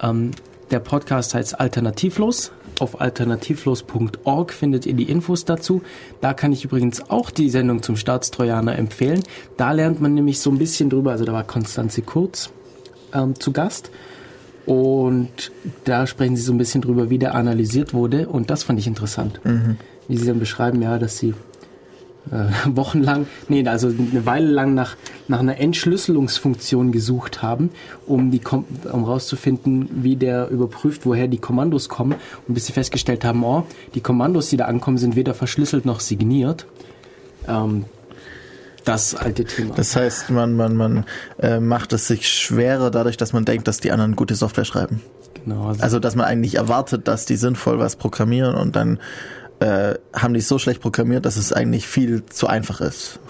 Ähm, 0.01 0.33
der 0.71 0.81
Podcast 0.81 1.35
heißt 1.35 1.59
Alternativlos. 1.59 2.53
Auf 2.79 3.01
alternativlos.org 3.01 4.53
findet 4.53 4.87
ihr 4.87 4.95
die 4.95 5.05
Infos 5.05 5.45
dazu. 5.45 5.83
Da 6.21 6.35
kann 6.35 6.53
ich 6.53 6.65
übrigens 6.65 7.11
auch 7.11 7.31
die 7.31 7.51
Sendung 7.51 7.83
zum 7.83 7.97
Staatstrojaner 7.97 8.77
empfehlen. 8.79 9.23
Da 9.57 9.73
lernt 9.73 10.01
man 10.01 10.15
nämlich 10.15 10.41
so 10.41 10.51
ein 10.51 10.59
bisschen 10.59 10.91
drüber, 10.91 11.13
also 11.13 11.25
da 11.25 11.33
war 11.33 11.45
Konstanze 11.45 12.03
Kurz 12.03 12.51
ähm, 13.15 13.39
zu 13.39 13.53
Gast. 13.53 13.91
Und 14.67 15.51
da 15.85 16.07
sprechen 16.07 16.37
sie 16.37 16.43
so 16.43 16.53
ein 16.53 16.59
bisschen 16.59 16.83
drüber, 16.83 17.11
wie 17.11 17.19
der 17.19 17.35
analysiert 17.35 17.95
wurde. 17.95 18.29
Und 18.29 18.51
das 18.51 18.63
fand 18.63 18.79
ich 18.79 18.87
interessant. 18.87 19.41
Wie 20.09 20.17
sie 20.17 20.27
dann 20.27 20.39
beschreiben, 20.39 20.83
ja, 20.83 20.99
dass 20.99 21.19
sie 21.19 21.35
äh, 22.31 22.45
wochenlang, 22.77 23.27
nee, 23.49 23.67
also 23.67 23.89
eine 23.89 24.27
Weile 24.27 24.51
lang 24.51 24.75
nach, 24.75 24.97
nach 25.29 25.41
einer 25.41 25.59
Entschlüsselungsfunktion 25.59 26.93
gesucht 26.93 27.43
haben, 27.43 27.71
um 28.07 28.31
die 28.31 28.39
Kom 28.39 28.65
um 28.91 29.05
rauszufinden, 29.05 29.89
wie 30.03 30.17
der 30.17 30.49
überprüft, 30.49 31.05
woher 31.07 31.29
die 31.29 31.39
Kommandos 31.39 31.89
kommen. 31.89 32.15
Und 32.47 32.55
bis 32.55 32.67
sie 32.67 32.73
festgestellt 32.73 33.25
haben, 33.25 33.43
oh, 33.45 33.65
die 33.95 34.01
Kommandos, 34.01 34.51
die 34.51 34.57
da 34.57 34.67
ankommen, 34.67 34.99
sind 34.99 35.17
weder 35.17 35.35
verschlüsselt 35.35 35.85
noch 35.85 36.01
signiert. 36.01 36.67
Ähm, 37.49 37.87
das 38.85 39.15
alte 39.15 39.45
Thema. 39.45 39.75
Das 39.75 39.95
heißt, 39.95 40.31
man, 40.31 40.55
man, 40.55 40.77
man 40.77 41.05
äh, 41.39 41.61
macht 41.61 41.93
es 41.93 42.09
sich 42.09 42.29
schwerer 42.29 42.91
dadurch, 42.91 43.17
dass 43.17 43.33
man 43.33 43.45
denkt, 43.45 43.69
dass 43.69 43.79
die 43.79 43.93
anderen 43.93 44.17
gute 44.17 44.35
Software 44.35 44.65
schreiben. 44.65 45.01
genau, 45.45 45.69
also, 45.69 45.83
Also, 45.83 45.99
dass 45.99 46.17
man 46.17 46.27
eigentlich 46.27 46.57
erwartet, 46.57 47.07
dass 47.07 47.25
die 47.27 47.37
sinnvoll 47.37 47.79
was 47.79 47.97
programmieren 47.97 48.55
und 48.55 48.75
dann 48.75 48.99
äh, 49.63 49.95
haben 50.13 50.35
die 50.35 50.41
es 50.41 50.49
so 50.49 50.59
schlecht 50.59 50.81
programmiert, 50.81 51.25
dass 51.25 51.37
es 51.37 51.53
eigentlich 51.53 51.87
viel 51.87 52.27
zu 52.27 52.49
einfach 52.49 52.81
ist. 52.81 53.21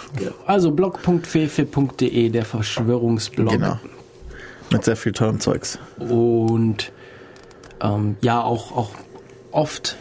also 0.47 0.71
blog.fefe.de, 0.71 2.31
der 2.31 2.45
Verschwörungsblog. 2.45 3.51
Genau. 3.51 3.79
Mit 4.71 4.85
sehr 4.85 4.97
viel 4.97 5.13
tollem 5.13 5.41
Zeugs. 5.41 5.79
und 5.99 6.93
ähm, 7.83 8.17
ja 8.23 8.41
auch, 8.41 8.73
auch 8.73 8.91
oft 9.51 9.97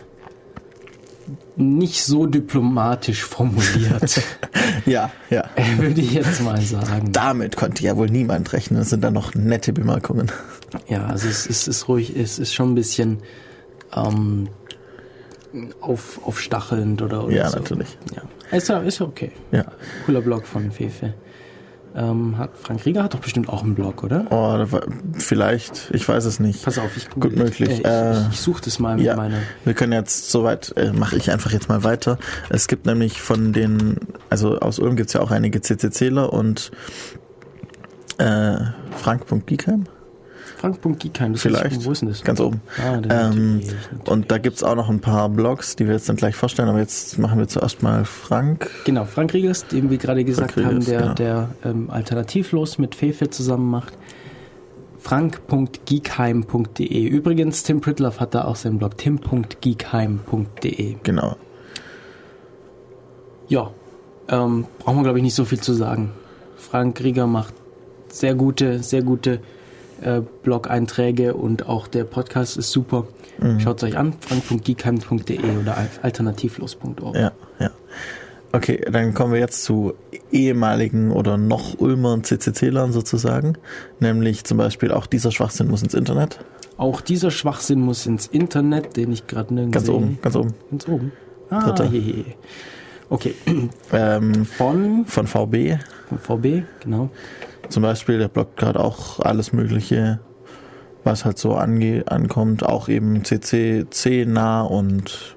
nicht 1.58 2.03
so 2.03 2.26
diplomatisch 2.26 3.26
formuliert, 3.26 4.22
Ja, 4.86 5.12
ja. 5.30 5.44
würde 5.78 5.99
ich 5.99 6.14
jetzt 6.14 6.41
mal 6.41 6.62
sagen. 6.62 7.12
Damit 7.12 7.58
konnte 7.58 7.84
ja 7.84 7.98
wohl 7.98 8.10
niemand 8.10 8.53
rechnen. 8.53 8.80
Das 8.80 8.90
sind 8.90 9.03
dann 9.03 9.14
noch 9.14 9.36
nette 9.36 9.74
Bemerkungen. 9.74 10.32
Ja, 10.88 11.08
also 11.08 11.28
es 11.28 11.45
ist, 11.45 11.68
ist 11.68 11.88
ruhig, 11.88 12.16
es 12.16 12.40
ist 12.40 12.53
schon 12.53 12.72
ein 12.72 12.76
bisschen 12.76 13.20
ähm, 13.94 14.48
auf, 15.82 16.19
aufstachelnd 16.26 17.02
oder, 17.02 17.26
oder 17.26 17.34
Ja, 17.36 17.49
so. 17.49 17.57
natürlich. 17.60 17.98
Ja. 18.15 18.57
Ist 18.57 18.69
ja, 18.69 18.80
ist 18.80 18.99
ja 18.99 19.06
okay. 19.06 19.32
Ja. 19.52 19.65
Cooler 20.06 20.22
Blog 20.22 20.45
von 20.45 20.72
Fefe. 20.72 21.14
Ähm, 21.94 22.38
hat, 22.38 22.52
Frank 22.57 22.86
Rieger 22.86 23.03
hat 23.03 23.14
doch 23.14 23.19
bestimmt 23.19 23.49
auch 23.49 23.64
einen 23.64 23.76
Blog, 23.76 24.02
oder? 24.06 24.26
Oh, 24.30 24.65
vielleicht, 25.11 25.90
ich 25.91 26.07
weiß 26.07 26.23
es 26.23 26.40
nicht. 26.40 26.64
Pass 26.64 26.78
auf, 26.80 26.95
ich 26.95 27.10
Gut 27.10 27.36
möglich. 27.36 27.84
Äh, 27.86 28.11
ich, 28.14 28.18
ich, 28.19 28.30
ich 28.32 28.40
suche 28.40 28.61
das 28.64 28.80
mal 28.80 28.95
mit 28.95 29.06
Ja, 29.06 29.18
meiner. 29.18 29.40
wir 29.65 29.73
können 29.73 29.91
jetzt 29.91 30.32
soweit, 30.32 30.72
äh, 30.78 30.94
mache 30.94 31.18
ich 31.18 31.32
einfach 31.32 31.52
jetzt 31.52 31.68
mal 31.68 31.84
weiter. 31.84 32.18
Es 32.49 32.69
gibt 32.69 32.86
nämlich 32.86 33.22
von 33.22 33.52
den, 33.52 33.98
also 34.30 34.57
aus 34.60 34.80
Ulm 34.80 34.95
gibt's 34.95 35.11
ja 35.11 35.19
auch 35.19 35.32
einige 35.32 35.60
CCCler 35.60 36.32
und 36.32 36.72
äh, 38.19 38.56
Frank.Giekheim 38.95 39.84
Frank.Giekheim, 40.62 41.34
das 41.34 41.42
vielleicht, 41.42 41.78
Ist, 41.78 41.86
wo 41.86 41.92
ist 41.92 42.02
denn 42.04 42.10
das? 42.10 42.24
ganz 42.24 42.40
oben. 42.40 42.62
Ah, 42.78 42.94
Ähm, 42.94 43.02
natürlich, 43.02 43.66
natürlich. 43.68 44.08
und 44.08 44.30
da 44.32 44.38
gibt's 44.38 44.62
auch 44.64 44.76
noch 44.76 44.90
ein 44.90 45.00
paar 45.00 45.28
Blogs, 45.30 45.76
die 45.76 45.88
wir 45.88 45.94
jetzt 45.94 46.08
dann 46.08 46.18
gleich 46.18 46.36
vorstellen, 46.36 46.70
aber 46.70 46.78
jetzt 46.78 47.18
machen 47.18 47.40
wir 47.40 47.48
zuerst 47.48 47.82
mal 47.82 48.06
Frank. 48.06 48.70
Genau, 48.86 49.06
Frank 49.06 49.34
Riegers, 49.34 49.66
den 49.66 49.90
wir 49.90 49.98
gerade 49.98 50.24
gesagt 50.24 50.52
Frank 50.52 50.68
haben, 50.68 50.86
der, 50.86 51.00
genau. 51.02 51.14
der 51.16 51.50
ähm, 51.66 51.90
alternativlos 51.90 52.78
mit 52.78 52.94
Fefe 52.94 53.32
zusammen 53.32 53.72
macht. 53.72 53.98
frank.geekheim.de. 55.00 57.08
Übrigens, 57.08 57.64
Tim 57.64 57.82
Pritloff 57.82 58.20
hat 58.20 58.36
da 58.36 58.46
auch 58.46 58.56
seinen 58.56 58.78
Blog, 58.78 58.98
tim.geekheim.de. 58.98 60.98
Genau. 61.02 61.38
Ja, 63.48 63.72
ähm, 64.30 64.68
brauchen 64.80 64.98
wir, 64.98 65.04
glaube 65.04 65.18
ich, 65.18 65.24
nicht 65.24 65.34
so 65.36 65.46
viel 65.46 65.60
zu 65.60 65.74
sagen. 65.74 66.12
Frank 66.56 67.04
Rieger 67.04 67.26
macht 67.26 67.56
sehr 68.10 68.36
gute, 68.36 68.84
sehr 68.84 69.02
gute 69.02 69.40
äh, 70.02 70.22
Blog-Einträge 70.44 71.34
und 71.34 71.68
auch 71.68 71.88
der 71.88 72.03
Podcast 72.03 72.57
ist 72.57 72.72
super. 72.72 73.06
Mhm. 73.40 73.60
Schaut 73.60 73.78
es 73.78 73.84
euch 73.84 73.98
an, 73.98 74.14
frank.geekheim.de 74.19 75.40
oder 75.61 75.78
al- 75.78 75.90
alternativlos.org. 76.02 77.15
Ja, 77.15 77.32
ja. 77.60 77.72
Okay, 78.53 78.84
dann 78.91 79.14
kommen 79.14 79.32
wir 79.34 79.40
jetzt 79.40 79.64
zu 79.64 79.94
ehemaligen 80.32 81.11
oder 81.11 81.38
noch 81.38 81.80
Ulmer 81.80 82.22
CCC-Lern 82.22 82.91
sozusagen. 82.91 83.53
Nämlich 83.99 84.44
zum 84.44 84.57
Beispiel 84.57 84.91
auch 84.91 85.06
dieser 85.06 85.32
Schwachsinn 85.32 85.68
muss 85.69 85.84
ins 85.84 85.94
Internet. 85.94 86.40
Auch 86.78 86.99
dieser 86.99 87.32
Schwachsinn 87.32 87.80
muss 87.80 88.06
ins 88.06 88.28
Internet, 88.28 88.98
den 88.98 89.11
ich 89.14 89.28
gerade 89.28 89.53
nirgends 89.53 89.76
Ganz 89.76 89.86
sehe. 89.88 89.95
oben, 89.95 90.19
ganz 90.22 90.36
oben. 90.36 90.53
Ganz 90.69 90.88
oben. 90.90 91.11
Ah, 91.49 91.61
Dritter. 91.69 91.86
hier. 91.90 92.02
hier. 92.02 92.26
Okay, 93.10 93.36
Ähm, 93.94 94.45
von, 94.45 95.06
von 95.06 95.28
VB 95.28 95.78
von 96.07 96.18
VB, 96.19 96.64
genau. 96.82 97.10
Zum 97.70 97.84
Beispiel, 97.84 98.18
der 98.20 98.28
bloggt 98.28 98.58
gerade 98.58 98.80
auch 98.80 99.20
alles 99.20 99.54
Mögliche, 99.54 100.20
was 101.04 101.26
halt 101.26 101.38
so 101.38 101.54
ange 101.56 102.04
ankommt. 102.08 102.64
Auch 102.66 102.90
eben 102.90 103.24
CCC 103.24 104.26
nah 104.26 104.62
und 104.62 105.36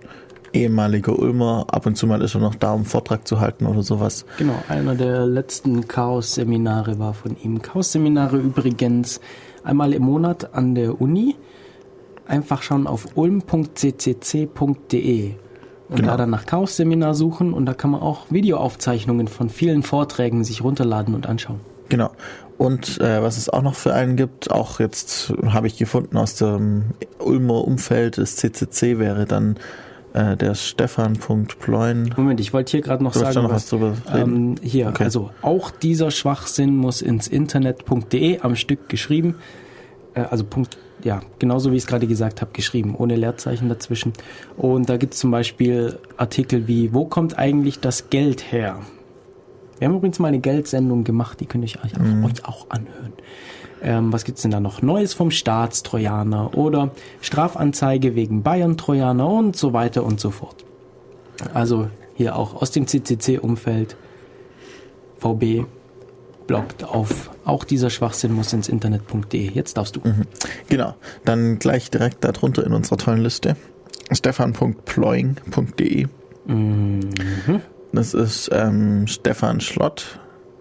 ehemaliger 0.53 1.19
Ulmer. 1.19 1.67
Ab 1.71 1.87
und 1.87 1.97
zu 1.97 2.07
mal 2.07 2.23
ist 2.23 2.35
er 2.35 2.41
noch 2.41 2.55
da, 2.55 2.73
um 2.73 2.85
Vortrag 2.85 3.27
zu 3.27 3.41
halten 3.41 3.67
oder 3.67 3.83
sowas. 3.83 4.25
Genau, 4.39 4.55
einer 4.69 4.95
der 4.95 5.27
letzten 5.27 5.89
Chaos-Seminare 5.89 6.99
war 6.99 7.13
von 7.15 7.37
ihm. 7.43 7.61
Chaos-Seminare 7.61 8.39
übrigens 8.39 9.21
einmal 9.65 9.93
im 9.93 10.03
Monat 10.03 10.55
an 10.55 10.75
der 10.75 11.01
Uni. 11.01 11.35
Einfach 12.27 12.63
schauen 12.63 12.87
auf 12.87 13.07
ulm.ccc.de 13.17 14.55
und 15.89 15.97
Genau. 15.97 16.09
da 16.13 16.17
dann 16.17 16.31
nach 16.31 16.47
Chaos-Seminar 16.47 17.15
suchen 17.15 17.53
und 17.53 17.67
da 17.67 17.75
kann 17.75 17.91
man 17.91 18.01
auch 18.01 18.31
Videoaufzeichnungen 18.31 19.29
von 19.29 19.51
vielen 19.51 19.83
Vorträgen 19.83 20.43
sich 20.43 20.65
runterladen 20.65 21.15
und 21.15 21.27
anschauen. 21.27 21.61
Genau. 21.89 22.11
Und 22.57 23.01
äh, 23.01 23.21
was 23.23 23.37
es 23.37 23.49
auch 23.49 23.63
noch 23.63 23.75
für 23.75 23.95
einen 23.95 24.17
gibt, 24.17 24.51
auch 24.51 24.79
jetzt 24.79 25.33
habe 25.47 25.67
ich 25.67 25.77
gefunden 25.77 26.17
aus 26.17 26.37
dem 26.37 26.85
Ulmer 27.19 27.65
Umfeld 27.65 28.17
des 28.17 28.37
CCC 28.37 28.99
wäre 28.99 29.25
dann 29.27 29.57
äh, 30.13 30.37
der 30.37 30.55
Stefan.pleun. 30.55 32.15
Moment, 32.17 32.39
ich 32.41 32.53
wollte 32.53 32.71
hier 32.73 32.81
gerade 32.81 33.03
noch 33.03 33.13
Du 33.13 33.19
sagen, 33.19 33.43
noch 33.43 33.51
was 33.51 33.69
drüber 33.69 33.95
reden? 34.13 34.55
Ähm, 34.55 34.55
hier, 34.63 34.89
Okay. 34.89 35.05
also 35.05 35.31
auch 35.43 35.71
dieser 35.73 36.11
Schwachsinn 36.13 36.77
muss 36.77 37.03
ins 37.03 37.27
Internet.de 37.27 38.41
am 38.41 38.55
Stück 38.55 38.89
geschrieben. 38.89 39.35
Äh, 40.15 40.21
also 40.21 40.45
Punkt, 40.45 40.79
ja, 41.03 41.21
genauso 41.41 41.73
wie 41.73 41.77
ich 41.77 41.83
es 41.83 41.87
gerade 41.89 42.07
gesagt 42.07 42.41
habe, 42.41 42.53
geschrieben, 42.53 42.95
ohne 42.97 43.17
Leerzeichen 43.17 43.69
dazwischen. 43.69 44.13
Und 44.57 44.89
da 44.89 44.97
gibt 44.97 45.15
es 45.15 45.21
zum 45.21 45.33
Beispiel 45.33 45.99
Artikel 46.17 46.69
wie, 46.69 46.95
wo 46.95 47.05
kommt 47.05 47.37
eigentlich 47.37 47.81
das 47.81 48.11
Geld 48.11 48.53
her? 48.53 48.79
Wir 49.85 49.91
haben 49.91 49.97
übrigens 49.99 50.19
mal 50.19 50.29
eine 50.29 50.39
Geldsendung 50.39 51.05
gemacht, 51.05 51.41
die 51.41 51.45
könnt 51.45 51.63
ihr 51.71 51.85
euch, 51.85 51.95
Mhm. 51.99 52.25
euch 52.25 52.43
auch 52.47 52.71
anhören. 52.71 53.13
Ähm, 53.83 54.15
was 54.15 54.25
gibt's 54.25 54.41
denn 54.41 54.51
da 54.51 54.59
noch? 54.59 54.81
Neues 54.81 55.13
vom 55.13 55.31
Staatstrojaner 55.31 56.57
oder 56.57 56.93
Strafanzeige 57.21 58.15
wegen 58.15 58.43
Bayern-Trojaner 58.43 59.29
und 59.29 59.57
so 59.57 59.75
weiter 59.75 60.03
und 60.03 60.21
so 60.21 60.31
fort. 60.31 60.65
Also 61.53 61.91
hier 62.15 62.37
auch 62.37 62.63
aus 62.63 62.71
dem 62.71 62.87
CCC-Umfeld. 62.87 63.99
VB 65.19 65.67
bloggt 66.47 66.83
auf 66.85 67.31
auch 67.45 67.65
dieser 67.65 67.91
Schwachsinn 67.91 68.33
muss 68.33 68.55
ins 68.55 68.71
Internet.de. 68.71 69.51
Jetzt 69.51 69.77
darfst 69.77 69.97
du. 69.97 70.01
Genau. 70.71 70.95
Dann 71.27 71.59
gleich 71.59 71.91
direkt 71.91 72.25
darunter 72.25 72.65
in 72.65 72.73
unserer 72.73 72.97
tollen 72.97 73.21
Liste. 73.21 73.55
Stefan.ploing.de. 74.11 76.07
Das 77.95 78.15
ist 78.15 78.51
ähm, 78.53 79.07
Stefan 79.07 79.61
Schlott. 79.61 80.19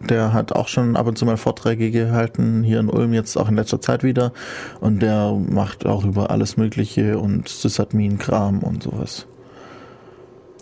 Der 0.09 0.33
hat 0.33 0.51
auch 0.51 0.67
schon 0.67 0.97
ab 0.97 1.07
und 1.07 1.17
zu 1.17 1.25
mal 1.25 1.37
Vorträge 1.37 1.89
gehalten, 1.89 2.63
hier 2.63 2.79
in 2.79 2.89
Ulm 2.89 3.13
jetzt 3.13 3.37
auch 3.37 3.47
in 3.47 3.55
letzter 3.55 3.79
Zeit 3.79 4.03
wieder. 4.03 4.33
Und 4.81 5.01
der 5.01 5.31
macht 5.31 5.85
auch 5.85 6.03
über 6.03 6.29
alles 6.29 6.57
Mögliche 6.57 7.17
und 7.17 7.47
Sysadmin-Kram 7.47 8.59
und 8.59 8.83
sowas. 8.83 9.27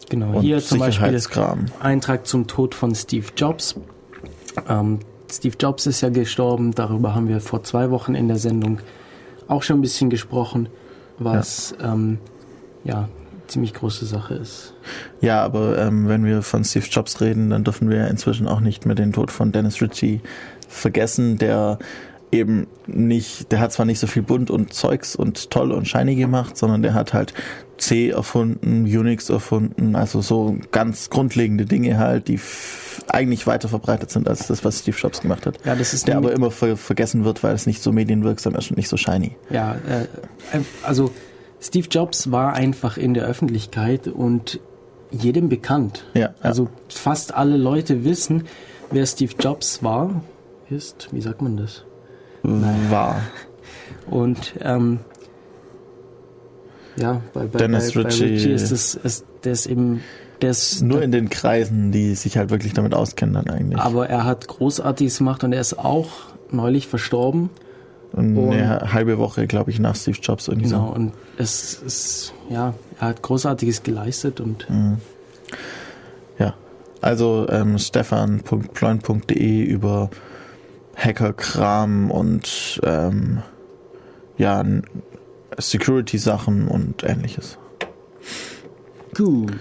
Genau, 0.10 0.38
Und 0.38 0.42
hier 0.42 0.60
zum 0.60 0.80
Beispiel. 0.80 1.20
Eintrag 1.80 2.28
zum 2.28 2.46
Tod 2.46 2.76
von 2.76 2.94
Steve 2.94 3.28
Jobs. 3.36 3.76
Ähm, 4.70 5.00
Steve 5.32 5.56
Jobs 5.60 5.88
ist 5.88 6.02
ja 6.02 6.10
gestorben, 6.10 6.76
darüber 6.76 7.16
haben 7.16 7.28
wir 7.28 7.40
vor 7.40 7.64
zwei 7.64 7.90
Wochen 7.90 8.14
in 8.14 8.28
der 8.28 8.38
Sendung 8.38 8.80
auch 9.48 9.64
schon 9.64 9.80
ein 9.80 9.82
bisschen 9.82 10.10
gesprochen, 10.10 10.70
was 11.18 11.74
ähm, 11.82 12.20
ja 12.84 13.08
ziemlich 13.52 13.74
große 13.74 14.06
Sache 14.06 14.36
ist. 14.36 14.74
Ja, 15.22 15.44
aber 15.44 15.78
ähm, 15.78 16.08
wenn 16.08 16.26
wir 16.26 16.42
von 16.42 16.64
Steve 16.64 16.86
Jobs 16.90 17.22
reden, 17.22 17.50
dann 17.50 17.64
dürfen 17.64 17.90
wir 17.90 18.08
inzwischen 18.08 18.48
auch 18.48 18.60
nicht 18.60 18.86
mehr 18.86 18.96
den 18.96 19.14
Tod 19.14 19.32
von 19.32 19.52
Dennis 19.52 19.82
Ritchie 19.82 20.22
vergessen, 20.68 21.38
der 21.38 21.78
eben 22.32 22.68
nicht, 22.88 23.52
der 23.52 23.60
hat 23.60 23.74
zwar 23.74 23.86
nicht 23.86 24.00
so 24.00 24.08
viel 24.08 24.22
bunt 24.22 24.50
und 24.50 24.74
Zeugs 24.74 25.16
und 25.16 25.50
toll 25.50 25.72
und 25.72 25.88
shiny 25.88 26.16
gemacht, 26.16 26.58
sondern 26.58 26.82
der 26.82 26.94
hat 26.94 27.14
halt 27.14 27.34
C 27.78 28.10
erfunden, 28.10 28.84
Unix 28.84 29.30
erfunden, 29.30 29.96
also 29.96 30.22
so 30.22 30.58
ganz 30.72 31.10
grundlegende 31.10 31.66
Dinge 31.66 31.98
halt, 31.98 32.28
die 32.28 32.40
eigentlich 33.08 33.48
weiter 33.48 33.68
verbreitet 33.68 34.12
sind 34.12 34.28
als 34.28 34.48
das, 34.48 34.64
was 34.64 34.80
Steve 34.80 34.96
Jobs 34.98 35.22
gemacht 35.22 35.46
hat. 35.46 35.58
Ja, 35.66 35.76
das 35.76 35.94
ist 35.94 36.08
der 36.08 36.18
aber 36.18 36.32
immer 36.32 36.52
ver 36.52 36.78
vergessen 36.78 37.26
wird, 37.26 37.44
weil 37.44 37.54
es 37.54 37.66
nicht 37.66 37.82
so 37.82 37.92
medienwirksam 37.92 38.56
ist 38.56 38.70
und 38.70 38.78
nicht 38.78 38.88
so 38.88 38.98
shiny. 38.98 39.36
Ja, 39.50 39.74
äh, 39.74 40.08
also 40.84 41.12
Steve 41.62 41.88
Jobs 41.90 42.32
war 42.32 42.54
einfach 42.54 42.98
in 42.98 43.14
der 43.14 43.26
Öffentlichkeit 43.26 44.08
und 44.08 44.60
jedem 45.12 45.48
bekannt. 45.50 46.06
Ja, 46.14 46.22
ja. 46.22 46.34
Also 46.42 46.68
fast 46.90 47.34
alle 47.36 47.56
Leute 47.58 48.04
wissen, 48.04 48.46
wer 48.90 49.06
Steve 49.06 49.34
Jobs 49.40 49.84
war, 49.84 50.24
ist, 50.70 51.10
wie 51.12 51.22
sagt 51.22 51.42
man 51.42 51.58
das? 51.58 51.84
War. 52.44 53.22
Und 54.10 54.56
ähm, 54.62 55.00
ja, 56.98 57.22
bei, 57.34 57.46
bei, 57.46 57.60
Dennis 57.60 57.94
bei, 57.94 58.04
bei 58.04 58.10
Ritchie- 58.10 58.24
Ritchie 58.24 58.52
ist 58.52 58.72
es, 58.72 58.96
ist, 58.96 59.26
der 59.44 59.52
ist 59.54 59.66
eben, 59.68 60.02
ist, 60.40 60.82
Nur 60.82 61.04
in 61.04 61.12
den 61.12 61.30
Kreisen, 61.30 61.92
die 61.92 62.16
sich 62.16 62.38
halt 62.38 62.50
wirklich 62.50 62.74
damit 62.74 62.96
auskennen 62.96 63.36
dann 63.36 63.50
eigentlich. 63.50 63.80
aber 63.80 64.10
er 64.10 64.26
hat 64.26 64.48
Großartiges 64.48 65.20
gemacht 65.20 65.44
und 65.44 65.54
er 65.54 65.62
ist 65.62 65.78
auch 65.78 66.10
neulich 66.50 66.88
verstorben. 66.88 67.50
Eine 68.14 68.92
halbe 68.94 69.18
Woche, 69.18 69.48
glaube 69.48 69.72
ich, 69.72 69.80
nach 69.80 69.96
Steve 69.96 70.18
Jobs 70.22 70.48
irgendwie 70.50 70.70
Genau, 70.70 70.88
so. 70.90 70.94
und 70.96 71.14
es 71.38 71.76
ist, 71.76 72.34
ja, 72.50 72.74
er 73.00 73.08
hat 73.10 73.22
Großartiges 73.22 73.84
geleistet 73.84 74.40
und 74.42 74.68
Ja. 76.38 76.54
Also 77.02 77.48
ähm, 77.50 77.78
stefan.ploin.de 77.80 79.64
über 79.64 80.10
Hackerkram 80.96 82.12
und 82.12 82.80
ähm, 82.84 83.42
ja, 84.38 84.64
Security-Sachen 85.58 86.68
und 86.68 87.04
ähnliches. 87.04 87.58
gut. 89.16 89.54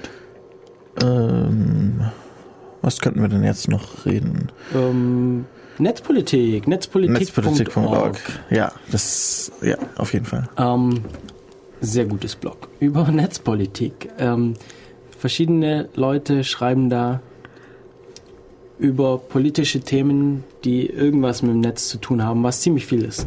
Ähm, 1.02 2.02
was 2.82 2.98
könnten 3.00 3.20
wir 3.22 3.28
denn 3.28 3.44
jetzt 3.44 3.68
noch 3.68 4.04
reden? 4.06 4.50
Ähm, 4.74 5.46
Netzpolitik, 5.80 6.68
Netzpolitik.org. 6.68 7.20
Netzpolitik.org. 7.20 8.16
Ja, 8.50 8.72
das, 8.90 9.50
ja, 9.62 9.76
auf 9.96 10.12
jeden 10.12 10.26
Fall. 10.26 10.48
Ähm, 10.58 11.00
sehr 11.80 12.04
gutes 12.04 12.36
Blog 12.36 12.68
über 12.80 13.10
Netzpolitik. 13.10 14.10
Ähm, 14.18 14.54
verschiedene 15.18 15.88
Leute 15.94 16.44
schreiben 16.44 16.90
da 16.90 17.20
über 18.78 19.18
politische 19.18 19.80
Themen, 19.80 20.44
die 20.64 20.86
irgendwas 20.86 21.42
mit 21.42 21.52
dem 21.52 21.60
Netz 21.60 21.88
zu 21.88 21.98
tun 21.98 22.24
haben, 22.24 22.42
was 22.42 22.60
ziemlich 22.60 22.86
viel 22.86 23.04
ist. 23.04 23.26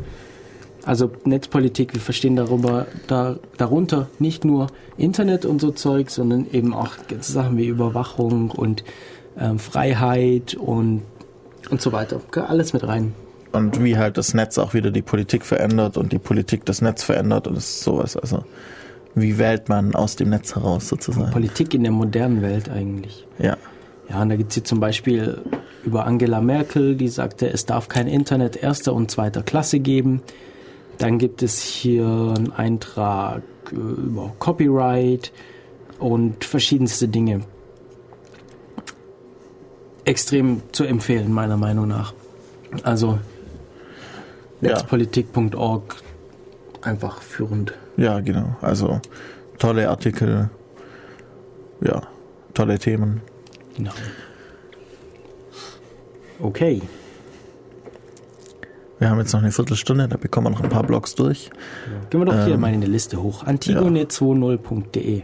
Also 0.83 1.11
Netzpolitik, 1.23 1.93
wir 1.93 2.01
verstehen 2.01 2.35
darüber, 2.35 2.87
da, 3.07 3.37
darunter 3.57 4.09
nicht 4.19 4.43
nur 4.43 4.67
Internet 4.97 5.45
und 5.45 5.61
so 5.61 5.71
Zeug, 5.71 6.09
sondern 6.09 6.47
eben 6.51 6.73
auch 6.73 6.91
ganze 7.07 7.31
Sachen 7.31 7.57
wie 7.57 7.67
Überwachung 7.67 8.51
und 8.51 8.83
ähm, 9.39 9.59
Freiheit 9.59 10.55
und, 10.55 11.03
und 11.73 11.81
so 11.81 11.91
weiter. 11.91 12.21
Alles 12.47 12.71
mit 12.73 12.87
rein. 12.87 13.13
Und 13.51 13.83
wie 13.83 13.97
halt 13.97 14.17
das 14.17 14.33
Netz 14.33 14.57
auch 14.57 14.73
wieder 14.73 14.89
die 14.89 15.01
Politik 15.01 15.45
verändert 15.45 15.97
und 15.97 16.11
die 16.11 16.19
Politik 16.19 16.65
das 16.65 16.81
Netz 16.81 17.03
verändert 17.03 17.47
und 17.47 17.61
sowas. 17.61 18.15
Also, 18.17 18.43
wie 19.15 19.37
wählt 19.37 19.69
man 19.69 19.93
aus 19.93 20.15
dem 20.15 20.29
Netz 20.29 20.55
heraus 20.55 20.87
sozusagen? 20.87 21.31
Politik 21.31 21.73
in 21.73 21.83
der 21.83 21.91
modernen 21.91 22.41
Welt 22.41 22.69
eigentlich. 22.69 23.27
Ja. 23.37 23.57
Ja, 24.09 24.21
und 24.21 24.29
da 24.29 24.35
gibt 24.35 24.51
es 24.51 24.55
hier 24.55 24.63
zum 24.63 24.79
Beispiel 24.79 25.41
über 25.83 26.05
Angela 26.05 26.41
Merkel, 26.41 26.95
die 26.95 27.07
sagte, 27.07 27.47
es 27.47 27.65
darf 27.65 27.87
kein 27.87 28.07
Internet 28.07 28.55
erster 28.61 28.93
und 28.93 29.11
zweiter 29.11 29.43
Klasse 29.43 29.79
geben. 29.79 30.21
Dann 30.97 31.17
gibt 31.17 31.41
es 31.41 31.61
hier 31.61 32.05
einen 32.05 32.51
Eintrag 32.51 33.43
äh, 33.71 33.75
über 33.75 34.33
Copyright 34.39 35.31
und 35.99 36.43
verschiedenste 36.43 37.07
Dinge. 37.07 37.41
Extrem 40.05 40.61
zu 40.71 40.83
empfehlen, 40.83 41.31
meiner 41.31 41.57
Meinung 41.57 41.87
nach. 41.87 42.13
Also 42.83 43.19
Ja. 44.61 44.69
netzpolitik.org 44.71 45.95
einfach 46.81 47.21
führend. 47.21 47.73
Ja, 47.97 48.19
genau. 48.19 48.55
Also 48.61 48.99
tolle 49.59 49.89
Artikel, 49.89 50.49
ja, 51.81 52.01
tolle 52.53 52.79
Themen. 52.79 53.21
Genau. 53.77 53.91
Okay. 56.39 56.81
Wir 58.99 59.09
haben 59.09 59.19
jetzt 59.19 59.33
noch 59.33 59.41
eine 59.41 59.51
Viertelstunde, 59.51 60.07
da 60.07 60.17
bekommen 60.17 60.47
wir 60.47 60.51
noch 60.51 60.61
ein 60.61 60.69
paar 60.69 60.83
Blogs 60.83 61.15
durch. 61.15 61.49
Gehen 62.09 62.21
wir 62.21 62.25
doch 62.25 62.45
hier 62.45 62.53
Ähm, 62.55 62.61
mal 62.61 62.73
in 62.73 62.81
die 62.81 62.87
Liste 62.87 63.21
hoch. 63.21 63.43
Antigone20.de. 63.45 65.23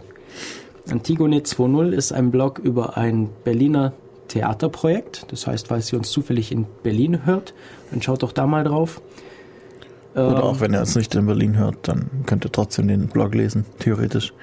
Antigone20 0.89 1.91
ist 1.91 2.11
ein 2.11 2.31
Blog 2.31 2.59
über 2.59 2.97
ein 2.97 3.29
Berliner 3.43 3.93
Theaterprojekt. 4.29 5.25
Das 5.29 5.45
heißt, 5.45 5.67
falls 5.67 5.91
ihr 5.91 5.99
uns 5.99 6.09
zufällig 6.09 6.51
in 6.51 6.65
Berlin 6.83 7.25
hört, 7.25 7.53
dann 7.91 8.01
schaut 8.01 8.23
doch 8.23 8.31
da 8.31 8.47
mal 8.47 8.63
drauf. 8.63 9.01
Oder 10.13 10.29
Ähm, 10.29 10.35
auch 10.35 10.59
wenn 10.61 10.73
ihr 10.73 10.79
uns 10.79 10.95
nicht 10.95 11.13
in 11.15 11.25
Berlin 11.25 11.57
hört, 11.57 11.87
dann 11.87 12.09
könnt 12.25 12.45
ihr 12.45 12.51
trotzdem 12.51 12.87
den 12.87 13.07
Blog 13.07 13.35
lesen, 13.35 13.65
theoretisch. 13.79 14.33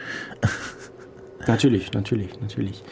Natürlich, 1.47 1.93
natürlich, 1.93 2.41
natürlich. 2.41 2.83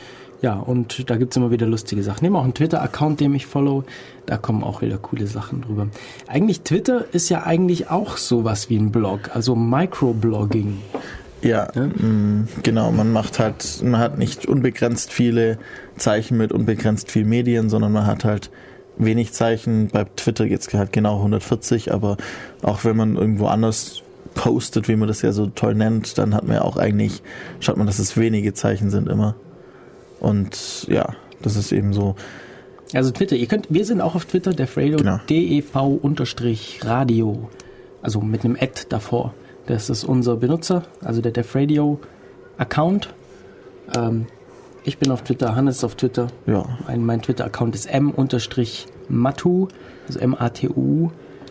Ja, 0.40 0.54
und 0.54 1.10
da 1.10 1.16
gibt's 1.16 1.36
immer 1.36 1.50
wieder 1.50 1.66
lustige 1.66 2.04
Sachen. 2.04 2.22
Nehmen 2.22 2.36
auch 2.36 2.44
einen 2.44 2.54
Twitter-Account, 2.54 3.18
dem 3.18 3.34
ich 3.34 3.46
follow. 3.46 3.82
Da 4.26 4.36
kommen 4.36 4.62
auch 4.62 4.80
wieder 4.82 4.98
coole 4.98 5.26
Sachen 5.26 5.62
drüber. 5.62 5.88
Eigentlich, 6.28 6.60
Twitter 6.60 7.04
ist 7.12 7.30
ja 7.30 7.42
eigentlich 7.44 7.90
auch 7.90 8.16
sowas 8.16 8.70
wie 8.70 8.76
ein 8.76 8.92
Blog, 8.92 9.34
also 9.34 9.56
Microblogging. 9.56 10.82
Ja, 11.44 11.68
mh, 11.74 12.48
genau. 12.62 12.90
Man 12.90 13.12
macht 13.12 13.38
halt, 13.38 13.82
man 13.82 14.00
hat 14.00 14.18
nicht 14.18 14.46
unbegrenzt 14.46 15.12
viele 15.12 15.58
Zeichen 15.96 16.36
mit 16.36 16.52
unbegrenzt 16.52 17.10
viel 17.10 17.24
Medien, 17.24 17.68
sondern 17.68 17.92
man 17.92 18.06
hat 18.06 18.24
halt 18.24 18.50
wenig 18.96 19.32
Zeichen. 19.32 19.88
Bei 19.88 20.04
Twitter 20.16 20.48
geht's 20.48 20.72
halt 20.72 20.92
genau 20.92 21.18
140, 21.18 21.92
aber 21.92 22.16
auch 22.62 22.84
wenn 22.84 22.96
man 22.96 23.16
irgendwo 23.16 23.46
anders 23.46 24.02
postet, 24.34 24.88
wie 24.88 24.96
man 24.96 25.06
das 25.06 25.22
ja 25.22 25.32
so 25.32 25.46
toll 25.46 25.74
nennt, 25.74 26.18
dann 26.18 26.34
hat 26.34 26.46
man 26.46 26.56
ja 26.56 26.62
auch 26.62 26.76
eigentlich, 26.76 27.22
schaut 27.60 27.76
man, 27.76 27.86
dass 27.86 27.98
es 28.00 28.16
wenige 28.16 28.52
Zeichen 28.54 28.90
sind 28.90 29.08
immer. 29.08 29.36
Und 30.20 30.86
ja, 30.88 31.14
das 31.42 31.56
ist 31.56 31.72
eben 31.72 31.92
so. 31.92 32.16
Also 32.92 33.10
Twitter, 33.10 33.36
ihr 33.36 33.46
könnt, 33.46 33.66
wir 33.70 33.84
sind 33.84 34.00
auch 34.00 34.14
auf 34.14 34.24
Twitter, 34.24 34.52
DevRadio, 34.52 34.98
Genau. 34.98 35.18
DEV-Radio, 35.28 37.48
also 38.02 38.20
mit 38.20 38.44
einem 38.44 38.56
Ad 38.60 38.82
davor. 38.88 39.34
Das 39.66 39.88
ist 39.88 40.04
unser 40.04 40.36
Benutzer, 40.36 40.82
also 41.02 41.20
der 41.22 41.32
DevRadio-Account. 41.32 43.08
Ähm, 43.96 44.26
ich 44.84 44.98
bin 44.98 45.10
auf 45.10 45.22
Twitter, 45.22 45.54
Hannes 45.56 45.78
ist 45.78 45.84
auf 45.84 45.94
Twitter. 45.94 46.26
Ja. 46.46 46.66
Mein, 46.86 47.04
mein 47.04 47.22
Twitter-Account 47.22 47.74
ist 47.74 47.86
m-matu, 47.86 49.68
also 50.06 50.18
M-A-T-U. 50.18 51.10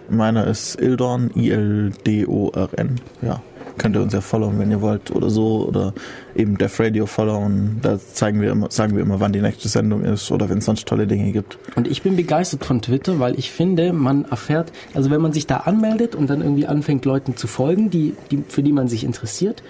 Meiner 0.09 0.45
ist 0.45 0.79
Ildorn, 0.79 1.31
I-L-D-O-R-N. 1.35 3.01
Ja. 3.21 3.41
Könnt 3.77 3.95
ihr 3.95 4.01
uns 4.01 4.13
ja 4.13 4.21
followen, 4.21 4.59
wenn 4.59 4.71
ihr 4.71 4.81
wollt 4.81 5.11
oder 5.11 5.29
so. 5.29 5.65
Oder 5.67 5.93
eben 6.35 6.57
Def 6.57 6.79
Radio 6.79 7.05
followen. 7.05 7.79
Da 7.81 7.99
zeigen 7.99 8.41
wir 8.41 8.51
immer, 8.51 8.71
sagen 8.71 8.95
wir 8.95 9.01
immer, 9.01 9.19
wann 9.19 9.33
die 9.33 9.41
nächste 9.41 9.67
Sendung 9.67 10.03
ist 10.03 10.31
oder 10.31 10.49
wenn 10.49 10.59
es 10.59 10.65
sonst 10.65 10.87
tolle 10.87 11.07
Dinge 11.07 11.31
gibt. 11.31 11.57
Und 11.75 11.87
ich 11.87 12.01
bin 12.01 12.15
begeistert 12.15 12.65
von 12.65 12.81
Twitter, 12.81 13.19
weil 13.19 13.37
ich 13.37 13.51
finde, 13.51 13.93
man 13.93 14.25
erfährt, 14.25 14.71
also 14.93 15.09
wenn 15.09 15.21
man 15.21 15.33
sich 15.33 15.47
da 15.47 15.57
anmeldet 15.57 16.15
und 16.15 16.29
dann 16.29 16.41
irgendwie 16.41 16.67
anfängt, 16.67 17.05
Leuten 17.05 17.35
zu 17.35 17.47
folgen, 17.47 17.89
die, 17.89 18.15
die, 18.31 18.43
für 18.47 18.63
die 18.63 18.71
man 18.71 18.87
sich 18.87 19.03
interessiert, 19.03 19.63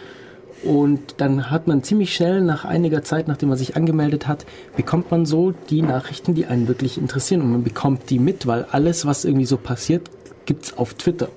und 0.64 1.16
dann 1.18 1.52
hat 1.52 1.68
man 1.68 1.84
ziemlich 1.84 2.16
schnell 2.16 2.40
nach 2.42 2.64
einiger 2.64 3.04
Zeit, 3.04 3.28
nachdem 3.28 3.50
man 3.50 3.58
sich 3.58 3.76
angemeldet 3.76 4.28
hat, 4.28 4.46
bekommt 4.78 5.12
man 5.12 5.26
so 5.26 5.54
die 5.70 5.82
Nachrichten, 5.82 6.36
die 6.36 6.46
einen 6.46 6.70
wirklich 6.70 6.98
interessieren. 6.98 7.42
Und 7.42 7.52
man 7.52 7.64
bekommt 7.64 8.10
die 8.10 8.18
mit, 8.18 8.48
weil 8.48 8.66
alles, 8.72 9.06
was 9.06 9.26
irgendwie 9.26 9.46
so 9.46 9.58
passiert, 9.58 10.10
gibt's 10.46 10.78
auf 10.78 10.94
Twitter. 10.94 11.28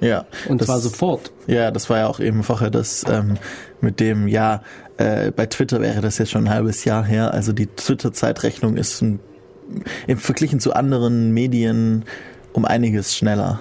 Ja. 0.00 0.26
Und 0.48 0.60
das, 0.60 0.66
zwar 0.66 0.80
sofort. 0.80 1.32
Ja, 1.46 1.70
das 1.70 1.88
war 1.90 1.98
ja 1.98 2.06
auch 2.06 2.20
eben 2.20 2.42
vorher 2.42 2.70
das 2.70 3.04
ähm, 3.08 3.36
mit 3.80 4.00
dem, 4.00 4.28
ja, 4.28 4.62
äh, 4.96 5.30
bei 5.30 5.46
Twitter 5.46 5.80
wäre 5.80 6.00
das 6.00 6.18
jetzt 6.18 6.30
schon 6.30 6.44
ein 6.44 6.50
halbes 6.50 6.84
Jahr 6.84 7.04
her. 7.04 7.32
Also 7.32 7.52
die 7.52 7.66
Twitter-Zeitrechnung 7.66 8.76
ist 8.76 9.02
ein, 9.02 9.20
im 10.06 10.18
Verglichen 10.18 10.60
zu 10.60 10.74
anderen 10.74 11.32
Medien 11.32 12.04
um 12.52 12.64
einiges 12.64 13.14
schneller. 13.14 13.60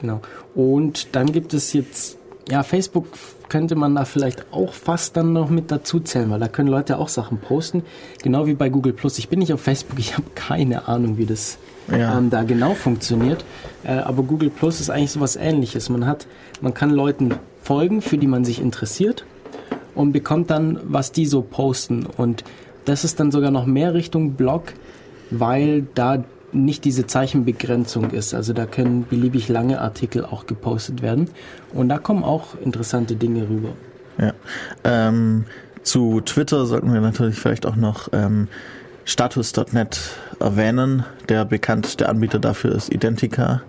Genau. 0.00 0.20
Und 0.54 1.14
dann 1.14 1.32
gibt 1.32 1.54
es 1.54 1.72
jetzt, 1.72 2.18
ja, 2.48 2.62
Facebook 2.62 3.06
könnte 3.48 3.76
man 3.76 3.94
da 3.94 4.04
vielleicht 4.04 4.52
auch 4.52 4.72
fast 4.72 5.16
dann 5.16 5.32
noch 5.32 5.50
mit 5.50 5.70
dazu 5.70 6.00
zählen, 6.00 6.30
weil 6.30 6.40
da 6.40 6.48
können 6.48 6.68
Leute 6.68 6.98
auch 6.98 7.08
Sachen 7.08 7.38
posten. 7.38 7.84
Genau 8.22 8.46
wie 8.46 8.54
bei 8.54 8.68
Google 8.68 8.92
Plus. 8.92 9.18
Ich 9.18 9.28
bin 9.28 9.38
nicht 9.38 9.52
auf 9.52 9.60
Facebook, 9.60 9.98
ich 9.98 10.14
habe 10.14 10.26
keine 10.34 10.88
Ahnung, 10.88 11.18
wie 11.18 11.26
das 11.26 11.58
Ja. 11.90 12.18
ähm, 12.18 12.30
da 12.30 12.42
genau 12.42 12.74
funktioniert. 12.74 13.44
Äh, 13.84 13.92
aber 13.92 14.22
Google 14.22 14.50
Plus 14.50 14.80
ist 14.80 14.90
eigentlich 14.90 15.12
sowas 15.12 15.36
ähnliches. 15.36 15.88
Man 15.88 16.06
hat, 16.06 16.26
man 16.60 16.74
kann 16.74 16.90
Leuten 16.90 17.34
folgen, 17.62 18.02
für 18.02 18.18
die 18.18 18.26
man 18.26 18.44
sich 18.44 18.60
interessiert 18.60 19.24
und 19.94 20.12
bekommt 20.12 20.50
dann, 20.50 20.78
was 20.84 21.12
die 21.12 21.26
so 21.26 21.42
posten. 21.42 22.06
Und 22.06 22.44
das 22.84 23.04
ist 23.04 23.20
dann 23.20 23.30
sogar 23.30 23.50
noch 23.50 23.66
mehr 23.66 23.94
Richtung 23.94 24.32
Blog, 24.32 24.72
weil 25.30 25.86
da 25.94 26.24
nicht 26.52 26.84
diese 26.84 27.06
Zeichenbegrenzung 27.06 28.10
ist. 28.10 28.34
Also 28.34 28.52
da 28.52 28.66
können 28.66 29.04
beliebig 29.08 29.48
lange 29.48 29.80
Artikel 29.80 30.24
auch 30.24 30.46
gepostet 30.46 31.02
werden. 31.02 31.28
Und 31.72 31.88
da 31.88 31.98
kommen 31.98 32.24
auch 32.24 32.58
interessante 32.62 33.16
Dinge 33.16 33.48
rüber. 33.48 33.70
Ja. 34.18 34.32
Ähm, 34.84 35.44
zu 35.82 36.20
Twitter 36.20 36.66
sollten 36.66 36.92
wir 36.92 37.00
natürlich 37.00 37.36
vielleicht 37.36 37.66
auch 37.66 37.76
noch 37.76 38.08
ähm, 38.12 38.48
Status.net 39.04 40.00
erwähnen. 40.40 41.04
Der 41.28 41.44
bekannteste 41.44 42.08
Anbieter 42.08 42.38
dafür 42.38 42.74
ist 42.74 42.92
Identica. 42.92 43.62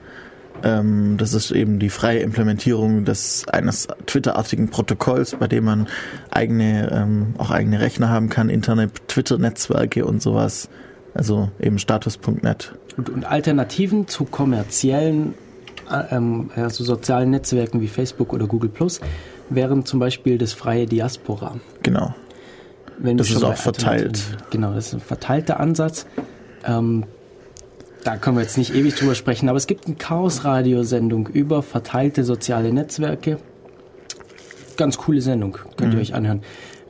Ähm, 0.63 1.17
das 1.17 1.33
ist 1.33 1.51
eben 1.51 1.79
die 1.79 1.89
freie 1.89 2.19
Implementierung 2.19 3.05
des 3.05 3.47
eines 3.47 3.87
Twitter-artigen 4.05 4.69
Protokolls, 4.69 5.35
bei 5.35 5.47
dem 5.47 5.65
man 5.65 5.87
eigene 6.31 6.91
ähm, 6.91 7.35
auch 7.37 7.51
eigene 7.51 7.79
Rechner 7.79 8.09
haben 8.09 8.29
kann, 8.29 8.49
interne 8.49 8.89
Twitter-Netzwerke 9.07 10.05
und 10.05 10.21
sowas. 10.21 10.69
Also 11.13 11.49
eben 11.59 11.79
Status.net. 11.79 12.73
Und, 12.95 13.09
und 13.09 13.25
Alternativen 13.25 14.07
zu 14.07 14.25
kommerziellen, 14.25 15.33
äh, 15.91 16.15
ähm, 16.15 16.51
also 16.55 16.83
sozialen 16.83 17.31
Netzwerken 17.31 17.81
wie 17.81 17.87
Facebook 17.87 18.33
oder 18.33 18.47
Google 18.47 18.69
Plus 18.69 18.99
wären 19.49 19.85
zum 19.85 19.99
Beispiel 19.99 20.37
das 20.37 20.53
freie 20.53 20.85
Diaspora. 20.85 21.55
Genau. 21.83 22.13
Das 22.99 23.29
ist 23.29 23.43
auch 23.43 23.55
verteilt. 23.55 24.19
Genau, 24.49 24.73
das 24.73 24.87
ist 24.87 24.93
ein 24.95 24.99
verteilter 24.99 25.59
Ansatz. 25.59 26.07
Ähm, 26.67 27.05
da 28.03 28.17
können 28.17 28.37
wir 28.37 28.41
jetzt 28.43 28.57
nicht 28.57 28.73
ewig 28.73 28.95
drüber 28.95 29.15
sprechen, 29.15 29.49
aber 29.49 29.57
es 29.57 29.67
gibt 29.67 29.87
eine 29.87 29.95
Chaos-Radio-Sendung 29.95 31.27
über 31.27 31.63
verteilte 31.63 32.23
soziale 32.23 32.71
Netzwerke. 32.71 33.37
Ganz 34.77 34.97
coole 34.97 35.21
Sendung, 35.21 35.57
könnt 35.75 35.93
ihr 35.93 35.99
euch 35.99 36.13
anhören. 36.13 36.41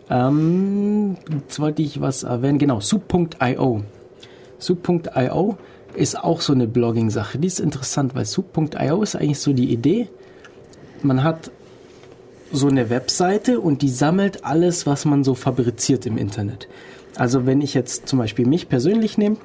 Ähm, 0.09 1.17
jetzt 1.31 1.59
wollte 1.59 1.81
ich 1.81 2.01
was 2.01 2.23
erwähnen, 2.23 2.59
genau, 2.59 2.79
soup.io. 2.79 3.83
Soup.io 4.59 5.57
ist 5.95 6.23
auch 6.23 6.41
so 6.41 6.53
eine 6.53 6.67
Blogging-Sache. 6.67 7.39
Die 7.39 7.47
ist 7.47 7.59
interessant, 7.59 8.13
weil 8.13 8.25
soup.io 8.25 9.01
ist 9.01 9.15
eigentlich 9.15 9.39
so 9.39 9.53
die 9.53 9.71
Idee, 9.71 10.09
man 11.01 11.23
hat 11.23 11.51
so 12.51 12.67
eine 12.67 12.89
Webseite 12.89 13.59
und 13.59 13.81
die 13.81 13.89
sammelt 13.89 14.45
alles, 14.45 14.85
was 14.85 15.05
man 15.05 15.23
so 15.23 15.35
fabriziert 15.35 16.05
im 16.05 16.17
Internet. 16.17 16.67
Also 17.15 17.45
wenn 17.45 17.61
ich 17.61 17.73
jetzt 17.73 18.07
zum 18.07 18.19
Beispiel 18.19 18.45
mich 18.45 18.69
persönlich 18.69 19.17
nehme, 19.17 19.37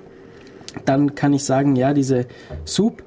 dann 0.85 1.15
kann 1.15 1.32
ich 1.32 1.44
sagen, 1.44 1.77
ja, 1.77 1.93
diese 1.93 2.27
Soup, 2.65 3.03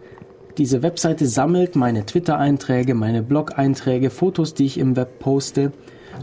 diese 0.58 0.84
Webseite 0.84 1.28
sammelt 1.28 1.76
meine 1.76 2.06
Twitter-Einträge, 2.06 2.94
meine 2.94 3.22
Blog-Einträge, 3.22 4.10
Fotos, 4.10 4.54
die 4.54 4.66
ich 4.66 4.78
im 4.78 4.96
Web 4.96 5.20
poste 5.20 5.72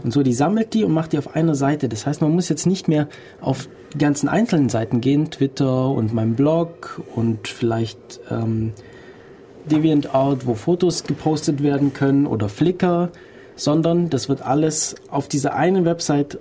und 0.03 0.11
so, 0.11 0.23
die 0.23 0.33
sammelt 0.33 0.73
die 0.73 0.83
und 0.83 0.91
macht 0.91 1.13
die 1.13 1.17
auf 1.17 1.35
einer 1.35 1.55
Seite. 1.55 1.87
Das 1.87 2.07
heißt, 2.07 2.21
man 2.21 2.31
muss 2.31 2.49
jetzt 2.49 2.65
nicht 2.65 2.87
mehr 2.87 3.07
auf 3.41 3.69
die 3.93 3.99
ganzen 3.99 4.27
einzelnen 4.27 4.69
Seiten 4.69 5.01
gehen, 5.01 5.29
Twitter 5.29 5.89
und 5.89 6.13
mein 6.13 6.35
Blog 6.35 7.01
und 7.15 7.47
vielleicht 7.47 8.19
ähm, 8.31 8.73
DeviantArt, 9.69 10.47
wo 10.47 10.55
Fotos 10.55 11.03
gepostet 11.03 11.61
werden 11.61 11.93
können 11.93 12.25
oder 12.25 12.49
Flickr, 12.49 13.09
sondern 13.55 14.09
das 14.09 14.29
wird 14.29 14.41
alles 14.41 14.95
auf 15.11 15.27
dieser 15.27 15.53
einen 15.53 15.85
Website 15.85 16.39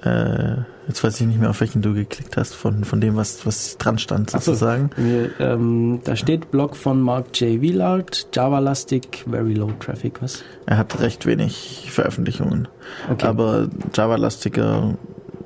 Äh, 0.04 0.64
jetzt 0.88 1.04
weiß 1.04 1.22
ich 1.22 1.28
nicht 1.28 1.40
mehr, 1.40 1.52
auf 1.52 1.62
welchen 1.62 1.82
du 1.82 1.94
geklickt 1.94 2.36
hast, 2.36 2.56
von, 2.56 2.84
von 2.84 3.00
dem, 3.00 3.16
was, 3.16 3.46
was 3.46 3.78
dran 3.78 4.00
stand, 4.00 4.32
Ach 4.34 4.42
so. 4.42 4.54
sozusagen. 4.54 4.90
Wir, 4.98 5.30
ähm, 5.40 6.02
da 6.04 6.16
steht 6.16 6.50
Blog 6.50 6.76
von 6.76 7.02
Mark 7.02 7.40
J. 7.40 7.62
Willard, 7.62 8.28
Javalastic, 8.34 9.26
Very 9.30 9.54
Low 9.54 9.72
Traffic, 9.80 10.22
was? 10.22 10.44
Er 10.66 10.78
hat 10.78 11.00
recht 11.00 11.26
wenig 11.26 11.88
Veröffentlichungen. 11.92 12.68
Okay. 13.12 13.28
Aber 13.28 13.68
Javalastiker, 13.94 14.96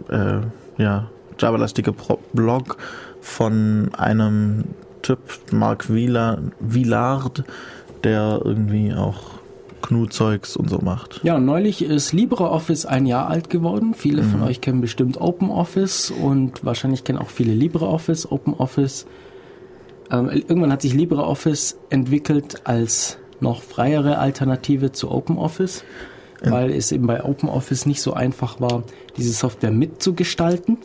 äh, 0.10 0.40
ja, 0.78 1.10
Javalastiker 1.38 1.92
Pro 1.92 2.20
Blog 2.32 2.78
von 3.20 3.90
einem 3.98 4.64
Typ, 5.02 5.20
Mark 5.52 5.94
Wieler, 5.94 6.40
Willard, 6.60 7.44
der 8.04 8.40
irgendwie 8.44 8.94
auch 8.94 9.35
GNU-Zeugs 9.88 10.58
und 10.58 10.70
so 10.70 10.80
macht. 10.80 11.22
Ja, 11.24 11.40
neulich 11.40 11.84
ist 11.84 12.14
LibreOffice 12.14 12.86
ein 12.86 13.06
Jahr 13.06 13.30
alt 13.30 13.50
geworden. 13.50 13.94
Viele 13.94 14.24
von 14.24 14.44
euch 14.44 14.62
kennen 14.62 14.82
bestimmt 14.82 15.20
OpenOffice 15.20 16.12
und 16.12 16.64
wahrscheinlich 16.66 17.04
kennen 17.04 17.20
auch 17.20 17.30
viele 17.30 17.54
LibreOffice, 17.54 18.32
OpenOffice. 18.32 19.06
Ähm, 20.12 20.30
irgendwann 20.30 20.72
hat 20.72 20.82
sich 20.82 20.94
LibreOffice 20.94 21.78
entwickelt 21.90 22.62
als 22.66 23.18
noch 23.40 23.62
freiere 23.62 24.18
Alternative 24.18 24.92
zu 24.92 25.12
OpenOffice, 25.12 25.84
weil 26.44 26.72
es 26.72 26.92
eben 26.92 27.08
bei 27.08 27.24
OpenOffice 27.24 27.86
nicht 27.86 28.02
so 28.02 28.14
einfach 28.14 28.62
war, 28.62 28.84
diese 29.18 29.34
Software 29.34 29.72
mitzugestalten. 29.72 30.78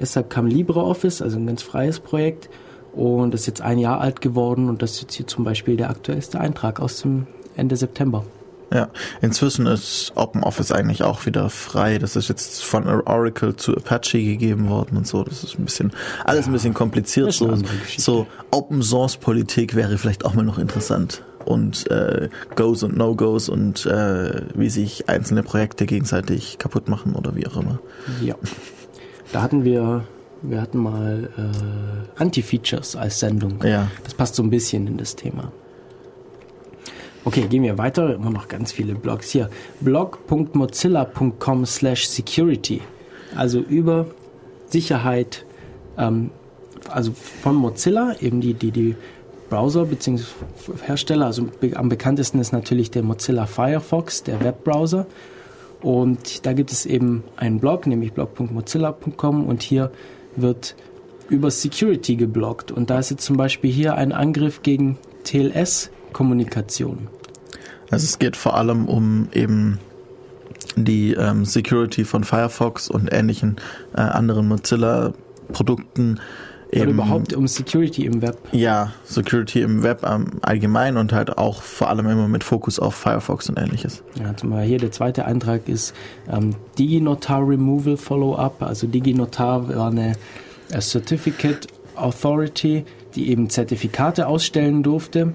Deshalb 0.00 0.30
kam 0.30 0.46
LibreOffice, 0.46 1.22
also 1.22 1.38
ein 1.38 1.46
ganz 1.46 1.62
freies 1.62 2.00
Projekt. 2.00 2.50
Und 2.92 3.34
das 3.34 3.42
ist 3.42 3.46
jetzt 3.46 3.60
ein 3.60 3.78
Jahr 3.78 4.00
alt 4.00 4.22
geworden 4.22 4.70
und 4.70 4.80
das 4.80 4.92
ist 4.92 5.02
jetzt 5.02 5.14
hier 5.14 5.26
zum 5.26 5.44
Beispiel 5.44 5.76
der 5.76 5.90
aktuellste 5.90 6.40
Eintrag 6.40 6.80
aus 6.80 7.02
dem 7.02 7.26
Ende 7.54 7.76
September. 7.76 8.24
Ja, 8.72 8.88
inzwischen 9.20 9.66
ist 9.66 10.12
OpenOffice 10.16 10.72
eigentlich 10.72 11.04
auch 11.04 11.24
wieder 11.24 11.50
frei. 11.50 11.98
Das 11.98 12.16
ist 12.16 12.28
jetzt 12.28 12.64
von 12.64 12.86
Oracle 12.86 13.54
zu 13.54 13.76
Apache 13.76 14.20
gegeben 14.22 14.68
worden 14.68 14.96
und 14.96 15.06
so. 15.06 15.22
Das 15.22 15.44
ist 15.44 15.58
ein 15.58 15.64
bisschen, 15.64 15.92
alles 16.24 16.46
ein 16.46 16.52
bisschen 16.52 16.74
kompliziert. 16.74 17.32
So, 17.32 17.56
so 17.96 18.26
Open 18.50 18.82
Source 18.82 19.16
Politik 19.18 19.76
wäre 19.76 19.98
vielleicht 19.98 20.24
auch 20.24 20.34
mal 20.34 20.44
noch 20.44 20.58
interessant. 20.58 21.22
Und 21.44 21.88
äh, 21.92 22.28
Goes 22.56 22.82
und 22.82 22.96
No-Goes 22.96 23.48
und 23.48 23.86
äh, 23.86 24.42
wie 24.54 24.68
sich 24.68 25.08
einzelne 25.08 25.44
Projekte 25.44 25.86
gegenseitig 25.86 26.58
kaputt 26.58 26.88
machen 26.88 27.14
oder 27.14 27.36
wie 27.36 27.46
auch 27.46 27.56
immer. 27.56 27.78
Ja. 28.20 28.34
Da 29.32 29.42
hatten 29.42 29.62
wir, 29.62 30.04
wir 30.42 30.60
hatten 30.60 30.78
mal 30.78 31.30
äh, 31.36 32.20
Anti-Features 32.20 32.96
als 32.96 33.20
Sendung. 33.20 33.62
Ja. 33.64 33.88
Das 34.02 34.14
passt 34.14 34.34
so 34.34 34.42
ein 34.42 34.50
bisschen 34.50 34.88
in 34.88 34.98
das 34.98 35.14
Thema. 35.14 35.52
Okay, 37.26 37.48
gehen 37.48 37.64
wir 37.64 37.76
weiter. 37.76 38.14
Immer 38.14 38.30
noch 38.30 38.46
ganz 38.46 38.70
viele 38.70 38.94
Blogs 38.94 39.30
hier. 39.30 39.50
blog.mozilla.com 39.80 41.66
slash 41.66 42.06
security. 42.06 42.82
Also 43.34 43.58
über 43.58 44.06
Sicherheit, 44.68 45.44
ähm, 45.98 46.30
also 46.88 47.10
von 47.12 47.56
Mozilla, 47.56 48.14
eben 48.20 48.40
die, 48.40 48.54
die, 48.54 48.70
die 48.70 48.94
Browser 49.50 49.86
bzw. 49.86 50.22
Hersteller. 50.84 51.26
Also 51.26 51.48
am 51.74 51.88
bekanntesten 51.88 52.38
ist 52.38 52.52
natürlich 52.52 52.92
der 52.92 53.02
Mozilla 53.02 53.46
Firefox, 53.46 54.22
der 54.22 54.44
Webbrowser. 54.44 55.06
Und 55.82 56.46
da 56.46 56.52
gibt 56.52 56.70
es 56.70 56.86
eben 56.86 57.24
einen 57.36 57.58
Blog, 57.58 57.88
nämlich 57.88 58.12
blog.mozilla.com 58.12 59.48
und 59.48 59.64
hier 59.64 59.90
wird 60.36 60.76
über 61.28 61.50
Security 61.50 62.14
geblockt. 62.14 62.70
Und 62.70 62.88
da 62.88 63.00
ist 63.00 63.10
jetzt 63.10 63.24
zum 63.24 63.36
Beispiel 63.36 63.72
hier 63.72 63.96
ein 63.96 64.12
Angriff 64.12 64.62
gegen 64.62 64.96
TLS-Kommunikation. 65.24 67.08
Also 67.90 68.04
es 68.04 68.18
geht 68.18 68.36
vor 68.36 68.56
allem 68.56 68.86
um 68.86 69.28
eben 69.32 69.78
die 70.76 71.12
ähm, 71.14 71.44
Security 71.44 72.04
von 72.04 72.24
Firefox 72.24 72.88
und 72.88 73.12
ähnlichen 73.12 73.56
äh, 73.96 74.00
anderen 74.00 74.48
Mozilla-Produkten. 74.48 76.20
Oder 76.72 76.80
Eben- 76.82 76.90
überhaupt 76.90 77.32
um 77.32 77.46
Security 77.46 78.04
im 78.06 78.22
Web. 78.22 78.38
Ja, 78.50 78.92
Security 79.04 79.62
im 79.62 79.84
Web 79.84 80.02
ähm, 80.04 80.32
allgemein 80.42 80.96
und 80.96 81.12
halt 81.12 81.38
auch 81.38 81.62
vor 81.62 81.88
allem 81.88 82.08
immer 82.08 82.26
mit 82.26 82.42
Fokus 82.42 82.80
auf 82.80 82.96
Firefox 82.96 83.48
und 83.48 83.56
ähnliches. 83.56 84.02
Ja, 84.20 84.36
zum 84.36 84.50
Beispiel 84.50 84.68
hier 84.70 84.78
der 84.78 84.90
zweite 84.90 85.24
Eintrag 85.26 85.68
ist 85.68 85.94
ähm, 86.28 86.56
DigiNotar 86.76 87.48
Removal 87.48 87.96
Follow-up. 87.96 88.62
Also 88.62 88.88
DigiNotar 88.88 89.68
war 89.76 89.90
eine 89.90 90.14
äh, 90.72 90.80
Certificate 90.80 91.68
Authority, 91.94 92.84
die 93.14 93.30
eben 93.30 93.48
Zertifikate 93.48 94.26
ausstellen 94.26 94.82
durfte. 94.82 95.34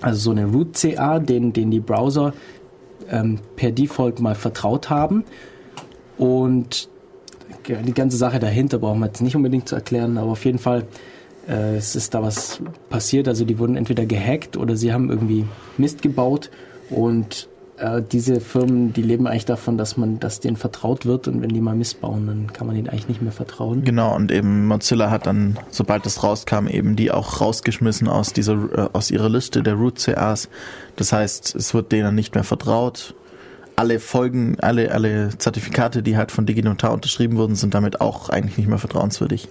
Also 0.00 0.18
so 0.18 0.30
eine 0.30 0.46
Root 0.46 0.74
CA, 0.74 1.18
den, 1.18 1.52
den 1.52 1.70
die 1.70 1.80
Browser 1.80 2.32
ähm, 3.10 3.38
per 3.56 3.70
Default 3.70 4.20
mal 4.20 4.34
vertraut 4.34 4.90
haben. 4.90 5.24
Und 6.16 6.88
die 7.66 7.94
ganze 7.94 8.16
Sache 8.16 8.38
dahinter 8.38 8.78
brauchen 8.78 9.00
wir 9.00 9.06
jetzt 9.06 9.20
nicht 9.20 9.36
unbedingt 9.36 9.68
zu 9.68 9.74
erklären, 9.74 10.18
aber 10.18 10.32
auf 10.32 10.44
jeden 10.44 10.58
Fall 10.58 10.86
äh, 11.48 11.76
es 11.76 11.96
ist 11.96 12.14
da 12.14 12.22
was 12.22 12.60
passiert. 12.88 13.28
Also 13.28 13.44
die 13.44 13.58
wurden 13.58 13.76
entweder 13.76 14.06
gehackt 14.06 14.56
oder 14.56 14.76
sie 14.76 14.92
haben 14.92 15.10
irgendwie 15.10 15.44
Mist 15.76 16.02
gebaut 16.02 16.50
und 16.88 17.48
äh, 17.80 18.02
diese 18.02 18.40
Firmen, 18.40 18.92
die 18.92 19.02
leben 19.02 19.26
eigentlich 19.26 19.46
davon, 19.46 19.78
dass 19.78 19.96
man, 19.96 20.20
dass 20.20 20.40
denen 20.40 20.56
vertraut 20.56 21.06
wird 21.06 21.28
und 21.28 21.42
wenn 21.42 21.48
die 21.48 21.60
mal 21.60 21.74
Mist 21.74 22.00
bauen, 22.00 22.26
dann 22.26 22.52
kann 22.52 22.66
man 22.66 22.76
ihnen 22.76 22.88
eigentlich 22.88 23.08
nicht 23.08 23.22
mehr 23.22 23.32
vertrauen. 23.32 23.84
Genau, 23.84 24.14
und 24.14 24.30
eben 24.30 24.66
Mozilla 24.66 25.10
hat 25.10 25.26
dann, 25.26 25.58
sobald 25.70 26.04
es 26.06 26.22
rauskam, 26.22 26.66
eben 26.68 26.94
die 26.96 27.10
auch 27.10 27.40
rausgeschmissen 27.40 28.08
aus 28.08 28.32
dieser, 28.32 28.54
äh, 28.54 28.88
aus 28.92 29.10
ihrer 29.10 29.28
Liste 29.28 29.62
der 29.62 29.74
Root 29.74 29.98
CAs. 29.98 30.48
Das 30.96 31.12
heißt, 31.12 31.54
es 31.56 31.74
wird 31.74 31.90
denen 31.92 32.14
nicht 32.14 32.34
mehr 32.34 32.44
vertraut. 32.44 33.14
Alle 33.76 33.98
Folgen, 33.98 34.58
alle, 34.60 34.92
alle 34.92 35.30
Zertifikate, 35.38 36.02
die 36.02 36.16
halt 36.16 36.32
von 36.32 36.44
DigiNotar 36.44 36.92
unterschrieben 36.92 37.38
wurden, 37.38 37.54
sind 37.54 37.72
damit 37.72 38.00
auch 38.02 38.28
eigentlich 38.28 38.58
nicht 38.58 38.68
mehr 38.68 38.78
vertrauenswürdig. 38.78 39.48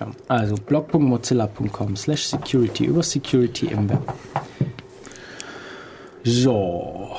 Ja, 0.00 0.10
also 0.28 0.54
blog.mozilla.com 0.54 1.94
slash 1.96 2.24
security 2.24 2.86
über 2.86 3.02
Security 3.02 3.66
im 3.66 3.90
Web. 3.90 4.14
So, 6.24 7.16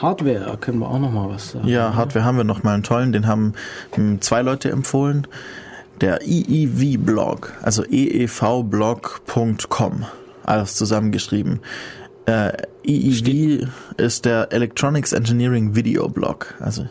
Hardware 0.00 0.56
können 0.60 0.78
wir 0.78 0.88
auch 0.88 1.00
noch 1.00 1.10
mal 1.10 1.28
was 1.28 1.50
sagen. 1.50 1.66
Ja, 1.66 1.94
Hardware 1.94 2.24
haben 2.24 2.36
wir 2.36 2.44
noch 2.44 2.62
mal 2.62 2.74
einen 2.74 2.84
tollen, 2.84 3.10
den 3.12 3.26
haben 3.26 3.54
hm, 3.92 4.20
zwei 4.20 4.42
Leute 4.42 4.70
empfohlen. 4.70 5.26
Der 6.00 6.20
EEV-Blog, 6.22 7.52
also 7.62 7.84
eevblog.com, 7.84 8.86
alles 10.44 10.76
zusammengeschrieben. 10.76 11.60
Äh, 12.26 12.52
EEV 12.84 13.66
ist 13.96 14.24
der 14.24 14.52
Electronics 14.52 15.12
Engineering 15.12 15.74
Video 15.74 16.08
Blog, 16.08 16.54
also 16.60 16.88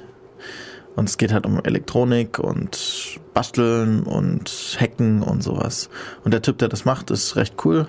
und 0.95 1.09
es 1.09 1.17
geht 1.17 1.33
halt 1.33 1.45
um 1.45 1.59
Elektronik 1.63 2.39
und 2.39 3.19
Basteln 3.33 4.03
und 4.03 4.77
Hacken 4.79 5.23
und 5.23 5.41
sowas. 5.41 5.89
Und 6.23 6.33
der 6.33 6.41
Typ, 6.41 6.59
der 6.59 6.67
das 6.67 6.85
macht, 6.85 7.09
ist 7.09 7.35
recht 7.35 7.55
cool, 7.65 7.87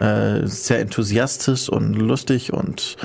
äh, 0.00 0.46
sehr 0.46 0.80
enthusiastisch 0.80 1.68
und 1.68 1.94
lustig 1.94 2.52
und 2.52 2.96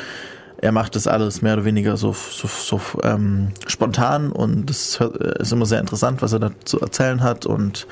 er 0.57 0.71
macht 0.71 0.95
das 0.95 1.07
alles 1.07 1.41
mehr 1.41 1.53
oder 1.53 1.65
weniger 1.65 1.97
so, 1.97 2.13
so, 2.13 2.47
so 2.47 2.81
ähm, 3.03 3.49
spontan 3.67 4.31
und 4.31 4.69
es 4.69 4.99
ist 5.39 5.51
immer 5.51 5.65
sehr 5.65 5.79
interessant, 5.79 6.21
was 6.21 6.33
er 6.33 6.39
da 6.39 6.51
zu 6.63 6.79
erzählen 6.79 7.21
hat 7.21 7.45
und 7.45 7.85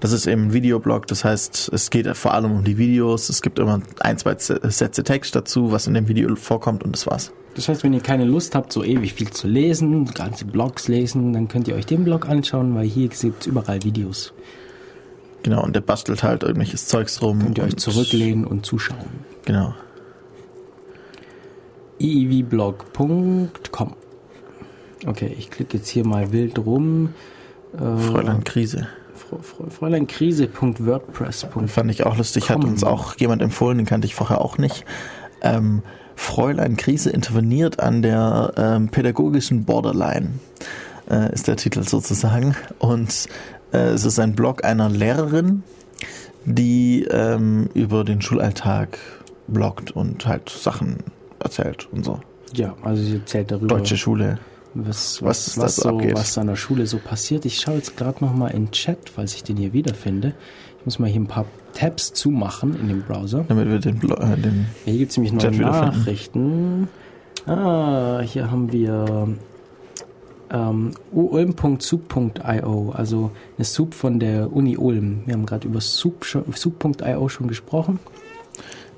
das 0.00 0.12
ist 0.12 0.26
eben 0.26 0.48
ein 0.48 0.52
Videoblog, 0.52 1.06
das 1.06 1.24
heißt, 1.24 1.70
es 1.72 1.90
geht 1.90 2.08
vor 2.16 2.34
allem 2.34 2.52
um 2.52 2.64
die 2.64 2.76
Videos, 2.76 3.28
es 3.28 3.40
gibt 3.40 3.58
immer 3.58 3.80
ein, 4.00 4.18
zwei 4.18 4.34
Sätze 4.36 5.04
Text 5.04 5.36
dazu, 5.36 5.72
was 5.72 5.86
in 5.86 5.94
dem 5.94 6.08
Video 6.08 6.34
vorkommt 6.36 6.82
und 6.82 6.92
das 6.92 7.06
war's. 7.06 7.32
Das 7.54 7.68
heißt, 7.68 7.82
wenn 7.82 7.92
ihr 7.92 8.00
keine 8.00 8.24
Lust 8.24 8.54
habt, 8.54 8.72
so 8.72 8.84
ewig 8.84 9.14
viel 9.14 9.30
zu 9.30 9.48
lesen, 9.48 10.04
ganze 10.14 10.44
Blogs 10.44 10.86
lesen, 10.88 11.32
dann 11.32 11.48
könnt 11.48 11.66
ihr 11.66 11.74
euch 11.74 11.86
den 11.86 12.04
Blog 12.04 12.28
anschauen, 12.28 12.74
weil 12.74 12.86
hier 12.86 13.08
gibt 13.08 13.40
es 13.40 13.46
überall 13.46 13.82
Videos. 13.82 14.32
Genau, 15.42 15.62
und 15.62 15.74
der 15.74 15.80
bastelt 15.80 16.22
halt 16.22 16.42
irgendwelches 16.42 16.86
Zeugs 16.86 17.22
rum. 17.22 17.40
Könnt 17.40 17.58
ihr 17.58 17.64
euch 17.64 17.76
zurücklehnen 17.76 18.44
und 18.44 18.66
zuschauen. 18.66 19.24
Genau. 19.44 19.74
iivblog.com 22.00 23.94
Okay, 25.06 25.34
ich 25.38 25.50
klicke 25.50 25.78
jetzt 25.78 25.88
hier 25.88 26.06
mal 26.06 26.32
wild 26.32 26.58
rum. 26.58 27.14
Äh, 27.74 27.96
Fräulein 27.96 28.44
Krise. 28.44 28.88
Fräuleinkrise.wordpress.com 29.68 31.68
Fand 31.68 31.90
ich 31.90 32.06
auch 32.06 32.16
lustig, 32.16 32.50
hat 32.50 32.64
uns 32.64 32.84
auch 32.84 33.16
jemand 33.16 33.42
empfohlen, 33.42 33.78
den 33.78 33.86
kannte 33.86 34.06
ich 34.06 34.14
vorher 34.14 34.40
auch 34.40 34.58
nicht. 34.58 34.84
Ähm, 35.42 35.82
Fräulein 36.16 36.76
Krise 36.76 37.10
interveniert 37.10 37.80
an 37.80 38.02
der 38.02 38.52
ähm, 38.56 38.88
pädagogischen 38.88 39.64
Borderline, 39.64 40.34
äh, 41.10 41.32
ist 41.32 41.46
der 41.46 41.56
Titel 41.56 41.82
sozusagen. 41.82 42.56
Und 42.78 43.28
es 43.72 44.04
ist 44.04 44.18
ein 44.18 44.34
Blog 44.34 44.64
einer 44.64 44.88
Lehrerin, 44.88 45.62
die 46.44 47.04
ähm, 47.10 47.68
über 47.74 48.04
den 48.04 48.22
Schulalltag 48.22 48.98
bloggt 49.46 49.90
und 49.90 50.26
halt 50.26 50.48
Sachen 50.48 50.98
erzählt 51.40 51.88
und 51.92 52.04
so. 52.04 52.20
Ja, 52.54 52.74
also 52.82 53.02
sie 53.02 53.16
erzählt 53.16 53.50
darüber. 53.50 53.68
Deutsche 53.68 53.96
Schule. 53.96 54.38
Was, 54.74 55.22
was, 55.22 55.56
was, 55.56 55.58
was, 55.58 55.76
so, 55.76 55.88
abgeht. 55.88 56.14
was 56.14 56.38
an 56.38 56.46
der 56.46 56.56
Schule 56.56 56.86
so 56.86 56.98
passiert. 56.98 57.44
Ich 57.46 57.60
schaue 57.60 57.76
jetzt 57.76 57.96
gerade 57.96 58.24
nochmal 58.24 58.52
in 58.52 58.66
den 58.66 58.70
Chat, 58.70 59.10
falls 59.10 59.34
ich 59.34 59.42
den 59.42 59.56
hier 59.56 59.72
wiederfinde. 59.72 60.34
Ich 60.78 60.84
muss 60.84 60.98
mal 60.98 61.08
hier 61.08 61.20
ein 61.20 61.26
paar 61.26 61.46
Tabs 61.74 62.12
zumachen 62.12 62.78
in 62.78 62.88
dem 62.88 63.02
Browser. 63.02 63.44
Damit 63.48 63.68
wir 63.68 63.78
den, 63.78 63.98
Blo 63.98 64.14
äh, 64.16 64.36
den 64.36 64.66
Hier 64.84 64.98
gibt 64.98 65.10
es 65.10 65.16
nämlich 65.16 65.32
neue 65.32 65.60
Nachrichten. 65.60 66.88
Ah, 67.46 68.20
hier 68.20 68.50
haben 68.50 68.72
wir 68.72 69.28
ähm, 70.50 70.92
ulm.soup.io, 71.12 72.92
also 72.94 73.30
eine 73.56 73.64
Soup 73.64 73.94
von 73.94 74.18
der 74.18 74.52
Uni 74.52 74.76
Ulm. 74.76 75.22
Wir 75.26 75.34
haben 75.34 75.46
gerade 75.46 75.66
über 75.66 75.80
soup.io 75.80 77.28
schon 77.28 77.48
gesprochen. 77.48 77.98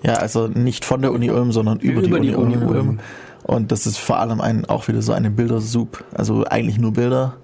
Ja, 0.03 0.15
also 0.15 0.49
nicht 0.49 0.85
von 0.85 1.03
der 1.03 1.13
Uni 1.13 1.31
Ulm, 1.31 1.53
sondern 1.53 1.79
über, 1.81 2.03
über 2.03 2.21
die, 2.21 2.35
Uni, 2.35 2.55
die 2.55 2.57
Uni 2.57 2.57
Ulm. 2.57 2.69
Ulm. 2.69 2.99
Und 3.43 3.73
das 3.73 3.87
ist 3.87 3.99
vor 3.99 4.19
allem 4.19 4.41
ein, 4.41 4.65
auch 4.67 4.89
wieder 4.89 5.03
so 5.03 5.13
eine 5.13 5.31
Bildersoup. 5.31 6.05
Also 6.15 6.45
eigentlich 6.45 6.79
nur 6.79 6.93
Bilder 6.93 7.37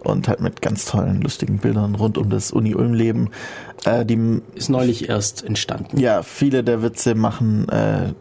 und 0.00 0.28
halt 0.28 0.40
mit 0.40 0.62
ganz 0.62 0.84
tollen, 0.84 1.20
lustigen 1.22 1.58
Bildern 1.58 1.94
rund 1.94 2.18
um 2.18 2.30
das 2.30 2.50
Uni 2.50 2.74
Ulm-Leben. 2.74 3.30
Äh, 3.84 4.04
die 4.04 4.40
ist 4.54 4.68
neulich 4.68 5.08
erst 5.08 5.44
entstanden. 5.44 5.98
Ja, 5.98 6.22
viele 6.22 6.62
der 6.62 6.82
Witze 6.82 7.14
machen 7.14 7.68
äh, 7.68 8.12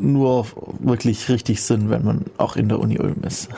nur 0.00 0.46
wirklich 0.78 1.28
richtig 1.28 1.62
Sinn, 1.62 1.90
wenn 1.90 2.04
man 2.04 2.24
auch 2.38 2.56
in 2.56 2.68
der 2.68 2.80
Uni 2.80 2.98
Ulm 2.98 3.22
ist. 3.26 3.48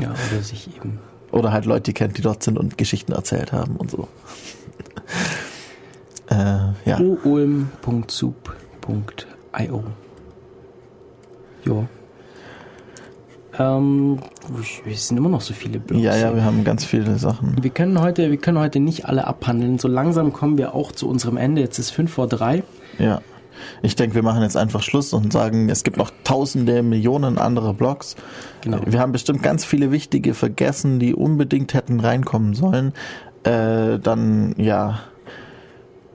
Ja, 0.00 0.10
oder 0.10 0.42
sich 0.42 0.74
eben. 0.76 0.98
Oder 1.30 1.52
halt 1.52 1.66
Leute 1.66 1.92
kennt, 1.92 2.18
die 2.18 2.22
dort 2.22 2.42
sind 2.42 2.58
und 2.58 2.78
Geschichten 2.78 3.12
erzählt 3.12 3.52
haben 3.52 3.76
und 3.76 3.90
so. 3.90 4.08
äh, 6.30 6.72
ja. 6.84 6.98
ulm.soup.io 7.24 7.74
Jo. 11.64 11.86
Ähm, 13.58 14.20
es 14.86 15.08
sind 15.08 15.16
immer 15.16 15.28
noch 15.28 15.40
so 15.40 15.52
viele 15.52 15.80
Blogs. 15.80 16.02
Ja, 16.02 16.16
ja, 16.16 16.34
wir 16.34 16.44
haben 16.44 16.62
ganz 16.64 16.84
viele 16.84 17.18
Sachen. 17.18 17.56
Wir 17.60 17.70
können 17.70 18.00
heute, 18.00 18.30
wir 18.30 18.36
können 18.36 18.58
heute 18.58 18.78
nicht 18.78 19.06
alle 19.06 19.26
abhandeln. 19.26 19.78
So 19.78 19.88
langsam 19.88 20.32
kommen 20.32 20.58
wir 20.58 20.74
auch 20.74 20.92
zu 20.92 21.08
unserem 21.08 21.36
Ende. 21.36 21.60
Jetzt 21.60 21.78
ist 21.78 21.90
fünf 21.90 22.12
vor 22.12 22.28
drei. 22.28 22.62
Ja. 22.98 23.20
Ich 23.82 23.96
denke, 23.96 24.14
wir 24.14 24.22
machen 24.22 24.42
jetzt 24.42 24.56
einfach 24.56 24.82
Schluss 24.82 25.12
und 25.12 25.32
sagen, 25.32 25.68
es 25.68 25.84
gibt 25.84 25.96
noch 25.96 26.10
tausende, 26.24 26.82
Millionen 26.82 27.38
andere 27.38 27.74
Blogs. 27.74 28.16
Genau. 28.62 28.80
Wir 28.86 29.00
haben 29.00 29.12
bestimmt 29.12 29.42
ganz 29.42 29.64
viele 29.64 29.90
wichtige 29.90 30.34
vergessen, 30.34 30.98
die 30.98 31.14
unbedingt 31.14 31.74
hätten 31.74 32.00
reinkommen 32.00 32.54
sollen. 32.54 32.92
Äh, 33.44 33.98
dann, 33.98 34.54
ja, 34.58 35.00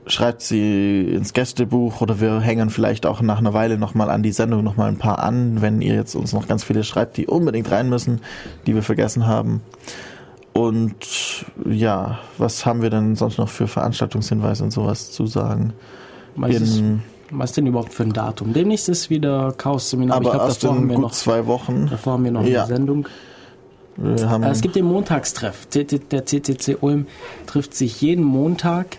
schreibt 0.06 0.42
sie 0.42 1.02
ins 1.02 1.32
Gästebuch 1.32 2.00
oder 2.00 2.20
wir 2.20 2.40
hängen 2.40 2.70
vielleicht 2.70 3.06
auch 3.06 3.22
nach 3.22 3.38
einer 3.38 3.54
Weile 3.54 3.78
nochmal 3.78 4.10
an 4.10 4.22
die 4.22 4.32
Sendung 4.32 4.62
nochmal 4.62 4.88
ein 4.88 4.98
paar 4.98 5.18
an, 5.20 5.62
wenn 5.62 5.80
ihr 5.80 5.94
jetzt 5.94 6.14
uns 6.14 6.32
noch 6.32 6.46
ganz 6.46 6.62
viele 6.64 6.84
schreibt, 6.84 7.16
die 7.16 7.26
unbedingt 7.26 7.70
rein 7.70 7.88
müssen, 7.88 8.20
die 8.66 8.74
wir 8.74 8.82
vergessen 8.82 9.26
haben. 9.26 9.62
Und 10.52 11.44
ja, 11.68 12.20
was 12.38 12.64
haben 12.64 12.82
wir 12.82 12.90
denn 12.90 13.16
sonst 13.16 13.38
noch 13.38 13.48
für 13.48 13.66
Veranstaltungshinweise 13.66 14.62
und 14.62 14.70
sowas 14.70 15.10
zu 15.10 15.26
sagen? 15.26 15.72
Ist, 16.46 16.82
was 17.30 17.50
ist 17.50 17.56
denn 17.56 17.66
überhaupt 17.66 17.92
für 17.92 18.04
ein 18.04 18.12
Datum? 18.12 18.52
Demnächst 18.52 18.88
ist 18.88 19.10
wieder 19.10 19.54
Chaos-Seminar. 19.56 20.18
Aber, 20.18 20.34
aber 20.34 20.44
erst 20.44 20.62
davor 20.62 20.76
in 20.76 20.82
haben 20.82 20.90
wir 20.90 20.98
noch, 20.98 21.12
zwei 21.12 21.46
Wochen. 21.46 21.88
Davor 21.90 22.14
haben 22.14 22.24
wir 22.24 22.30
noch 22.30 22.44
ja. 22.44 22.64
eine 22.64 22.74
Sendung. 22.74 23.08
es 24.42 24.60
gibt 24.60 24.76
den 24.76 24.86
Montagstreff. 24.86 25.66
Der 25.66 26.26
CCC 26.26 26.76
Ulm 26.80 27.06
trifft 27.46 27.74
sich 27.74 28.00
jeden 28.00 28.24
Montag 28.24 28.98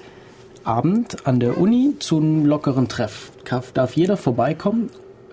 Abend 0.63 1.27
an 1.27 1.39
der 1.39 1.59
Uni 1.59 1.93
zum 1.99 2.45
lockeren 2.45 2.87
Treff. 2.87 3.31
Darf 3.73 3.95
jeder 3.95 4.17
vorbeikommen 4.17 4.89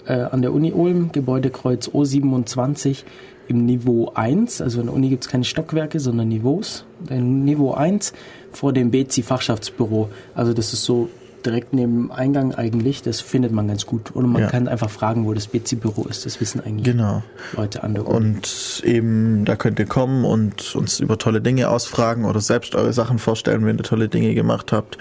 äh, 0.07 0.13
an 0.13 0.43
der 0.43 0.53
Uni 0.53 0.73
Ulm, 0.73 1.11
Gebäudekreuz 1.13 1.89
O27 1.89 3.05
im 3.49 3.65
Niveau 3.65 4.13
1. 4.15 4.61
Also 4.61 4.81
an 4.81 4.87
der 4.87 4.95
Uni 4.95 5.09
gibt 5.09 5.25
es 5.25 5.31
keine 5.31 5.45
Stockwerke, 5.45 6.01
sondern 6.01 6.29
Niveaus. 6.29 6.85
Niveau 7.09 7.73
1 7.73 8.13
vor 8.53 8.73
dem 8.73 8.91
BC 8.91 9.25
Fachschaftsbüro. 9.25 10.11
Also 10.35 10.53
das 10.53 10.73
ist 10.73 10.85
so 10.85 11.09
direkt 11.47 11.73
neben 11.73 12.09
dem 12.09 12.13
Eingang 12.13 12.55
eigentlich. 12.55 13.03
Das 13.03 13.21
findet 13.21 13.53
man 13.53 13.69
ganz 13.69 13.87
gut. 13.87 14.15
Oder 14.15 14.27
man 14.27 14.43
ja. 14.43 14.49
kann 14.49 14.69
einfach 14.69 14.91
fragen, 14.91 15.27
wo 15.27 15.33
das 15.35 15.47
BC-Büro 15.47 16.05
ist. 16.05 16.27
Das 16.27 16.41
wissen 16.41 16.61
eigentlich 16.61 16.85
genau. 16.85 17.23
Leute 17.57 17.83
an 17.83 17.95
der 17.95 18.07
Uni. 18.07 18.17
Und 18.17 18.83
eben, 18.85 19.45
da 19.45 19.57
könnt 19.57 19.79
ihr 19.79 19.87
kommen 19.87 20.25
und 20.25 20.75
uns 20.75 21.01
über 21.01 21.19
tolle 21.19 21.41
Dinge 21.41 21.69
ausfragen 21.69 22.25
oder 22.25 22.41
selbst 22.41 22.75
eure 22.75 22.93
Sachen 22.93 23.19
vorstellen, 23.19 23.65
wenn 23.67 23.79
ihr 23.79 23.85
tolle 23.85 24.09
Dinge 24.09 24.35
gemacht 24.35 24.73
habt. 24.73 24.99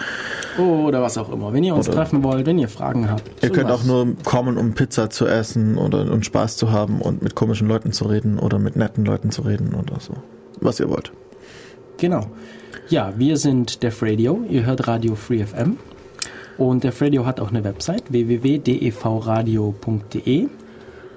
Oder 0.57 1.01
was 1.01 1.17
auch 1.17 1.31
immer. 1.31 1.53
Wenn 1.53 1.63
ihr 1.63 1.75
uns 1.75 1.87
oder 1.87 1.97
treffen 1.97 2.23
wollt, 2.23 2.45
wenn 2.45 2.59
ihr 2.59 2.69
Fragen 2.69 3.09
habt. 3.09 3.27
Ihr 3.27 3.49
sowas. 3.49 3.51
könnt 3.57 3.71
auch 3.71 3.83
nur 3.83 4.15
kommen, 4.23 4.57
um 4.57 4.73
Pizza 4.73 5.09
zu 5.09 5.27
essen 5.27 5.77
oder 5.77 6.11
und 6.11 6.25
Spaß 6.25 6.57
zu 6.57 6.71
haben 6.71 7.01
und 7.01 7.21
mit 7.21 7.35
komischen 7.35 7.67
Leuten 7.67 7.91
zu 7.91 8.05
reden 8.05 8.39
oder 8.39 8.59
mit 8.59 8.75
netten 8.75 9.05
Leuten 9.05 9.31
zu 9.31 9.43
reden 9.43 9.73
oder 9.73 9.99
so. 9.99 10.13
Was 10.59 10.79
ihr 10.79 10.89
wollt. 10.89 11.11
Genau. 11.97 12.27
Ja, 12.89 13.13
wir 13.17 13.37
sind 13.37 13.83
Def 13.83 14.01
Radio. 14.01 14.43
Ihr 14.49 14.65
hört 14.65 14.87
Radio 14.87 15.15
Free 15.15 15.45
FM. 15.45 15.77
Und 16.61 16.83
der 16.83 16.93
Radio 17.01 17.25
hat 17.25 17.39
auch 17.39 17.49
eine 17.49 17.63
Website 17.63 18.11
www.devradio.de 18.11 20.47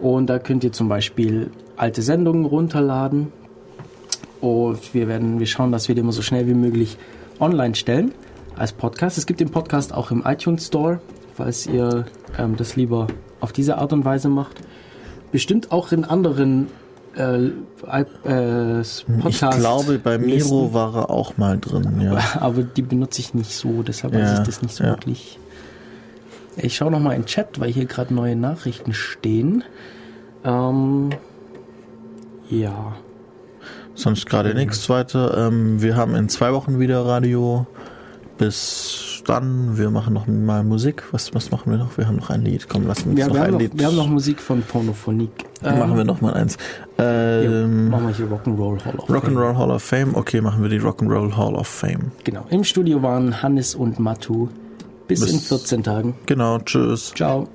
und 0.01 0.27
da 0.27 0.39
könnt 0.39 0.65
ihr 0.65 0.73
zum 0.73 0.89
Beispiel 0.89 1.51
alte 1.77 2.01
Sendungen 2.01 2.47
runterladen 2.47 3.31
Und 4.41 4.95
wir 4.95 5.07
werden, 5.07 5.41
wir 5.41 5.47
schauen, 5.47 5.71
dass 5.71 5.89
wir 5.89 5.95
den 5.95 6.05
immer 6.05 6.13
so 6.13 6.23
schnell 6.23 6.47
wie 6.47 6.55
möglich 6.55 6.97
online 7.41 7.75
stellen 7.75 8.13
als 8.57 8.73
Podcast. 8.73 9.19
Es 9.19 9.27
gibt 9.27 9.39
den 9.39 9.51
Podcast 9.51 9.93
auch 9.93 10.11
im 10.11 10.23
iTunes 10.25 10.69
Store, 10.69 11.03
falls 11.35 11.67
ihr 11.67 12.07
ähm, 12.39 12.57
das 12.57 12.77
lieber 12.77 13.09
auf 13.41 13.53
diese 13.53 13.77
Art 13.77 13.93
und 13.93 14.07
Weise 14.07 14.31
macht. 14.31 14.63
Bestimmt 15.31 15.73
auch 15.73 15.93
in 15.93 16.05
anderen 16.05 16.69
äh, 17.17 17.47
äh, 18.27 18.81
Ich 18.81 19.05
Podcast 19.23 19.59
glaube, 19.59 19.99
bei 19.99 20.19
Miro 20.19 20.35
Listen. 20.63 20.75
war 20.75 20.95
er 20.97 21.11
auch 21.11 21.37
mal 21.37 21.59
drin, 21.59 22.01
ja. 22.01 22.19
aber 22.41 22.63
die 22.63 22.83
benutze 22.83 23.21
ich 23.21 23.35
nicht 23.35 23.53
so, 23.53 23.83
deshalb 23.83 24.15
weiß 24.15 24.21
Ja, 24.21 24.39
ich 24.41 24.47
das 24.47 24.63
nicht 24.63 24.75
so 24.75 24.85
ja. 24.85 24.91
wirklich. 24.91 25.39
Ich 26.57 26.77
schaue 26.77 26.91
nochmal 26.91 27.17
in 27.17 27.23
den 27.23 27.27
Chat, 27.27 27.59
weil 27.61 27.73
hier 27.73 27.87
gerade 27.87 28.15
neue 28.15 28.37
Nachrichten 28.37 28.95
stehen. 28.95 29.65
Ähm, 30.45 31.11
ja. 32.49 32.95
Sonst 33.95 34.27
gerade 34.27 34.55
nichts 34.55 34.89
weiter. 34.89 35.49
Ähm, 35.49 35.81
wir 35.83 35.97
haben 35.97 36.15
in 36.15 36.29
zwei 36.29 36.53
Wochen 36.53 36.79
wieder 36.79 37.05
Radio. 37.07 37.67
Bis 38.39 39.14
dann, 39.25 39.77
wir 39.79 39.91
machen 39.91 40.15
noch 40.15 40.27
mal 40.27 40.63
Musik. 40.65 41.03
Was, 41.13 41.35
was 41.35 41.51
machen 41.51 41.71
wir 41.73 41.79
noch? 41.79 41.97
Wir 41.99 42.07
haben 42.07 42.17
noch 42.17 42.31
ein 42.31 42.43
Lied. 42.43 42.69
Komm, 42.69 42.87
lass 42.87 43.03
uns 43.05 43.17
Wir, 43.17 43.27
noch 43.29 43.37
ein 43.37 43.53
noch, 43.53 43.59
Lied. 43.59 43.73
wir 43.79 43.87
haben 43.87 43.97
noch 43.97 44.07
Musik 44.09 44.41
von 44.41 44.63
Pornophonik. 44.63 45.31
machen 45.63 45.97
wir 45.97 46.05
noch 46.05 46.21
mal 46.21 46.35
eins. 46.35 46.57
Jo, 46.99 47.05
Ähm, 47.05 47.89
machen 47.91 48.07
wir 48.09 48.15
hier 48.15 48.27
Rock'n'Roll 48.27 48.85
Hall 48.85 48.95
of 48.97 49.07
Fame. 49.07 49.17
Rock'n'Roll 49.17 49.57
Hall 49.57 49.71
of 49.71 49.83
Fame. 49.83 50.15
Okay, 50.15 50.41
machen 50.41 50.63
wir 50.63 50.69
die 50.69 50.81
Rock'n'Roll 50.81 51.37
Hall 51.37 51.55
of 51.55 51.67
Fame. 51.67 52.13
Genau. 52.25 52.45
Im 52.51 52.63
Studio 52.65 53.03
waren 53.03 53.43
Hannes 53.43 53.75
und 53.75 53.99
Matu. 53.99 54.49
Bis, 55.09 55.21
Bis- 55.21 55.33
in 55.33 55.39
14 55.41 55.83
Tagen. 55.83 56.15
Genau, 56.27 56.59
tschüss. 56.61 57.13
Ciao. 57.15 57.49